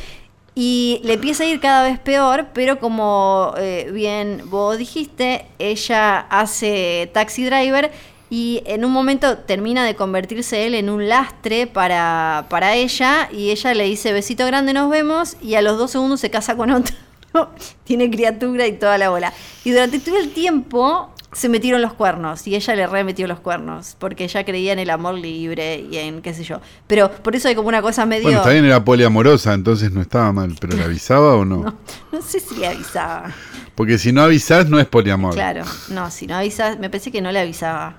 Y 0.54 1.02
le 1.04 1.14
empieza 1.14 1.44
a 1.44 1.46
ir 1.46 1.60
cada 1.60 1.86
vez 1.86 1.98
peor, 1.98 2.46
pero 2.54 2.78
como 2.78 3.52
bien 3.92 4.40
vos 4.46 4.78
dijiste, 4.78 5.44
ella 5.58 6.20
hace 6.20 7.10
taxi 7.12 7.44
driver 7.44 7.92
y 8.28 8.62
en 8.66 8.84
un 8.84 8.92
momento 8.92 9.38
termina 9.38 9.84
de 9.84 9.94
convertirse 9.94 10.66
él 10.66 10.74
en 10.74 10.90
un 10.90 11.08
lastre 11.08 11.66
para, 11.66 12.46
para 12.50 12.74
ella 12.74 13.28
y 13.32 13.50
ella 13.50 13.74
le 13.74 13.84
dice 13.84 14.12
besito 14.12 14.46
grande, 14.46 14.72
nos 14.72 14.90
vemos 14.90 15.36
y 15.40 15.54
a 15.54 15.62
los 15.62 15.78
dos 15.78 15.92
segundos 15.92 16.20
se 16.20 16.30
casa 16.30 16.56
con 16.56 16.70
otro. 16.70 16.94
Tiene 17.84 18.10
criatura 18.10 18.66
y 18.66 18.72
toda 18.72 18.98
la 18.98 19.10
bola. 19.10 19.32
Y 19.64 19.70
durante 19.70 19.98
todo 19.98 20.16
el 20.18 20.30
tiempo 20.30 21.12
se 21.36 21.50
metieron 21.50 21.82
los 21.82 21.92
cuernos 21.92 22.46
y 22.46 22.54
ella 22.54 22.74
le 22.74 22.86
remetió 22.86 23.26
los 23.26 23.40
cuernos 23.40 23.94
porque 23.98 24.24
ella 24.24 24.42
creía 24.44 24.72
en 24.72 24.78
el 24.78 24.88
amor 24.88 25.16
libre 25.16 25.84
y 25.90 25.98
en 25.98 26.22
qué 26.22 26.32
sé 26.32 26.44
yo. 26.44 26.62
Pero 26.86 27.10
por 27.10 27.36
eso 27.36 27.48
hay 27.48 27.54
como 27.54 27.68
una 27.68 27.82
cosa 27.82 28.06
medio. 28.06 28.22
Bueno, 28.24 28.40
también 28.40 28.64
era 28.64 28.82
poliamorosa, 28.82 29.52
entonces 29.52 29.92
no 29.92 30.00
estaba 30.00 30.32
mal, 30.32 30.56
pero 30.58 30.76
¿le 30.76 30.84
avisaba 30.84 31.34
o 31.34 31.44
no? 31.44 31.76
No, 32.10 32.22
sé 32.22 32.40
si 32.40 32.56
le 32.56 32.68
avisaba. 32.68 33.34
Porque 33.74 33.98
si 33.98 34.12
no 34.12 34.22
avisás 34.22 34.70
no 34.70 34.80
es 34.80 34.86
poliamor. 34.86 35.34
Claro, 35.34 35.64
no, 35.90 36.10
si 36.10 36.26
no 36.26 36.36
avisás, 36.36 36.78
me 36.78 36.88
pensé 36.88 37.12
que 37.12 37.20
no 37.20 37.30
le 37.30 37.40
avisaba. 37.40 37.96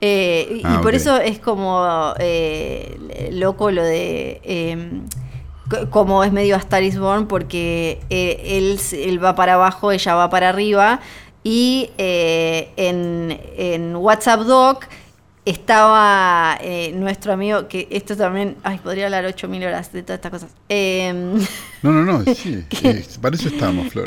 Eh, 0.00 0.60
y 0.60 0.62
ah, 0.62 0.78
por 0.80 0.94
eso 0.94 1.16
es 1.16 1.40
como 1.40 2.14
eh, 2.20 3.30
loco 3.32 3.72
lo 3.72 3.82
de. 3.82 4.40
Em, 4.44 5.02
como 5.90 6.22
es 6.24 6.32
medio 6.32 6.54
a 6.54 6.58
Star 6.58 6.82
is 6.82 6.98
Born, 6.98 7.26
porque 7.26 8.00
eh, 8.10 8.58
él, 8.58 8.80
él 8.92 9.24
va 9.24 9.34
para 9.34 9.54
abajo, 9.54 9.92
ella 9.92 10.14
va 10.14 10.30
para 10.30 10.48
arriba 10.48 11.00
y 11.42 11.90
eh, 11.98 12.72
en, 12.76 13.94
WhatsApp 13.96 14.40
Doc 14.40 14.86
estaba 15.44 16.58
eh, 16.60 16.92
nuestro 16.92 17.32
amigo, 17.32 17.68
que 17.68 17.86
esto 17.90 18.16
también, 18.16 18.56
ay, 18.64 18.78
podría 18.78 19.04
hablar 19.04 19.24
8.000 19.24 19.66
horas 19.66 19.92
de 19.92 20.02
todas 20.02 20.18
estas 20.18 20.32
cosas. 20.32 20.50
Em, 20.68 21.34
no, 21.82 21.92
no, 21.92 22.02
no, 22.02 22.24
sí, 22.34 22.64
para 23.20 23.36
eso 23.36 23.48
estamos, 23.48 23.92
Flor. 23.92 24.06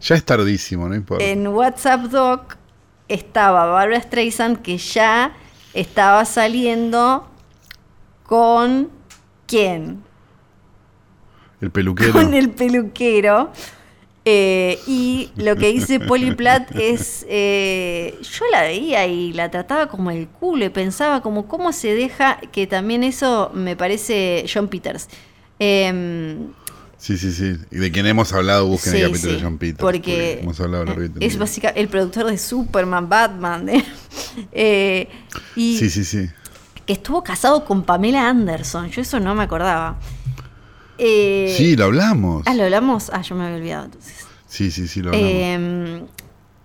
ya 0.00 0.14
es 0.16 0.24
tardísimo, 0.24 0.88
no 0.88 0.96
importa. 0.96 1.24
En 1.24 1.46
WhatsApp 1.46 2.02
Doc 2.06 2.56
estaba 3.08 3.66
Barbara 3.66 4.00
Streisand 4.00 4.62
que 4.62 4.78
ya 4.78 5.32
estaba 5.74 6.24
saliendo 6.24 7.28
con 8.26 8.90
quién? 9.46 10.02
El 11.64 11.70
peluquero. 11.70 12.12
Con 12.12 12.34
el 12.34 12.50
peluquero. 12.50 13.50
Eh, 14.26 14.78
y 14.86 15.30
lo 15.36 15.56
que 15.56 15.72
dice 15.72 16.00
Poliplat 16.00 16.74
es, 16.76 17.26
eh, 17.28 18.18
yo 18.22 18.44
la 18.50 18.62
veía 18.62 19.06
y 19.06 19.32
la 19.32 19.50
trataba 19.50 19.88
como 19.88 20.10
el 20.10 20.28
culo 20.28 20.64
y 20.64 20.70
pensaba 20.70 21.20
como 21.20 21.46
cómo 21.46 21.72
se 21.72 21.94
deja, 21.94 22.38
que 22.52 22.66
también 22.66 23.02
eso 23.04 23.50
me 23.54 23.76
parece 23.76 24.46
John 24.52 24.68
Peters. 24.68 25.08
Em, 25.58 26.52
sí, 26.96 27.18
sí, 27.18 27.32
sí. 27.32 27.56
Y 27.70 27.76
de 27.76 27.92
quien 27.92 28.06
hemos 28.06 28.32
hablado, 28.32 28.66
busquen 28.66 28.94
el 28.96 29.06
capítulo 29.08 29.32
de 29.34 29.42
John 29.42 29.58
Peters. 29.58 29.80
Porque, 29.80 30.40
hemos 30.40 30.60
hablado 30.60 30.86
es 31.20 31.38
básicamente 31.38 31.80
el 31.80 31.88
productor 31.88 32.26
de 32.26 32.38
Superman, 32.38 33.08
Batman. 33.08 33.66
Eh, 34.52 35.08
y 35.56 35.76
sí, 35.78 35.90
sí, 35.90 36.04
sí. 36.04 36.28
Que 36.86 36.92
estuvo 36.92 37.22
casado 37.22 37.64
con 37.64 37.82
Pamela 37.82 38.28
Anderson. 38.28 38.90
Yo 38.90 39.00
eso 39.02 39.18
no 39.20 39.34
me 39.34 39.44
acordaba. 39.44 39.98
Eh, 40.98 41.54
sí, 41.56 41.76
lo 41.76 41.84
hablamos. 41.84 42.44
Ah, 42.46 42.54
lo 42.54 42.64
hablamos. 42.64 43.10
Ah, 43.12 43.22
yo 43.22 43.34
me 43.34 43.44
había 43.44 43.56
olvidado 43.56 43.84
entonces. 43.86 44.26
Sí, 44.46 44.70
sí, 44.70 44.86
sí, 44.88 45.00
lo 45.00 45.10
hablamos. 45.10 45.30
Em, 45.32 46.06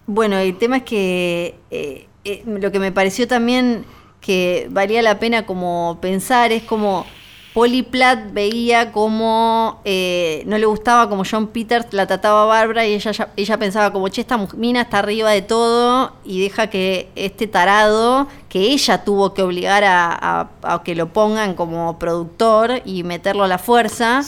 bueno, 0.07 0.37
el 0.37 0.57
tema 0.57 0.77
es 0.77 0.83
que 0.83 1.55
eh, 1.71 2.07
eh, 2.23 2.43
lo 2.45 2.71
que 2.71 2.79
me 2.79 2.91
pareció 2.91 3.27
también 3.27 3.85
que 4.21 4.67
valía 4.71 5.01
la 5.01 5.19
pena 5.19 5.45
como 5.45 5.99
pensar 6.01 6.51
es 6.51 6.63
como 6.63 7.05
Polly 7.53 7.81
Platt 7.81 8.31
veía 8.31 8.91
como 8.91 9.81
eh, 9.83 10.43
no 10.45 10.57
le 10.57 10.65
gustaba 10.65 11.09
como 11.09 11.23
John 11.29 11.47
Peters 11.47 11.87
la 11.91 12.05
trataba 12.05 12.43
a 12.43 12.45
Bárbara 12.45 12.85
y 12.85 12.93
ella, 12.93 13.29
ella 13.35 13.57
pensaba 13.57 13.91
como, 13.91 14.07
che, 14.09 14.21
esta 14.21 14.37
mina 14.55 14.81
está 14.81 14.99
arriba 14.99 15.31
de 15.31 15.41
todo 15.41 16.13
y 16.23 16.41
deja 16.41 16.67
que 16.67 17.09
este 17.15 17.47
tarado, 17.47 18.27
que 18.49 18.59
ella 18.59 19.03
tuvo 19.03 19.33
que 19.33 19.41
obligar 19.41 19.83
a, 19.85 20.49
que 20.83 20.93
lo 20.95 21.11
pongan 21.11 21.55
como 21.55 21.97
productor 21.97 22.81
y 22.85 23.03
meterlo 23.03 23.43
a 23.43 23.47
la 23.47 23.57
fuerza, 23.57 24.21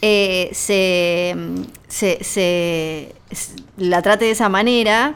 eh, 0.00 0.50
se, 0.52 1.36
se, 2.20 3.14
la 3.76 4.02
trate 4.02 4.24
de 4.24 4.30
esa 4.30 4.48
manera 4.48 5.14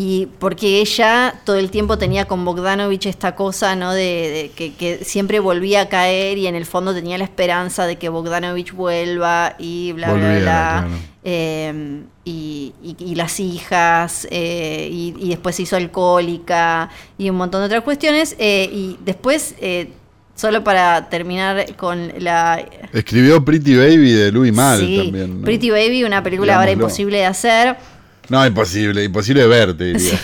y 0.00 0.26
porque 0.38 0.80
ella 0.80 1.34
todo 1.44 1.56
el 1.56 1.72
tiempo 1.72 1.98
tenía 1.98 2.26
con 2.26 2.44
Bogdanovich 2.44 3.06
esta 3.06 3.34
cosa, 3.34 3.74
¿no? 3.74 3.92
De, 3.92 4.52
que, 4.54 5.00
siempre 5.02 5.40
volvía 5.40 5.80
a 5.80 5.88
caer 5.88 6.38
y 6.38 6.46
en 6.46 6.54
el 6.54 6.66
fondo 6.66 6.94
tenía 6.94 7.18
la 7.18 7.24
esperanza 7.24 7.84
de 7.84 7.96
que 7.96 8.08
Bogdanovich 8.08 8.72
vuelva 8.72 9.56
y 9.58 9.90
bla, 9.94 10.12
bla, 10.12 10.38
bla. 10.38 10.88
Em, 11.24 12.04
y, 12.24 12.72
las 13.16 13.40
hijas, 13.40 14.28
eh, 14.30 14.88
y, 14.88 15.30
después 15.30 15.56
se 15.56 15.62
hizo 15.62 15.74
alcohólica 15.74 16.90
y 17.18 17.28
un 17.28 17.34
montón 17.36 17.62
de 17.62 17.66
otras 17.66 17.82
cuestiones. 17.82 18.36
Eh, 18.38 18.70
y 18.72 18.98
después, 19.04 19.56
eh, 19.60 19.88
solo 20.36 20.62
para 20.62 21.08
terminar 21.08 21.74
con 21.74 22.12
la... 22.20 22.64
Escribió 22.92 23.44
Pretty 23.44 23.74
Baby 23.74 24.12
de 24.12 24.30
Louis 24.30 24.52
Mal 24.52 24.78
también. 24.78 25.42
Pretty 25.42 25.70
Baby, 25.70 26.04
una 26.04 26.22
película 26.22 26.54
ahora 26.54 26.70
imposible 26.70 27.16
de 27.16 27.26
hacer 27.26 27.97
no, 28.28 28.46
imposible, 28.46 29.04
imposible 29.04 29.46
verte, 29.46 29.84
diría. 29.84 30.18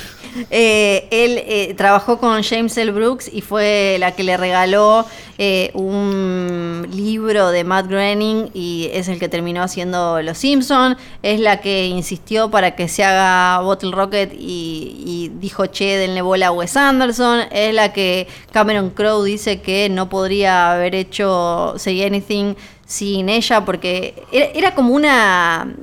Eh, 0.51 1.07
él 1.11 1.43
eh, 1.47 1.75
trabajó 1.77 2.19
con 2.19 2.43
James 2.43 2.77
L. 2.77 2.91
Brooks 2.93 3.31
y 3.33 3.41
fue 3.41 3.97
la 4.01 4.13
que 4.13 4.25
le 4.25 4.37
regaló 4.37 5.07
eh, 5.39 5.71
un 5.75 6.89
libro 6.93 7.51
de 7.51 7.65
Matt 7.65 7.87
Groening 7.87 8.51
y 8.53 8.91
es 8.93 9.09
el 9.09 9.19
que 9.21 9.29
terminó 9.29 9.63
haciendo 9.63 10.21
Los 10.23 10.39
Simpson. 10.39 10.97
Es 11.23 11.39
la 11.39 11.61
que 11.61 11.87
insistió 11.87 12.51
para 12.51 12.75
que 12.75 12.89
se 12.89 13.05
haga 13.05 13.61
Bottle 13.61 13.93
Rocket 13.93 14.33
y, 14.37 15.31
dijo 15.37 15.67
che, 15.67 15.99
del 15.99 16.21
bola 16.23 16.49
a 16.49 16.53
Wes 16.53 16.77
Anderson. 16.77 17.43
Es 17.51 17.73
la 17.75 17.93
que 17.93 18.27
Cameron 18.53 18.91
Crowe 18.91 19.25
dice 19.25 19.61
que 19.61 19.89
no 19.89 20.09
podría 20.09 20.73
haber 20.73 20.95
hecho 20.95 21.75
Say 21.77 22.03
Anything 22.03 22.55
sin 22.87 23.29
ella 23.29 23.65
porque 23.65 24.15
era 24.33 24.75
como 24.75 24.95
una 24.95 25.75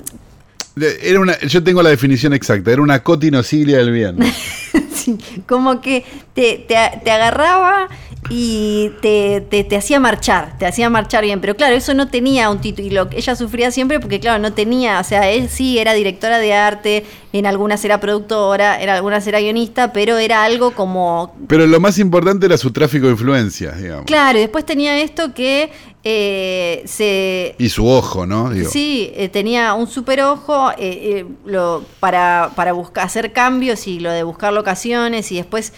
era 0.75 1.19
una, 1.19 1.37
yo 1.39 1.63
tengo 1.63 1.83
la 1.83 1.89
definición 1.89 2.33
exacta, 2.33 2.71
era 2.71 2.81
una 2.81 3.03
cotinocilia 3.03 3.77
del 3.77 3.91
bien. 3.91 4.17
sí, 4.93 5.17
como 5.47 5.81
que 5.81 6.05
te, 6.33 6.65
te, 6.67 7.11
agarraba 7.11 7.89
y 8.29 8.91
te, 9.01 9.41
te, 9.41 9.75
hacía 9.75 9.99
marchar, 9.99 10.57
te 10.57 10.65
hacía 10.65 10.89
marchar 10.89 11.23
bien. 11.23 11.41
Pero 11.41 11.55
claro, 11.55 11.75
eso 11.75 11.93
no 11.93 12.07
tenía 12.07 12.49
un 12.49 12.61
título. 12.61 13.09
Ella 13.11 13.35
sufría 13.35 13.71
siempre 13.71 13.99
porque, 13.99 14.19
claro, 14.19 14.41
no 14.41 14.53
tenía, 14.53 14.99
o 14.99 15.03
sea, 15.03 15.29
él 15.29 15.49
sí 15.49 15.79
era 15.79 15.93
directora 15.93 16.37
de 16.37 16.53
arte, 16.53 17.05
en 17.33 17.45
algunas 17.45 17.83
era 17.83 17.99
productora, 17.99 18.81
en 18.81 18.89
algunas 18.89 19.25
era 19.27 19.39
guionista, 19.39 19.91
pero 19.91 20.17
era 20.17 20.43
algo 20.43 20.71
como... 20.71 21.35
Pero 21.47 21.67
lo 21.67 21.79
más 21.79 21.97
importante 21.97 22.45
era 22.45 22.57
su 22.57 22.71
tráfico 22.71 23.07
de 23.07 23.13
influencias, 23.13 23.81
digamos. 23.81 24.05
Claro, 24.05 24.37
y 24.37 24.41
después 24.41 24.65
tenía 24.65 25.01
esto 25.01 25.33
que 25.33 25.71
eh, 26.03 26.81
se... 26.85 27.55
Y 27.59 27.69
su 27.69 27.87
ojo, 27.87 28.25
¿no? 28.25 28.51
Sí, 28.65 29.11
eh, 29.15 29.29
tenía 29.29 29.73
un 29.73 29.87
super 29.87 30.21
ojo 30.21 30.71
eh, 30.77 31.25
lo, 31.45 31.83
para, 31.99 32.51
para 32.55 32.73
buscar, 32.73 33.05
hacer 33.05 33.31
cambios 33.33 33.87
y 33.87 33.99
lo 33.99 34.11
de 34.11 34.23
buscar 34.23 34.51
locaciones 34.53 35.31
y 35.31 35.35
después... 35.35 35.73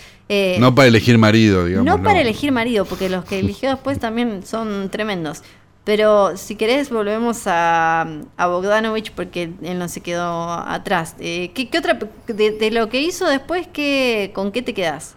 no 0.60 0.74
para 0.74 0.88
elegir 0.88 1.18
marido, 1.18 1.66
digamos. 1.66 1.86
No, 1.86 2.02
para 2.02 2.22
elegir 2.22 2.52
marido, 2.52 2.86
porque 2.86 3.10
los 3.10 3.26
que 3.26 3.40
eligió 3.40 3.70
después 3.70 4.00
también 4.00 4.44
son 4.46 4.90
tremendos. 4.90 5.44
Pero 5.84 6.38
si 6.38 6.56
querés 6.56 6.90
volvemos 6.90 7.42
a, 7.46 8.08
a 8.38 8.48
Bogdanovich 8.48 9.12
porque 9.12 9.52
él 9.62 9.78
no 9.78 9.90
se 9.90 10.00
quedó 10.00 10.52
atrás. 10.52 11.16
¿qué, 11.20 11.70
otra 11.78 12.00
de, 12.28 12.72
lo 12.72 12.88
que 12.88 13.02
hizo 13.02 13.28
después 13.28 13.68
qué, 13.68 14.32
con 14.34 14.54
qué 14.54 14.62
te 14.62 14.74
quedás? 14.74 15.16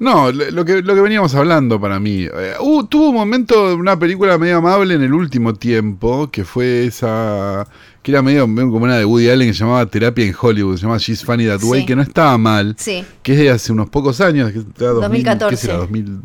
No, 0.00 0.30
lo 0.30 0.64
que, 0.64 0.80
lo 0.82 0.94
que 0.94 1.00
veníamos 1.00 1.34
hablando 1.34 1.80
para 1.80 1.98
mí. 1.98 2.22
Eh, 2.22 2.54
tuvo 2.88 3.08
un 3.08 3.14
momento 3.14 3.74
una 3.74 3.98
película 3.98 4.38
medio 4.38 4.58
amable 4.58 4.94
en 4.94 5.02
el 5.02 5.12
último 5.12 5.54
tiempo, 5.54 6.30
que 6.30 6.44
fue 6.44 6.86
esa. 6.86 7.66
que 8.02 8.12
era 8.12 8.22
medio, 8.22 8.42
como 8.42 8.84
una 8.84 8.96
de 8.96 9.04
Woody 9.04 9.28
Allen 9.28 9.48
que 9.48 9.54
se 9.54 9.60
llamaba 9.60 9.86
Terapia 9.86 10.24
en 10.24 10.34
Hollywood, 10.40 10.76
se 10.76 10.82
llamaba 10.82 10.98
She's 10.98 11.24
Funny 11.24 11.46
That 11.46 11.62
Way, 11.64 11.84
que 11.84 11.96
no 11.96 12.02
estaba 12.02 12.38
mal. 12.38 12.76
Sí. 12.78 13.04
Que 13.22 13.32
es 13.32 13.38
de 13.38 13.50
hace 13.50 13.72
unos 13.72 13.88
pocos 13.88 14.20
años, 14.20 14.52
que 14.52 14.60
2014. 14.60 15.50
¿qué 15.50 15.56
será? 15.56 15.78
2000, 15.78 16.20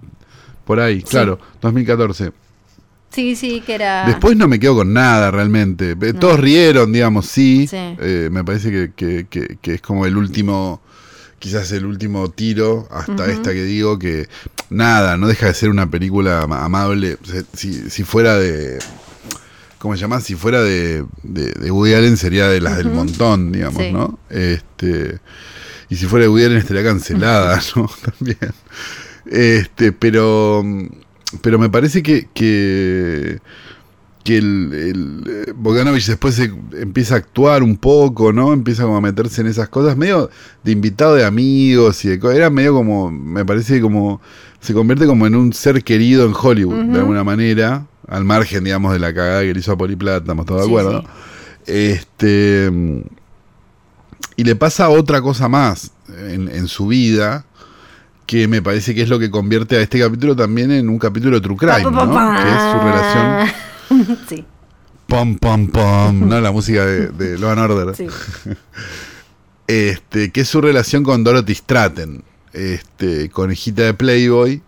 por 0.66 0.80
ahí, 0.80 1.02
claro, 1.02 1.40
2014. 1.62 2.32
Sí, 3.10 3.36
sí, 3.36 3.62
que 3.62 3.76
era. 3.76 4.06
Después 4.06 4.38
no 4.38 4.48
me 4.48 4.60
quedo 4.60 4.76
con 4.76 4.94
nada 4.94 5.32
realmente. 5.32 5.96
Todos 6.14 6.40
rieron, 6.40 6.92
digamos, 6.92 7.26
sí. 7.26 7.68
Eh, 7.72 8.30
me 8.32 8.44
parece 8.44 8.72
que, 8.72 8.92
que, 8.96 9.26
que, 9.30 9.58
que 9.62 9.74
es 9.76 9.82
como 9.82 10.06
el 10.06 10.16
último 10.16 10.82
quizás 11.44 11.70
el 11.74 11.86
último 11.86 12.32
tiro 12.32 12.88
hasta 12.90 13.26
esta 13.30 13.52
que 13.52 13.64
digo 13.64 14.00
que 14.00 14.30
nada, 14.70 15.18
no 15.18 15.28
deja 15.28 15.48
de 15.48 15.54
ser 15.54 15.70
una 15.72 15.92
película 15.92 16.44
amable. 16.44 17.18
Si, 17.54 17.90
si 17.90 18.06
fuera 18.06 18.38
de. 18.38 18.80
¿Cómo 19.78 19.94
se 19.94 20.00
llama? 20.00 20.22
Si 20.22 20.36
fuera 20.36 20.64
de, 20.64 21.04
de, 21.24 21.70
Woody 21.70 21.96
Allen 21.96 22.16
sería 22.16 22.48
de 22.48 22.62
las 22.62 22.78
del 22.78 22.92
montón, 22.92 23.52
digamos, 23.52 23.84
¿no? 23.92 24.20
Este. 24.30 25.20
Y 25.90 25.98
si 25.98 26.06
fuera 26.06 26.30
Woody 26.30 26.46
Allen 26.46 26.60
estaría 26.60 26.82
cancelada, 26.82 27.62
¿no? 27.76 27.92
También. 28.02 28.54
Este, 29.26 29.92
pero, 29.92 30.64
pero 31.42 31.60
me 31.60 31.70
parece 31.70 32.02
que, 32.02 32.30
que, 32.34 33.42
que 34.24 34.38
el, 34.38 34.74
el 34.74 35.24
eh, 35.28 35.54
Bogdanovich 35.56 36.08
después 36.08 36.36
se 36.36 36.52
empieza 36.80 37.16
a 37.16 37.18
actuar 37.18 37.62
un 37.62 37.76
poco, 37.78 38.32
¿no? 38.32 38.54
Empieza 38.54 38.84
como 38.84 38.98
a 38.98 39.02
meterse 39.02 39.42
en 39.42 39.48
esas 39.48 39.70
cosas, 39.70 39.98
medio 39.98 40.30
de 40.64 40.72
invitado 40.72 41.16
de 41.16 41.26
amigos 41.26 42.04
y 42.06 42.10
de 42.10 42.36
Era 42.36 42.50
medio 42.50 42.74
como, 42.74 43.12
me 43.12 43.46
parece 43.46 43.82
como, 43.82 44.22
se 44.62 44.74
convierte 44.74 45.06
como 45.06 45.28
en 45.28 45.36
un 45.36 45.54
ser 45.54 45.84
querido 45.84 46.26
en 46.26 46.34
Hollywood, 46.34 46.86
de 46.86 47.00
alguna 47.00 47.24
manera, 47.24 47.86
al 48.08 48.24
margen, 48.24 48.64
digamos, 48.64 48.94
de 48.94 49.00
la 49.00 49.14
cagada 49.14 49.42
que 49.42 49.54
le 49.54 49.60
hizo 49.60 49.74
a 49.74 49.78
Poliplata, 49.78 50.20
estamos 50.20 50.46
todos 50.46 50.62
de 50.62 50.68
acuerdo. 50.68 51.04
Este 51.66 52.72
y 54.36 54.44
le 54.44 54.56
pasa 54.56 54.90
otra 54.90 55.22
cosa 55.22 55.48
más 55.48 55.92
en, 56.08 56.68
su 56.68 56.88
vida, 56.88 57.46
que 58.26 58.48
me 58.48 58.62
parece 58.62 58.96
que 58.96 59.02
es 59.02 59.10
lo 59.10 59.20
que 59.20 59.30
convierte 59.30 59.78
a 59.78 59.82
este 59.82 60.00
capítulo 60.00 60.36
también 60.36 60.72
en 60.72 60.90
un 60.90 60.98
capítulo 60.98 61.40
de 61.40 61.42
True 61.42 61.58
Crime, 61.58 61.84
¿no? 61.84 61.92
Que 61.92 62.50
es 62.50 62.72
su 62.72 62.80
relación. 62.80 63.73
sí. 64.30 64.46
Pom, 65.08 65.38
pom, 65.38 65.68
pom, 65.68 66.28
¿no? 66.28 66.40
La 66.42 66.52
música 66.52 66.86
de, 66.86 67.10
de 67.10 67.38
Law 67.38 67.58
Order. 67.58 67.96
Sí. 67.96 68.08
Este, 69.66 70.30
que 70.32 70.42
es 70.42 70.50
su 70.50 70.60
relación 70.60 71.04
con 71.04 71.24
Dorothy 71.24 71.56
Stratton, 71.56 72.24
este, 72.52 73.30
conejita 73.30 73.84
de 73.84 73.94
Playboy. 73.94 74.62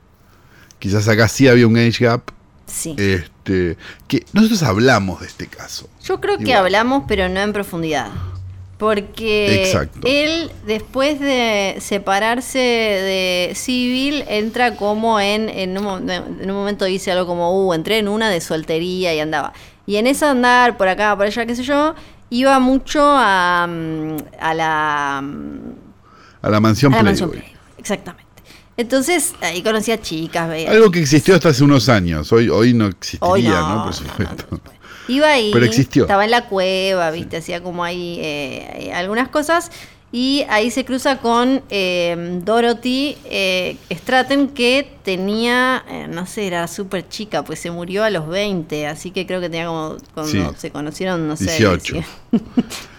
Quizás 0.79 1.07
acá 1.09 1.27
sí 1.27 1.49
había 1.49 1.67
un 1.67 1.77
age 1.77 2.05
gap. 2.05 2.31
Sí. 2.65 2.95
Este, 2.97 3.77
que 4.07 4.25
nosotros 4.31 4.63
hablamos 4.63 5.19
de 5.19 5.27
este 5.27 5.47
caso. 5.47 5.89
Yo 6.01 6.21
creo 6.21 6.37
que 6.37 6.53
hablamos, 6.53 7.03
pero 7.07 7.27
no 7.27 7.41
en 7.41 7.51
profundidad. 7.51 8.09
Porque 8.77 9.71
él, 10.03 10.51
después 10.65 11.19
de 11.21 11.77
separarse 11.79 12.59
de 12.59 13.51
Civil, 13.55 14.25
entra 14.27 14.75
como 14.75 15.19
en, 15.21 15.47
en 15.47 15.77
un, 15.77 16.09
en, 16.09 16.49
un, 16.49 16.55
momento 16.55 16.83
dice 16.83 17.11
algo 17.11 17.25
como, 17.25 17.67
uh, 17.67 17.73
entré 17.73 17.99
en 17.99 18.09
una 18.09 18.29
de 18.29 18.41
soltería 18.41 19.13
y 19.13 19.19
andaba. 19.21 19.53
Y 19.85 19.95
en 19.95 20.07
ese 20.07 20.25
andar, 20.25 20.75
por 20.75 20.89
acá, 20.89 21.15
por 21.15 21.25
allá, 21.25 21.45
qué 21.45 21.55
sé 21.55 21.63
yo, 21.63 21.95
iba 22.29 22.59
mucho 22.59 23.01
a, 23.01 23.65
mm, 23.69 24.17
a 24.41 24.53
la... 24.53 25.21
Mm, 25.23 25.75
a 26.41 26.49
la 26.49 26.59
mansión 26.59 26.93
a 26.93 26.97
la 26.97 27.03
Mansión 27.03 27.31
Exactamente. 27.77 28.25
Entonces, 28.77 29.33
ahí 29.41 29.63
conocía 29.63 30.01
chicas. 30.01 30.49
Veía 30.49 30.71
Algo 30.71 30.91
que 30.91 30.99
existió 30.99 31.35
hasta 31.35 31.49
hace 31.49 31.63
unos 31.63 31.87
años. 31.87 32.31
Hoy, 32.33 32.49
hoy 32.49 32.73
no 32.73 32.87
existiría, 32.87 33.61
no, 33.61 33.85
Por 33.85 33.93
supuesto. 33.93 34.59
Iba 35.07 35.31
ahí, 35.31 35.51
Pero 35.53 35.65
existió. 35.65 36.03
estaba 36.03 36.25
en 36.25 36.31
la 36.31 36.45
cueva, 36.45 37.11
viste, 37.11 37.37
hacía 37.37 37.61
como 37.61 37.83
ahí 37.83 38.19
eh, 38.21 38.91
algunas 38.93 39.29
cosas. 39.29 39.71
Y 40.15 40.45
ahí 40.47 40.71
se 40.71 40.85
cruza 40.85 41.17
con 41.17 41.61
eh, 41.69 42.39
Dorothy 42.45 43.17
eh, 43.25 43.75
Stratton, 43.91 44.47
que 44.47 44.89
tenía, 45.03 45.83
eh, 45.89 46.07
no 46.09 46.25
sé, 46.25 46.47
era 46.47 46.69
súper 46.69 47.09
chica, 47.09 47.43
pues 47.43 47.59
se 47.59 47.69
murió 47.69 48.01
a 48.01 48.09
los 48.09 48.25
20, 48.25 48.87
así 48.87 49.11
que 49.11 49.27
creo 49.27 49.41
que 49.41 49.49
tenía 49.49 49.67
como, 49.67 49.97
cuando 50.13 50.55
se 50.55 50.71
conocieron, 50.71 51.27
no 51.27 51.35
sé. 51.35 51.57
18. 51.57 51.95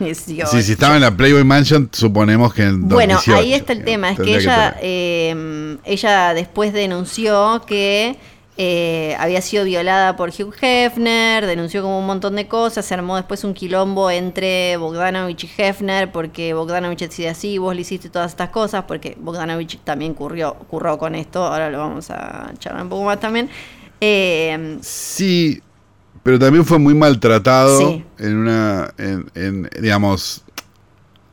18. 0.00 0.46
Sí, 0.50 0.62
si 0.62 0.72
estaba 0.72 0.96
en 0.96 1.00
la 1.00 1.16
Playboy 1.16 1.42
Mansion, 1.44 1.88
suponemos 1.90 2.52
que 2.52 2.64
en 2.64 2.86
Bueno, 2.86 3.18
ahí 3.28 3.54
está 3.54 3.72
el 3.72 3.84
tema, 3.84 4.10
es 4.10 4.20
que 4.20 4.36
ella, 4.36 4.76
ella 4.82 6.34
después 6.34 6.74
denunció 6.74 7.62
que 7.66 8.16
eh, 8.58 9.14
había 9.18 9.42
sido 9.42 9.64
violada 9.64 10.16
por 10.16 10.30
Hugh 10.30 10.54
Hefner, 10.58 11.44
denunció 11.44 11.82
como 11.82 11.98
un 11.98 12.06
montón 12.06 12.36
de 12.36 12.48
cosas, 12.48 12.86
se 12.86 12.94
armó 12.94 13.16
después 13.16 13.44
un 13.44 13.52
quilombo 13.52 14.10
entre 14.10 14.78
Bogdanovich 14.78 15.44
y 15.44 15.50
Hefner, 15.58 16.10
porque 16.10 16.54
Bogdanovich 16.54 17.00
decía 17.00 17.32
así, 17.32 17.58
vos 17.58 17.74
le 17.74 17.82
hiciste 17.82 18.08
todas 18.08 18.30
estas 18.30 18.48
cosas, 18.48 18.84
porque 18.88 19.14
Bogdanovich 19.20 19.78
también 19.84 20.14
currió, 20.14 20.54
curró 20.70 20.96
con 20.96 21.14
esto, 21.14 21.44
ahora 21.44 21.68
lo 21.68 21.78
vamos 21.78 22.10
a 22.10 22.50
charlar 22.58 22.84
un 22.84 22.88
poco 22.88 23.04
más 23.04 23.20
también. 23.20 23.50
Eh, 24.00 24.78
sí, 24.80 25.60
pero 26.22 26.38
también 26.38 26.64
fue 26.64 26.78
muy 26.78 26.94
maltratado 26.94 28.02
en 28.18 28.36
una, 28.38 28.90
en, 28.96 29.68
digamos, 29.78 30.42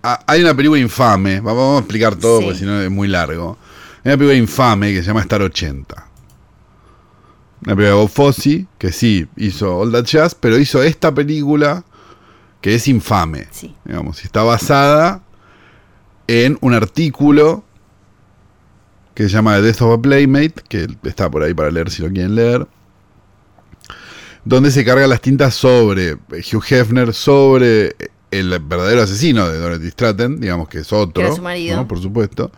hay 0.01 0.41
una 0.41 0.53
película 0.53 0.81
infame, 0.81 1.39
vamos 1.39 1.77
a 1.77 1.79
explicar 1.79 2.17
todo 2.17 2.41
porque 2.41 2.59
si 2.59 2.65
no 2.65 2.81
es 2.81 2.91
muy 2.91 3.07
largo, 3.07 3.57
hay 4.03 4.11
una 4.11 4.17
película 4.17 4.37
infame 4.37 4.91
que 4.91 4.99
se 4.99 5.07
llama 5.07 5.21
Star 5.21 5.41
80 5.41 5.73
la 5.73 6.01
película 6.01 6.07
de 6.07 6.12
Bob 7.65 8.09
Fosse, 8.09 8.67
que 8.77 8.91
sí 8.91 9.27
hizo 9.37 9.79
All 9.79 9.91
That 9.91 10.05
Jazz, 10.05 10.35
pero 10.35 10.57
hizo 10.57 10.83
esta 10.83 11.13
película 11.13 11.83
que 12.61 12.75
es 12.75 12.87
infame. 12.87 13.47
Sí. 13.51 13.75
Digamos, 13.85 14.23
está 14.23 14.43
basada 14.43 15.21
en 16.27 16.57
un 16.61 16.73
artículo 16.73 17.63
que 19.13 19.23
se 19.23 19.29
llama 19.29 19.55
The 19.55 19.61
Death 19.61 19.81
of 19.81 19.99
a 19.99 20.01
Playmate, 20.01 20.55
que 20.67 20.87
está 21.03 21.29
por 21.29 21.43
ahí 21.43 21.53
para 21.53 21.69
leer 21.69 21.89
si 21.91 22.01
lo 22.01 22.09
quieren 22.09 22.35
leer, 22.35 22.67
donde 24.45 24.71
se 24.71 24.83
cargan 24.83 25.09
las 25.09 25.21
tintas 25.21 25.53
sobre 25.53 26.13
Hugh 26.13 26.63
Hefner, 26.67 27.13
sobre 27.13 27.95
el 28.31 28.49
verdadero 28.59 29.03
asesino 29.03 29.47
de 29.47 29.59
Dorothy 29.59 29.89
Stratton, 29.91 30.39
digamos 30.39 30.67
que 30.67 30.79
es 30.79 30.91
otro, 30.91 31.23
que 31.23 31.35
su 31.35 31.41
marido. 31.41 31.87
por 31.87 32.01
supuesto 32.01 32.51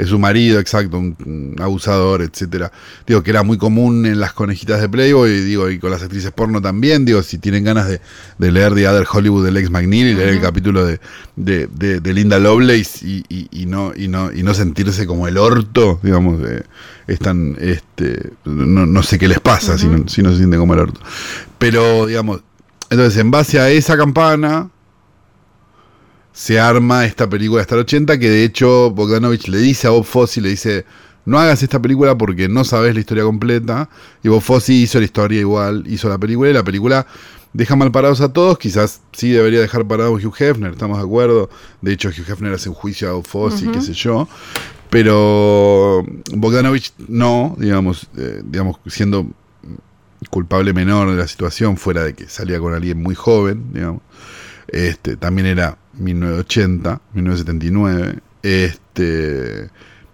es 0.00 0.08
su 0.08 0.18
marido, 0.18 0.58
exacto, 0.58 0.98
un, 0.98 1.54
abusador, 1.60 2.22
etcétera. 2.22 2.72
Digo, 3.06 3.22
que 3.22 3.30
era 3.30 3.42
muy 3.42 3.58
común 3.58 4.06
en 4.06 4.18
las 4.18 4.32
conejitas 4.32 4.80
de 4.80 4.88
Playboy, 4.88 5.42
digo, 5.42 5.68
y 5.68 5.78
con 5.78 5.90
las 5.90 6.02
actrices 6.02 6.30
porno 6.32 6.62
también, 6.62 7.04
digo, 7.04 7.22
si 7.22 7.38
tienen 7.38 7.64
ganas 7.64 7.86
de, 7.86 8.00
leer 8.38 8.74
The 8.74 8.88
Other 8.88 9.06
Hollywood 9.10 9.44
del 9.44 9.58
ex 9.58 9.70
McNeil 9.70 10.08
y 10.08 10.14
leer 10.14 10.30
el 10.30 10.40
capítulo 10.40 10.86
de, 10.86 10.98
de, 11.36 12.14
Linda 12.14 12.38
Lovelace 12.38 13.06
y, 13.06 13.66
no, 13.66 13.92
y, 13.94 14.08
no, 14.08 14.32
y 14.32 14.42
no 14.42 14.54
sentirse 14.54 15.06
como 15.06 15.28
el 15.28 15.36
orto, 15.36 16.00
digamos, 16.02 16.40
están, 17.06 17.56
este, 17.60 18.30
no, 18.44 19.02
sé 19.02 19.18
qué 19.18 19.28
les 19.28 19.40
pasa 19.40 19.76
si, 19.76 19.86
no, 19.86 20.08
si 20.08 20.22
no 20.22 20.30
se 20.30 20.38
sienten 20.38 20.60
como 20.60 20.72
el 20.72 20.80
orto. 20.80 21.00
Pero, 21.58 22.06
digamos, 22.06 22.40
entonces 22.88 23.20
en 23.20 23.30
base 23.30 23.60
a 23.60 23.68
esa 23.68 23.98
campana, 23.98 24.70
se 26.32 26.58
arma 26.60 27.04
esta 27.04 27.28
película 27.28 27.62
hasta 27.62 27.74
el 27.74 27.82
80, 27.82 28.18
que 28.18 28.30
de 28.30 28.44
hecho 28.44 28.90
Bogdanovich 28.90 29.48
le 29.48 29.58
dice 29.58 29.86
a 29.86 29.90
Bob 29.90 30.04
Fosse, 30.04 30.40
le 30.40 30.50
dice, 30.50 30.84
no 31.24 31.38
hagas 31.38 31.62
esta 31.62 31.80
película 31.80 32.16
porque 32.16 32.48
no 32.48 32.64
sabes 32.64 32.94
la 32.94 33.00
historia 33.00 33.24
completa. 33.24 33.88
Y 34.22 34.28
Bob 34.28 34.40
Fosse 34.40 34.72
hizo 34.72 34.98
la 34.98 35.04
historia 35.04 35.40
igual, 35.40 35.84
hizo 35.86 36.08
la 36.08 36.18
película 36.18 36.50
y 36.50 36.52
la 36.52 36.64
película 36.64 37.06
deja 37.52 37.76
mal 37.76 37.90
parados 37.92 38.20
a 38.20 38.32
todos. 38.32 38.58
Quizás 38.58 39.00
sí 39.12 39.30
debería 39.30 39.60
dejar 39.60 39.86
parado 39.86 40.10
a 40.10 40.18
Hugh 40.18 40.34
Hefner, 40.38 40.72
estamos 40.72 40.98
de 40.98 41.04
acuerdo. 41.04 41.50
De 41.82 41.92
hecho, 41.92 42.08
Hugh 42.08 42.28
Hefner 42.28 42.52
hace 42.52 42.68
un 42.68 42.74
juicio 42.74 43.08
a 43.08 43.12
Bob 43.12 43.26
Fosse, 43.26 43.70
qué 43.70 43.80
sé 43.80 43.92
yo. 43.92 44.28
Pero 44.88 46.04
Bogdanovich 46.32 46.92
no, 47.06 47.54
digamos, 47.58 48.08
eh, 48.16 48.42
digamos, 48.44 48.76
siendo 48.86 49.26
culpable 50.30 50.72
menor 50.72 51.10
de 51.10 51.16
la 51.16 51.28
situación, 51.28 51.76
fuera 51.76 52.02
de 52.02 52.14
que 52.14 52.28
salía 52.28 52.58
con 52.58 52.74
alguien 52.74 53.00
muy 53.00 53.14
joven, 53.14 53.72
digamos. 53.72 54.02
Este, 54.68 55.16
también 55.16 55.46
era 55.46 55.78
1980, 56.00 57.00
1979. 57.14 58.18
Este, 58.42 59.60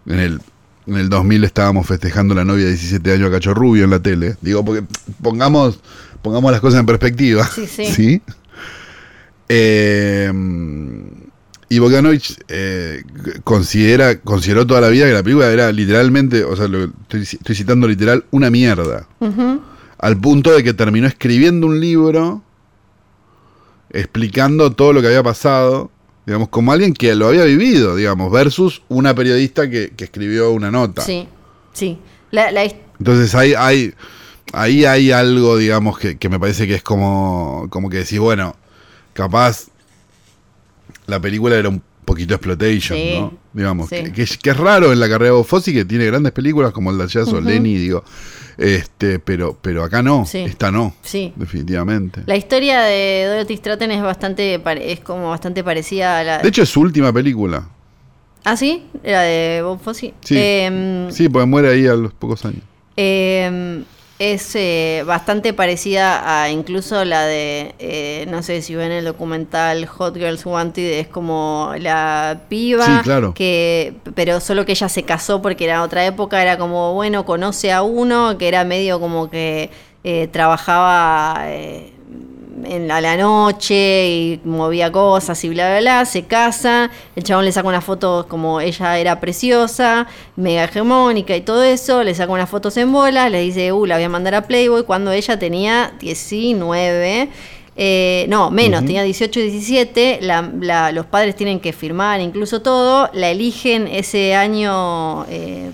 en 0.07 0.18
el, 0.18 0.41
en 0.87 0.97
el 0.97 1.09
2000 1.09 1.45
estábamos 1.45 1.87
festejando 1.87 2.34
la 2.34 2.45
novia 2.45 2.64
de 2.64 2.70
17 2.70 3.12
años 3.12 3.28
a 3.28 3.32
Cacho 3.32 3.55
Rubio 3.55 3.84
en 3.84 3.91
la 3.91 4.01
tele. 4.01 4.37
Digo, 4.41 4.64
porque 4.64 4.84
pongamos, 5.22 5.80
pongamos 6.22 6.53
las 6.53 6.61
cosas 6.61 6.80
en 6.80 6.87
perspectiva. 6.87 7.47
Sí, 7.47 7.66
sí. 7.66 8.22
Em, 9.49 11.05
y 11.68 11.78
Bogdanovich 11.78 12.37
eh, 12.49 13.05
considera, 13.45 14.18
consideró 14.20 14.66
toda 14.66 14.80
la 14.80 14.89
vida 14.89 15.07
que 15.07 15.12
la 15.12 15.22
película 15.22 15.53
era 15.53 15.70
literalmente, 15.70 16.43
o 16.43 16.57
sea, 16.57 16.66
estoy, 16.66 17.55
citando 17.55 17.87
literal, 17.87 18.24
una 18.30 18.51
mierda. 18.51 19.07
Al 19.99 20.16
punto 20.18 20.53
de 20.53 20.62
que 20.62 20.74
terminó 20.74 21.07
escribiendo 21.07 21.66
un 21.66 21.80
libro 21.80 22.43
explicando 23.97 24.72
todo 24.72 24.92
lo 24.92 25.01
que 25.01 25.09
había 25.09 25.22
pasado, 25.22 25.90
digamos, 26.26 26.49
como 26.49 26.72
alguien 26.72 26.92
que 26.92 27.14
lo 27.14 27.28
había 27.28 27.44
vivido, 27.44 27.97
digamos, 27.97 28.30
versus 28.30 28.82
una 28.88 29.14
periodista 29.14 29.70
que, 29.70 29.92
escribió 29.97 30.53
una 30.53 30.70
nota. 30.70 31.03
Sí, 31.03 31.26
sí. 31.72 31.99
Entonces 32.99 33.34
hay, 33.34 33.55
hay, 33.55 33.94
ahí 34.53 34.84
hay 34.84 35.12
algo, 35.12 35.57
digamos, 35.57 35.99
que, 35.99 36.28
me 36.28 36.38
parece 36.38 36.66
que 36.66 36.74
es 36.74 36.82
como, 36.82 37.66
como 37.71 37.88
que 37.88 37.99
decís, 37.99 38.18
bueno, 38.18 38.54
capaz 39.14 39.68
la 41.07 41.18
película 41.21 41.57
era 41.57 41.68
un 41.71 41.83
poquito 42.07 42.34
exploitation, 42.34 42.99
¿no? 43.14 43.34
Digamos, 43.53 43.91
que, 43.91 44.22
es 44.22 44.57
raro 44.57 44.92
en 44.92 45.00
la 45.00 45.08
carrera 45.08 45.34
de 45.34 45.45
Fossi, 45.45 45.74
que 45.74 45.84
tiene 45.84 46.07
grandes 46.07 46.33
películas 46.33 46.72
como 46.72 46.91
el 46.91 46.96
de 46.96 47.07
Jazz 47.07 47.28
o 47.28 47.41
Lenny, 47.41 47.76
digo, 47.76 48.03
este, 48.57 49.18
pero, 49.18 49.58
pero 49.61 49.84
acá 49.84 50.03
no, 50.03 50.24
esta 50.33 50.70
no, 50.70 50.95
sí. 51.03 51.33
definitivamente. 51.37 52.22
La 52.24 52.37
historia 52.37 52.80
de 52.83 53.26
Dorothy 53.28 53.57
Stratton 53.57 53.91
es 53.91 54.03
bastante, 54.03 54.62
es 54.80 55.00
como 55.00 55.28
bastante 55.28 55.62
parecida 55.62 56.20
a 56.20 56.24
la. 56.24 56.38
De 56.38 56.49
hecho, 56.49 56.62
es 56.62 56.68
su 56.70 56.80
última 56.80 57.12
película. 57.12 57.68
¿Ah, 58.45 58.57
sí? 58.57 58.84
¿Era 59.03 59.22
de 59.22 59.61
Bob 59.62 59.80
Fosse? 59.80 60.14
Sí, 60.20 60.37
em, 60.38 61.11
sí 61.11 61.28
porque 61.28 61.46
muere 61.46 61.68
ahí 61.68 61.87
a 61.87 61.95
los 61.95 62.14
pocos 62.14 62.45
años. 62.45 62.62
Em, 62.96 63.84
es 64.18 64.55
eh, 64.55 65.05
bastante 65.07 65.53
parecida 65.53 66.43
a 66.43 66.51
incluso 66.51 67.05
la 67.05 67.26
de, 67.26 67.75
eh, 67.79 68.26
no 68.30 68.43
sé 68.43 68.63
si 68.63 68.75
ven 68.75 68.91
el 68.91 69.05
documental 69.05 69.84
Hot 69.87 70.17
Girls 70.17 70.47
Wanted, 70.47 71.01
es 71.01 71.09
como 71.09 71.72
la 71.79 72.41
piba, 72.49 73.03
que, 73.34 73.95
pero 74.14 74.41
solo 74.41 74.64
que 74.64 74.72
ella 74.72 74.88
se 74.88 75.03
casó 75.03 75.43
porque 75.43 75.64
era 75.64 75.83
otra 75.83 76.07
época, 76.07 76.41
era 76.41 76.57
como, 76.57 76.95
bueno, 76.95 77.26
conoce 77.26 77.72
a 77.72 77.83
uno 77.83 78.38
que 78.38 78.49
era 78.49 78.64
medio 78.64 79.01
como 79.01 79.29
que 79.29 79.71
eh, 80.03 80.29
trabajaba 80.29 81.45
en, 82.64 82.91
a 82.91 83.00
la 83.00 83.16
noche 83.16 84.08
y 84.08 84.41
movía 84.45 84.91
cosas 84.91 85.42
y 85.45 85.49
bla, 85.49 85.68
bla, 85.68 85.80
bla, 85.80 86.04
se 86.04 86.24
casa, 86.24 86.91
el 87.14 87.22
chabón 87.22 87.45
le 87.45 87.53
saca 87.53 87.68
unas 87.68 87.84
fotos 87.84 88.26
como 88.26 88.61
ella 88.61 88.99
era 88.99 89.20
preciosa, 89.20 90.07
mega 90.37 90.64
hegemónica 90.64 91.37
y 91.37 91.41
todo 91.41 91.62
eso, 91.62 92.03
le 92.03 92.14
saca 92.14 92.33
unas 92.33 92.49
fotos 92.49 92.76
en 92.76 92.92
bola, 92.92 93.28
le 93.28 93.41
dice, 93.41 93.72
uh, 93.72 93.87
la 93.87 93.96
voy 93.96 94.04
a 94.04 94.08
mandar 94.08 94.34
a 94.34 94.42
Playboy 94.42 94.84
cuando 94.84 95.12
ella 95.12 95.38
tenía 95.38 95.92
19. 96.00 97.28
Eh, 97.78 98.24
no, 98.30 98.50
menos, 98.50 98.80
tenía 98.87 99.03
18 99.03 99.38
y 99.38 99.50
17, 99.50 100.20
los 100.92 101.07
padres 101.07 101.37
tienen 101.37 101.61
que 101.61 101.74
firmar 101.74 102.22
incluso 102.22 102.62
todo, 102.62 103.11
la 103.12 103.28
eligen 103.28 103.87
ese 103.87 104.34
año 104.34 105.26
eh, 105.28 105.72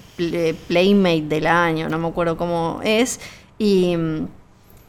Playmate 0.67 1.23
del 1.29 1.47
año, 1.47 1.89
no 1.89 2.01
me 2.01 2.09
acuerdo 2.09 2.37
cómo 2.37 2.81
es, 2.83 3.21
y 3.57 3.97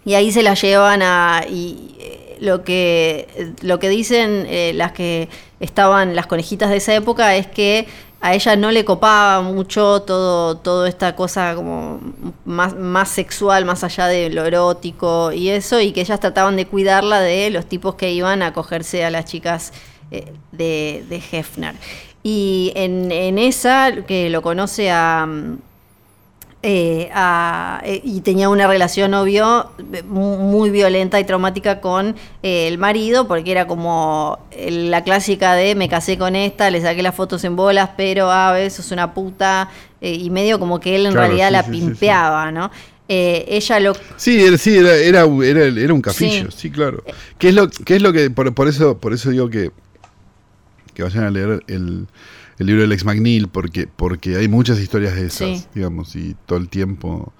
y 0.05 0.15
ahí 0.15 0.31
se 0.31 0.43
la 0.43 0.53
llevan 0.53 1.01
a 1.01 1.45
y 1.49 1.95
eh, 1.99 2.37
lo 2.39 2.63
que 2.63 3.53
lo 3.61 3.79
que 3.79 3.89
dicen 3.89 4.45
eh, 4.47 4.73
las 4.75 4.91
que 4.91 5.29
estaban 5.59 6.15
las 6.15 6.27
conejitas 6.27 6.69
de 6.69 6.77
esa 6.77 6.93
época 6.93 7.35
es 7.35 7.47
que 7.47 7.87
a 8.19 8.33
ella 8.33 8.55
no 8.55 8.71
le 8.71 8.85
copaba 8.85 9.41
mucho 9.41 10.01
todo 10.01 10.57
toda 10.57 10.87
esta 10.87 11.15
cosa 11.15 11.55
como 11.55 11.99
más, 12.45 12.75
más 12.75 13.09
sexual 13.09 13.65
más 13.65 13.83
allá 13.83 14.07
de 14.07 14.29
lo 14.29 14.45
erótico 14.45 15.31
y 15.31 15.49
eso 15.49 15.79
y 15.79 15.91
que 15.91 16.01
ellas 16.01 16.19
trataban 16.19 16.55
de 16.55 16.65
cuidarla 16.65 17.21
de 17.21 17.49
los 17.49 17.65
tipos 17.65 17.95
que 17.95 18.11
iban 18.11 18.41
a 18.41 18.53
cogerse 18.53 19.05
a 19.05 19.09
las 19.09 19.25
chicas 19.25 19.73
eh, 20.11 20.31
de, 20.51 21.03
de 21.09 21.21
Hefner. 21.31 21.75
Y 22.21 22.71
en, 22.75 23.11
en 23.11 23.37
esa 23.37 23.91
que 24.07 24.29
lo 24.29 24.41
conoce 24.41 24.91
a 24.91 25.27
eh, 26.65 27.09
eh, 27.83 28.01
y 28.05 28.21
tenía 28.21 28.47
una 28.47 28.67
relación, 28.67 29.13
obvio, 29.13 29.69
muy 30.07 30.69
violenta 30.69 31.19
y 31.19 31.25
traumática 31.25 31.81
con 31.81 32.15
eh, 32.41 32.69
el 32.69 32.77
marido, 32.77 33.27
porque 33.27 33.51
era 33.51 33.67
como 33.67 34.39
la 34.57 35.03
clásica 35.03 35.55
de 35.55 35.75
me 35.75 35.89
casé 35.89 36.17
con 36.17 36.37
esta, 36.37 36.71
le 36.71 36.81
saqué 36.81 37.03
las 37.03 37.15
fotos 37.15 37.43
en 37.43 37.57
bolas, 37.57 37.89
pero 37.97 38.31
a 38.31 38.53
veces 38.53 38.85
es 38.85 38.91
una 38.93 39.13
puta, 39.13 39.69
y 39.99 40.29
medio 40.29 40.57
como 40.57 40.79
que 40.79 40.95
él 40.95 41.05
en 41.05 41.13
realidad 41.13 41.51
la 41.51 41.65
pimpeaba, 41.65 42.49
¿no? 42.51 42.71
ella 43.09 43.79
lo 43.81 43.93
sí 44.15 44.57
sí 44.57 44.77
era, 44.77 44.95
era, 44.95 45.25
era, 45.25 45.93
un 45.93 46.01
capillo 46.01 46.49
sí, 46.49 46.71
claro. 46.71 47.03
Qué 47.37 47.49
es 47.49 47.53
lo 47.53 47.69
qué 47.69 47.97
es 47.97 48.01
lo 48.01 48.11
que 48.11 48.31
por, 48.31 48.53
por 48.55 48.67
eso 48.67 48.97
por 48.97 49.13
eso 49.13 49.29
digo 49.29 49.49
que 49.49 49.71
que 50.95 51.03
vayan 51.03 51.25
a 51.25 51.29
leer 51.29 51.63
el 51.67 52.07
el 52.63 52.67
libro 52.67 52.81
del 52.81 52.91
ex 52.93 53.03
McNeil, 53.03 53.49
porque, 53.49 53.87
porque 53.87 54.37
hay 54.37 54.47
muchas 54.47 54.79
historias 54.79 55.15
de 55.15 55.25
esas, 55.27 55.67
digamos, 55.73 56.15
y 56.15 56.35
todo 56.45 56.57
el 56.57 56.69
tiempo 56.69 57.33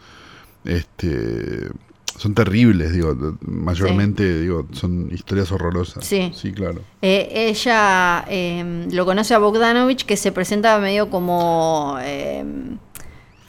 este, 0.66 1.70
son 2.18 2.36
terribles, 2.36 2.92
digo, 2.92 3.38
mayormente, 3.42 4.42
digo, 4.42 4.68
son 4.74 5.10
historias 5.14 5.52
horrorosas. 5.52 6.06
Sí, 6.06 6.32
sí 6.36 6.52
claro. 6.52 6.82
Eh, 7.02 7.48
ella 7.50 8.26
em, 8.28 8.92
lo 8.92 9.06
conoce 9.06 9.34
a 9.34 9.40
Bogdanovich, 9.40 10.06
que 10.06 10.18
se 10.18 10.32
presenta 10.32 10.78
medio 10.80 11.10
como... 11.10 11.98
Em, 12.04 12.78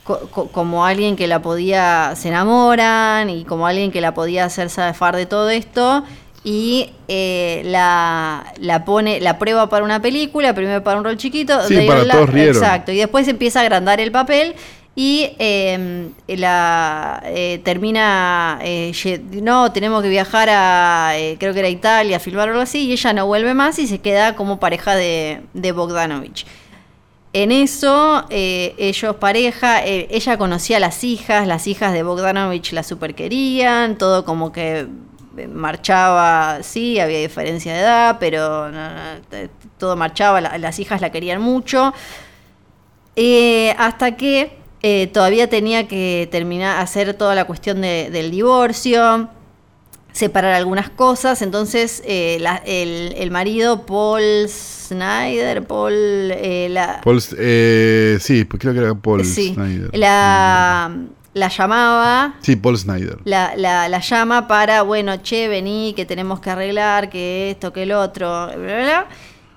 como 0.05 0.85
alguien 0.85 1.17
que 1.17 1.27
la 1.27 1.41
podía, 1.41 2.13
se 2.15 2.29
enamoran 2.29 3.31
y 3.31 3.47
como 3.47 3.67
alguien 3.67 3.91
que 3.91 4.03
la 4.03 4.13
podía 4.13 4.45
hacer 4.45 4.69
zafar 4.69 5.17
de 5.17 5.25
todo 5.25 5.49
esto 5.49 6.05
y 6.45 6.91
eh, 7.09 7.63
la, 7.65 8.53
la, 8.59 8.85
pone, 8.85 9.19
la 9.21 9.39
prueba 9.39 9.71
para 9.71 9.83
una 9.83 10.03
película, 10.03 10.55
primero 10.55 10.85
para 10.85 10.99
un 10.99 11.05
rol 11.05 11.17
chiquito, 11.17 11.67
sí, 11.67 11.87
para 11.87 12.07
todos 12.07 12.35
exacto, 12.35 12.93
y 12.93 12.99
después 12.99 13.27
empieza 13.29 13.61
a 13.61 13.63
agrandar 13.63 13.99
el 13.99 14.13
papel 14.13 14.55
y 14.95 15.31
em, 15.39 16.11
la 16.29 17.23
eh, 17.25 17.61
termina, 17.65 18.59
eh, 18.63 18.93
no, 19.33 19.73
tenemos 19.73 20.03
que 20.03 20.11
viajar 20.11 20.51
a, 20.53 21.15
creo 21.39 21.55
que 21.55 21.61
era 21.61 21.71
Italia, 21.71 22.19
a 22.19 22.21
filmar 22.21 22.51
algo 22.51 22.61
así, 22.61 22.89
y 22.89 22.93
ella 22.93 23.15
no 23.15 23.27
vuelve 23.27 23.55
más 23.55 23.79
y 23.79 23.87
se 23.87 23.99
queda 23.99 24.37
como 24.37 24.61
pareja 24.61 24.95
de, 24.95 25.41
de 25.55 25.73
Bogdanovich. 25.73 26.45
En 27.33 27.51
eso, 27.51 28.27
ellos 28.31 29.17
pareja, 29.17 29.85
ella 29.85 30.39
conocía 30.39 30.77
a 30.77 30.81
las 30.81 31.03
hijas, 31.03 31.49
las 31.49 31.67
hijas 31.67 31.93
de 31.93 32.05
Bogdanovich 32.05 32.73
la 32.73 32.85
super 32.85 33.17
querían, 33.17 33.99
todo 33.99 34.25
como 34.25 34.53
que 34.53 34.87
marchaba, 35.53 36.63
sí, 36.63 36.99
había 37.01 37.19
diferencia 37.19 37.73
de 37.73 37.81
edad, 37.81 38.17
pero 38.21 38.71
todo 39.79 39.97
marchaba, 39.97 40.41
las 40.41 40.79
hijas 40.79 41.01
la 41.01 41.11
querían 41.11 41.41
mucho. 41.41 41.93
Eh, 43.17 43.75
hasta 43.79 44.17
que 44.17 44.57
eh, 44.83 45.07
todavía 45.13 45.49
tenía 45.49 45.87
que 45.87 46.29
terminar, 46.31 46.81
hacer 46.81 47.15
toda 47.15 47.35
la 47.35 47.45
cuestión 47.45 47.81
del 47.81 48.31
divorcio, 48.31 49.29
separar 50.13 50.55
algunas 50.55 50.91
cosas. 50.91 51.43
Entonces, 51.43 52.03
eh, 52.05 52.43
el, 53.17 53.31
marido, 53.31 53.87
Paul 53.87 54.49
Snyder, 54.49 55.67
Paul. 55.67 56.29
La, 56.29 57.01
Paul 57.03 57.21
sí, 57.21 58.45
creo 58.47 58.73
que 58.73 58.79
era 58.79 58.95
Paul 58.95 59.25
Snyder. 59.25 59.91
La 59.93 60.91
la 61.35 61.49
llamaba. 61.49 62.37
Sí, 62.41 62.57
Paul 62.57 62.79
Snyder. 62.79 63.19
La, 63.25 63.57
la, 63.57 64.01
llama 64.01 64.49
para, 64.49 64.83
bueno, 64.83 65.17
che, 65.19 65.49
vení, 65.49 65.93
que 65.95 66.07
tenemos 66.07 66.41
que 66.41 66.51
arreglar, 66.51 67.11
que 67.11 67.51
esto, 67.51 67.73
que 67.73 67.83
el 67.83 67.93
otro, 67.93 68.47
bla, 68.47 68.57
bla, 68.57 68.83
bla. 68.83 69.09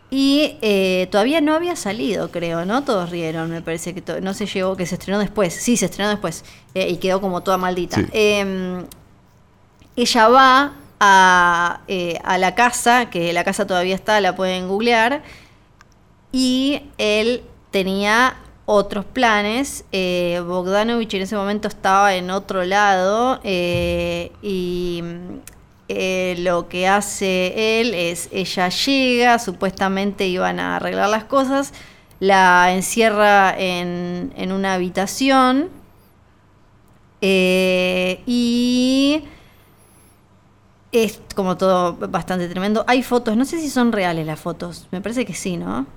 Y 0.10 0.58
eh, 0.62 1.08
todavía 1.12 1.42
no 1.42 1.54
había 1.54 1.76
salido, 1.76 2.32
creo, 2.32 2.66
¿no? 2.66 2.84
Todos 2.84 3.10
rieron, 3.10 3.50
me 3.50 3.62
parece 3.62 3.94
que 3.94 4.22
no 4.22 4.34
se 4.34 4.46
llegó, 4.46 4.76
que 4.76 4.86
se 4.86 4.96
estrenó 4.96 5.20
después. 5.20 5.54
Sí, 5.54 5.78
se 5.78 5.86
estrenó 5.86 6.10
después. 6.10 6.46
Eh, 6.74 6.90
y 6.90 6.98
quedó 6.98 7.22
como 7.22 7.44
toda 7.44 7.58
maldita. 7.58 8.02
Em, 8.12 8.86
ella 9.96 10.28
va 10.30 10.74
a, 11.00 11.82
eh, 11.88 12.20
a 12.24 12.38
la 12.38 12.56
casa, 12.56 13.10
que 13.10 13.34
la 13.34 13.44
casa 13.44 13.68
todavía 13.68 13.96
está, 13.96 14.20
la 14.22 14.36
pueden 14.36 14.68
googlear. 14.68 15.24
Y 16.32 16.84
él 16.98 17.44
tenía 17.72 18.38
otros 18.68 19.06
planes. 19.06 19.86
Eh, 19.92 20.44
Bogdanovich 20.46 21.16
en 21.16 21.24
ese 21.24 21.36
momento 21.36 21.68
estaba 21.70 22.14
en 22.16 22.30
otro 22.30 22.64
lado 22.66 23.40
eh, 23.44 24.32
y 24.44 25.02
eh, 25.88 26.36
lo 26.40 26.68
que 26.68 26.88
hace 26.88 27.80
él 27.80 27.96
es, 27.96 28.30
ella 28.32 28.70
llega, 28.70 29.40
supuestamente 29.40 30.28
iban 30.28 30.60
a 30.60 30.76
arreglar 30.76 31.10
las 31.10 31.24
cosas, 31.24 31.74
la 32.20 32.74
encierra 32.74 33.56
en, 33.58 34.34
en 34.36 34.52
una 34.52 34.74
habitación 34.74 35.70
y 37.22 39.24
es 40.92 41.22
como 41.36 41.56
todo 41.56 41.96
bastante 41.96 42.50
tremendo. 42.50 42.84
Hay 42.88 43.02
fotos, 43.02 43.38
no 43.38 43.46
sé 43.46 43.60
si 43.60 43.70
son 43.70 43.94
reales 43.94 44.28
las 44.28 44.40
fotos, 44.40 44.88
me 44.92 45.00
parece 45.00 45.26
que 45.26 45.34
sí, 45.34 45.56
¿no? 45.56 45.88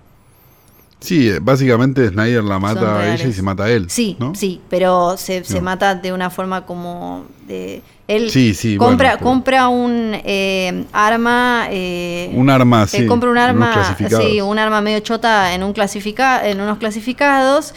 Sí, 1.00 1.30
básicamente 1.40 2.08
Snyder 2.08 2.44
la 2.44 2.58
mata 2.58 3.00
a 3.00 3.14
ella 3.14 3.26
y 3.26 3.32
se 3.32 3.42
mata 3.42 3.64
a 3.64 3.70
él. 3.70 3.88
Sí, 3.88 4.16
sí, 4.34 4.60
pero 4.68 5.16
se, 5.16 5.42
mata 5.60 5.94
de 5.94 6.12
una 6.12 6.30
forma 6.30 6.66
como 6.66 7.24
de 7.46 7.82
él 8.06 8.30
sí, 8.30 8.54
sí, 8.54 8.76
compra 8.76 9.18
compra 9.18 9.68
un 9.68 10.12
eh, 10.24 10.84
arma 10.92 11.68
eh, 11.70 12.30
un 12.34 12.50
arma 12.50 12.86
sí 12.86 13.06
compra 13.06 13.30
un 13.30 13.38
arma 13.38 13.96
sí 14.08 14.40
un 14.40 14.58
arma 14.58 14.80
medio 14.80 14.98
chota 14.98 15.54
en 15.54 15.62
un 15.62 15.72
clasifica 15.72 16.48
en 16.48 16.60
unos 16.60 16.78
clasificados 16.78 17.72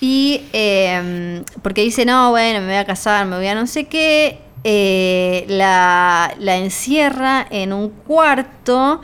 y 0.00 0.40
em, 0.54 1.44
porque 1.60 1.82
dice 1.82 2.06
no 2.06 2.30
bueno 2.30 2.60
me 2.60 2.66
voy 2.66 2.76
a 2.76 2.86
casar 2.86 3.26
me 3.26 3.36
voy 3.36 3.46
a 3.46 3.54
no 3.54 3.66
sé 3.66 3.84
qué 3.84 4.38
eh, 4.64 5.44
la, 5.48 6.34
la 6.38 6.56
encierra 6.56 7.46
en 7.50 7.74
un 7.74 7.90
cuarto 7.90 9.02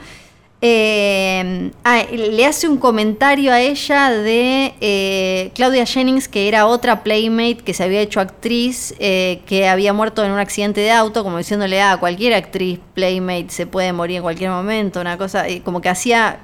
eh, 0.62 1.70
ah, 1.85 2.03
le 2.12 2.45
hace 2.45 2.69
un 2.69 2.77
comentario 2.77 3.51
a 3.51 3.61
ella 3.61 4.11
de 4.11 4.74
eh, 4.81 5.51
Claudia 5.55 5.87
Jennings, 5.87 6.28
que 6.28 6.49
era 6.49 6.66
otra 6.66 7.03
playmate 7.03 7.59
que 7.65 7.73
se 7.73 7.85
había 7.85 8.01
hecho 8.01 8.20
actriz, 8.20 8.95
eh, 8.99 9.41
que 9.47 9.69
había 9.69 9.95
muerto 9.95 10.23
en 10.23 10.32
un 10.32 10.39
accidente 10.39 10.82
de 10.82 10.91
auto, 10.91 11.24
como 11.24 11.39
diciéndole 11.39 11.81
a 11.81 11.93
ah, 11.93 11.97
cualquier 11.97 12.35
actriz 12.35 12.78
playmate 12.93 13.47
se 13.49 13.66
puede 13.66 13.95
morir 13.95 14.16
en 14.16 14.23
cualquier 14.23 14.51
momento, 14.51 15.01
una 15.01 15.16
cosa, 15.16 15.47
como 15.65 15.81
que 15.81 15.89
hacía 15.89 16.41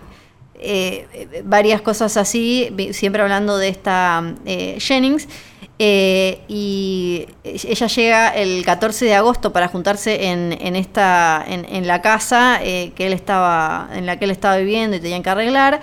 varias 1.45 1.83
cosas 1.83 2.17
así, 2.17 2.75
siempre 2.93 3.21
hablando 3.21 3.59
de 3.59 3.69
esta 3.69 4.35
Jennings. 4.79 5.29
Eh, 5.78 6.40
y 6.48 7.27
ella 7.44 7.86
llega 7.86 8.28
el 8.31 8.65
14 8.65 9.05
de 9.05 9.15
agosto 9.15 9.53
para 9.53 9.69
juntarse 9.69 10.28
en, 10.28 10.57
en 10.59 10.74
esta, 10.74 11.44
en, 11.47 11.86
la 11.86 12.01
casa 12.01 12.61
eh, 12.62 12.93
que 12.94 13.07
él 13.07 13.12
estaba, 13.12 13.90
en 13.93 14.07
la 14.07 14.19
que 14.19 14.24
él 14.24 14.31
estaba 14.31 14.57
viviendo 14.57 14.97
y 14.97 15.01
tenían 15.01 15.23
que 15.23 15.31
arreglar. 15.31 15.81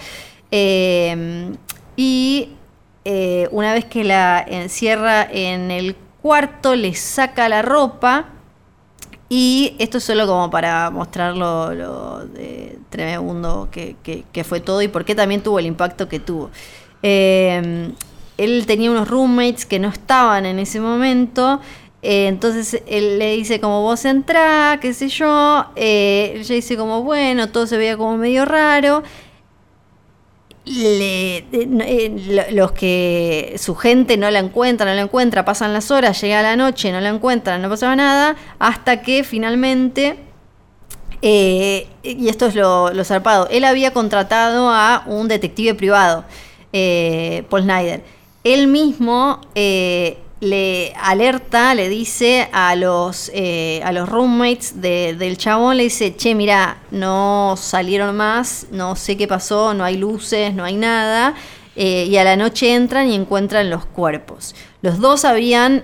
Eh, 0.52 1.52
y 1.96 2.50
una 3.52 3.74
vez 3.74 3.86
que 3.86 4.04
la 4.04 4.44
encierra 4.48 5.28
en 5.30 5.70
el 5.70 5.96
cuarto, 6.22 6.76
le 6.76 6.96
saca 6.96 7.50
la 7.50 7.62
ropa 7.62 8.30
y 9.30 9.76
esto 9.78 9.98
es 9.98 10.06
solo 10.06 10.26
como 10.26 10.50
para 10.50 10.90
mostrar 10.90 11.36
lo, 11.36 12.26
de 12.28 12.80
tremendo 12.90 13.68
que, 13.70 13.96
que, 14.04 14.44
fue 14.44 14.62
todo 14.62 14.82
y 14.82 14.88
por 14.88 15.06
qué 15.06 15.16
también 15.16 15.42
tuvo 15.42 15.60
el 15.60 15.66
impacto 15.66 16.08
que 16.08 16.20
tuvo. 16.20 16.50
Él 18.38 18.66
tenía 18.66 18.90
unos 18.92 19.08
roommates 19.08 19.66
que 19.66 19.80
no 19.80 19.90
estaban 19.90 20.46
en 20.46 20.60
ese 20.60 20.80
momento. 20.80 21.60
Eh, 22.04 22.28
entonces 22.28 22.84
él 22.86 23.18
le 23.18 23.38
dice 23.38 23.62
como 23.62 23.82
vos 23.82 24.04
entrá, 24.04 24.78
qué 24.82 24.94
sé 24.94 25.08
yo. 25.08 25.66
Eh, 25.76 26.34
ella 26.38 26.56
dice 26.56 26.76
como 26.76 27.02
bueno, 27.04 27.50
todo 27.50 27.66
se 27.66 27.78
veía 27.78 27.96
como 27.98 28.18
medio 28.18 28.46
raro. 28.46 29.04
Eh, 30.66 32.48
los 32.52 32.72
que 32.72 33.56
su 33.58 33.76
gente 33.76 34.18
no 34.18 34.30
la 34.32 34.40
encuentra, 34.40 34.86
no 34.86 34.96
la 34.96 35.02
encuentra, 35.02 35.46
pasan 35.46 35.74
las 35.74 35.92
horas, 35.92 36.20
llega 36.22 36.42
la 36.42 36.56
noche, 36.56 36.92
no 36.92 37.02
la 37.02 37.10
encuentran, 37.10 37.62
no 37.62 37.70
pasaba 37.70 37.98
nada, 37.98 38.38
hasta 38.60 39.02
que 39.02 39.26
finalmente, 39.26 40.16
y 41.22 42.30
esto 42.30 42.46
es 42.46 42.56
lo, 42.56 42.94
lo 42.94 43.04
zarpado, 43.04 43.50
él 43.50 43.66
había 43.66 43.92
contratado 43.92 44.70
a 44.70 45.04
un 45.06 45.28
detective 45.28 45.74
privado, 45.74 46.24
Paul 46.72 47.64
Snyder 47.64 48.02
él 48.44 48.68
mismo 48.68 49.40
eh, 49.56 50.18
le 50.42 50.94
alerta, 51.02 51.74
le 51.74 51.88
dice 51.88 52.50
a 52.52 52.76
los, 52.76 53.32
eh, 53.34 53.82
a 53.84 53.94
los 53.94 54.10
roommates 54.10 54.82
del 54.82 55.38
chabón, 55.38 55.78
le 55.78 55.84
dice, 55.84 56.16
che, 56.16 56.36
mira, 56.36 56.78
no 56.92 57.56
salieron 57.58 58.16
más, 58.18 58.68
no 58.72 58.96
sé 58.96 59.16
qué 59.16 59.28
pasó, 59.28 59.74
no 59.74 59.86
hay 59.86 59.98
luces, 59.98 60.54
no 60.54 60.66
hay 60.66 60.76
nada. 60.76 61.36
Eh, 61.76 62.06
y 62.10 62.18
a 62.18 62.24
la 62.24 62.36
noche 62.36 62.76
entran 62.76 63.10
y 63.10 63.16
encuentran 63.16 63.70
los 63.70 63.86
cuerpos. 63.86 64.54
Los 64.84 65.00
dos 65.00 65.26
habían 65.26 65.84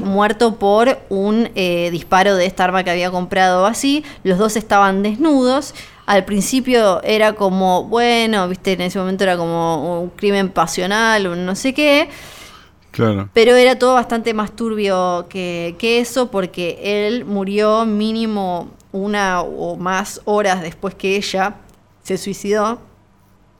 muerto 0.00 0.56
por 0.56 0.98
un 1.08 1.48
disparo 1.54 2.34
de 2.34 2.46
esta 2.46 2.64
arma 2.64 2.82
que 2.82 2.90
había 2.90 3.12
comprado 3.12 3.66
así. 3.66 4.02
Los 4.24 4.38
dos 4.38 4.56
estaban 4.56 5.04
desnudos 5.04 5.74
al 6.06 6.24
principio 6.24 7.02
era 7.02 7.34
como, 7.34 7.84
bueno, 7.84 8.46
viste, 8.48 8.72
en 8.72 8.82
ese 8.82 8.98
momento 8.98 9.24
era 9.24 9.36
como 9.36 10.02
un 10.02 10.10
crimen 10.10 10.50
pasional, 10.50 11.26
un 11.26 11.46
no 11.46 11.54
sé 11.54 11.72
qué. 11.72 12.08
Claro. 12.90 13.28
Pero 13.32 13.54
era 13.56 13.78
todo 13.78 13.94
bastante 13.94 14.34
más 14.34 14.54
turbio 14.54 15.26
que, 15.28 15.74
eso, 15.80 16.30
porque 16.30 16.78
él 16.82 17.24
murió 17.24 17.86
mínimo 17.86 18.68
una 18.92 19.40
o 19.40 19.76
más 19.76 20.20
horas 20.26 20.62
después 20.62 20.94
que 20.94 21.16
ella 21.16 21.56
se 22.02 22.18
suicidó. 22.18 22.78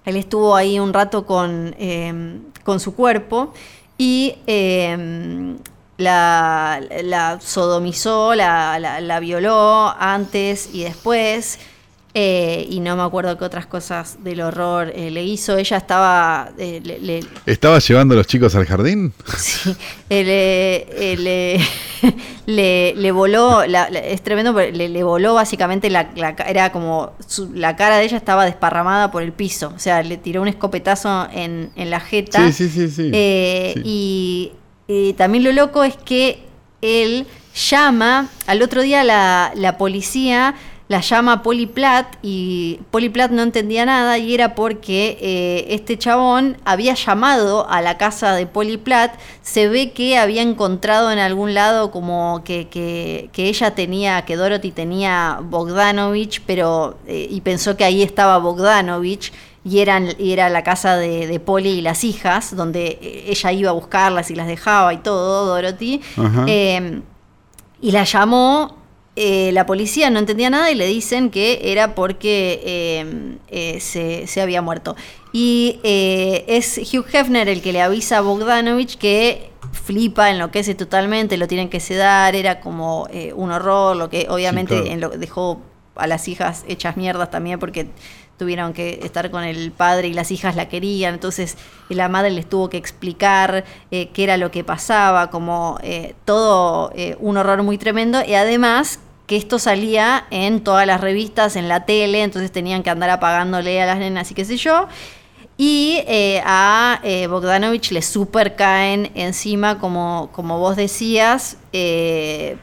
Él 0.05 0.16
estuvo 0.16 0.55
ahí 0.55 0.78
un 0.78 0.93
rato 0.93 1.24
con, 1.24 1.74
em, 1.78 2.43
con 2.62 2.78
su 2.78 2.95
cuerpo 2.95 3.55
y 3.98 4.36
em, 4.46 5.58
la, 5.96 6.80
la, 7.02 7.40
sodomizó, 7.40 8.34
la, 8.34 8.78
la 8.78 9.20
violó 9.20 9.94
antes 9.98 10.70
y 10.72 10.84
después. 10.84 11.58
Eh, 12.16 12.69
y 12.70 12.78
no 12.78 12.95
me 12.95 13.03
acuerdo 13.03 13.36
qué 13.36 13.45
otras 13.45 13.66
cosas 13.66 14.19
del 14.23 14.41
horror 14.41 14.93
eh, 14.95 15.11
le 15.11 15.24
hizo. 15.24 15.59
Ella 15.59 15.78
estaba. 15.78 16.53
Eh, 16.59 17.24
¿Estaba 17.45 17.81
llevando 17.81 18.15
a 18.15 18.19
los 18.19 18.28
chicos 18.28 18.55
al 18.55 18.66
jardín? 18.66 19.12
Sí. 19.36 19.74
le, 22.47 22.95
le, 22.95 23.11
voló. 23.11 23.62
es 23.62 24.23
tremendo, 24.23 24.53
le, 24.53 25.03
voló 25.03 25.35
básicamente 25.35 25.91
la, 25.91 26.11
Era 26.47 26.70
como. 26.70 27.15
la 27.53 27.74
cara 27.74 27.97
de 27.99 28.05
ella 28.05 28.16
estaba 28.16 28.45
desparramada 28.45 29.11
por 29.11 29.24
el 29.24 29.32
piso. 29.32 29.73
O 29.74 29.81
sea, 29.81 30.01
le 30.05 30.16
tiró 30.16 30.41
un 30.43 30.49
escopetazo 30.49 31.27
en, 31.32 31.73
la 31.74 31.99
jeta. 31.99 32.53
Sí, 32.53 32.69
sí, 32.69 32.89
sí. 32.91 33.11
Y, 33.12 34.53
y, 34.86 35.15
también 35.15 35.43
lo 35.43 35.51
loco 35.51 35.82
es 35.82 35.97
que 35.97 36.45
él 36.81 37.27
llama. 37.55 38.28
Al 38.47 38.62
otro 38.62 38.82
día 38.82 39.03
la, 39.03 39.51
la 39.57 39.78
policía 39.78 40.55
la 40.89 41.01
llama 41.01 41.43
Poliplat 41.43 42.16
y 42.23 42.81
Poliplat 42.90 43.31
no 43.31 43.43
entendía 43.43 43.86
nada 43.86 44.19
y 44.19 44.35
era 44.35 44.55
porque 44.55 45.16
eh, 45.20 45.66
este 45.70 45.97
chabón 45.97 46.59
había 46.66 46.94
llamado 46.94 47.66
a 47.70 47.81
la 47.81 47.97
casa 47.97 48.35
de 48.35 48.47
Poliplat, 48.47 49.15
se 49.40 49.69
ve 49.69 49.93
que 49.93 50.19
había 50.19 50.43
encontrado 50.43 51.11
en 51.11 51.19
algún 51.19 51.55
lado 51.55 51.90
como 51.90 52.43
que, 52.44 52.69
que, 52.69 53.31
ella 53.35 53.74
tenía, 53.74 54.27
que 54.27 54.36
Dorothy 54.36 54.73
tenía 54.73 55.39
Bogdanovich, 55.43 56.43
pero 56.47 56.98
eh, 57.06 57.28
y 57.31 57.40
pensó 57.40 57.78
que 57.78 57.85
ahí 57.85 58.02
estaba 58.02 58.36
Bogdanovich 58.36 59.32
y, 59.65 59.78
eran, 59.78 60.09
y 60.19 60.32
era 60.32 60.51
la 60.51 60.62
casa 60.62 60.97
de, 60.97 61.27
de 61.27 61.40
Poli 61.40 61.70
y 61.70 61.81
las 61.81 62.05
hijas, 62.05 62.55
donde 62.55 62.98
eh, 63.01 63.24
ella 63.28 63.52
iba 63.52 63.70
a 63.70 63.74
buscarlas 63.74 64.31
y 64.31 64.35
las 64.35 64.47
dejaba 64.47 64.93
y 64.93 64.98
todo, 64.98 65.47
Dorothy. 65.47 66.02
y 67.81 67.90
la 67.90 68.05
llamó 68.05 68.84
eh, 69.16 69.53
la 69.53 69.65
policía 69.65 70.11
no 70.11 70.19
entendía 70.19 70.51
nada 70.51 70.73
y 70.73 70.74
le 70.74 70.89
dicen 70.89 71.31
que 71.31 71.61
era 71.70 71.95
porque 71.95 72.61
eh, 72.65 73.36
eh, 73.49 74.27
se, 74.27 74.41
había 74.41 74.61
muerto. 74.61 74.97
Y 75.32 75.81
es 75.85 76.78
Hugh 76.78 77.07
Hefner 77.12 77.49
el 77.49 77.62
que 77.62 77.73
le 77.73 77.82
avisa 77.82 78.19
a 78.19 78.20
Bogdanovich 78.20 78.97
que 78.99 79.51
flipa, 79.73 80.31
enloquece 80.31 80.74
totalmente, 80.74 81.36
lo 81.36 81.49
tienen 81.49 81.69
que 81.69 81.81
sedar, 81.81 82.36
era 82.36 82.61
como 82.61 83.09
un 83.35 83.51
horror, 83.51 83.97
lo 83.97 84.09
que 84.09 84.27
obviamente 84.31 84.97
dejó 85.19 85.61
a 85.97 86.07
las 86.07 86.28
hijas 86.28 86.65
hechas 86.69 86.97
mierdas 86.97 87.31
también 87.32 87.59
porque 87.59 87.89
tuvieron 88.36 88.73
que 88.73 89.01
estar 89.03 89.31
con 89.32 89.43
el 89.43 89.73
padre 89.73 90.07
y 90.09 90.12
las 90.12 90.31
hijas 90.31 90.55
la 90.55 90.69
querían, 90.69 91.15
entonces 91.15 91.57
la 91.89 92.09
madre 92.09 92.31
les 92.31 92.49
tuvo 92.49 92.70
que 92.70 92.77
explicar 92.77 93.65
qué 93.91 94.12
era 94.15 94.36
lo 94.36 94.53
que 94.53 94.62
pasaba, 94.62 95.31
como 95.31 95.78
todo 96.24 96.93
un 97.19 97.36
horror 97.36 97.65
muy 97.65 97.77
tremendo. 97.77 98.23
Y 98.24 98.35
además 98.35 99.01
que 99.26 99.36
esto 99.36 99.59
salía 99.59 100.26
en 100.30 100.62
todas 100.62 100.86
las 100.86 101.01
revistas, 101.01 101.56
en 101.56 101.68
la 101.68 101.86
tele, 101.86 102.22
entonces 102.22 102.52
tenían 102.52 102.82
que 102.82 102.90
andar 102.90 103.10
apagándole 103.10 103.80
a 103.80 103.86
las 103.86 103.98
nenas 103.98 104.30
y 104.30 104.34
qué 104.34 104.44
sé 104.44 104.56
yo. 104.56 104.86
Y 105.56 106.02
eh, 106.06 106.42
a 106.44 107.01
eh, 107.05 107.26
Bogdanovich 107.28 107.92
le 107.92 108.02
super 108.02 108.56
caen 108.56 109.10
encima, 109.14 109.78
como, 109.78 110.30
como 110.32 110.59
vos 110.59 110.76
decías, 110.76 111.56
eh, 111.72 112.56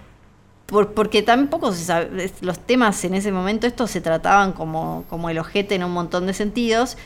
porque 0.67 1.21
tampoco 1.21 1.73
se 1.73 1.83
sabe, 1.83 2.31
los 2.41 2.59
temas 2.59 3.03
en 3.05 3.13
ese 3.15 3.31
momento, 3.31 3.65
estos 3.65 3.91
se 3.91 4.01
trataban 4.01 4.53
como, 4.53 5.05
como 5.09 5.29
el 5.29 5.39
ojete 5.39 5.75
en 5.75 5.83
un 5.83 5.91
montón 5.91 6.27
de 6.27 6.33
sentidos. 6.33 6.97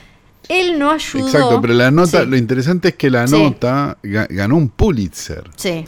Él 0.50 0.78
no 0.78 0.92
ayudó. 0.92 1.28
Exacto, 1.28 1.62
pero 1.62 1.74
la 1.74 1.90
nota, 1.90 2.24
lo 2.24 2.36
interesante 2.36 2.90
es 2.90 2.96
que 2.96 3.10
la 3.10 3.26
nota 3.26 3.98
ganó 4.04 4.58
un 4.58 4.70
Pulitzer. 4.70 5.50
Sí, 5.56 5.86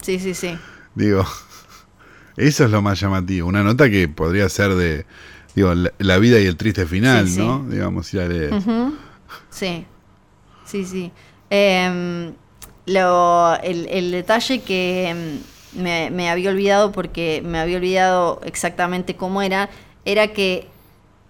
sí, 0.00 0.18
sí, 0.18 0.34
sí. 0.34 0.58
Digo. 0.94 1.24
Eso 2.36 2.64
es 2.64 2.70
lo 2.70 2.82
más 2.82 3.00
llamativo. 3.00 3.48
Una 3.48 3.62
nota 3.62 3.90
que 3.90 4.08
podría 4.08 4.48
ser 4.48 4.74
de 4.74 5.04
digo, 5.54 5.72
la, 5.98 6.18
vida 6.18 6.38
y 6.38 6.46
el 6.46 6.56
triste 6.56 6.86
final, 6.86 7.26
¿no? 7.36 7.64
Digamos, 7.68 8.06
si 8.06 8.16
la 8.16 8.28
Sí, 9.50 9.84
sí, 10.64 10.84
sí. 10.84 11.12
Em, 11.50 12.32
lo, 12.86 13.56
el, 13.62 14.10
detalle 14.12 14.60
que 14.60 15.08
em, 15.08 16.12
me, 16.12 16.30
había 16.30 16.50
olvidado, 16.50 16.92
porque 16.92 17.42
me 17.44 17.58
había 17.58 17.78
olvidado 17.78 18.40
exactamente 18.44 19.16
cómo 19.16 19.42
era, 19.42 19.68
era 20.04 20.28
que 20.28 20.68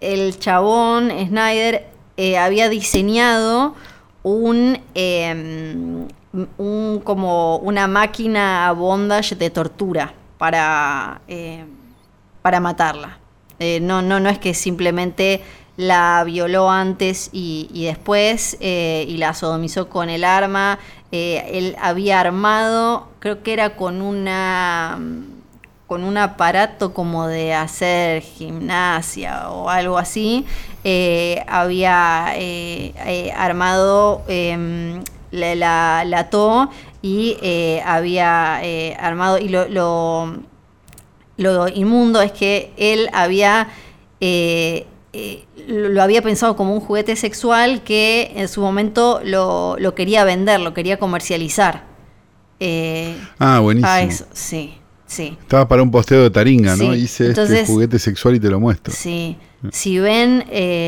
el 0.01 0.39
chabón, 0.39 1.10
Snyder, 1.10 1.86
eh, 2.16 2.36
había 2.36 2.68
diseñado 2.68 3.74
un, 4.22 4.78
em, 4.94 6.06
un 6.59 7.01
como 7.02 7.56
una 7.59 7.86
máquina 7.86 8.70
bondage 8.72 9.35
de 9.35 9.51
tortura 9.51 10.14
para, 10.41 11.21
eh, 11.29 11.67
para 12.41 12.61
matarla. 12.61 13.19
Eh, 13.59 13.79
no, 13.83 14.01
no, 14.01 14.21
no 14.21 14.31
es 14.31 14.39
que 14.39 14.55
simplemente 14.55 15.43
la 15.77 16.25
violó 16.25 16.71
antes 16.71 17.29
y, 17.31 17.85
después 17.85 18.57
eh, 18.61 19.05
y 19.07 19.19
la 19.19 19.35
sodomizó 19.35 19.91
con 19.91 20.09
el 20.09 20.25
arma. 20.25 20.79
él 21.12 21.77
había 21.79 22.21
armado, 22.21 23.09
creo 23.19 23.43
que 23.43 23.53
era 23.53 23.77
con 23.77 24.01
una 24.01 24.99
con 25.87 26.05
un 26.05 26.17
aparato 26.17 26.95
como 26.95 27.27
de 27.27 27.53
hacer 27.53 28.23
gimnasia 28.23 29.51
o 29.51 29.69
algo 29.69 29.99
así, 29.99 30.47
había 31.47 32.33
armado, 33.37 34.23
em, 34.29 35.03
la, 35.33 35.55
la, 35.55 36.05
la 36.07 36.19
ató 36.21 36.71
y 37.02 37.36
eh, 37.40 37.82
había 37.85 38.60
eh, 38.62 38.97
armado, 39.01 39.39
y 39.39 39.48
lo, 39.48 39.68
lo, 41.36 41.68
inmundo 41.68 42.20
es 42.20 42.32
que 42.32 42.72
él 42.77 43.09
había, 43.12 43.68
eh, 44.20 44.86
lo 45.66 46.02
había 46.02 46.22
pensado 46.22 46.56
como 46.56 46.74
un 46.74 46.81
juguete 46.81 47.16
sexual 47.16 47.82
que 47.82 48.32
en 48.36 48.48
su 48.48 48.60
momento 48.60 49.20
lo, 49.24 49.77
quería 49.97 50.24
vender, 50.24 50.60
lo 50.60 50.74
quería 50.74 50.98
comercializar. 50.98 51.85
ah, 53.39 53.60
buenísimo. 53.60 54.27
sí. 54.32 54.74
Sí. 55.06 55.36
Estaba 55.40 55.66
para 55.66 55.82
un 55.82 55.90
posteo 55.90 56.22
de 56.22 56.31
Taringa, 56.31 56.77
¿no? 56.77 56.94
Hice 56.94 57.31
este 57.31 57.66
juguete 57.66 57.98
sexual 57.98 58.36
y 58.36 58.39
te 58.39 58.48
lo 58.48 58.60
muestro. 58.60 58.94
Sí. 58.94 59.36
Si 59.72 59.98
ven 59.98 60.44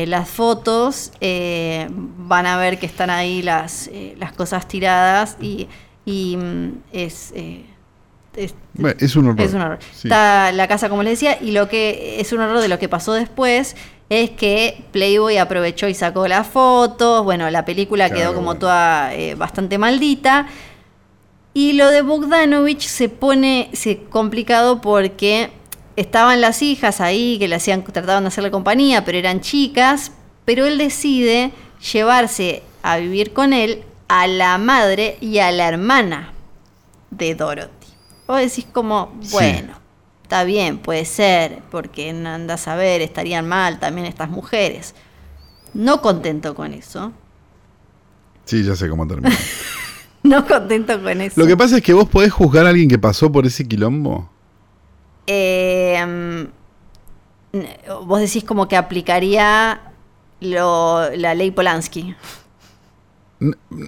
las 0.07 0.29
fotos, 0.29 1.11
van 1.19 2.45
a 2.45 2.55
ver 2.55 2.79
que 2.79 2.85
están 2.85 3.09
ahí 3.09 3.41
las, 3.41 3.89
las 4.17 4.31
cosas 4.31 4.65
tiradas 4.69 5.35
y 5.41 5.67
y 6.05 6.37
mm, 6.37 6.71
es... 6.91 7.33
es, 7.35 9.15
un 9.15 9.27
horror. 9.27 9.79
Está 10.03 10.51
la 10.51 10.67
casa, 10.67 10.89
como 10.89 11.03
les 11.03 11.13
decía, 11.13 11.37
y 11.41 11.51
lo 11.51 11.69
que 11.69 12.19
es 12.19 12.33
un 12.33 12.41
horror 12.41 12.59
de 12.59 12.67
lo 12.67 12.79
que 12.79 12.89
pasó 12.89 13.13
después 13.13 13.75
es 14.09 14.31
que 14.31 14.83
Playboy 14.91 15.37
aprovechó 15.37 15.87
y 15.87 15.93
sacó 15.93 16.27
las 16.27 16.47
fotos. 16.47 17.23
Bueno, 17.23 17.49
la 17.49 17.65
película 17.65 18.09
quedó 18.09 18.33
como 18.33 18.55
toda 18.55 19.13
eh, 19.13 19.35
bastante 19.35 19.77
maldita. 19.77 20.47
Y 21.53 21.73
lo 21.73 21.89
de 21.89 22.01
Bogdanovich 22.01 22.87
se 22.87 23.09
pone 23.09 23.69
se 23.73 24.03
complicado 24.03 24.81
porque 24.81 25.51
estaban 25.95 26.41
las 26.41 26.61
hijas 26.61 26.99
ahí 26.99 27.37
que 27.39 27.47
le 27.47 27.55
hacían, 27.55 27.83
trataban 27.83 28.23
de 28.23 28.29
hacerle 28.29 28.51
compañía, 28.51 29.05
pero 29.05 29.17
eran 29.17 29.41
chicas. 29.41 30.11
Pero 30.45 30.65
él 30.65 30.77
decide 30.77 31.51
llevarse 31.93 32.63
a 32.81 32.97
vivir 32.97 33.33
con 33.33 33.53
él 33.53 33.83
a 34.13 34.27
la 34.27 34.59
madre 34.59 35.17
y 35.21 35.39
a 35.39 35.51
la 35.51 35.67
hermana 35.67 36.33
de 37.09 37.33
Dorothy. 37.33 37.87
Vos 38.27 38.37
decís 38.41 38.67
como, 38.71 39.11
bueno, 39.31 39.73
está 40.21 40.43
bien, 40.43 40.77
puede 40.77 41.03
ser, 41.05 41.63
porque 41.71 42.11
andas 42.11 42.67
a 42.67 42.75
ver, 42.75 43.01
estarían 43.01 43.47
mal 43.47 43.79
también 43.79 44.05
estas 44.05 44.29
mujeres. 44.29 44.93
No 45.73 45.99
contento 46.03 46.53
con 46.53 46.75
eso. 46.75 47.11
Sí, 48.45 48.63
ya 48.63 48.75
sé 48.75 48.87
cómo 48.87 49.07
termina. 49.07 49.35
no 50.21 50.45
contento 50.45 51.01
con 51.01 51.19
eso. 51.19 51.41
Lo 51.41 51.47
que 51.47 51.57
pasa 51.57 51.77
es 51.77 51.81
que 51.81 51.93
vos 51.93 52.07
podés 52.07 52.31
juzgar 52.31 52.67
a 52.67 52.69
alguien 52.69 52.89
que 52.89 52.99
pasó 52.99 53.31
por 53.31 53.47
ese 53.47 53.67
quilombo. 53.67 54.29
Eh, 55.25 56.45
vos 58.05 58.19
decís 58.19 58.43
como 58.43 58.67
que 58.67 58.77
aplicaría 58.77 59.91
la 60.39 61.33
ley 61.33 61.49
Polanski. 61.49 62.15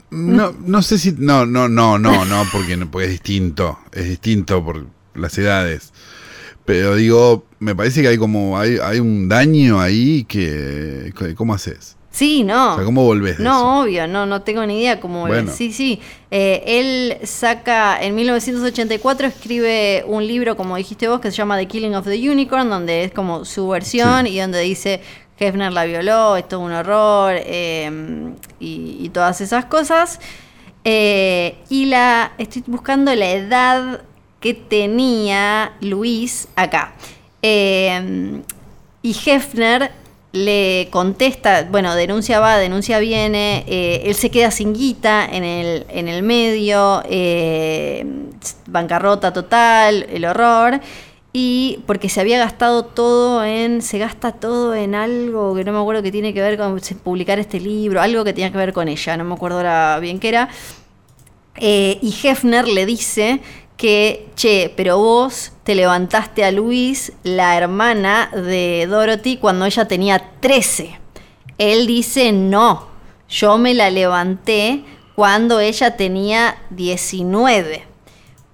No, 0.09 0.55
no 0.65 0.81
sé 0.81 0.97
si. 0.97 1.13
No, 1.17 1.45
no, 1.45 1.69
no, 1.69 1.97
no, 1.97 2.25
no, 2.25 2.43
porque, 2.51 2.77
porque 2.85 3.05
es 3.05 3.11
distinto. 3.11 3.79
Es 3.91 4.05
distinto 4.09 4.63
por 4.63 4.85
las 5.13 5.37
edades. 5.37 5.93
Pero 6.65 6.95
digo, 6.95 7.45
me 7.59 7.75
parece 7.75 8.01
que 8.01 8.09
hay 8.09 8.17
como. 8.17 8.57
Hay, 8.57 8.77
hay 8.81 8.99
un 8.99 9.29
daño 9.29 9.79
ahí 9.79 10.25
que. 10.25 11.13
¿Cómo 11.35 11.53
haces? 11.53 11.95
Sí, 12.15 12.45
no. 12.45 12.73
O 12.73 12.75
sea, 12.77 12.85
¿cómo 12.85 13.03
volvés? 13.03 13.39
no, 13.39 13.81
obvio, 13.81 14.07
no, 14.07 14.25
no 14.25 14.41
tengo 14.41 14.65
ni 14.65 14.79
idea 14.79 15.01
cómo 15.01 15.27
volvés. 15.27 15.51
Sí, 15.53 15.73
sí. 15.73 15.99
Eh, 16.31 16.63
él 16.65 17.27
saca, 17.27 18.01
en 18.01 18.15
1984 18.15 19.27
escribe 19.27 20.05
un 20.07 20.25
libro, 20.25 20.55
como 20.55 20.77
dijiste 20.77 21.09
vos, 21.09 21.19
que 21.19 21.29
se 21.29 21.37
llama 21.37 21.57
The 21.57 21.67
Killing 21.67 21.93
of 21.93 22.05
the 22.05 22.29
Unicorn, 22.29 22.69
donde 22.69 23.03
es 23.03 23.11
como 23.11 23.43
su 23.43 23.67
versión 23.67 24.27
y 24.27 24.39
donde 24.39 24.61
dice 24.61 25.01
Hefner 25.37 25.73
la 25.73 25.85
violó, 25.85 26.37
es 26.37 26.45
un 26.53 26.71
horror 26.71 27.35
em, 27.37 28.35
y, 28.59 29.09
todas 29.09 29.41
esas 29.41 29.65
cosas. 29.65 30.19
Eh, 30.83 31.57
y 31.69 31.85
la 31.85 32.31
estoy 32.37 32.63
buscando 32.67 33.13
la 33.15 33.31
edad 33.31 34.01
que 34.39 34.53
tenía 34.53 35.73
Luis 35.81 36.47
acá. 36.55 36.93
Em, 37.41 38.43
y 39.01 39.15
Hefner 39.25 39.91
le 40.31 40.89
contesta, 40.91 41.63
bueno, 41.69 41.95
denuncia 41.95 42.39
va, 42.39 42.57
denuncia 42.57 42.99
viene, 42.99 43.63
eh, 43.67 44.03
él 44.05 44.15
se 44.15 44.29
queda 44.29 44.51
sin 44.51 44.73
guita 44.73 45.25
en 45.25 45.43
el, 45.43 45.85
en 45.89 46.07
el 46.07 46.23
medio, 46.23 47.01
eh, 47.09 48.05
bancarrota 48.67 49.31
total, 49.31 50.05
el 50.09 50.25
horror 50.25 50.81
y 51.37 51.83
porque 51.85 52.07
se 52.07 52.21
había 52.21 52.39
gastado 52.39 52.85
todo 52.85 53.43
en, 53.43 53.81
se 53.81 53.97
gasta 53.97 54.31
todo 54.31 54.73
en 54.73 54.95
algo 54.95 55.53
que 55.53 55.65
no 55.65 55.73
me 55.73 55.79
acuerdo 55.79 56.01
que 56.01 56.09
tiene 56.09 56.33
que 56.33 56.39
ver 56.39 56.57
con 56.57 56.79
publicar 57.03 57.39
este 57.39 57.59
libro, 57.59 58.01
algo 58.01 58.23
que 58.23 58.31
tenía 58.31 58.53
que 58.53 58.57
ver 58.57 58.71
con 58.71 58.87
ella, 58.87 59.17
no 59.17 59.25
me 59.25 59.33
acuerdo 59.33 59.61
bien 59.99 60.21
qué 60.21 60.29
era. 60.29 60.47
Eh, 61.57 61.99
y 62.01 62.15
Hefner 62.23 62.69
le 62.69 62.85
dice 62.85 63.41
que, 63.75 64.29
che, 64.35 64.71
pero 64.77 64.97
vos 64.97 65.51
te 65.65 65.75
levantaste 65.75 66.45
a 66.45 66.51
Luis, 66.51 67.11
la 67.23 67.57
hermana 67.57 68.31
de 68.33 68.87
Dorothy, 68.89 69.35
cuando 69.35 69.65
ella 69.65 69.89
tenía 69.89 70.31
13. 70.39 70.97
Él 71.57 71.85
dice, 71.85 72.31
no, 72.31 72.87
yo 73.27 73.57
me 73.57 73.73
la 73.73 73.89
levanté 73.89 74.85
cuando 75.17 75.59
ella 75.59 75.97
tenía 75.97 76.55
19 76.69 77.94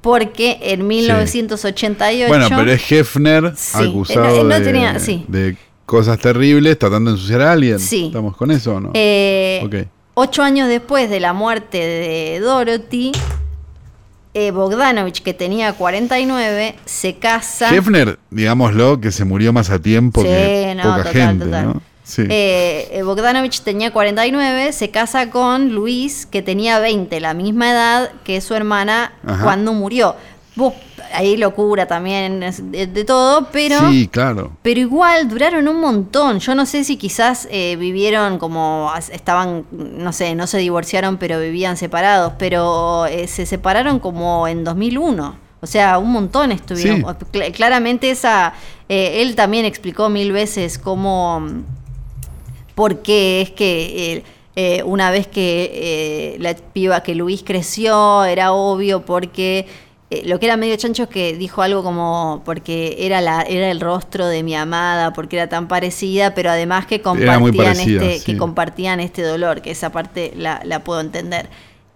porque 0.01 0.59
en 0.61 0.87
1988... 0.87 2.27
Bueno, 2.27 2.47
pero 2.49 2.71
es 2.71 2.91
Hefner 2.91 3.53
acusado 3.73 4.47
de, 4.47 5.57
cosas 5.85 6.19
terribles 6.19 6.77
tratando 6.77 7.11
de 7.11 7.17
ensuciar 7.17 7.41
a 7.41 7.51
alguien. 7.51 7.79
Sí. 7.79 8.07
¿Estamos 8.07 8.35
con 8.35 8.51
eso 8.51 8.75
o 8.75 8.79
no? 8.79 8.91
Eh, 8.93 9.87
Ocho 10.13 10.43
años 10.43 10.67
después 10.67 11.09
de 11.09 11.19
la 11.19 11.33
muerte 11.33 11.77
de 11.77 12.39
Dorothy, 12.41 13.13
eh, 14.33 14.51
Bogdanovich, 14.51 15.21
que 15.21 15.33
tenía 15.33 15.73
49, 15.73 16.75
se 16.85 17.15
casa... 17.15 17.73
Hefner, 17.73 18.19
digámoslo, 18.29 18.99
que 18.99 19.11
se 19.11 19.23
murió 19.23 19.53
más 19.53 19.69
a 19.69 19.79
tiempo 19.79 20.23
que 20.23 20.77
poca 20.81 21.03
gente, 21.05 21.45
¿no? 21.45 21.81
Eh, 22.17 22.89
eh, 22.91 23.03
Bogdanovich 23.03 23.61
tenía 23.61 23.91
49, 23.91 24.73
se 24.73 24.89
casa 24.89 25.29
con 25.29 25.69
Luis, 25.73 26.25
que 26.25 26.41
tenía 26.41 26.79
20, 26.79 27.19
la 27.19 27.33
misma 27.33 27.71
edad 27.71 28.11
que 28.23 28.41
su 28.41 28.53
hermana 28.53 29.13
cuando 29.43 29.73
murió. 29.73 30.15
ahí 31.13 31.37
locura 31.37 31.87
también 31.87 32.39
de, 32.71 33.05
todo, 33.05 33.47
pero. 33.51 33.89
Sí, 33.89 34.07
claro. 34.07 34.51
Pero 34.61 34.79
igual 34.79 35.29
duraron 35.29 35.67
un 35.67 35.79
montón. 35.79 36.39
Yo 36.39 36.55
no 36.55 36.65
sé 36.65 36.83
si 36.83 36.97
quizás 36.97 37.47
eh, 37.51 37.75
vivieron 37.77 38.37
como. 38.37 38.91
Estaban, 39.11 39.65
no 39.71 40.11
sé, 40.13 40.35
no 40.35 40.47
se 40.47 40.57
divorciaron, 40.57 41.17
pero 41.17 41.39
vivían 41.39 41.77
separados, 41.77 42.33
pero 42.37 43.05
se 43.27 43.45
separaron 43.45 43.99
como 43.99 44.47
en 44.47 44.63
2001. 44.63 45.51
O 45.63 45.67
sea, 45.67 45.99
un 45.99 46.11
montón 46.11 46.51
estuvieron. 46.51 47.05
Claramente 47.53 48.09
esa. 48.09 48.53
él 48.89 49.35
también 49.35 49.65
explicó 49.65 50.09
mil 50.09 50.31
veces 50.31 50.79
cómo 50.79 51.47
porque 52.75 53.41
es 53.41 53.51
que 53.51 54.13
eh, 54.13 54.23
eh, 54.55 54.83
una 54.83 55.11
vez 55.11 55.27
que 55.27 55.71
eh, 55.73 56.37
la 56.39 56.55
piba, 56.55 57.03
que 57.03 57.15
Luis 57.15 57.43
creció, 57.43 58.23
era 58.23 58.53
obvio 58.53 59.05
porque 59.05 59.67
lo 60.25 60.39
que 60.39 60.45
era 60.47 60.57
medio 60.57 60.75
chancho 60.75 61.03
es 61.03 61.09
que 61.09 61.37
dijo 61.37 61.61
algo 61.61 61.83
como 61.83 62.41
porque 62.43 62.97
era 62.99 63.21
la 63.21 63.43
era 63.43 63.71
el 63.71 63.79
rostro 63.79 64.27
de 64.27 64.43
mi 64.43 64.53
amada 64.53 65.13
porque 65.13 65.37
era 65.37 65.47
tan 65.47 65.69
parecida 65.69 66.33
pero 66.35 66.49
además 66.49 66.85
que 66.85 67.01
compartían 67.01 67.79
este 67.79 68.21
que 68.21 68.35
compartían 68.35 68.99
este 68.99 69.21
dolor 69.21 69.61
que 69.61 69.71
esa 69.71 69.89
parte 69.93 70.33
la, 70.35 70.61
la 70.65 70.83
puedo 70.83 70.99
entender. 70.99 71.47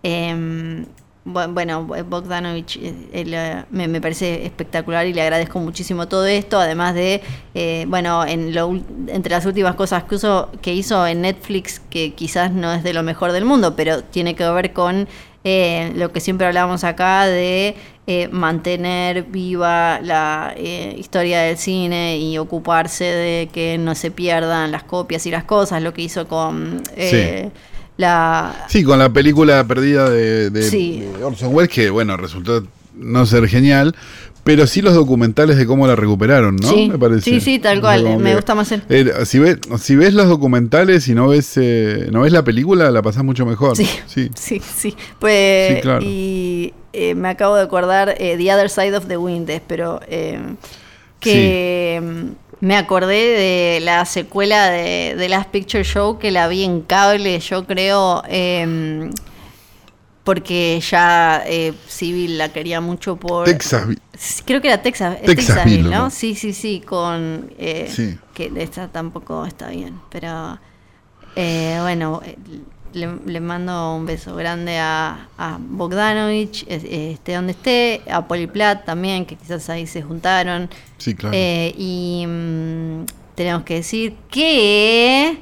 Em, 0.01 0.85
bueno, 1.25 1.85
Bogdanovich 1.85 2.77
eh, 2.77 2.93
eh, 3.11 3.63
me, 3.71 3.99
parece 3.99 4.45
espectacular 4.45 5.07
y 5.07 5.13
le 5.13 5.23
agradezco 5.23 5.59
muchísimo 5.59 6.07
todo 6.07 6.27
esto, 6.27 6.59
además 6.59 6.93
de, 6.93 7.21
eh, 7.55 7.85
bueno, 7.87 8.23
en 8.25 8.53
lo, 8.53 8.79
entre 9.07 9.31
las 9.31 9.45
últimas 9.47 9.73
cosas 9.73 10.03
que, 10.03 10.17
que 10.61 10.73
hizo 10.73 11.05
en 11.07 11.21
Netflix, 11.21 11.81
que 11.89 12.13
quizás 12.13 12.51
no 12.51 12.71
es 12.73 12.83
de 12.83 12.93
lo 12.93 13.01
mejor 13.01 13.31
del 13.31 13.43
mundo, 13.43 13.75
pero 13.75 14.03
tiene 14.03 14.35
que 14.35 14.47
ver 14.47 14.71
con 14.71 15.07
lo 15.43 16.11
que 16.11 16.21
siempre 16.21 16.47
hablábamos 16.47 16.83
acá 16.83 17.27
de 17.27 17.75
mantener 18.31 19.25
viva 19.25 19.99
la 20.01 20.55
historia 20.57 21.41
del 21.41 21.57
cine 21.57 22.17
y 22.17 22.39
ocuparse 22.39 23.03
de 23.03 23.49
que 23.53 23.77
no 23.77 23.93
se 23.93 24.09
pierdan 24.09 24.71
las 24.71 24.81
copias 24.81 25.27
y 25.27 25.31
las 25.31 25.43
cosas, 25.43 25.83
lo 25.83 25.93
que 25.93 26.01
hizo 26.01 26.27
con... 26.27 26.81
La... 27.97 28.65
Sí, 28.67 28.83
con 28.83 28.99
la 28.99 29.09
película 29.09 29.63
perdida 29.65 30.09
de, 30.09 31.07
Orson 31.23 31.53
Welles, 31.53 31.71
que 31.71 31.89
bueno, 31.89 32.17
resultó 32.17 32.65
no 32.95 33.25
ser 33.25 33.47
genial, 33.47 33.95
pero 34.43 34.67
sí 34.67 34.81
los 34.81 34.93
documentales 34.93 35.57
de 35.57 35.65
cómo 35.65 35.87
la 35.87 35.95
recuperaron, 35.95 36.57
¿no? 36.57 36.69
Sí, 36.69 36.89
me 36.89 36.99
parece. 36.99 37.21
Sí, 37.21 37.41
sí, 37.41 37.59
tal 37.59 37.81
cual. 37.81 38.19
me 38.19 38.35
gusta 38.35 38.53
más 38.53 38.71
el... 38.71 38.83
Eh, 38.89 39.25
si, 39.25 39.39
ves, 39.39 39.57
si 39.79 39.95
ves 39.95 40.13
los 40.13 40.27
documentales 40.27 41.07
y 41.07 41.15
no 41.15 41.29
ves 41.29 41.53
eh, 41.55 42.09
no 42.11 42.21
ves 42.21 42.31
la 42.31 42.43
película, 42.43 42.91
la 42.91 43.01
pasás 43.01 43.23
mucho 43.23 43.45
mejor. 43.45 43.75
Sí, 43.75 43.87
sí, 44.05 44.29
sí. 44.61 44.95
Pues, 45.19 45.83
Y 46.01 46.73
eh, 46.93 47.15
me 47.15 47.29
acabo 47.29 47.55
de 47.55 47.63
acordar 47.63 48.15
The 48.17 48.53
Other 48.53 48.69
Side 48.69 48.95
of 48.95 49.07
the 49.07 49.17
Wind, 49.17 49.49
pero 49.67 49.99
que... 51.19 52.01
Mm, 52.03 52.44
me 52.65 52.75
acordé 52.75 53.13
de 53.13 53.79
la 53.79 54.05
secuela 54.05 54.71
de, 54.71 55.13
de 55.15 55.29
Last 55.29 55.51
Picture 55.51 55.83
Show 55.83 56.17
que 56.17 56.31
la 56.31 56.47
vi 56.47 56.63
en 56.63 56.81
cable, 56.81 57.39
yo 57.39 57.67
creo, 57.67 58.23
em, 58.27 59.11
porque 60.23 60.79
ya 60.79 61.43
eh, 61.45 61.73
Civil 61.87 62.39
la 62.39 62.49
quería 62.49 62.81
mucho 62.81 63.17
por... 63.17 63.45
Texas. 63.45 63.87
Creo 64.45 64.61
que 64.61 64.69
era 64.69 64.81
Texas, 64.81 65.21
Texasville, 65.21 65.91
¿no? 65.91 66.09
Sí, 66.09 66.33
sí, 66.33 66.53
sí, 66.53 66.81
con... 66.83 67.51
Eh, 67.59 68.17
que 68.33 68.51
esta 68.55 68.87
tampoco 68.87 69.45
está 69.45 69.69
bien, 69.69 70.01
pero 70.09 70.57
eh, 71.35 71.77
bueno, 71.83 72.23
le, 72.95 73.39
mando 73.39 73.95
un 73.95 74.05
beso 74.05 74.35
grande 74.35 74.77
a, 74.79 75.27
a 75.37 75.57
Bogdanovich, 75.59 76.65
esté 76.67 77.33
donde 77.33 77.51
esté, 77.51 78.01
a 78.09 78.25
Poliplat 78.27 78.85
también, 78.85 79.25
que 79.25 79.35
quizás 79.35 79.69
ahí 79.69 79.85
se 79.85 80.01
juntaron. 80.01 80.69
Sí, 80.97 81.13
claro. 81.13 81.35
Eh, 81.37 81.75
y 81.77 82.25
mm, 82.25 83.05
tenemos 83.35 83.63
que 83.63 83.75
decir 83.75 84.15
que 84.31 85.37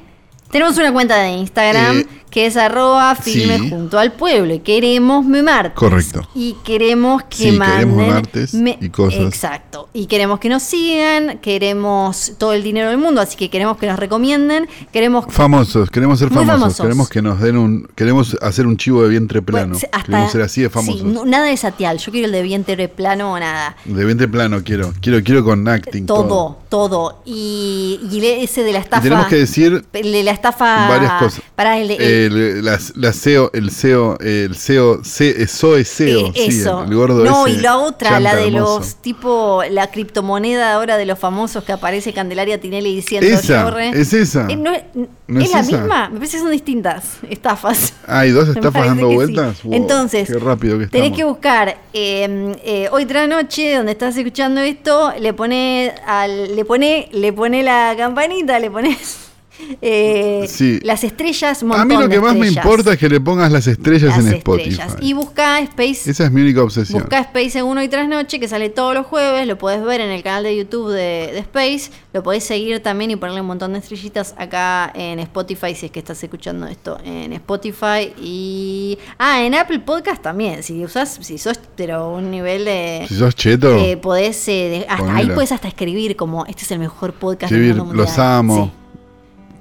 tenemos 0.50 0.76
una 0.78 0.92
cuenta 0.92 1.16
de 1.16 1.30
Instagram. 1.30 2.00
Eh, 2.00 2.06
que 2.34 2.46
es 2.46 2.56
arroba 2.56 3.14
filme 3.14 3.70
junto 3.70 3.96
al 3.96 4.10
pueblo. 4.10 4.54
Y 4.54 4.58
queremos 4.58 5.24
memarte. 5.24 5.76
Correcto. 5.76 6.28
Y 6.34 6.56
queremos 6.64 7.22
que 7.30 7.52
manden. 7.52 8.76
y 8.80 8.88
cosas. 8.88 9.20
Exacto. 9.20 9.88
Y 9.92 10.06
queremos 10.06 10.40
que 10.40 10.48
nos 10.48 10.64
sigan, 10.64 11.38
queremos 11.38 12.32
todo 12.36 12.52
el 12.52 12.64
dinero 12.64 12.88
del 12.88 12.98
mundo, 12.98 13.20
así 13.20 13.36
que 13.36 13.50
queremos 13.50 13.76
que 13.76 13.86
nos 13.86 14.00
recomienden. 14.00 14.68
Queremos. 14.92 15.26
Famosos, 15.28 15.92
queremos 15.92 16.18
ser 16.18 16.30
famosos. 16.30 16.76
Queremos 16.76 17.08
que 17.08 17.22
nos 17.22 17.38
den 17.40 17.56
un. 17.56 17.88
Queremos 17.94 18.36
hacer 18.42 18.66
un 18.66 18.78
chivo 18.78 19.04
de 19.04 19.10
vientre 19.10 19.40
plano. 19.40 19.78
queremos 20.04 20.32
ser 20.32 20.42
así 20.42 20.60
de 20.60 20.70
famosos. 20.70 21.02
Sí, 21.02 21.18
nada 21.26 21.46
de 21.46 21.56
satial. 21.56 21.98
Yo 21.98 22.10
quiero 22.10 22.26
el 22.26 22.32
de 22.32 22.42
vientre 22.42 22.88
plano 22.88 23.32
o 23.32 23.38
nada. 23.38 23.76
De 23.84 24.04
vientre 24.04 24.26
plano 24.26 24.60
quiero. 24.64 24.92
Quiero, 25.00 25.22
quiero 25.22 25.44
con 25.44 25.68
acting. 25.68 26.04
Todo, 26.04 26.58
todo. 26.68 27.22
Y, 27.24 28.00
ese 28.42 28.64
de 28.64 28.72
la 28.72 28.80
estafa. 28.80 29.02
tenemos 29.04 29.26
que 29.28 29.36
decir. 29.36 29.84
De 29.92 30.22
la 30.24 30.32
estafa. 30.32 30.88
Varias 30.88 31.12
cosas. 31.12 31.44
Para 31.54 31.78
el, 31.78 31.92
el, 31.92 32.23
la, 32.30 32.78
la 32.94 33.12
CEO, 33.12 33.50
el 33.52 33.70
CEO, 33.70 34.18
el 34.20 34.54
CEO, 34.56 35.02
Zoe 35.02 35.84
CEO, 35.84 36.28
eh, 36.28 36.32
eso. 36.34 36.84
el, 36.84 36.94
gordo 36.94 37.24
No, 37.24 37.46
y 37.48 37.56
la 37.56 37.78
otra, 37.78 38.20
la 38.20 38.36
de 38.36 38.50
los 38.50 38.96
tipo, 38.96 39.62
la 39.70 39.90
criptomoneda 39.90 40.74
ahora 40.74 40.96
de 40.96 41.06
los 41.06 41.18
famosos 41.18 41.64
que 41.64 41.72
aparece 41.72 42.12
Candelaria 42.12 42.60
Tinelli 42.60 42.94
diciendo 42.94 43.26
esa, 43.26 43.68
Es 43.92 44.12
esa. 44.12 44.46
Eh, 44.48 44.56
no, 44.56 44.72
es, 44.72 45.50
la 45.50 45.62
misma, 45.62 46.08
me 46.10 46.16
parece 46.16 46.36
que 46.36 46.42
son 46.42 46.50
distintas 46.50 47.18
estafas. 47.28 47.94
¿Hay 48.06 48.30
dos 48.30 48.48
estafas 48.54 48.86
dando 48.86 49.10
vueltas? 49.10 49.58
Entonces, 49.70 50.28
qué 50.28 50.38
rápido 50.38 50.78
que 50.78 50.86
tenés 50.86 51.12
que 51.12 51.24
buscar 51.24 51.78
eh, 51.92 52.56
eh, 52.64 52.88
hoy 52.92 53.06
tras 53.06 53.28
noche, 53.28 53.76
donde 53.76 53.92
estás 53.92 54.16
escuchando 54.16 54.60
esto, 54.60 55.12
le 55.18 55.32
pone 55.32 55.94
al, 56.06 56.54
le 56.54 56.64
pone, 56.64 57.08
le 57.12 57.32
pone 57.32 57.62
la 57.62 57.94
campanita, 57.96 58.58
le 58.58 58.70
pones 58.70 59.18
eh, 59.82 60.80
Las 60.82 61.04
estrellas, 61.04 61.62
A 61.62 61.84
mí 61.84 61.96
lo 61.96 62.08
que 62.08 62.20
más 62.20 62.34
me 62.34 62.48
importa 62.48 62.94
es 62.94 62.98
que 62.98 63.08
le 63.08 63.20
pongas 63.20 63.50
las 63.50 63.66
estrellas 63.66 64.18
en 64.18 64.28
Spotify. 64.34 64.82
Y 65.00 65.12
busca 65.12 65.60
Space. 65.60 66.10
Esa 66.10 66.24
es 66.24 66.32
mi 66.32 66.42
única 66.42 66.62
obsesión. 66.62 67.00
Busca 67.00 67.20
Space 67.20 67.58
en 67.58 67.64
uno 67.64 67.82
y 67.82 67.88
tras 67.88 68.08
noche, 68.08 68.40
que 68.40 68.48
sale 68.48 68.70
todos 68.70 68.94
los 68.94 69.06
jueves. 69.06 69.46
Lo 69.46 69.58
podés 69.58 69.84
ver 69.84 70.00
en 70.00 70.10
el 70.10 70.22
canal 70.22 70.44
de 70.44 70.56
YouTube 70.56 70.92
de, 70.92 71.38
Space. 71.38 71.90
Lo 72.12 72.22
podés 72.22 72.44
seguir 72.44 72.80
también 72.80 73.10
y 73.10 73.16
ponerle 73.16 73.40
un 73.40 73.46
montón 73.46 73.72
de 73.72 73.78
estrellitas 73.78 74.34
acá 74.38 74.90
en 74.94 75.18
Spotify, 75.20 75.74
si 75.74 75.86
es 75.86 75.92
que 75.92 75.98
estás 75.98 76.22
escuchando 76.22 76.66
esto 76.66 76.98
en 77.04 77.32
Spotify. 77.32 78.12
Y. 78.20 78.98
Ah, 79.18 79.42
en 79.42 79.54
Apple 79.54 79.80
Podcast 79.80 80.22
también. 80.22 80.62
Si 80.62 80.84
usas, 80.84 81.18
si 81.20 81.38
sos, 81.38 81.60
pero 81.76 82.10
un 82.10 82.30
nivel 82.30 82.64
de. 82.64 83.06
Si 83.08 83.16
sos 83.16 83.34
cheto. 83.34 83.76
Eh, 83.78 83.96
podés. 83.96 84.48
Eh, 84.48 84.86
hasta, 84.88 85.16
ahí 85.16 85.26
puedes 85.26 85.52
hasta 85.52 85.68
escribir 85.68 86.16
como: 86.16 86.46
Este 86.46 86.62
es 86.62 86.70
el 86.70 86.78
mejor 86.78 87.14
podcast 87.14 87.52
del 87.52 87.76
mundo 87.76 87.94
Los 87.94 88.18
amo 88.18 88.83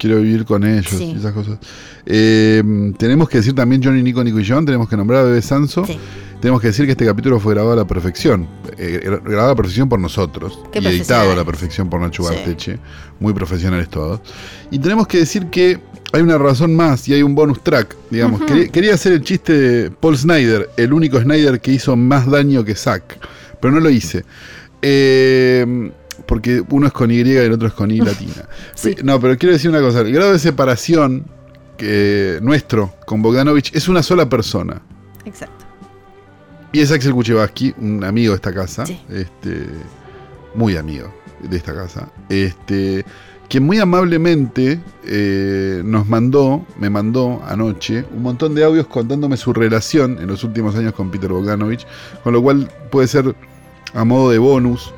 quiero 0.03 0.21
vivir 0.21 0.43
con 0.43 0.65
ellos 0.65 0.99
y 0.99 1.11
esas 1.11 1.31
cosas. 1.31 1.57
Eh, 2.05 2.61
tenemos 2.97 3.29
que 3.29 3.37
decir 3.37 3.55
también 3.55 3.81
Johnny, 3.81 4.03
Nico, 4.03 4.21
Nico 4.21 4.37
y 4.37 4.45
John, 4.45 4.65
tenemos 4.65 4.89
que 4.89 4.97
nombrar 4.97 5.21
a 5.21 5.23
Bebé 5.23 5.41
Sanso. 5.41 5.85
Tenemos 6.41 6.59
que 6.59 6.67
decir 6.67 6.85
que 6.85 6.91
este 6.91 7.05
capítulo 7.05 7.39
fue 7.39 7.53
grabado 7.53 7.71
a 7.71 7.77
la 7.77 7.87
perfección. 7.87 8.45
Eh, 8.77 8.99
grabado 9.23 9.45
a 9.45 9.51
la 9.51 9.55
perfección 9.55 9.87
por 9.87 10.01
nosotros. 10.01 10.59
y 10.73 10.85
editado 10.85 11.31
a 11.31 11.35
la 11.37 11.45
perfección 11.45 11.89
por 11.89 12.01
Nacho 12.01 12.23
Barteche. 12.23 12.79
Muy 13.21 13.33
profesionales 13.33 13.87
todos. 13.87 14.19
Y 14.69 14.77
tenemos 14.77 15.07
que 15.07 15.19
decir 15.19 15.45
que 15.45 15.79
hay 16.11 16.21
una 16.21 16.37
razón 16.37 16.75
más 16.75 17.07
y 17.07 17.13
hay 17.13 17.23
un 17.23 17.33
bonus 17.33 17.63
track, 17.63 17.95
digamos. 18.09 18.41
quería, 18.73 18.93
hacer 18.93 19.13
el 19.13 19.21
chiste 19.21 19.53
de 19.53 19.91
Paul 19.91 20.17
Snyder, 20.17 20.69
el 20.75 20.91
único 20.91 21.17
Snyder 21.17 21.61
que 21.61 21.71
hizo 21.71 21.95
más 21.95 22.29
daño 22.29 22.65
que 22.65 22.75
Zack. 22.75 23.19
Pero 23.61 23.73
no 23.73 23.79
lo 23.79 23.89
hice. 23.89 24.25
Eh, 24.81 25.91
porque 26.25 26.63
uno 26.69 26.87
es 26.87 26.93
con 26.93 27.11
Y 27.11 27.21
y 27.21 27.35
el 27.35 27.51
otro 27.51 27.67
es 27.67 27.73
con 27.73 27.91
I 27.91 27.99
latina. 27.99 28.47
No, 29.03 29.19
pero 29.19 29.37
quiero 29.37 29.53
decir 29.53 29.69
una 29.69 29.81
cosa, 29.81 30.01
el 30.01 30.11
grado 30.11 30.33
de 30.33 30.39
separación 30.39 31.25
que 31.77 32.39
nuestro 32.41 32.93
con 33.05 33.21
Bogdanovich 33.21 33.75
es 33.75 33.87
una 33.87 34.03
sola 34.03 34.29
persona. 34.29 34.81
Exacto. 35.25 35.65
Y 36.71 36.79
es 36.79 36.91
Axel 36.91 37.13
Kuchevaski, 37.13 37.73
un 37.77 38.03
amigo 38.03 38.31
de 38.31 38.35
esta 38.37 38.53
casa, 38.53 38.83
este, 39.09 39.67
muy 40.55 40.75
amigo 40.75 41.13
de 41.41 41.57
esta 41.57 41.73
casa, 41.73 42.09
este, 42.29 43.05
quien 43.47 43.63
muy 43.63 43.77
amablemente 43.77 44.79
eh, 45.05 45.83
nos 45.85 46.07
mandó, 46.09 46.65
me 46.79 46.89
mandó 46.89 47.43
anoche, 47.45 48.05
un 48.11 48.23
montón 48.23 48.55
de 48.55 48.63
audios 48.63 48.87
contándome 48.87 49.37
su 49.37 49.53
relación 49.53 50.17
en 50.19 50.27
los 50.27 50.43
últimos 50.43 50.75
años 50.75 50.93
con 50.93 51.11
Peter 51.11 51.31
Bogdanovich, 51.31 51.85
con 52.23 52.33
lo 52.33 52.41
cual 52.41 52.71
puede 52.89 53.07
ser 53.07 53.35
a 53.93 54.03
modo 54.03 54.31
de 54.31 54.39
bonus 54.39 54.91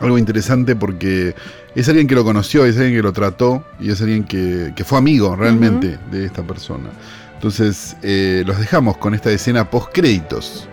algo 0.00 0.18
interesante 0.18 0.74
porque 0.74 1.34
es 1.74 1.88
alguien 1.88 2.06
que 2.06 2.14
lo 2.14 2.24
conoció, 2.24 2.64
es 2.64 2.76
alguien 2.76 2.96
que 2.96 3.02
lo 3.02 3.12
trató 3.12 3.64
y 3.78 3.90
es 3.90 4.00
alguien 4.00 4.24
que, 4.24 4.72
fue 4.84 4.98
amigo 4.98 5.36
realmente 5.36 5.98
de 6.10 6.24
esta 6.24 6.42
persona. 6.42 6.90
Entonces, 7.34 7.96
eh, 8.02 8.42
los 8.46 8.58
dejamos 8.58 8.96
con 8.96 9.14
esta 9.14 9.30
escena 9.30 9.70
post 9.70 9.90
créditos. 9.92 10.68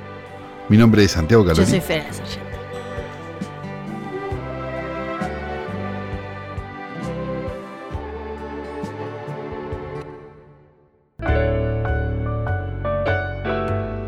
Mi 0.69 0.77
nombre 0.77 1.03
es 1.03 1.11
Santiago 1.11 1.45
Calori. 1.45 1.63
Yo 1.63 1.69
soy 1.69 1.81
Fera 1.81 2.05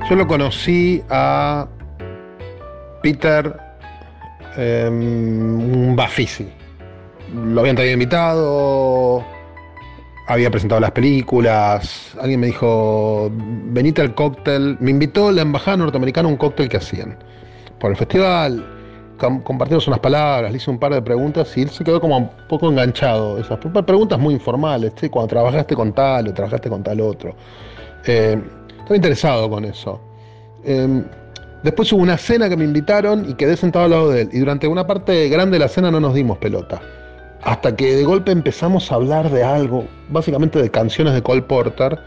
Yo 0.10 0.16
lo 0.16 0.26
conocí 0.26 1.04
a 1.10 1.68
Peter 3.04 3.69
un 4.60 5.94
Bafisi. 5.95 6.48
Lo 7.34 7.61
habían 7.61 7.76
traído 7.76 7.94
invitado, 7.94 9.23
había 10.27 10.52
presentado 10.52 10.80
las 10.81 10.91
películas, 10.91 12.15
alguien 12.19 12.40
me 12.40 12.48
dijo, 12.48 13.31
venite 13.31 14.02
al 14.02 14.14
cóctel, 14.14 14.77
me 14.80 14.91
invitó 14.91 15.31
la 15.31 15.41
embajada 15.41 15.77
norteamericana 15.77 16.27
a 16.27 16.31
un 16.31 16.38
cóctel 16.38 16.69
que 16.69 16.77
hacían 16.77 17.18
por 17.80 17.91
el 17.91 17.98
festival, 17.98 18.65
compartimos 19.18 19.88
unas 19.88 19.99
palabras, 19.99 20.52
le 20.52 20.57
hice 20.57 20.69
un 20.69 20.80
par 20.80 20.94
de 20.94 21.02
preguntas 21.02 21.56
y 21.57 21.64
él 21.64 21.69
se 21.69 21.84
quedó 21.84 21.99
como 21.99 22.18
un 22.18 22.30
poco 22.48 22.69
enganchado, 22.69 23.40
esas 23.40 23.57
preguntas 23.57 24.19
muy 24.19 24.34
informales, 24.34 24.94
cuando 25.10 25.27
trabajaste 25.27 25.76
con 25.76 25.94
tal 25.94 26.27
o 26.27 26.34
trabajaste 26.34 26.69
con 26.69 26.84
tal 26.84 27.02
otro. 27.02 27.36
Eh, 28.06 28.41
estaba 28.77 28.95
interesado 28.95 29.49
con 29.49 29.65
eso. 29.65 29.99
Em, 30.64 31.06
Después 31.64 31.91
hubo 31.91 32.02
una 32.02 32.18
cena 32.18 32.48
que 32.48 32.56
me 32.56 32.64
invitaron 32.64 33.30
y 33.30 33.34
quedé 33.34 33.57
sentado 33.57 33.86
al 33.86 33.91
lado 33.91 34.10
de 34.11 34.22
él. 34.22 34.30
Y 34.31 34.40
durante 34.40 34.68
una 34.68 34.88
parte 34.88 35.27
grande 35.27 35.56
de 35.56 35.60
la 35.60 35.68
cena 35.68 35.91
no 35.91 35.99
nos 35.99 36.14
dimos 36.14 36.38
pelota. 36.38 36.81
Hasta 37.44 37.76
que 37.76 37.95
de 37.95 38.03
golpe 38.03 38.31
empezamos 38.31 38.91
a 38.91 38.95
hablar 38.95 39.30
de 39.30 39.44
algo, 39.44 39.86
básicamente 40.10 40.61
de 40.61 40.69
canciones 40.69 41.14
de 41.14 41.22
Cole 41.22 41.41
Porter, 41.41 41.99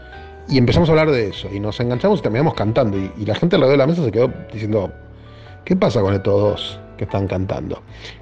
y 0.49 0.57
empezamos 0.57 0.89
a 0.89 0.93
hablar 0.93 1.11
de 1.11 1.29
eso. 1.29 1.49
Y 1.53 1.59
nos 1.59 1.79
enganchamos 1.79 2.19
y 2.19 2.23
terminamos 2.23 2.55
cantando. 2.55 2.97
Y, 2.97 3.25
la 3.25 3.35
gente 3.35 3.55
alrededor 3.55 3.77
de 3.77 3.77
la 3.77 3.87
mesa 3.87 4.03
se 4.03 4.11
quedó 4.11 4.31
diciendo, 4.51 4.91
¿qué 5.65 5.75
pasa 5.75 6.01
con 6.01 6.15
estos 6.15 6.41
dos 6.41 6.79
que 6.97 7.03
están 7.03 7.27
cantando? 7.27 7.81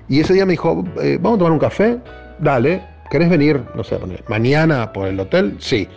Y 0.09 0.19
ese 0.19 0.33
día 0.33 0.45
me 0.45 0.51
dijo, 0.51 0.83
eh, 1.01 1.17
¿vamos 1.21 1.37
a 1.37 1.39
tomar 1.39 1.53
un 1.53 1.59
café? 1.59 1.97
Dale, 2.39 2.83
¿querés 3.09 3.29
venir, 3.29 3.63
no 3.73 3.83
sé, 3.85 3.97
mañana 4.27 4.91
por 4.91 5.07
el 5.07 5.19
hotel? 5.19 5.55
Sí. 5.59 5.87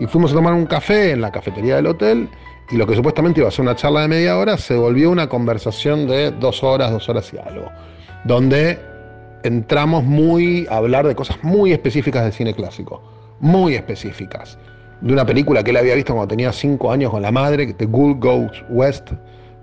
Y 0.00 0.06
fuimos 0.06 0.32
a 0.32 0.34
tomar 0.34 0.52
un 0.52 0.66
café 0.66 1.12
en 1.12 1.20
la 1.20 1.30
cafetería 1.30 1.76
del 1.76 1.86
hotel 1.86 2.28
y 2.70 2.76
lo 2.76 2.86
que 2.86 2.94
supuestamente 2.94 3.40
iba 3.40 3.48
a 3.48 3.52
ser 3.52 3.62
una 3.62 3.76
charla 3.76 4.02
de 4.02 4.08
media 4.08 4.36
hora 4.38 4.56
se 4.56 4.76
volvió 4.76 5.10
una 5.10 5.28
conversación 5.28 6.06
de 6.06 6.30
dos 6.30 6.62
horas, 6.62 6.90
dos 6.90 7.08
horas 7.08 7.32
y 7.32 7.38
algo, 7.38 7.70
donde 8.24 8.78
entramos 9.42 10.04
muy 10.04 10.66
a 10.70 10.78
hablar 10.78 11.06
de 11.06 11.14
cosas 11.14 11.36
muy 11.42 11.72
específicas 11.72 12.24
del 12.24 12.32
cine 12.32 12.54
clásico, 12.54 13.02
muy 13.40 13.74
específicas, 13.74 14.58
de 15.00 15.12
una 15.12 15.26
película 15.26 15.62
que 15.62 15.70
él 15.70 15.76
había 15.76 15.94
visto 15.94 16.14
cuando 16.14 16.28
tenía 16.28 16.52
cinco 16.52 16.90
años 16.90 17.10
con 17.10 17.20
la 17.20 17.30
madre, 17.30 17.72
The 17.74 17.84
Ghoul 17.86 18.18
Goes 18.18 18.64
West, 18.70 19.12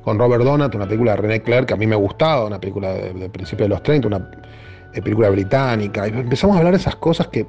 con 0.04 0.20
Robert 0.20 0.44
Donat, 0.44 0.74
una 0.76 0.86
película 0.86 1.12
de 1.12 1.18
René 1.18 1.42
Clair 1.42 1.66
que 1.66 1.74
a 1.74 1.78
mí 1.78 1.88
me 1.88 1.96
gustaba, 1.96 2.46
una 2.46 2.60
película 2.60 2.94
de, 2.94 3.14
de 3.14 3.30
principios 3.30 3.66
de 3.66 3.70
los 3.70 3.84
30, 3.84 4.08
una 4.08 4.30
eh, 4.94 5.02
película 5.02 5.30
británica, 5.30 6.08
y 6.08 6.12
empezamos 6.12 6.56
a 6.56 6.60
hablar 6.60 6.74
de 6.74 6.80
esas 6.80 6.96
cosas 6.96 7.28
que 7.28 7.46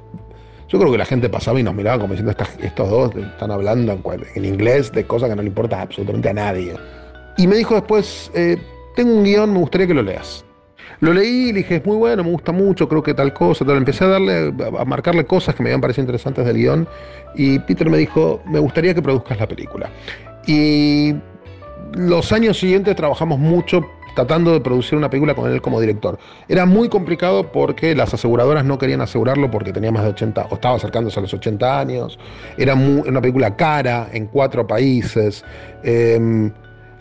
yo 0.73 0.79
creo 0.79 0.91
que 0.91 0.97
la 0.97 1.05
gente 1.05 1.29
pasaba 1.29 1.59
y 1.59 1.63
nos 1.63 1.75
miraba 1.75 1.99
como 1.99 2.15
diciendo, 2.15 2.35
estos 2.59 2.89
dos 2.89 3.15
están 3.15 3.51
hablando 3.51 4.01
en, 4.33 4.43
inglés 4.43 4.91
de 4.91 5.05
cosas 5.05 5.29
que 5.29 5.35
no 5.35 5.43
le 5.43 5.49
importan 5.49 5.81
absolutamente 5.81 6.29
a 6.29 6.33
nadie. 6.33 6.73
Y 7.37 7.45
me 7.45 7.57
dijo 7.57 7.75
después, 7.75 8.31
eh, 8.33 8.57
tengo 8.95 9.13
un 9.13 9.23
guion, 9.23 9.53
me 9.53 9.59
gustaría 9.59 9.85
que 9.85 9.93
lo 9.93 10.01
leas. 10.01 10.43
Lo 10.99 11.13
leí 11.13 11.49
y 11.49 11.51
dije, 11.51 11.75
es 11.75 11.85
muy 11.85 11.97
bueno, 11.97 12.23
me 12.23 12.31
gusta 12.31 12.51
mucho, 12.51 12.89
creo 12.89 13.03
que 13.03 13.13
tal 13.13 13.33
cosa, 13.33 13.63
tal. 13.63 13.77
Empecé 13.77 14.03
a 14.05 14.07
darle, 14.07 14.51
a 14.79 14.83
marcarle 14.83 15.25
cosas 15.25 15.53
que 15.53 15.61
me 15.61 15.69
habían 15.69 15.81
parecido 15.81 16.05
interesantes 16.05 16.43
del 16.43 16.57
guion. 16.57 16.87
Y 17.35 17.59
Peter 17.59 17.87
me 17.87 17.99
dijo, 17.99 18.41
me 18.47 18.57
gustaría 18.57 18.95
que 18.95 19.01
produzcas 19.03 19.39
la 19.39 19.47
película. 19.47 19.91
Y 20.47 21.13
los 21.93 22.31
años 22.31 22.57
siguientes 22.57 22.95
trabajamos 22.95 23.37
mucho 23.37 23.85
tratando 24.15 24.51
de 24.53 24.61
producir 24.61 24.97
una 24.97 25.09
película 25.09 25.35
con 25.35 25.51
él 25.51 25.61
como 25.61 25.79
director. 25.79 26.17
Era 26.47 26.65
muy 26.65 26.89
complicado 26.89 27.51
porque 27.51 27.95
las 27.95 28.13
aseguradoras 28.13 28.65
no 28.65 28.77
querían 28.77 29.01
asegurarlo 29.01 29.49
porque 29.49 29.73
tenía 29.73 29.91
más 29.91 30.03
de 30.03 30.09
80, 30.09 30.47
o 30.49 30.55
estaba 30.55 30.75
acercándose 30.75 31.19
a 31.19 31.23
los 31.23 31.33
80 31.33 31.79
años. 31.79 32.19
Era 32.57 32.75
una 32.75 33.21
película 33.21 33.55
cara 33.55 34.09
en 34.11 34.27
cuatro 34.27 34.65
países. 34.67 35.43
Em, 35.83 36.51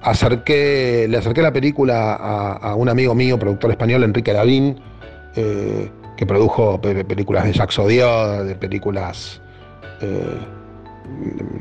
acerqué, 0.01 1.07
le 1.09 1.19
acerqué 1.19 1.43
la 1.43 1.53
película 1.53 2.15
a, 2.15 2.75
un 2.75 2.89
amigo 2.89 3.15
mío, 3.15 3.39
productor 3.39 3.71
español, 3.71 4.05
Enrique 4.05 4.33
Lavín, 4.33 4.81
eh, 5.37 5.91
que 6.17 6.27
produjo 6.27 6.81
películas 6.81 7.45
de 7.45 7.53
Jacques 7.53 7.79
Odiot, 7.79 8.45
de 8.45 8.55
películas... 8.55 9.41
Eh, 10.01 10.39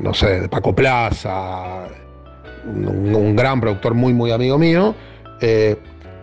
no 0.00 0.14
sé, 0.14 0.40
de 0.40 0.48
Paco 0.48 0.74
Plaza, 0.74 1.86
un, 2.64 3.36
gran 3.36 3.60
productor 3.60 3.94
muy, 3.94 4.12
muy 4.12 4.30
amigo 4.30 4.58
mío. 4.58 4.94
Eh, 5.42 5.76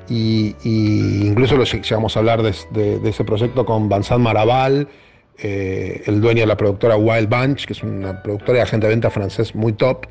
y, 0.09 0.55
incluso 1.27 1.55
lo 1.55 1.65
llegamos 1.65 2.15
a 2.15 2.19
hablar 2.19 2.41
de, 2.41 2.99
ese 3.07 3.23
proyecto 3.23 3.65
con 3.65 3.87
Vincent 3.87 4.21
Maraval, 4.21 4.87
eh, 5.37 6.01
el 6.07 6.19
dueño 6.19 6.41
de 6.41 6.47
la 6.47 6.57
productora 6.57 6.97
Wild 6.97 7.29
Bunch, 7.29 7.65
que 7.65 7.73
es 7.73 7.83
una 7.83 8.23
productora 8.23 8.57
de 8.57 8.61
agente 8.63 8.87
de 8.87 8.93
venta 8.93 9.09
francés 9.11 9.53
muy 9.53 9.73
top, 9.73 10.07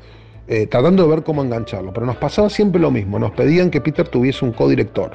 eh, 0.47 0.67
tratando 0.67 1.03
de 1.03 1.09
ver 1.09 1.23
cómo 1.23 1.43
engancharlo. 1.43 1.91
Pero 1.91 2.05
nos 2.05 2.15
pasaba 2.15 2.49
siempre 2.49 2.79
lo 2.79 2.91
mismo, 2.91 3.19
nos 3.19 3.31
pedían 3.31 3.69
que 3.69 3.81
Peter 3.81 4.07
tuviese 4.07 4.45
un 4.45 4.53
codirector, 4.53 5.11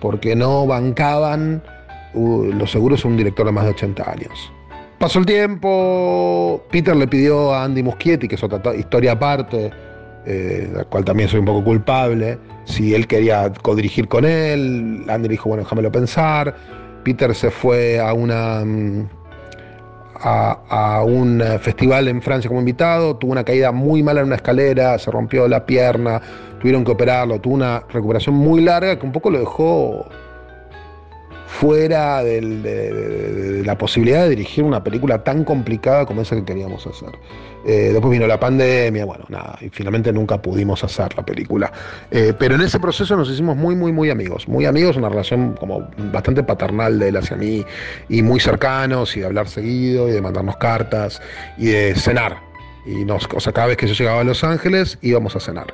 porque 0.00 0.36
no 0.36 0.66
bancaban 0.66 1.62
uh, 2.14 2.44
los 2.52 2.70
seguros 2.70 3.04
a 3.04 3.08
un 3.08 3.16
director 3.16 3.46
de 3.46 3.52
más 3.52 3.64
de 3.64 3.70
80 3.70 4.10
años. 4.10 4.52
Pasó 4.98 5.18
el 5.18 5.26
tiempo, 5.26 6.62
Peter 6.70 6.94
le 6.94 7.06
pidió 7.06 7.52
a 7.52 7.64
Andy 7.64 7.82
Muschietti, 7.82 8.28
que 8.28 8.34
es 8.34 8.42
otra 8.42 8.74
historia 8.74 9.12
aparte, 9.12 9.70
eh, 10.26 10.68
la 10.74 10.84
cual 10.84 11.04
también 11.04 11.28
soy 11.28 11.40
un 11.40 11.46
poco 11.46 11.64
culpable, 11.64 12.38
si 12.64 12.94
él 12.94 13.06
quería 13.06 13.52
codirigir 13.62 14.08
con 14.08 14.24
él, 14.24 15.04
Andy 15.08 15.28
dijo, 15.28 15.48
bueno, 15.48 15.62
déjamelo 15.62 15.90
pensar, 15.92 16.54
Peter 17.04 17.34
se 17.34 17.50
fue 17.50 18.00
a 18.00 18.12
una... 18.12 18.64
Mm, 18.64 19.08
a, 20.18 21.02
un 21.04 21.42
festival 21.60 22.08
en 22.08 22.22
Francia 22.22 22.48
como 22.48 22.60
invitado, 22.60 23.16
tuvo 23.16 23.32
una 23.32 23.44
caída 23.44 23.70
muy 23.70 24.02
mala 24.02 24.20
en 24.20 24.26
una 24.26 24.36
escalera, 24.36 24.98
se 24.98 25.10
rompió 25.10 25.46
la 25.46 25.66
pierna, 25.66 26.20
tuvieron 26.58 26.84
que 26.84 26.92
operarlo, 26.92 27.40
tuvo 27.40 27.54
una 27.54 27.84
recuperación 27.92 28.34
muy 28.34 28.62
larga 28.62 28.98
que 28.98 29.06
un 29.06 29.12
poco 29.12 29.30
lo 29.30 29.38
dejó 29.38 30.06
fuera 31.46 32.22
de, 32.22 33.62
la 33.64 33.78
posibilidad 33.78 34.24
de 34.24 34.30
dirigir 34.30 34.64
una 34.64 34.82
película 34.82 35.22
tan 35.22 35.44
complicada 35.44 36.04
como 36.04 36.22
esa 36.22 36.36
que 36.36 36.44
queríamos 36.44 36.86
hacer. 36.86 37.10
Eh, 37.68 37.90
después 37.92 38.12
vino 38.12 38.28
la 38.28 38.38
pandemia, 38.38 39.04
bueno, 39.04 39.24
nada, 39.28 39.58
y 39.60 39.68
finalmente 39.70 40.12
nunca 40.12 40.40
pudimos 40.40 40.84
hacer 40.84 41.16
la 41.16 41.24
película. 41.24 41.72
Eh, 42.12 42.32
pero 42.38 42.54
en 42.54 42.60
ese 42.60 42.78
proceso 42.78 43.16
nos 43.16 43.28
hicimos 43.28 43.56
muy, 43.56 43.74
muy, 43.74 43.90
muy 43.90 44.08
amigos. 44.08 44.46
Muy 44.46 44.66
amigos, 44.66 44.96
una 44.96 45.08
relación 45.08 45.54
como 45.58 45.88
bastante 46.12 46.44
paternal 46.44 47.00
de 47.00 47.08
él 47.08 47.16
hacia 47.16 47.36
mí, 47.36 47.64
y 48.08 48.22
muy 48.22 48.38
cercanos, 48.38 49.16
y 49.16 49.20
de 49.20 49.26
hablar 49.26 49.48
seguido, 49.48 50.08
y 50.08 50.12
de 50.12 50.22
mandarnos 50.22 50.56
cartas, 50.58 51.20
y 51.58 51.66
de 51.66 51.96
cenar. 51.96 52.36
Y 52.86 53.04
nos, 53.04 53.26
o 53.34 53.40
sea, 53.40 53.52
cada 53.52 53.66
vez 53.66 53.76
que 53.76 53.88
yo 53.88 53.94
llegaba 53.94 54.20
a 54.20 54.24
Los 54.24 54.44
Ángeles, 54.44 54.96
íbamos 55.02 55.34
a 55.34 55.40
cenar. 55.40 55.66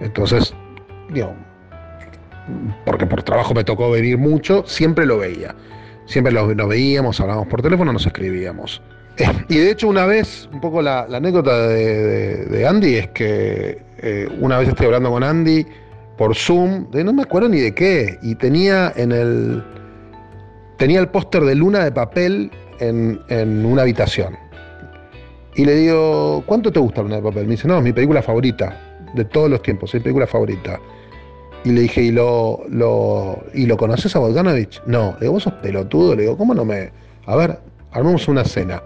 Entonces, 0.00 0.54
digo, 1.08 1.34
porque 2.84 3.06
por 3.06 3.22
trabajo 3.22 3.54
me 3.54 3.64
tocó 3.64 3.90
venir 3.90 4.18
mucho, 4.18 4.64
siempre 4.66 5.06
lo 5.06 5.16
veía. 5.16 5.54
Siempre 6.04 6.34
lo, 6.34 6.54
nos 6.54 6.68
veíamos, 6.68 7.18
hablábamos 7.18 7.48
por 7.48 7.62
teléfono, 7.62 7.94
nos 7.94 8.04
escribíamos. 8.04 8.82
Eh, 9.20 9.44
y 9.48 9.58
de 9.58 9.70
hecho 9.70 9.88
una 9.88 10.06
vez, 10.06 10.48
un 10.52 10.60
poco 10.60 10.80
la, 10.80 11.02
anécdota 11.02 11.68
de, 11.68 12.66
Andy 12.66 12.96
es 12.96 13.08
que 13.08 13.82
eh, 13.98 14.28
una 14.40 14.58
vez 14.58 14.68
estoy 14.68 14.86
hablando 14.86 15.10
con 15.10 15.22
Andy 15.22 15.66
por 16.16 16.34
Zoom, 16.34 16.90
de 16.90 17.04
no 17.04 17.12
me 17.12 17.22
acuerdo 17.22 17.48
ni 17.48 17.60
de 17.60 17.74
qué, 17.74 18.18
y 18.22 18.34
tenía 18.34 18.92
en 18.96 19.12
el 19.12 19.62
tenía 20.78 21.00
el 21.00 21.08
póster 21.08 21.44
de 21.44 21.54
Luna 21.54 21.84
de 21.84 21.92
papel 21.92 22.50
en, 22.78 23.20
en, 23.28 23.66
una 23.66 23.82
habitación. 23.82 24.36
Y 25.54 25.66
le 25.66 25.74
digo, 25.74 26.42
¿cuánto 26.46 26.72
te 26.72 26.80
gusta 26.80 27.02
Luna 27.02 27.16
de 27.16 27.22
papel? 27.22 27.44
Me 27.44 27.50
dice, 27.50 27.68
no, 27.68 27.76
es 27.76 27.84
mi 27.84 27.92
película 27.92 28.22
favorita, 28.22 28.98
de 29.14 29.24
todos 29.26 29.50
los 29.50 29.62
tiempos, 29.62 29.90
es 29.90 30.00
mi 30.00 30.00
película 30.00 30.26
favorita. 30.26 30.80
Y 31.64 31.72
le 31.72 31.82
dije, 31.82 32.02
¿y 32.02 32.10
lo, 32.10 32.62
lo, 32.70 33.44
¿y 33.52 33.66
lo 33.66 33.76
conoces 33.76 34.16
a 34.16 34.18
Volkanovich? 34.18 34.80
No. 34.86 35.12
Le 35.14 35.20
digo, 35.20 35.34
vos 35.34 35.42
sos 35.42 35.52
pelotudo. 35.54 36.14
Le 36.14 36.22
digo, 36.22 36.38
¿cómo 36.38 36.54
no 36.54 36.64
me.? 36.64 36.90
A 37.26 37.36
ver, 37.36 37.58
armamos 37.92 38.28
una 38.28 38.44
cena. 38.44 38.82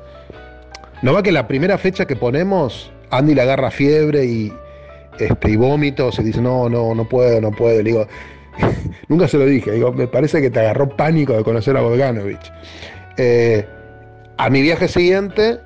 ¿No 1.03 1.13
va 1.13 1.23
que 1.23 1.33
la 1.33 1.47
primera 1.47 1.77
fecha 1.79 2.07
que 2.07 2.17
ponemos, 2.17 2.91
Andy 3.11 3.35
le 3.35 3.43
agarra 3.43 3.71
fiebre 3.71 4.25
y, 4.25 4.53
este, 5.19 5.51
y 5.51 5.57
vómitos 5.57 6.19
y 6.19 6.23
dice, 6.23 6.41
no, 6.41 6.69
no, 6.69 6.95
no 6.95 7.09
puedo, 7.09 7.41
no 7.41 7.51
puedo? 7.51 7.77
Le 7.79 7.91
digo, 7.91 8.07
nunca 9.09 9.29
se 9.29 9.39
lo 9.39 9.45
dije. 9.45 9.73
Digo, 9.73 9.93
me 9.93 10.07
parece 10.07 10.41
que 10.41 10.51
te 10.51 10.61
agarró 10.61 10.89
pánico 10.89 11.35
de 11.35 11.45
conocer 11.45 11.77
a 11.77 11.83
Volkanovich. 11.83 12.53
Eh, 13.17 13.67
a 14.37 14.51
mi 14.51 14.63
viaje 14.63 14.89
siguiente, 14.89 15.61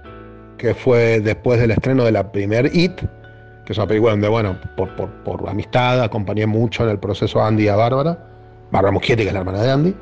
que 0.59 0.75
fue 0.75 1.21
después 1.21 1.61
del 1.61 1.71
estreno 1.71 2.05
de 2.05 2.13
la 2.13 2.33
primer 2.33 2.75
IT, 2.75 2.97
que 3.65 3.73
es 3.73 3.79
una 3.79 3.87
película 3.87 4.13
donde, 4.13 4.29
bueno, 4.29 4.59
por, 4.77 4.95
por, 4.97 5.49
amistad 5.49 6.03
acompañé 6.03 6.47
mucho 6.47 6.85
en 6.85 6.91
el 6.91 6.99
proceso 6.99 7.41
a 7.41 7.47
Andy 7.47 7.65
y 7.65 7.69
a 7.69 7.77
Bárbara, 7.77 8.19
Bárbara 8.71 8.93
Muschietti, 8.93 9.23
que 9.23 9.29
es 9.29 9.35
la 9.35 9.41
hermana 9.41 9.63
de 9.63 9.71
Andy. 9.71 9.95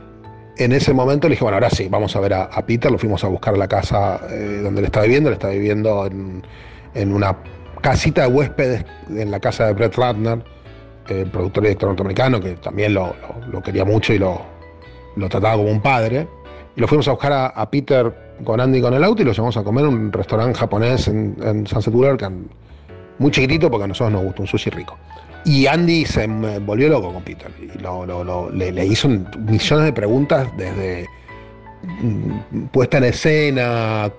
En 0.58 0.72
ese 0.72 0.94
momento 0.94 1.28
le 1.28 1.32
dije, 1.32 1.44
bueno, 1.44 1.56
ahora 1.56 1.68
sí, 1.68 1.86
vamos 1.88 2.16
a 2.16 2.20
ver 2.20 2.32
a, 2.32 2.48
Peter, 2.64 2.90
lo 2.90 2.96
fuimos 2.96 3.22
a 3.24 3.28
buscar 3.28 3.54
a 3.54 3.58
la 3.58 3.68
casa 3.68 4.20
eh, 4.30 4.60
donde 4.62 4.80
él 4.80 4.86
está 4.86 5.02
viviendo, 5.02 5.28
él 5.28 5.34
está 5.34 5.48
viviendo 5.48 6.06
en, 6.06 7.12
una 7.12 7.36
casita 7.82 8.22
de 8.22 8.28
huéspedes 8.28 8.84
en 9.10 9.30
la 9.30 9.38
casa 9.38 9.66
de 9.66 9.74
Brett 9.74 9.94
Ratner, 9.96 10.42
el 11.08 11.30
productor 11.30 11.64
y 11.64 11.66
director 11.66 11.90
norteamericano, 11.90 12.40
que 12.40 12.54
también 12.54 12.94
lo, 12.94 13.14
quería 13.62 13.84
mucho 13.84 14.14
y 14.14 14.18
lo, 14.18 14.40
lo, 15.16 15.28
trataba 15.28 15.56
como 15.56 15.70
un 15.70 15.82
padre. 15.82 16.26
Y 16.74 16.80
lo 16.80 16.88
fuimos 16.88 17.06
a 17.08 17.10
buscar 17.10 17.52
a, 17.54 17.70
Peter 17.70 18.34
con 18.42 18.58
Andy 18.58 18.80
con 18.80 18.94
el 18.94 19.04
auto 19.04 19.22
y 19.22 19.24
lo 19.26 19.32
llevamos 19.32 19.58
a 19.58 19.62
comer 19.62 19.84
en 19.84 19.90
un 19.90 20.12
restaurante 20.12 20.58
japonés 20.58 21.06
en, 21.08 21.36
en 21.42 21.66
Sunset 21.66 21.92
Boulevard, 21.92 22.32
muy 23.18 23.30
chiquitito 23.30 23.70
porque 23.70 23.84
a 23.84 23.88
nosotros 23.88 24.12
nos 24.12 24.24
gusta 24.24 24.42
un 24.42 24.48
sushi 24.48 24.70
rico. 24.70 24.96
Y 25.46 25.68
Andy 25.68 26.04
se 26.04 26.26
volvió 26.26 26.88
loco 26.88 27.12
con 27.12 27.22
Peter 27.22 27.52
y 27.62 28.72
le, 28.72 28.84
hizo 28.84 29.08
millones 29.08 29.84
de 29.84 29.92
preguntas 29.92 30.48
desde 30.56 31.06
mm, 31.84 32.64
puesta 32.72 32.98
en 32.98 33.04
escena, 33.04 34.10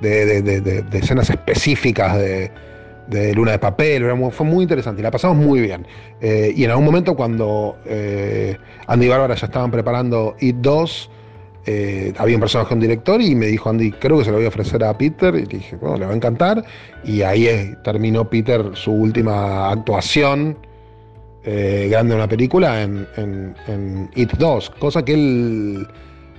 de, 0.00 0.82
escenas 0.94 1.28
específicas 1.28 2.16
de, 2.16 2.50
Luna 3.34 3.52
de 3.52 3.58
Papel, 3.58 4.10
fue 4.30 4.46
muy 4.46 4.62
interesante 4.62 5.02
y 5.02 5.04
la 5.04 5.10
pasamos 5.10 5.36
muy 5.36 5.60
bien. 5.60 5.86
Eh, 6.22 6.54
y 6.56 6.64
en 6.64 6.70
algún 6.70 6.86
momento 6.86 7.14
cuando 7.14 7.76
eh, 7.84 8.56
Andy 8.86 9.04
y 9.04 9.08
Bárbara 9.10 9.34
ya 9.34 9.46
estaban 9.46 9.70
preparando 9.70 10.36
IT 10.40 10.56
2, 10.56 11.10
eh, 11.66 12.12
había 12.18 12.36
un 12.36 12.40
personaje, 12.40 12.74
un 12.74 12.80
director, 12.80 13.20
y 13.20 13.34
me 13.34 13.46
dijo 13.46 13.70
Andy, 13.70 13.92
creo 13.92 14.18
que 14.18 14.24
se 14.24 14.30
lo 14.30 14.36
voy 14.36 14.46
a 14.46 14.48
ofrecer 14.48 14.82
a 14.82 14.96
Peter, 14.96 15.34
y 15.34 15.42
dije, 15.42 15.76
bueno, 15.76 15.98
le 15.98 16.06
va 16.06 16.12
a 16.12 16.16
encantar, 16.16 16.64
y 17.04 17.22
ahí 17.22 17.74
terminó 17.84 18.28
Peter 18.28 18.64
su 18.74 18.92
última 18.92 19.70
actuación 19.70 20.56
eh, 21.44 21.88
grande 21.90 22.14
en 22.14 22.18
una 22.18 22.28
película 22.28 22.82
en, 22.82 23.06
en, 23.16 24.10
It 24.14 24.32
2, 24.38 24.70
cosa 24.78 25.04
que 25.04 25.14
él 25.14 25.86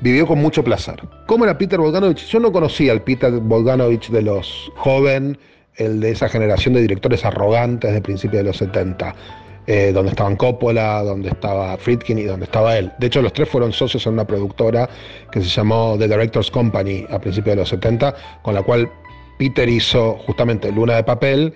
vivió 0.02 0.28
con 0.28 0.40
mucho 0.40 0.64
placer. 0.64 1.02
¿Cómo 1.26 1.46
era 1.46 1.58
Peter 1.58 1.80
Bogdanovich? 1.80 2.28
Yo 2.28 2.40
no 2.40 2.52
conocía 2.52 2.92
al 2.92 3.02
Peter 3.02 3.32
Bogdanovich 3.32 4.10
de 4.10 4.22
los 4.22 4.72
jóvenes, 4.76 5.38
el 5.76 6.00
de 6.00 6.12
esa 6.12 6.30
generación 6.30 6.74
de 6.76 6.82
directores 6.82 7.26
arrogantes 7.26 7.94
de 7.94 8.02
principios 8.02 8.42
de 8.42 8.44
los 8.44 8.58
70. 8.58 9.16
Eh, 9.66 9.94
donde 9.94 10.12
estaban 10.12 10.36
Coppola, 10.36 11.02
donde 11.04 11.30
estaba 11.30 11.78
Friedkin 11.78 12.20
y 12.20 12.24
donde 12.24 12.44
estaba 12.46 12.78
él. 12.78 12.92
De 13.00 13.08
hecho, 13.08 13.22
los 13.22 13.32
tres 13.32 13.48
fueron 13.48 13.72
socios 13.72 14.06
en 14.06 14.14
una 14.14 14.28
productora 14.28 14.90
que 15.32 15.40
se 15.40 15.48
llamó 15.48 15.96
The 15.98 16.10
Directors 16.10 16.52
Company 16.52 17.06
a 17.10 17.18
principios 17.18 17.56
de 17.56 17.62
los 17.62 17.70
70, 17.70 18.14
con 18.42 18.56
la 18.56 18.62
cual 18.62 18.92
Peter 19.38 19.70
hizo 19.70 20.16
justamente 20.26 20.70
Luna 20.70 20.96
de 20.96 21.04
Papel 21.06 21.54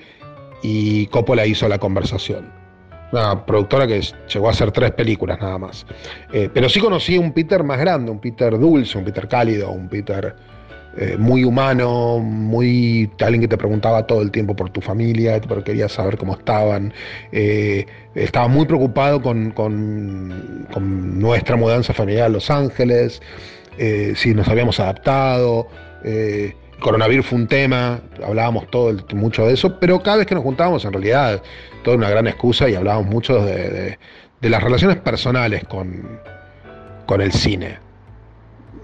y 0.61 1.07
Coppola 1.07 1.45
hizo 1.45 1.67
La 1.67 1.79
Conversación. 1.79 2.49
Una 3.11 3.45
productora 3.45 3.85
que 3.85 4.01
llegó 4.33 4.47
a 4.47 4.51
hacer 4.51 4.71
tres 4.71 4.91
películas 4.91 5.39
nada 5.41 5.57
más. 5.57 5.85
Eh, 6.31 6.49
pero 6.53 6.69
sí 6.69 6.79
conocí 6.79 7.17
un 7.17 7.33
Peter 7.33 7.61
más 7.61 7.79
grande, 7.79 8.09
un 8.09 8.19
Peter 8.19 8.57
dulce, 8.57 8.97
un 8.97 9.03
Peter 9.03 9.27
cálido, 9.27 9.69
un 9.71 9.89
Peter 9.89 10.33
eh, 10.99 11.15
muy 11.15 11.43
humano, 11.43 12.17
muy 12.17 13.07
alguien 13.21 13.41
que 13.41 13.47
te 13.47 13.57
preguntaba 13.57 14.07
todo 14.07 14.23
el 14.23 14.31
tiempo 14.31 14.55
por 14.55 14.71
tu 14.71 14.81
familia, 14.81 15.39
pero 15.47 15.63
quería 15.63 15.87
saber 15.87 16.17
cómo 16.17 16.33
estaban. 16.33 16.91
Eh, 17.31 17.85
estaba 18.15 18.47
muy 18.47 18.65
preocupado 18.65 19.21
con, 19.21 19.53
nuestra 21.19 21.55
mudanza 21.55 21.93
familiar 21.93 22.25
a 22.25 22.29
Los 22.29 22.49
Ángeles, 22.49 23.21
eh, 23.77 24.13
si 24.15 24.33
nos 24.33 24.47
habíamos 24.47 24.79
adaptado. 24.79 25.67
coronavirus 26.79 27.27
fue 27.27 27.39
un 27.39 27.47
tema, 27.47 28.01
hablábamos 28.25 28.67
todo 28.71 28.95
mucho 29.13 29.45
de 29.45 29.53
eso, 29.53 29.79
pero 29.79 30.01
cada 30.01 30.17
vez 30.17 30.25
que 30.25 30.33
nos 30.33 30.43
juntábamos, 30.43 30.83
en 30.83 30.93
realidad, 30.93 31.43
toda 31.83 31.95
una 31.95 32.09
gran 32.09 32.25
excusa 32.25 32.69
y 32.69 32.75
hablábamos 32.75 33.07
mucho 33.11 33.45
de, 33.45 33.99
las 34.41 34.63
relaciones 34.63 34.97
personales 34.97 35.63
con, 35.65 36.19
con 37.05 37.21
el 37.21 37.31
cine 37.31 37.86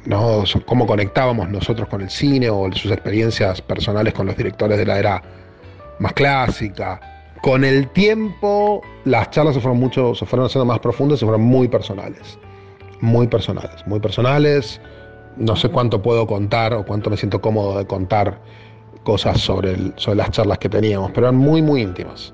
¿no? 0.05 0.43
cómo 0.65 0.85
conectábamos 0.85 1.49
nosotros 1.49 1.87
con 1.87 2.01
el 2.01 2.09
cine 2.09 2.49
o 2.49 2.71
sus 2.73 2.91
experiencias 2.91 3.61
personales 3.61 4.13
con 4.13 4.25
los 4.25 4.37
directores 4.37 4.77
de 4.77 4.85
la 4.85 4.99
era 4.99 5.23
más 5.99 6.13
clásica. 6.13 6.99
Con 7.41 7.63
el 7.63 7.89
tiempo 7.89 8.81
las 9.05 9.31
charlas 9.31 9.55
se 9.55 9.61
fueron 9.61 9.79
mucho, 9.79 10.15
se 10.15 10.25
fueron 10.25 10.45
haciendo 10.45 10.65
más 10.65 10.79
profundas, 10.79 11.19
se 11.19 11.25
fueron 11.25 11.41
muy 11.41 11.67
personales. 11.67 12.37
Muy 13.01 13.27
personales, 13.27 13.85
muy 13.85 13.99
personales. 13.99 14.79
No 15.35 15.55
sé 15.55 15.69
cuánto 15.69 16.01
puedo 16.01 16.25
contar 16.25 16.73
o 16.73 16.85
cuánto 16.85 17.09
me 17.09 17.17
siento 17.17 17.41
cómodo 17.41 17.77
de 17.77 17.85
contar 17.85 18.39
cosas 19.03 19.41
sobre, 19.41 19.75
sobre 19.97 20.17
las 20.17 20.31
charlas 20.31 20.57
que 20.59 20.69
teníamos, 20.69 21.11
pero 21.11 21.27
eran 21.27 21.35
muy, 21.35 21.61
muy 21.61 21.81
íntimas. 21.81 22.33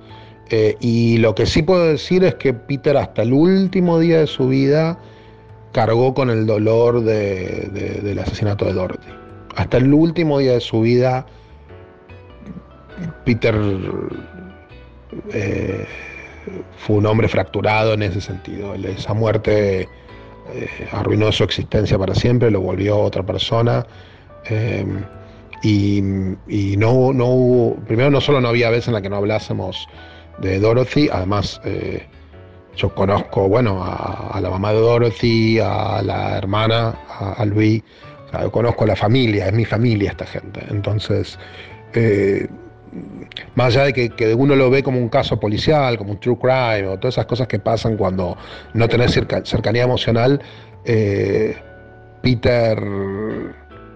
Eh, 0.52 0.76
y 0.80 1.18
lo 1.18 1.36
que 1.36 1.46
sí 1.46 1.62
puedo 1.62 1.86
decir 1.86 2.24
es 2.24 2.36
que 2.36 2.54
Peter 2.54 2.98
hasta 2.98 3.22
el 3.22 3.34
último 3.34 4.00
día 4.00 4.20
de 4.20 4.28
su 4.28 4.48
vida 4.48 5.00
cargó 5.72 6.14
con 6.14 6.30
el 6.30 6.46
dolor 6.46 7.04
del 7.04 8.20
asesinato 8.20 8.66
de 8.66 8.74
Dorothy. 8.74 9.10
Hasta 9.56 9.78
el 9.78 9.94
último 9.94 10.40
día 10.40 10.54
de 10.54 10.62
su 10.62 10.82
vida 10.82 11.26
Peter 13.26 13.56
eh, 15.34 15.86
fue 16.78 16.98
un 16.98 17.06
hombre 17.06 17.28
fracturado 17.28 17.94
en 17.94 18.04
ese 18.04 18.22
sentido. 18.22 18.74
Esa 18.76 19.14
muerte 19.14 19.82
eh, 19.82 19.88
arruinó 20.92 21.32
su 21.32 21.44
existencia 21.44 21.98
para 21.98 22.16
siempre, 22.16 22.52
lo 22.52 22.62
volvió 22.62 22.98
otra 22.98 23.24
persona. 23.24 23.86
y, 25.62 26.02
no, 26.78 27.14
no 27.14 27.26
hubo, 27.26 27.76
primero 27.86 28.10
no 28.10 28.22
solo 28.22 28.42
no 28.42 28.48
había 28.48 28.70
veces 28.70 28.88
en 28.88 28.94
la 28.94 29.02
que 29.02 29.10
no 29.10 29.18
hablásemos 29.18 29.88
de 30.40 30.60
Dorothy, 30.60 31.10
además 31.12 31.62
yo 32.80 32.96
conozco, 32.96 33.50
bueno, 33.50 33.84
a, 33.84 34.40
la 34.42 34.50
mamá 34.50 34.72
de 34.72 34.80
Dorothy, 34.80 35.60
a 35.60 36.02
la 36.02 36.38
hermana, 36.38 36.96
a, 37.10 37.44
Luis, 37.46 37.84
yo 38.32 38.52
conozco 38.52 38.86
la 38.86 38.96
familia, 38.96 39.48
es 39.48 39.54
mi 39.54 39.66
familia 39.66 40.12
esta 40.12 40.26
gente. 40.26 40.62
Entonces, 40.70 41.38
eh, 41.94 42.48
más 43.56 43.76
allá 43.76 43.92
de 43.92 44.10
que, 44.10 44.34
uno 44.34 44.56
lo 44.56 44.70
ve 44.70 44.82
como 44.82 44.98
un 44.98 45.10
caso 45.10 45.38
policial, 45.40 45.98
como 45.98 46.12
un 46.12 46.20
true 46.22 46.38
crime, 46.40 46.88
o 46.88 46.98
todas 46.98 47.16
esas 47.16 47.26
cosas 47.26 47.48
que 47.48 47.60
pasan 47.60 47.98
cuando 47.98 48.38
no 48.74 48.88
tenés 48.88 49.12
cercanía 49.44 49.84
emocional, 49.84 50.42
eh, 50.86 51.58
Peter, 52.22 52.82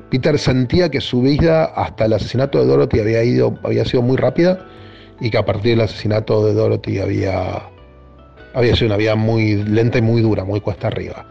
Peter 0.10 0.38
sentía 0.38 0.92
que 0.92 1.00
su 1.00 1.22
vida 1.22 1.64
hasta 1.64 2.06
el 2.06 2.14
asesinato 2.14 2.60
de 2.60 2.66
Dorothy 2.66 3.00
había, 3.00 3.24
ido, 3.24 3.58
había 3.64 3.86
sido 3.86 4.04
muy 4.04 4.18
rápida 4.18 4.60
y 5.22 5.30
que 5.30 5.38
a 5.38 5.46
partir 5.46 5.72
del 5.72 5.82
asesinato 5.82 6.46
de 6.46 6.54
Dorothy 6.54 7.00
había 7.00 7.73
había 8.54 8.76
sido 8.76 8.88
una 8.88 8.98
vida 8.98 9.16
muy 9.16 9.64
lenta 9.64 9.98
y 9.98 10.02
muy 10.02 10.22
dura, 10.22 10.44
muy 10.44 10.62
cuesta 10.62 10.88
arriba. 10.88 11.26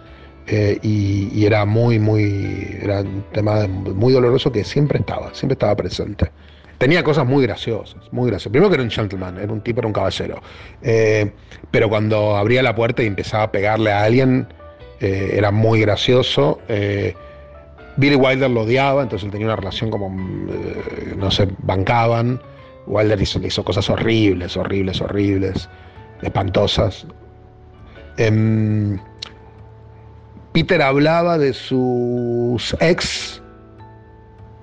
Eh, 0.47 0.79
y, 0.83 1.45
era 1.45 1.65
muy, 1.65 1.99
muy, 1.99 2.79
era 2.83 3.01
un 3.03 3.25
tema 3.33 3.67
muy 3.69 4.13
doloroso 4.13 4.51
que 4.51 4.65
siempre 4.65 4.99
estaba, 4.99 5.33
siempre 5.35 5.55
estaba 5.55 5.77
presente. 5.77 6.31
Tenía 6.79 7.05
cosas 7.05 7.27
muy 7.27 7.45
graciosas, 7.45 8.13
muy 8.13 8.29
graciosas. 8.29 8.51
Primero 8.51 8.69
que 8.69 8.75
era 8.75 8.83
un 8.83 8.91
gentleman, 8.91 9.39
era 9.39 9.53
un 9.53 9.61
tipo, 9.61 9.81
era 9.81 9.87
un 9.87 9.93
caballero. 9.93 10.43
Eh, 10.83 11.31
pero 11.71 11.89
cuando 11.89 12.37
abría 12.37 12.63
la 12.63 12.75
puerta 12.75 13.05
y 13.05 13.07
empezaba 13.07 13.45
a 13.45 13.53
pegarle 13.53 13.93
a 13.93 14.03
alguien, 14.03 14.49
eh, 15.01 15.35
era 15.35 15.53
muy 15.53 15.81
gracioso. 15.81 16.59
Billy 17.97 18.17
Wilder 18.17 18.51
lo 18.51 18.63
odiaba, 18.63 19.03
entonces 19.03 19.27
él 19.27 19.31
tenía 19.31 19.47
una 19.47 19.57
relación 19.57 19.91
como, 19.91 20.11
no 21.17 21.31
se 21.31 21.47
bancaban. 21.59 22.41
Wilder 22.87 23.21
hizo 23.23 23.65
cosas 23.65 23.89
horribles, 23.89 24.57
horribles, 24.57 25.01
horribles 25.01 25.69
espantosas. 26.23 27.07
Em, 28.17 28.99
Peter 30.53 30.83
hablaba 30.83 31.39
de 31.39 31.53
sus 31.53 32.77
ex 32.81 33.43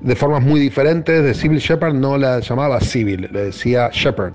de 0.01 0.15
formas 0.15 0.43
muy 0.43 0.59
diferentes. 0.59 1.23
De 1.23 1.33
Civil 1.33 1.59
Shepard 1.59 1.93
no 1.93 2.17
la 2.17 2.39
llamaba 2.39 2.79
Civil, 2.79 3.29
le 3.31 3.45
decía 3.45 3.89
Shepard. 3.91 4.33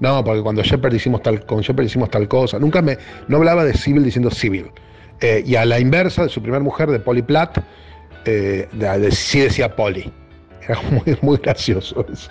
No, 0.00 0.22
porque 0.24 0.42
cuando 0.42 0.62
Shepard 0.62 0.92
hicimos 0.92 1.22
tal, 1.22 1.44
con 1.46 1.60
Shepard 1.60 1.86
hicimos 1.86 2.10
tal 2.10 2.28
cosa. 2.28 2.58
Nunca 2.58 2.82
me, 2.82 2.98
no 3.28 3.38
hablaba 3.38 3.64
de 3.64 3.74
Civil 3.74 4.04
diciendo 4.04 4.30
Civil. 4.30 4.70
Eh, 5.20 5.42
y 5.46 5.54
a 5.54 5.64
la 5.64 5.78
inversa 5.78 6.24
de 6.24 6.28
su 6.28 6.42
primera 6.42 6.62
mujer, 6.62 6.90
de 6.90 6.98
Polly 6.98 7.22
Platt, 7.22 7.58
eh, 8.24 8.68
sí 9.12 9.40
decía 9.40 9.74
Polly. 9.74 10.12
Era 10.68 10.80
muy, 11.20 11.36
gracioso 11.36 12.06
eso. 12.10 12.30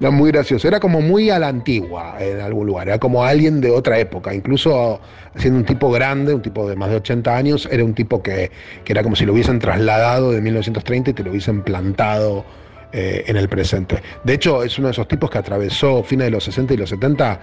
Era 0.00 0.10
muy 0.10 0.30
gracioso. 0.30 0.66
Era 0.66 0.80
como 0.80 1.00
muy 1.00 1.28
a 1.30 1.38
la 1.38 1.48
antigua 1.48 2.16
en 2.18 2.40
algún 2.40 2.66
lugar. 2.66 2.88
Era 2.88 2.98
como 2.98 3.24
alguien 3.24 3.60
de 3.60 3.70
otra 3.70 3.98
época. 3.98 4.34
Incluso 4.34 5.00
siendo 5.36 5.58
un 5.60 5.66
tipo 5.66 5.90
grande, 5.90 6.34
un 6.34 6.40
tipo 6.40 6.68
de 6.68 6.76
más 6.76 6.90
de 6.90 6.96
80 6.96 7.36
años, 7.36 7.68
era 7.70 7.84
un 7.84 7.94
tipo 7.94 8.22
que, 8.22 8.50
era 8.86 9.02
como 9.02 9.14
si 9.14 9.26
lo 9.26 9.34
hubiesen 9.34 9.58
trasladado 9.58 10.32
de 10.32 10.40
1930 10.40 11.10
y 11.10 11.12
te 11.12 11.22
lo 11.22 11.30
hubiesen 11.30 11.62
plantado 11.62 12.46
eh, 12.92 13.24
en 13.26 13.36
el 13.36 13.48
presente. 13.48 14.02
De 14.24 14.34
hecho, 14.34 14.62
es 14.62 14.78
uno 14.78 14.88
de 14.88 14.92
esos 14.92 15.08
tipos 15.08 15.30
que 15.30 15.38
atravesó 15.38 16.02
fines 16.02 16.26
de 16.26 16.30
los 16.30 16.44
60 16.44 16.74
y 16.74 16.76
los 16.78 16.88
70 16.88 17.40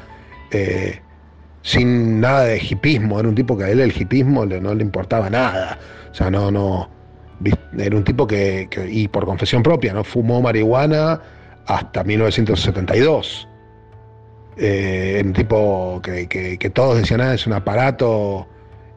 eh, 0.51 0.99
sin 1.61 2.19
nada 2.22 2.45
de 2.45 2.57
hipismo. 2.57 3.19
Era 3.19 3.30
un 3.30 3.35
tipo 3.35 3.55
que 3.55 3.65
a 3.65 3.69
él 3.69 3.80
el 3.80 3.93
hipismo 3.95 4.47
no 4.47 4.73
le 4.73 4.81
importaba 4.81 5.30
nada. 5.30 5.77
O 6.11 6.15
sea, 6.15 6.31
no, 6.31 6.49
no 6.49 7.02
era 7.77 7.95
un 7.95 8.03
tipo 8.03 8.27
que, 8.27 8.68
y 8.89 9.07
por 9.07 9.26
confesión 9.26 9.64
propia, 9.64 9.93
¿no? 9.93 10.03
Fumó 10.03 10.41
marihuana 10.41 11.22
hasta 11.65 12.03
1972. 12.03 13.47
Eh, 14.57 15.22
un 15.26 15.34
tipo 15.34 16.01
que, 16.03 16.72
todos 16.73 16.97
decían, 16.97 17.22
ah, 17.22 17.34
es 17.34 17.47
un 17.47 17.53
aparato, 17.53 18.47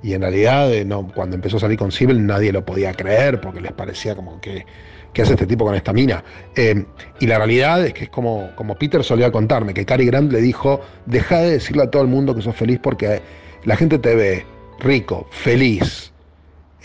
y 0.02 0.12
en 0.12 0.20
realidad 0.20 0.72
eh, 0.72 0.84
no, 0.84 1.08
cuando 1.08 1.36
empezó 1.36 1.56
a 1.56 1.60
salir 1.60 1.78
con 1.78 1.90
Civil 1.90 2.24
nadie 2.26 2.52
lo 2.52 2.64
podía 2.64 2.92
creer 2.94 3.40
porque 3.40 3.60
les 3.60 3.72
parecía 3.72 4.14
como 4.14 4.40
que, 4.40 4.66
¿qué 5.12 5.22
hace 5.22 5.32
este 5.32 5.46
tipo 5.46 5.64
con 5.64 5.74
esta 5.74 5.92
mina? 5.92 6.22
Eh, 6.54 6.84
y 7.18 7.26
la 7.26 7.38
realidad 7.38 7.84
es 7.84 7.94
que 7.94 8.04
es 8.04 8.10
como, 8.10 8.50
como 8.54 8.76
Peter 8.76 9.02
solía 9.02 9.32
contarme, 9.32 9.74
que 9.74 9.84
Cary 9.84 10.06
Grant 10.06 10.30
le 10.30 10.40
dijo, 10.40 10.80
deja 11.06 11.38
de 11.40 11.52
decirle 11.52 11.84
a 11.84 11.90
todo 11.90 12.02
el 12.02 12.08
mundo 12.08 12.34
que 12.34 12.42
sos 12.42 12.54
feliz 12.54 12.78
porque 12.82 13.20
la 13.64 13.76
gente 13.76 13.98
te 13.98 14.14
ve 14.14 14.46
rico, 14.78 15.26
feliz, 15.30 16.12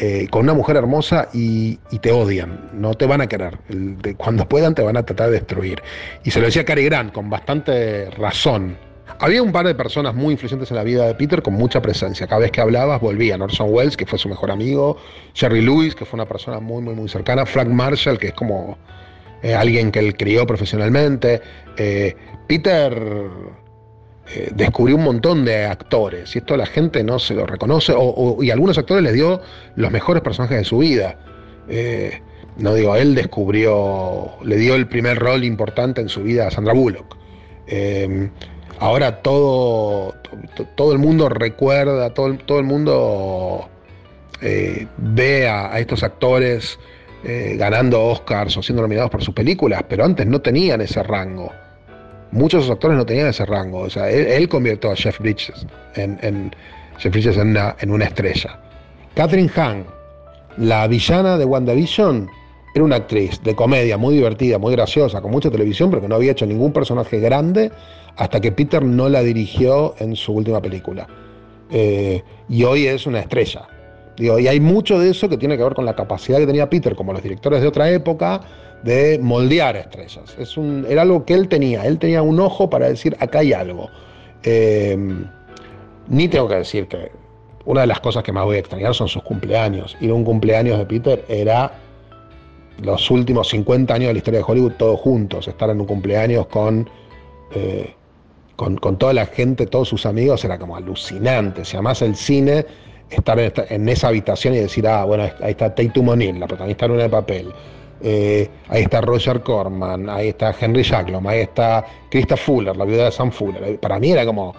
eh, 0.04 0.28
con 0.32 0.42
una 0.42 0.56
mujer 0.56 0.78
hermosa 0.78 1.30
y, 1.32 1.76
te 2.02 2.12
odian, 2.12 2.72
no 2.74 2.96
te 2.96 3.06
van 3.06 3.22
a 3.22 3.28
querer. 3.28 3.60
cuando 4.18 4.50
puedan 4.50 4.74
te 4.74 4.82
van 4.82 4.98
a 4.98 5.04
tratar 5.04 5.28
de 5.28 5.34
destruir. 5.34 5.84
Y 6.24 6.32
se 6.32 6.40
lo 6.40 6.48
decía 6.48 6.66
Cary 6.66 6.86
Grant 6.86 7.14
con 7.14 7.30
bastante 7.30 8.10
razón. 8.10 8.76
Había 9.20 9.44
un 9.44 9.52
par 9.52 9.68
de 9.68 9.76
personas 9.76 10.16
muy 10.16 10.32
influyentes 10.32 10.72
en 10.72 10.78
la 10.78 10.84
vida 10.84 11.06
de 11.06 11.14
Peter 11.14 11.44
con 11.44 11.54
mucha 11.54 11.84
presencia. 11.84 12.26
Cada 12.26 12.42
vez 12.42 12.52
que 12.52 12.62
hablabas 12.62 13.00
volvía. 13.00 13.36
Orson 13.36 13.68
Welles, 13.70 13.96
que 13.96 14.08
fue 14.08 14.18
su 14.18 14.28
mejor 14.28 14.50
amigo, 14.50 14.98
Jerry 15.36 15.62
Lewis, 15.62 15.94
que 15.94 16.04
fue 16.04 16.18
una 16.18 16.28
persona 16.28 16.60
muy, 16.60 16.82
muy, 16.82 16.96
muy 16.96 17.08
cercana, 17.08 17.46
Frank 17.46 17.68
Marshall, 17.68 18.18
que 18.18 18.30
es 18.30 18.34
como 18.34 18.80
eh, 19.44 19.54
alguien 19.54 19.92
que 19.92 20.00
él 20.00 20.18
crió 20.18 20.48
profesionalmente. 20.48 21.44
Eh, 21.78 22.16
Peter 22.48 22.92
eh, 24.28 24.50
descubrió 24.56 24.96
un 24.96 25.04
montón 25.04 25.44
de 25.44 25.66
actores 25.66 26.36
y 26.36 26.40
esto 26.40 26.56
la 26.56 26.66
gente 26.66 27.04
no 27.04 27.20
se 27.20 27.34
lo 27.34 27.46
reconoce 27.46 27.94
y 28.42 28.50
algunos 28.50 28.78
actores 28.78 29.04
les 29.04 29.14
dio 29.14 29.42
los 29.76 29.92
mejores 29.92 30.22
personajes 30.24 30.58
de 30.58 30.64
su 30.64 30.78
vida. 30.78 31.18
Eh, 31.68 32.22
no 32.58 32.74
digo, 32.74 32.96
él 32.96 33.16
descubrió, 33.16 34.32
le 34.44 34.56
dio 34.58 34.76
el 34.76 34.88
primer 34.88 35.20
rol 35.20 35.44
importante 35.44 36.02
en 36.02 36.08
su 36.08 36.24
vida 36.24 36.48
a 36.48 36.52
Sandra 36.52 36.74
Bullock. 36.74 37.18
Eh, 37.68 38.30
ahora 38.80 39.22
todo, 39.22 40.16
todo 40.76 40.94
el 40.94 41.00
mundo 41.00 41.28
recuerda, 41.28 42.14
todo, 42.14 42.34
todo 42.46 42.60
el 42.60 42.66
mundo 42.66 43.70
ve 44.98 45.50
a, 45.50 45.78
estos 45.80 46.04
actores 46.04 46.80
ganando 47.24 48.02
Oscars 48.04 48.56
o 48.58 48.64
siendo 48.64 48.82
nominados 48.82 49.12
por 49.12 49.24
sus 49.24 49.34
películas, 49.34 49.84
pero 49.90 50.06
antes 50.06 50.26
no 50.26 50.42
tenían 50.42 50.82
ese 50.82 51.04
rango 51.04 51.52
muchos 52.32 52.68
de 52.68 52.74
actores 52.74 52.98
no 52.98 53.06
tenían 53.06 53.28
ese 53.28 53.46
rango. 53.46 53.80
O 53.80 53.90
sea, 53.90 54.10
él, 54.10 54.48
convirtió 54.50 54.92
a 54.92 54.96
Jeff 54.96 55.20
Bridges 55.20 55.66
en, 55.96 56.52
Jeff 56.98 57.12
Bridges 57.12 57.38
en 57.38 57.92
una, 57.92 58.06
estrella. 58.06 58.60
Catherine 59.16 59.52
Hahn, 59.56 59.86
la 60.58 60.88
villana 60.88 61.38
de 61.38 61.46
WandaVision, 61.46 62.30
era 62.74 62.86
una 62.86 62.96
actriz 62.98 63.42
de 63.44 63.56
comedia 63.56 63.98
muy 63.98 64.16
divertida, 64.16 64.58
muy 64.58 64.72
graciosa, 64.74 65.22
con 65.22 65.32
mucha 65.32 65.52
televisión, 65.52 65.90
pero 65.90 66.02
que 66.02 66.08
no 66.08 66.16
había 66.16 66.32
hecho 66.32 66.46
ningún 66.46 66.72
personaje 66.72 67.20
grande 67.20 67.72
hasta 68.16 68.40
que 68.40 68.52
Peter 68.52 68.84
no 68.84 69.10
la 69.10 69.22
dirigió 69.22 69.96
en 70.00 70.16
su 70.16 70.34
última 70.34 70.62
película. 70.62 71.08
Eh, 71.70 72.24
y 72.50 72.64
hoy 72.64 72.88
es 72.88 73.06
una 73.06 73.20
estrella. 73.20 73.68
Y 74.22 74.48
hay 74.48 74.60
mucho 74.60 75.00
de 75.00 75.10
eso 75.10 75.28
que 75.28 75.38
tiene 75.38 75.58
que 75.58 75.64
ver 75.64 75.74
con 75.74 75.86
la 75.86 75.96
capacidad 75.96 76.38
que 76.38 76.46
tenía 76.46 76.70
Peter, 76.70 76.96
como 76.96 77.12
los 77.12 77.24
directores 77.24 77.62
de 77.62 77.68
otra 77.68 77.90
época, 77.90 78.42
de 78.84 79.20
moldear 79.20 79.76
estrellas. 79.76 80.36
Es 80.38 80.58
un, 80.58 80.86
era 80.88 81.02
algo 81.02 81.26
que 81.26 81.34
él 81.34 81.48
tenía. 81.48 81.86
Él 81.86 81.98
tenía 81.98 82.22
un 82.22 82.40
ojo 82.40 82.70
para 82.70 82.88
decir, 82.88 83.18
acá 83.20 83.40
hay 83.40 83.54
algo. 83.54 83.90
Eh, 84.44 84.98
ni 86.08 86.28
tengo 86.28 86.48
que 86.48 86.56
decir 86.56 86.88
que 86.88 87.12
una 87.66 87.82
de 87.82 87.88
las 87.88 88.00
cosas 88.00 88.24
que 88.24 88.32
más 88.32 88.46
voy 88.46 88.58
a 88.58 88.60
extrañar 88.60 88.94
son 88.94 89.08
sus 89.08 89.24
cumpleaños. 89.24 89.98
Ir 90.00 90.12
un 90.12 90.24
cumpleaños 90.24 90.78
de 90.78 90.86
Peter 90.86 91.26
era 91.28 91.72
los 92.82 93.10
últimos 93.12 93.50
50 93.50 93.94
años 93.94 94.08
de 94.08 94.14
la 94.14 94.18
historia 94.18 94.40
de 94.40 94.46
Hollywood 94.48 94.74
todos 94.74 95.00
juntos. 95.00 95.48
Estar 95.48 95.70
en 95.70 95.80
un 95.80 95.88
cumpleaños 95.88 96.48
con, 96.48 96.90
eh, 97.54 97.94
con, 98.56 98.78
toda 98.98 99.14
la 99.14 99.26
gente, 99.26 99.66
todos 99.68 99.90
sus 99.90 100.06
amigos, 100.06 100.44
era 100.46 100.60
como 100.60 100.76
alucinante. 100.76 101.66
Si 101.66 101.76
además 101.76 102.02
el 102.02 102.16
cine, 102.16 102.66
estar 103.12 103.40
en, 103.40 103.90
esa 103.90 104.08
habitación 104.08 104.54
y 104.54 104.58
decir, 104.58 104.88
ah, 104.88 105.06
bueno, 105.06 105.24
ahí 105.42 105.52
está 105.52 105.74
Tatum 105.74 106.10
O'Neill, 106.10 106.40
la 106.40 106.48
protagonista 106.48 106.88
de 106.88 106.94
una 106.94 107.04
de 107.04 107.10
papel. 107.10 107.54
Eh, 108.04 108.50
ahí 108.70 108.84
está 108.84 109.02
Roger 109.02 109.42
Corman, 109.42 110.10
ahí 110.10 110.30
está 110.30 110.56
Henry 110.60 110.84
Jackson, 110.84 111.28
ahí 111.28 111.42
está 111.42 111.86
Krista 112.10 112.36
Fuller, 112.36 112.76
la 112.76 112.86
viuda 112.86 113.06
de 113.06 113.12
Sam 113.12 113.32
Fuller. 113.32 113.80
Para 113.80 114.00
mí 114.00 114.12
era 114.12 114.26
como 114.26 114.56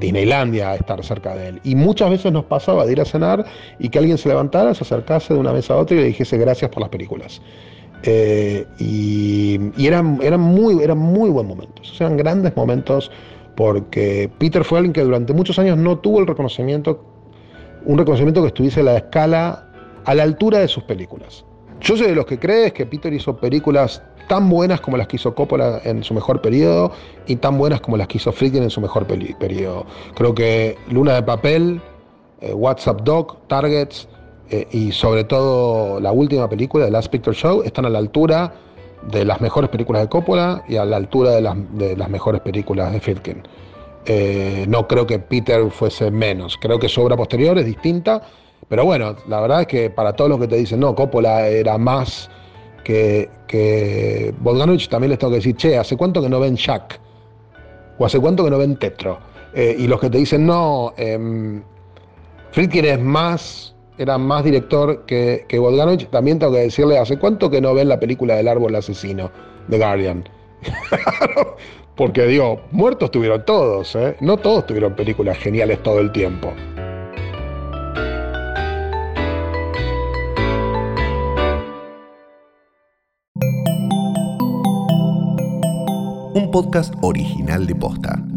Disneylandia 0.00 0.74
estar 0.74 1.04
cerca 1.04 1.34
de 1.34 1.48
él. 1.48 1.60
Y 1.64 1.74
muchas 1.74 2.10
veces 2.10 2.32
nos 2.32 2.44
pasaba 2.44 2.86
de 2.86 2.92
ir 2.92 3.00
a 3.00 3.04
cenar 3.04 3.44
y 3.78 3.88
que 3.88 3.98
alguien 3.98 4.16
se 4.16 4.28
levantara, 4.28 4.74
se 4.74 4.84
acercase 4.84 5.34
de 5.34 5.40
una 5.40 5.52
mesa 5.52 5.74
a 5.74 5.78
otra 5.78 5.96
y 5.96 6.00
le 6.00 6.06
dijese 6.06 6.38
gracias 6.38 6.70
por 6.70 6.80
las 6.80 6.88
películas. 6.88 7.42
Eh, 8.04 8.66
y, 8.78 9.86
eran, 9.86 10.18
eran, 10.22 10.40
muy, 10.40 10.82
eran 10.82 10.98
muy 10.98 11.30
buenos 11.30 11.56
momentos, 11.56 12.00
eran 12.00 12.16
grandes 12.16 12.56
momentos 12.56 13.12
porque 13.54 14.28
Peter 14.38 14.64
fue 14.64 14.78
alguien 14.78 14.92
que 14.92 15.02
durante 15.02 15.32
muchos 15.32 15.58
años 15.58 15.76
no 15.76 15.98
tuvo 15.98 16.18
el 16.20 16.26
reconocimiento, 16.26 17.04
un 17.84 17.98
reconocimiento 17.98 18.42
que 18.42 18.48
estuviese 18.48 18.80
a 18.80 18.84
la 18.84 18.96
escala, 18.96 19.68
a 20.04 20.14
la 20.14 20.22
altura 20.22 20.58
de 20.58 20.68
sus 20.68 20.84
películas. 20.84 21.44
Yo 21.80 21.96
soy 21.96 22.08
de 22.08 22.14
los 22.14 22.26
que 22.26 22.38
crees 22.38 22.72
que 22.72 22.86
Peter 22.86 23.12
hizo 23.12 23.36
películas 23.36 24.02
tan 24.28 24.48
buenas 24.48 24.80
como 24.80 24.96
las 24.96 25.08
que 25.08 25.16
hizo 25.16 25.34
Coppola 25.34 25.80
en 25.84 26.02
su 26.04 26.14
mejor 26.14 26.40
periodo 26.40 26.92
y 27.26 27.36
tan 27.36 27.58
buenas 27.58 27.80
como 27.80 27.96
las 27.96 28.06
que 28.06 28.18
hizo 28.18 28.32
Friedkin 28.32 28.62
en 28.62 28.70
su 28.70 28.80
mejor 28.80 29.06
periodo. 29.06 29.86
Creo 30.14 30.34
que 30.34 30.76
Luna 30.90 31.14
de 31.14 31.22
Papel, 31.22 31.80
eh, 32.40 32.54
WhatsApp 32.54 33.02
Dog, 33.02 33.46
Targets 33.48 34.08
eh, 34.50 34.66
y 34.70 34.92
sobre 34.92 35.24
todo 35.24 36.00
la 36.00 36.12
última 36.12 36.48
película, 36.48 36.84
The 36.84 36.92
Last 36.92 37.10
Picture 37.10 37.36
Show, 37.36 37.62
están 37.62 37.84
a 37.84 37.90
la 37.90 37.98
altura 37.98 38.52
de 39.10 39.24
las 39.24 39.40
mejores 39.40 39.70
películas 39.70 40.02
de 40.02 40.08
Coppola 40.08 40.62
y 40.68 40.76
a 40.76 40.84
la 40.84 40.96
altura 40.96 41.32
de 41.32 41.40
las, 41.40 42.08
mejores 42.08 42.40
películas 42.40 42.92
de 42.92 43.00
Friedkin. 43.00 43.42
Eh, 44.06 44.64
no 44.68 44.88
creo 44.88 45.06
que 45.06 45.18
Peter 45.20 45.70
fuese 45.70 46.10
menos, 46.10 46.58
creo 46.60 46.78
que 46.78 46.88
su 46.88 47.00
obra 47.02 47.16
posterior 47.16 47.56
es 47.58 47.66
distinta, 47.66 48.22
pero 48.68 48.84
bueno, 48.84 49.14
la 49.28 49.40
verdad 49.40 49.60
es 49.60 49.66
que 49.68 49.90
para 49.90 50.14
todos 50.14 50.30
los 50.30 50.40
que 50.40 50.48
te 50.48 50.56
dicen, 50.56 50.80
no, 50.80 50.94
Coppola 50.94 51.46
era 51.46 51.78
más 51.78 52.28
que, 52.82 53.30
que 53.46 54.34
también 54.90 55.10
les 55.10 55.18
tengo 55.18 55.30
que 55.30 55.36
decir, 55.36 55.56
che, 55.56 55.78
¿hace 55.78 55.96
cuánto 55.96 56.20
que 56.20 56.28
no 56.28 56.40
ven 56.40 56.56
Jack? 56.56 56.98
¿O 57.98 58.04
hace 58.04 58.18
cuánto 58.18 58.44
que 58.44 58.50
no 58.50 58.58
ven 58.58 58.76
Tetro? 58.76 59.18
Eh, 59.54 59.76
y 59.78 59.86
los 59.86 60.00
que 60.00 60.10
te 60.10 60.18
dicen, 60.18 60.46
no, 60.46 60.94
eh, 60.96 61.62
Friedkin 62.50 62.84
es 62.84 63.00
más, 63.00 63.74
era 63.98 64.18
más 64.18 64.42
director 64.42 65.04
que, 65.06 65.44
que 65.48 65.58
también 66.10 66.40
tengo 66.40 66.52
que 66.52 66.60
decirle, 66.60 66.98
¿hace 66.98 67.18
cuánto 67.18 67.50
que 67.50 67.60
no 67.60 67.72
ven 67.72 67.88
la 67.88 68.00
película 68.00 68.34
del 68.34 68.48
árbol 68.48 68.74
asesino 68.74 69.30
de 69.68 69.78
Guardian? 69.78 70.28
Porque 72.02 72.26
digo, 72.26 72.62
muertos 72.72 73.12
tuvieron 73.12 73.44
todos, 73.44 73.94
¿eh? 73.94 74.16
No 74.18 74.36
todos 74.36 74.66
tuvieron 74.66 74.96
películas 74.96 75.38
geniales 75.38 75.80
todo 75.84 76.00
el 76.00 76.10
tiempo. 76.10 76.52
Un 86.34 86.50
podcast 86.50 86.92
original 87.02 87.68
de 87.68 87.74
Posta. 87.76 88.31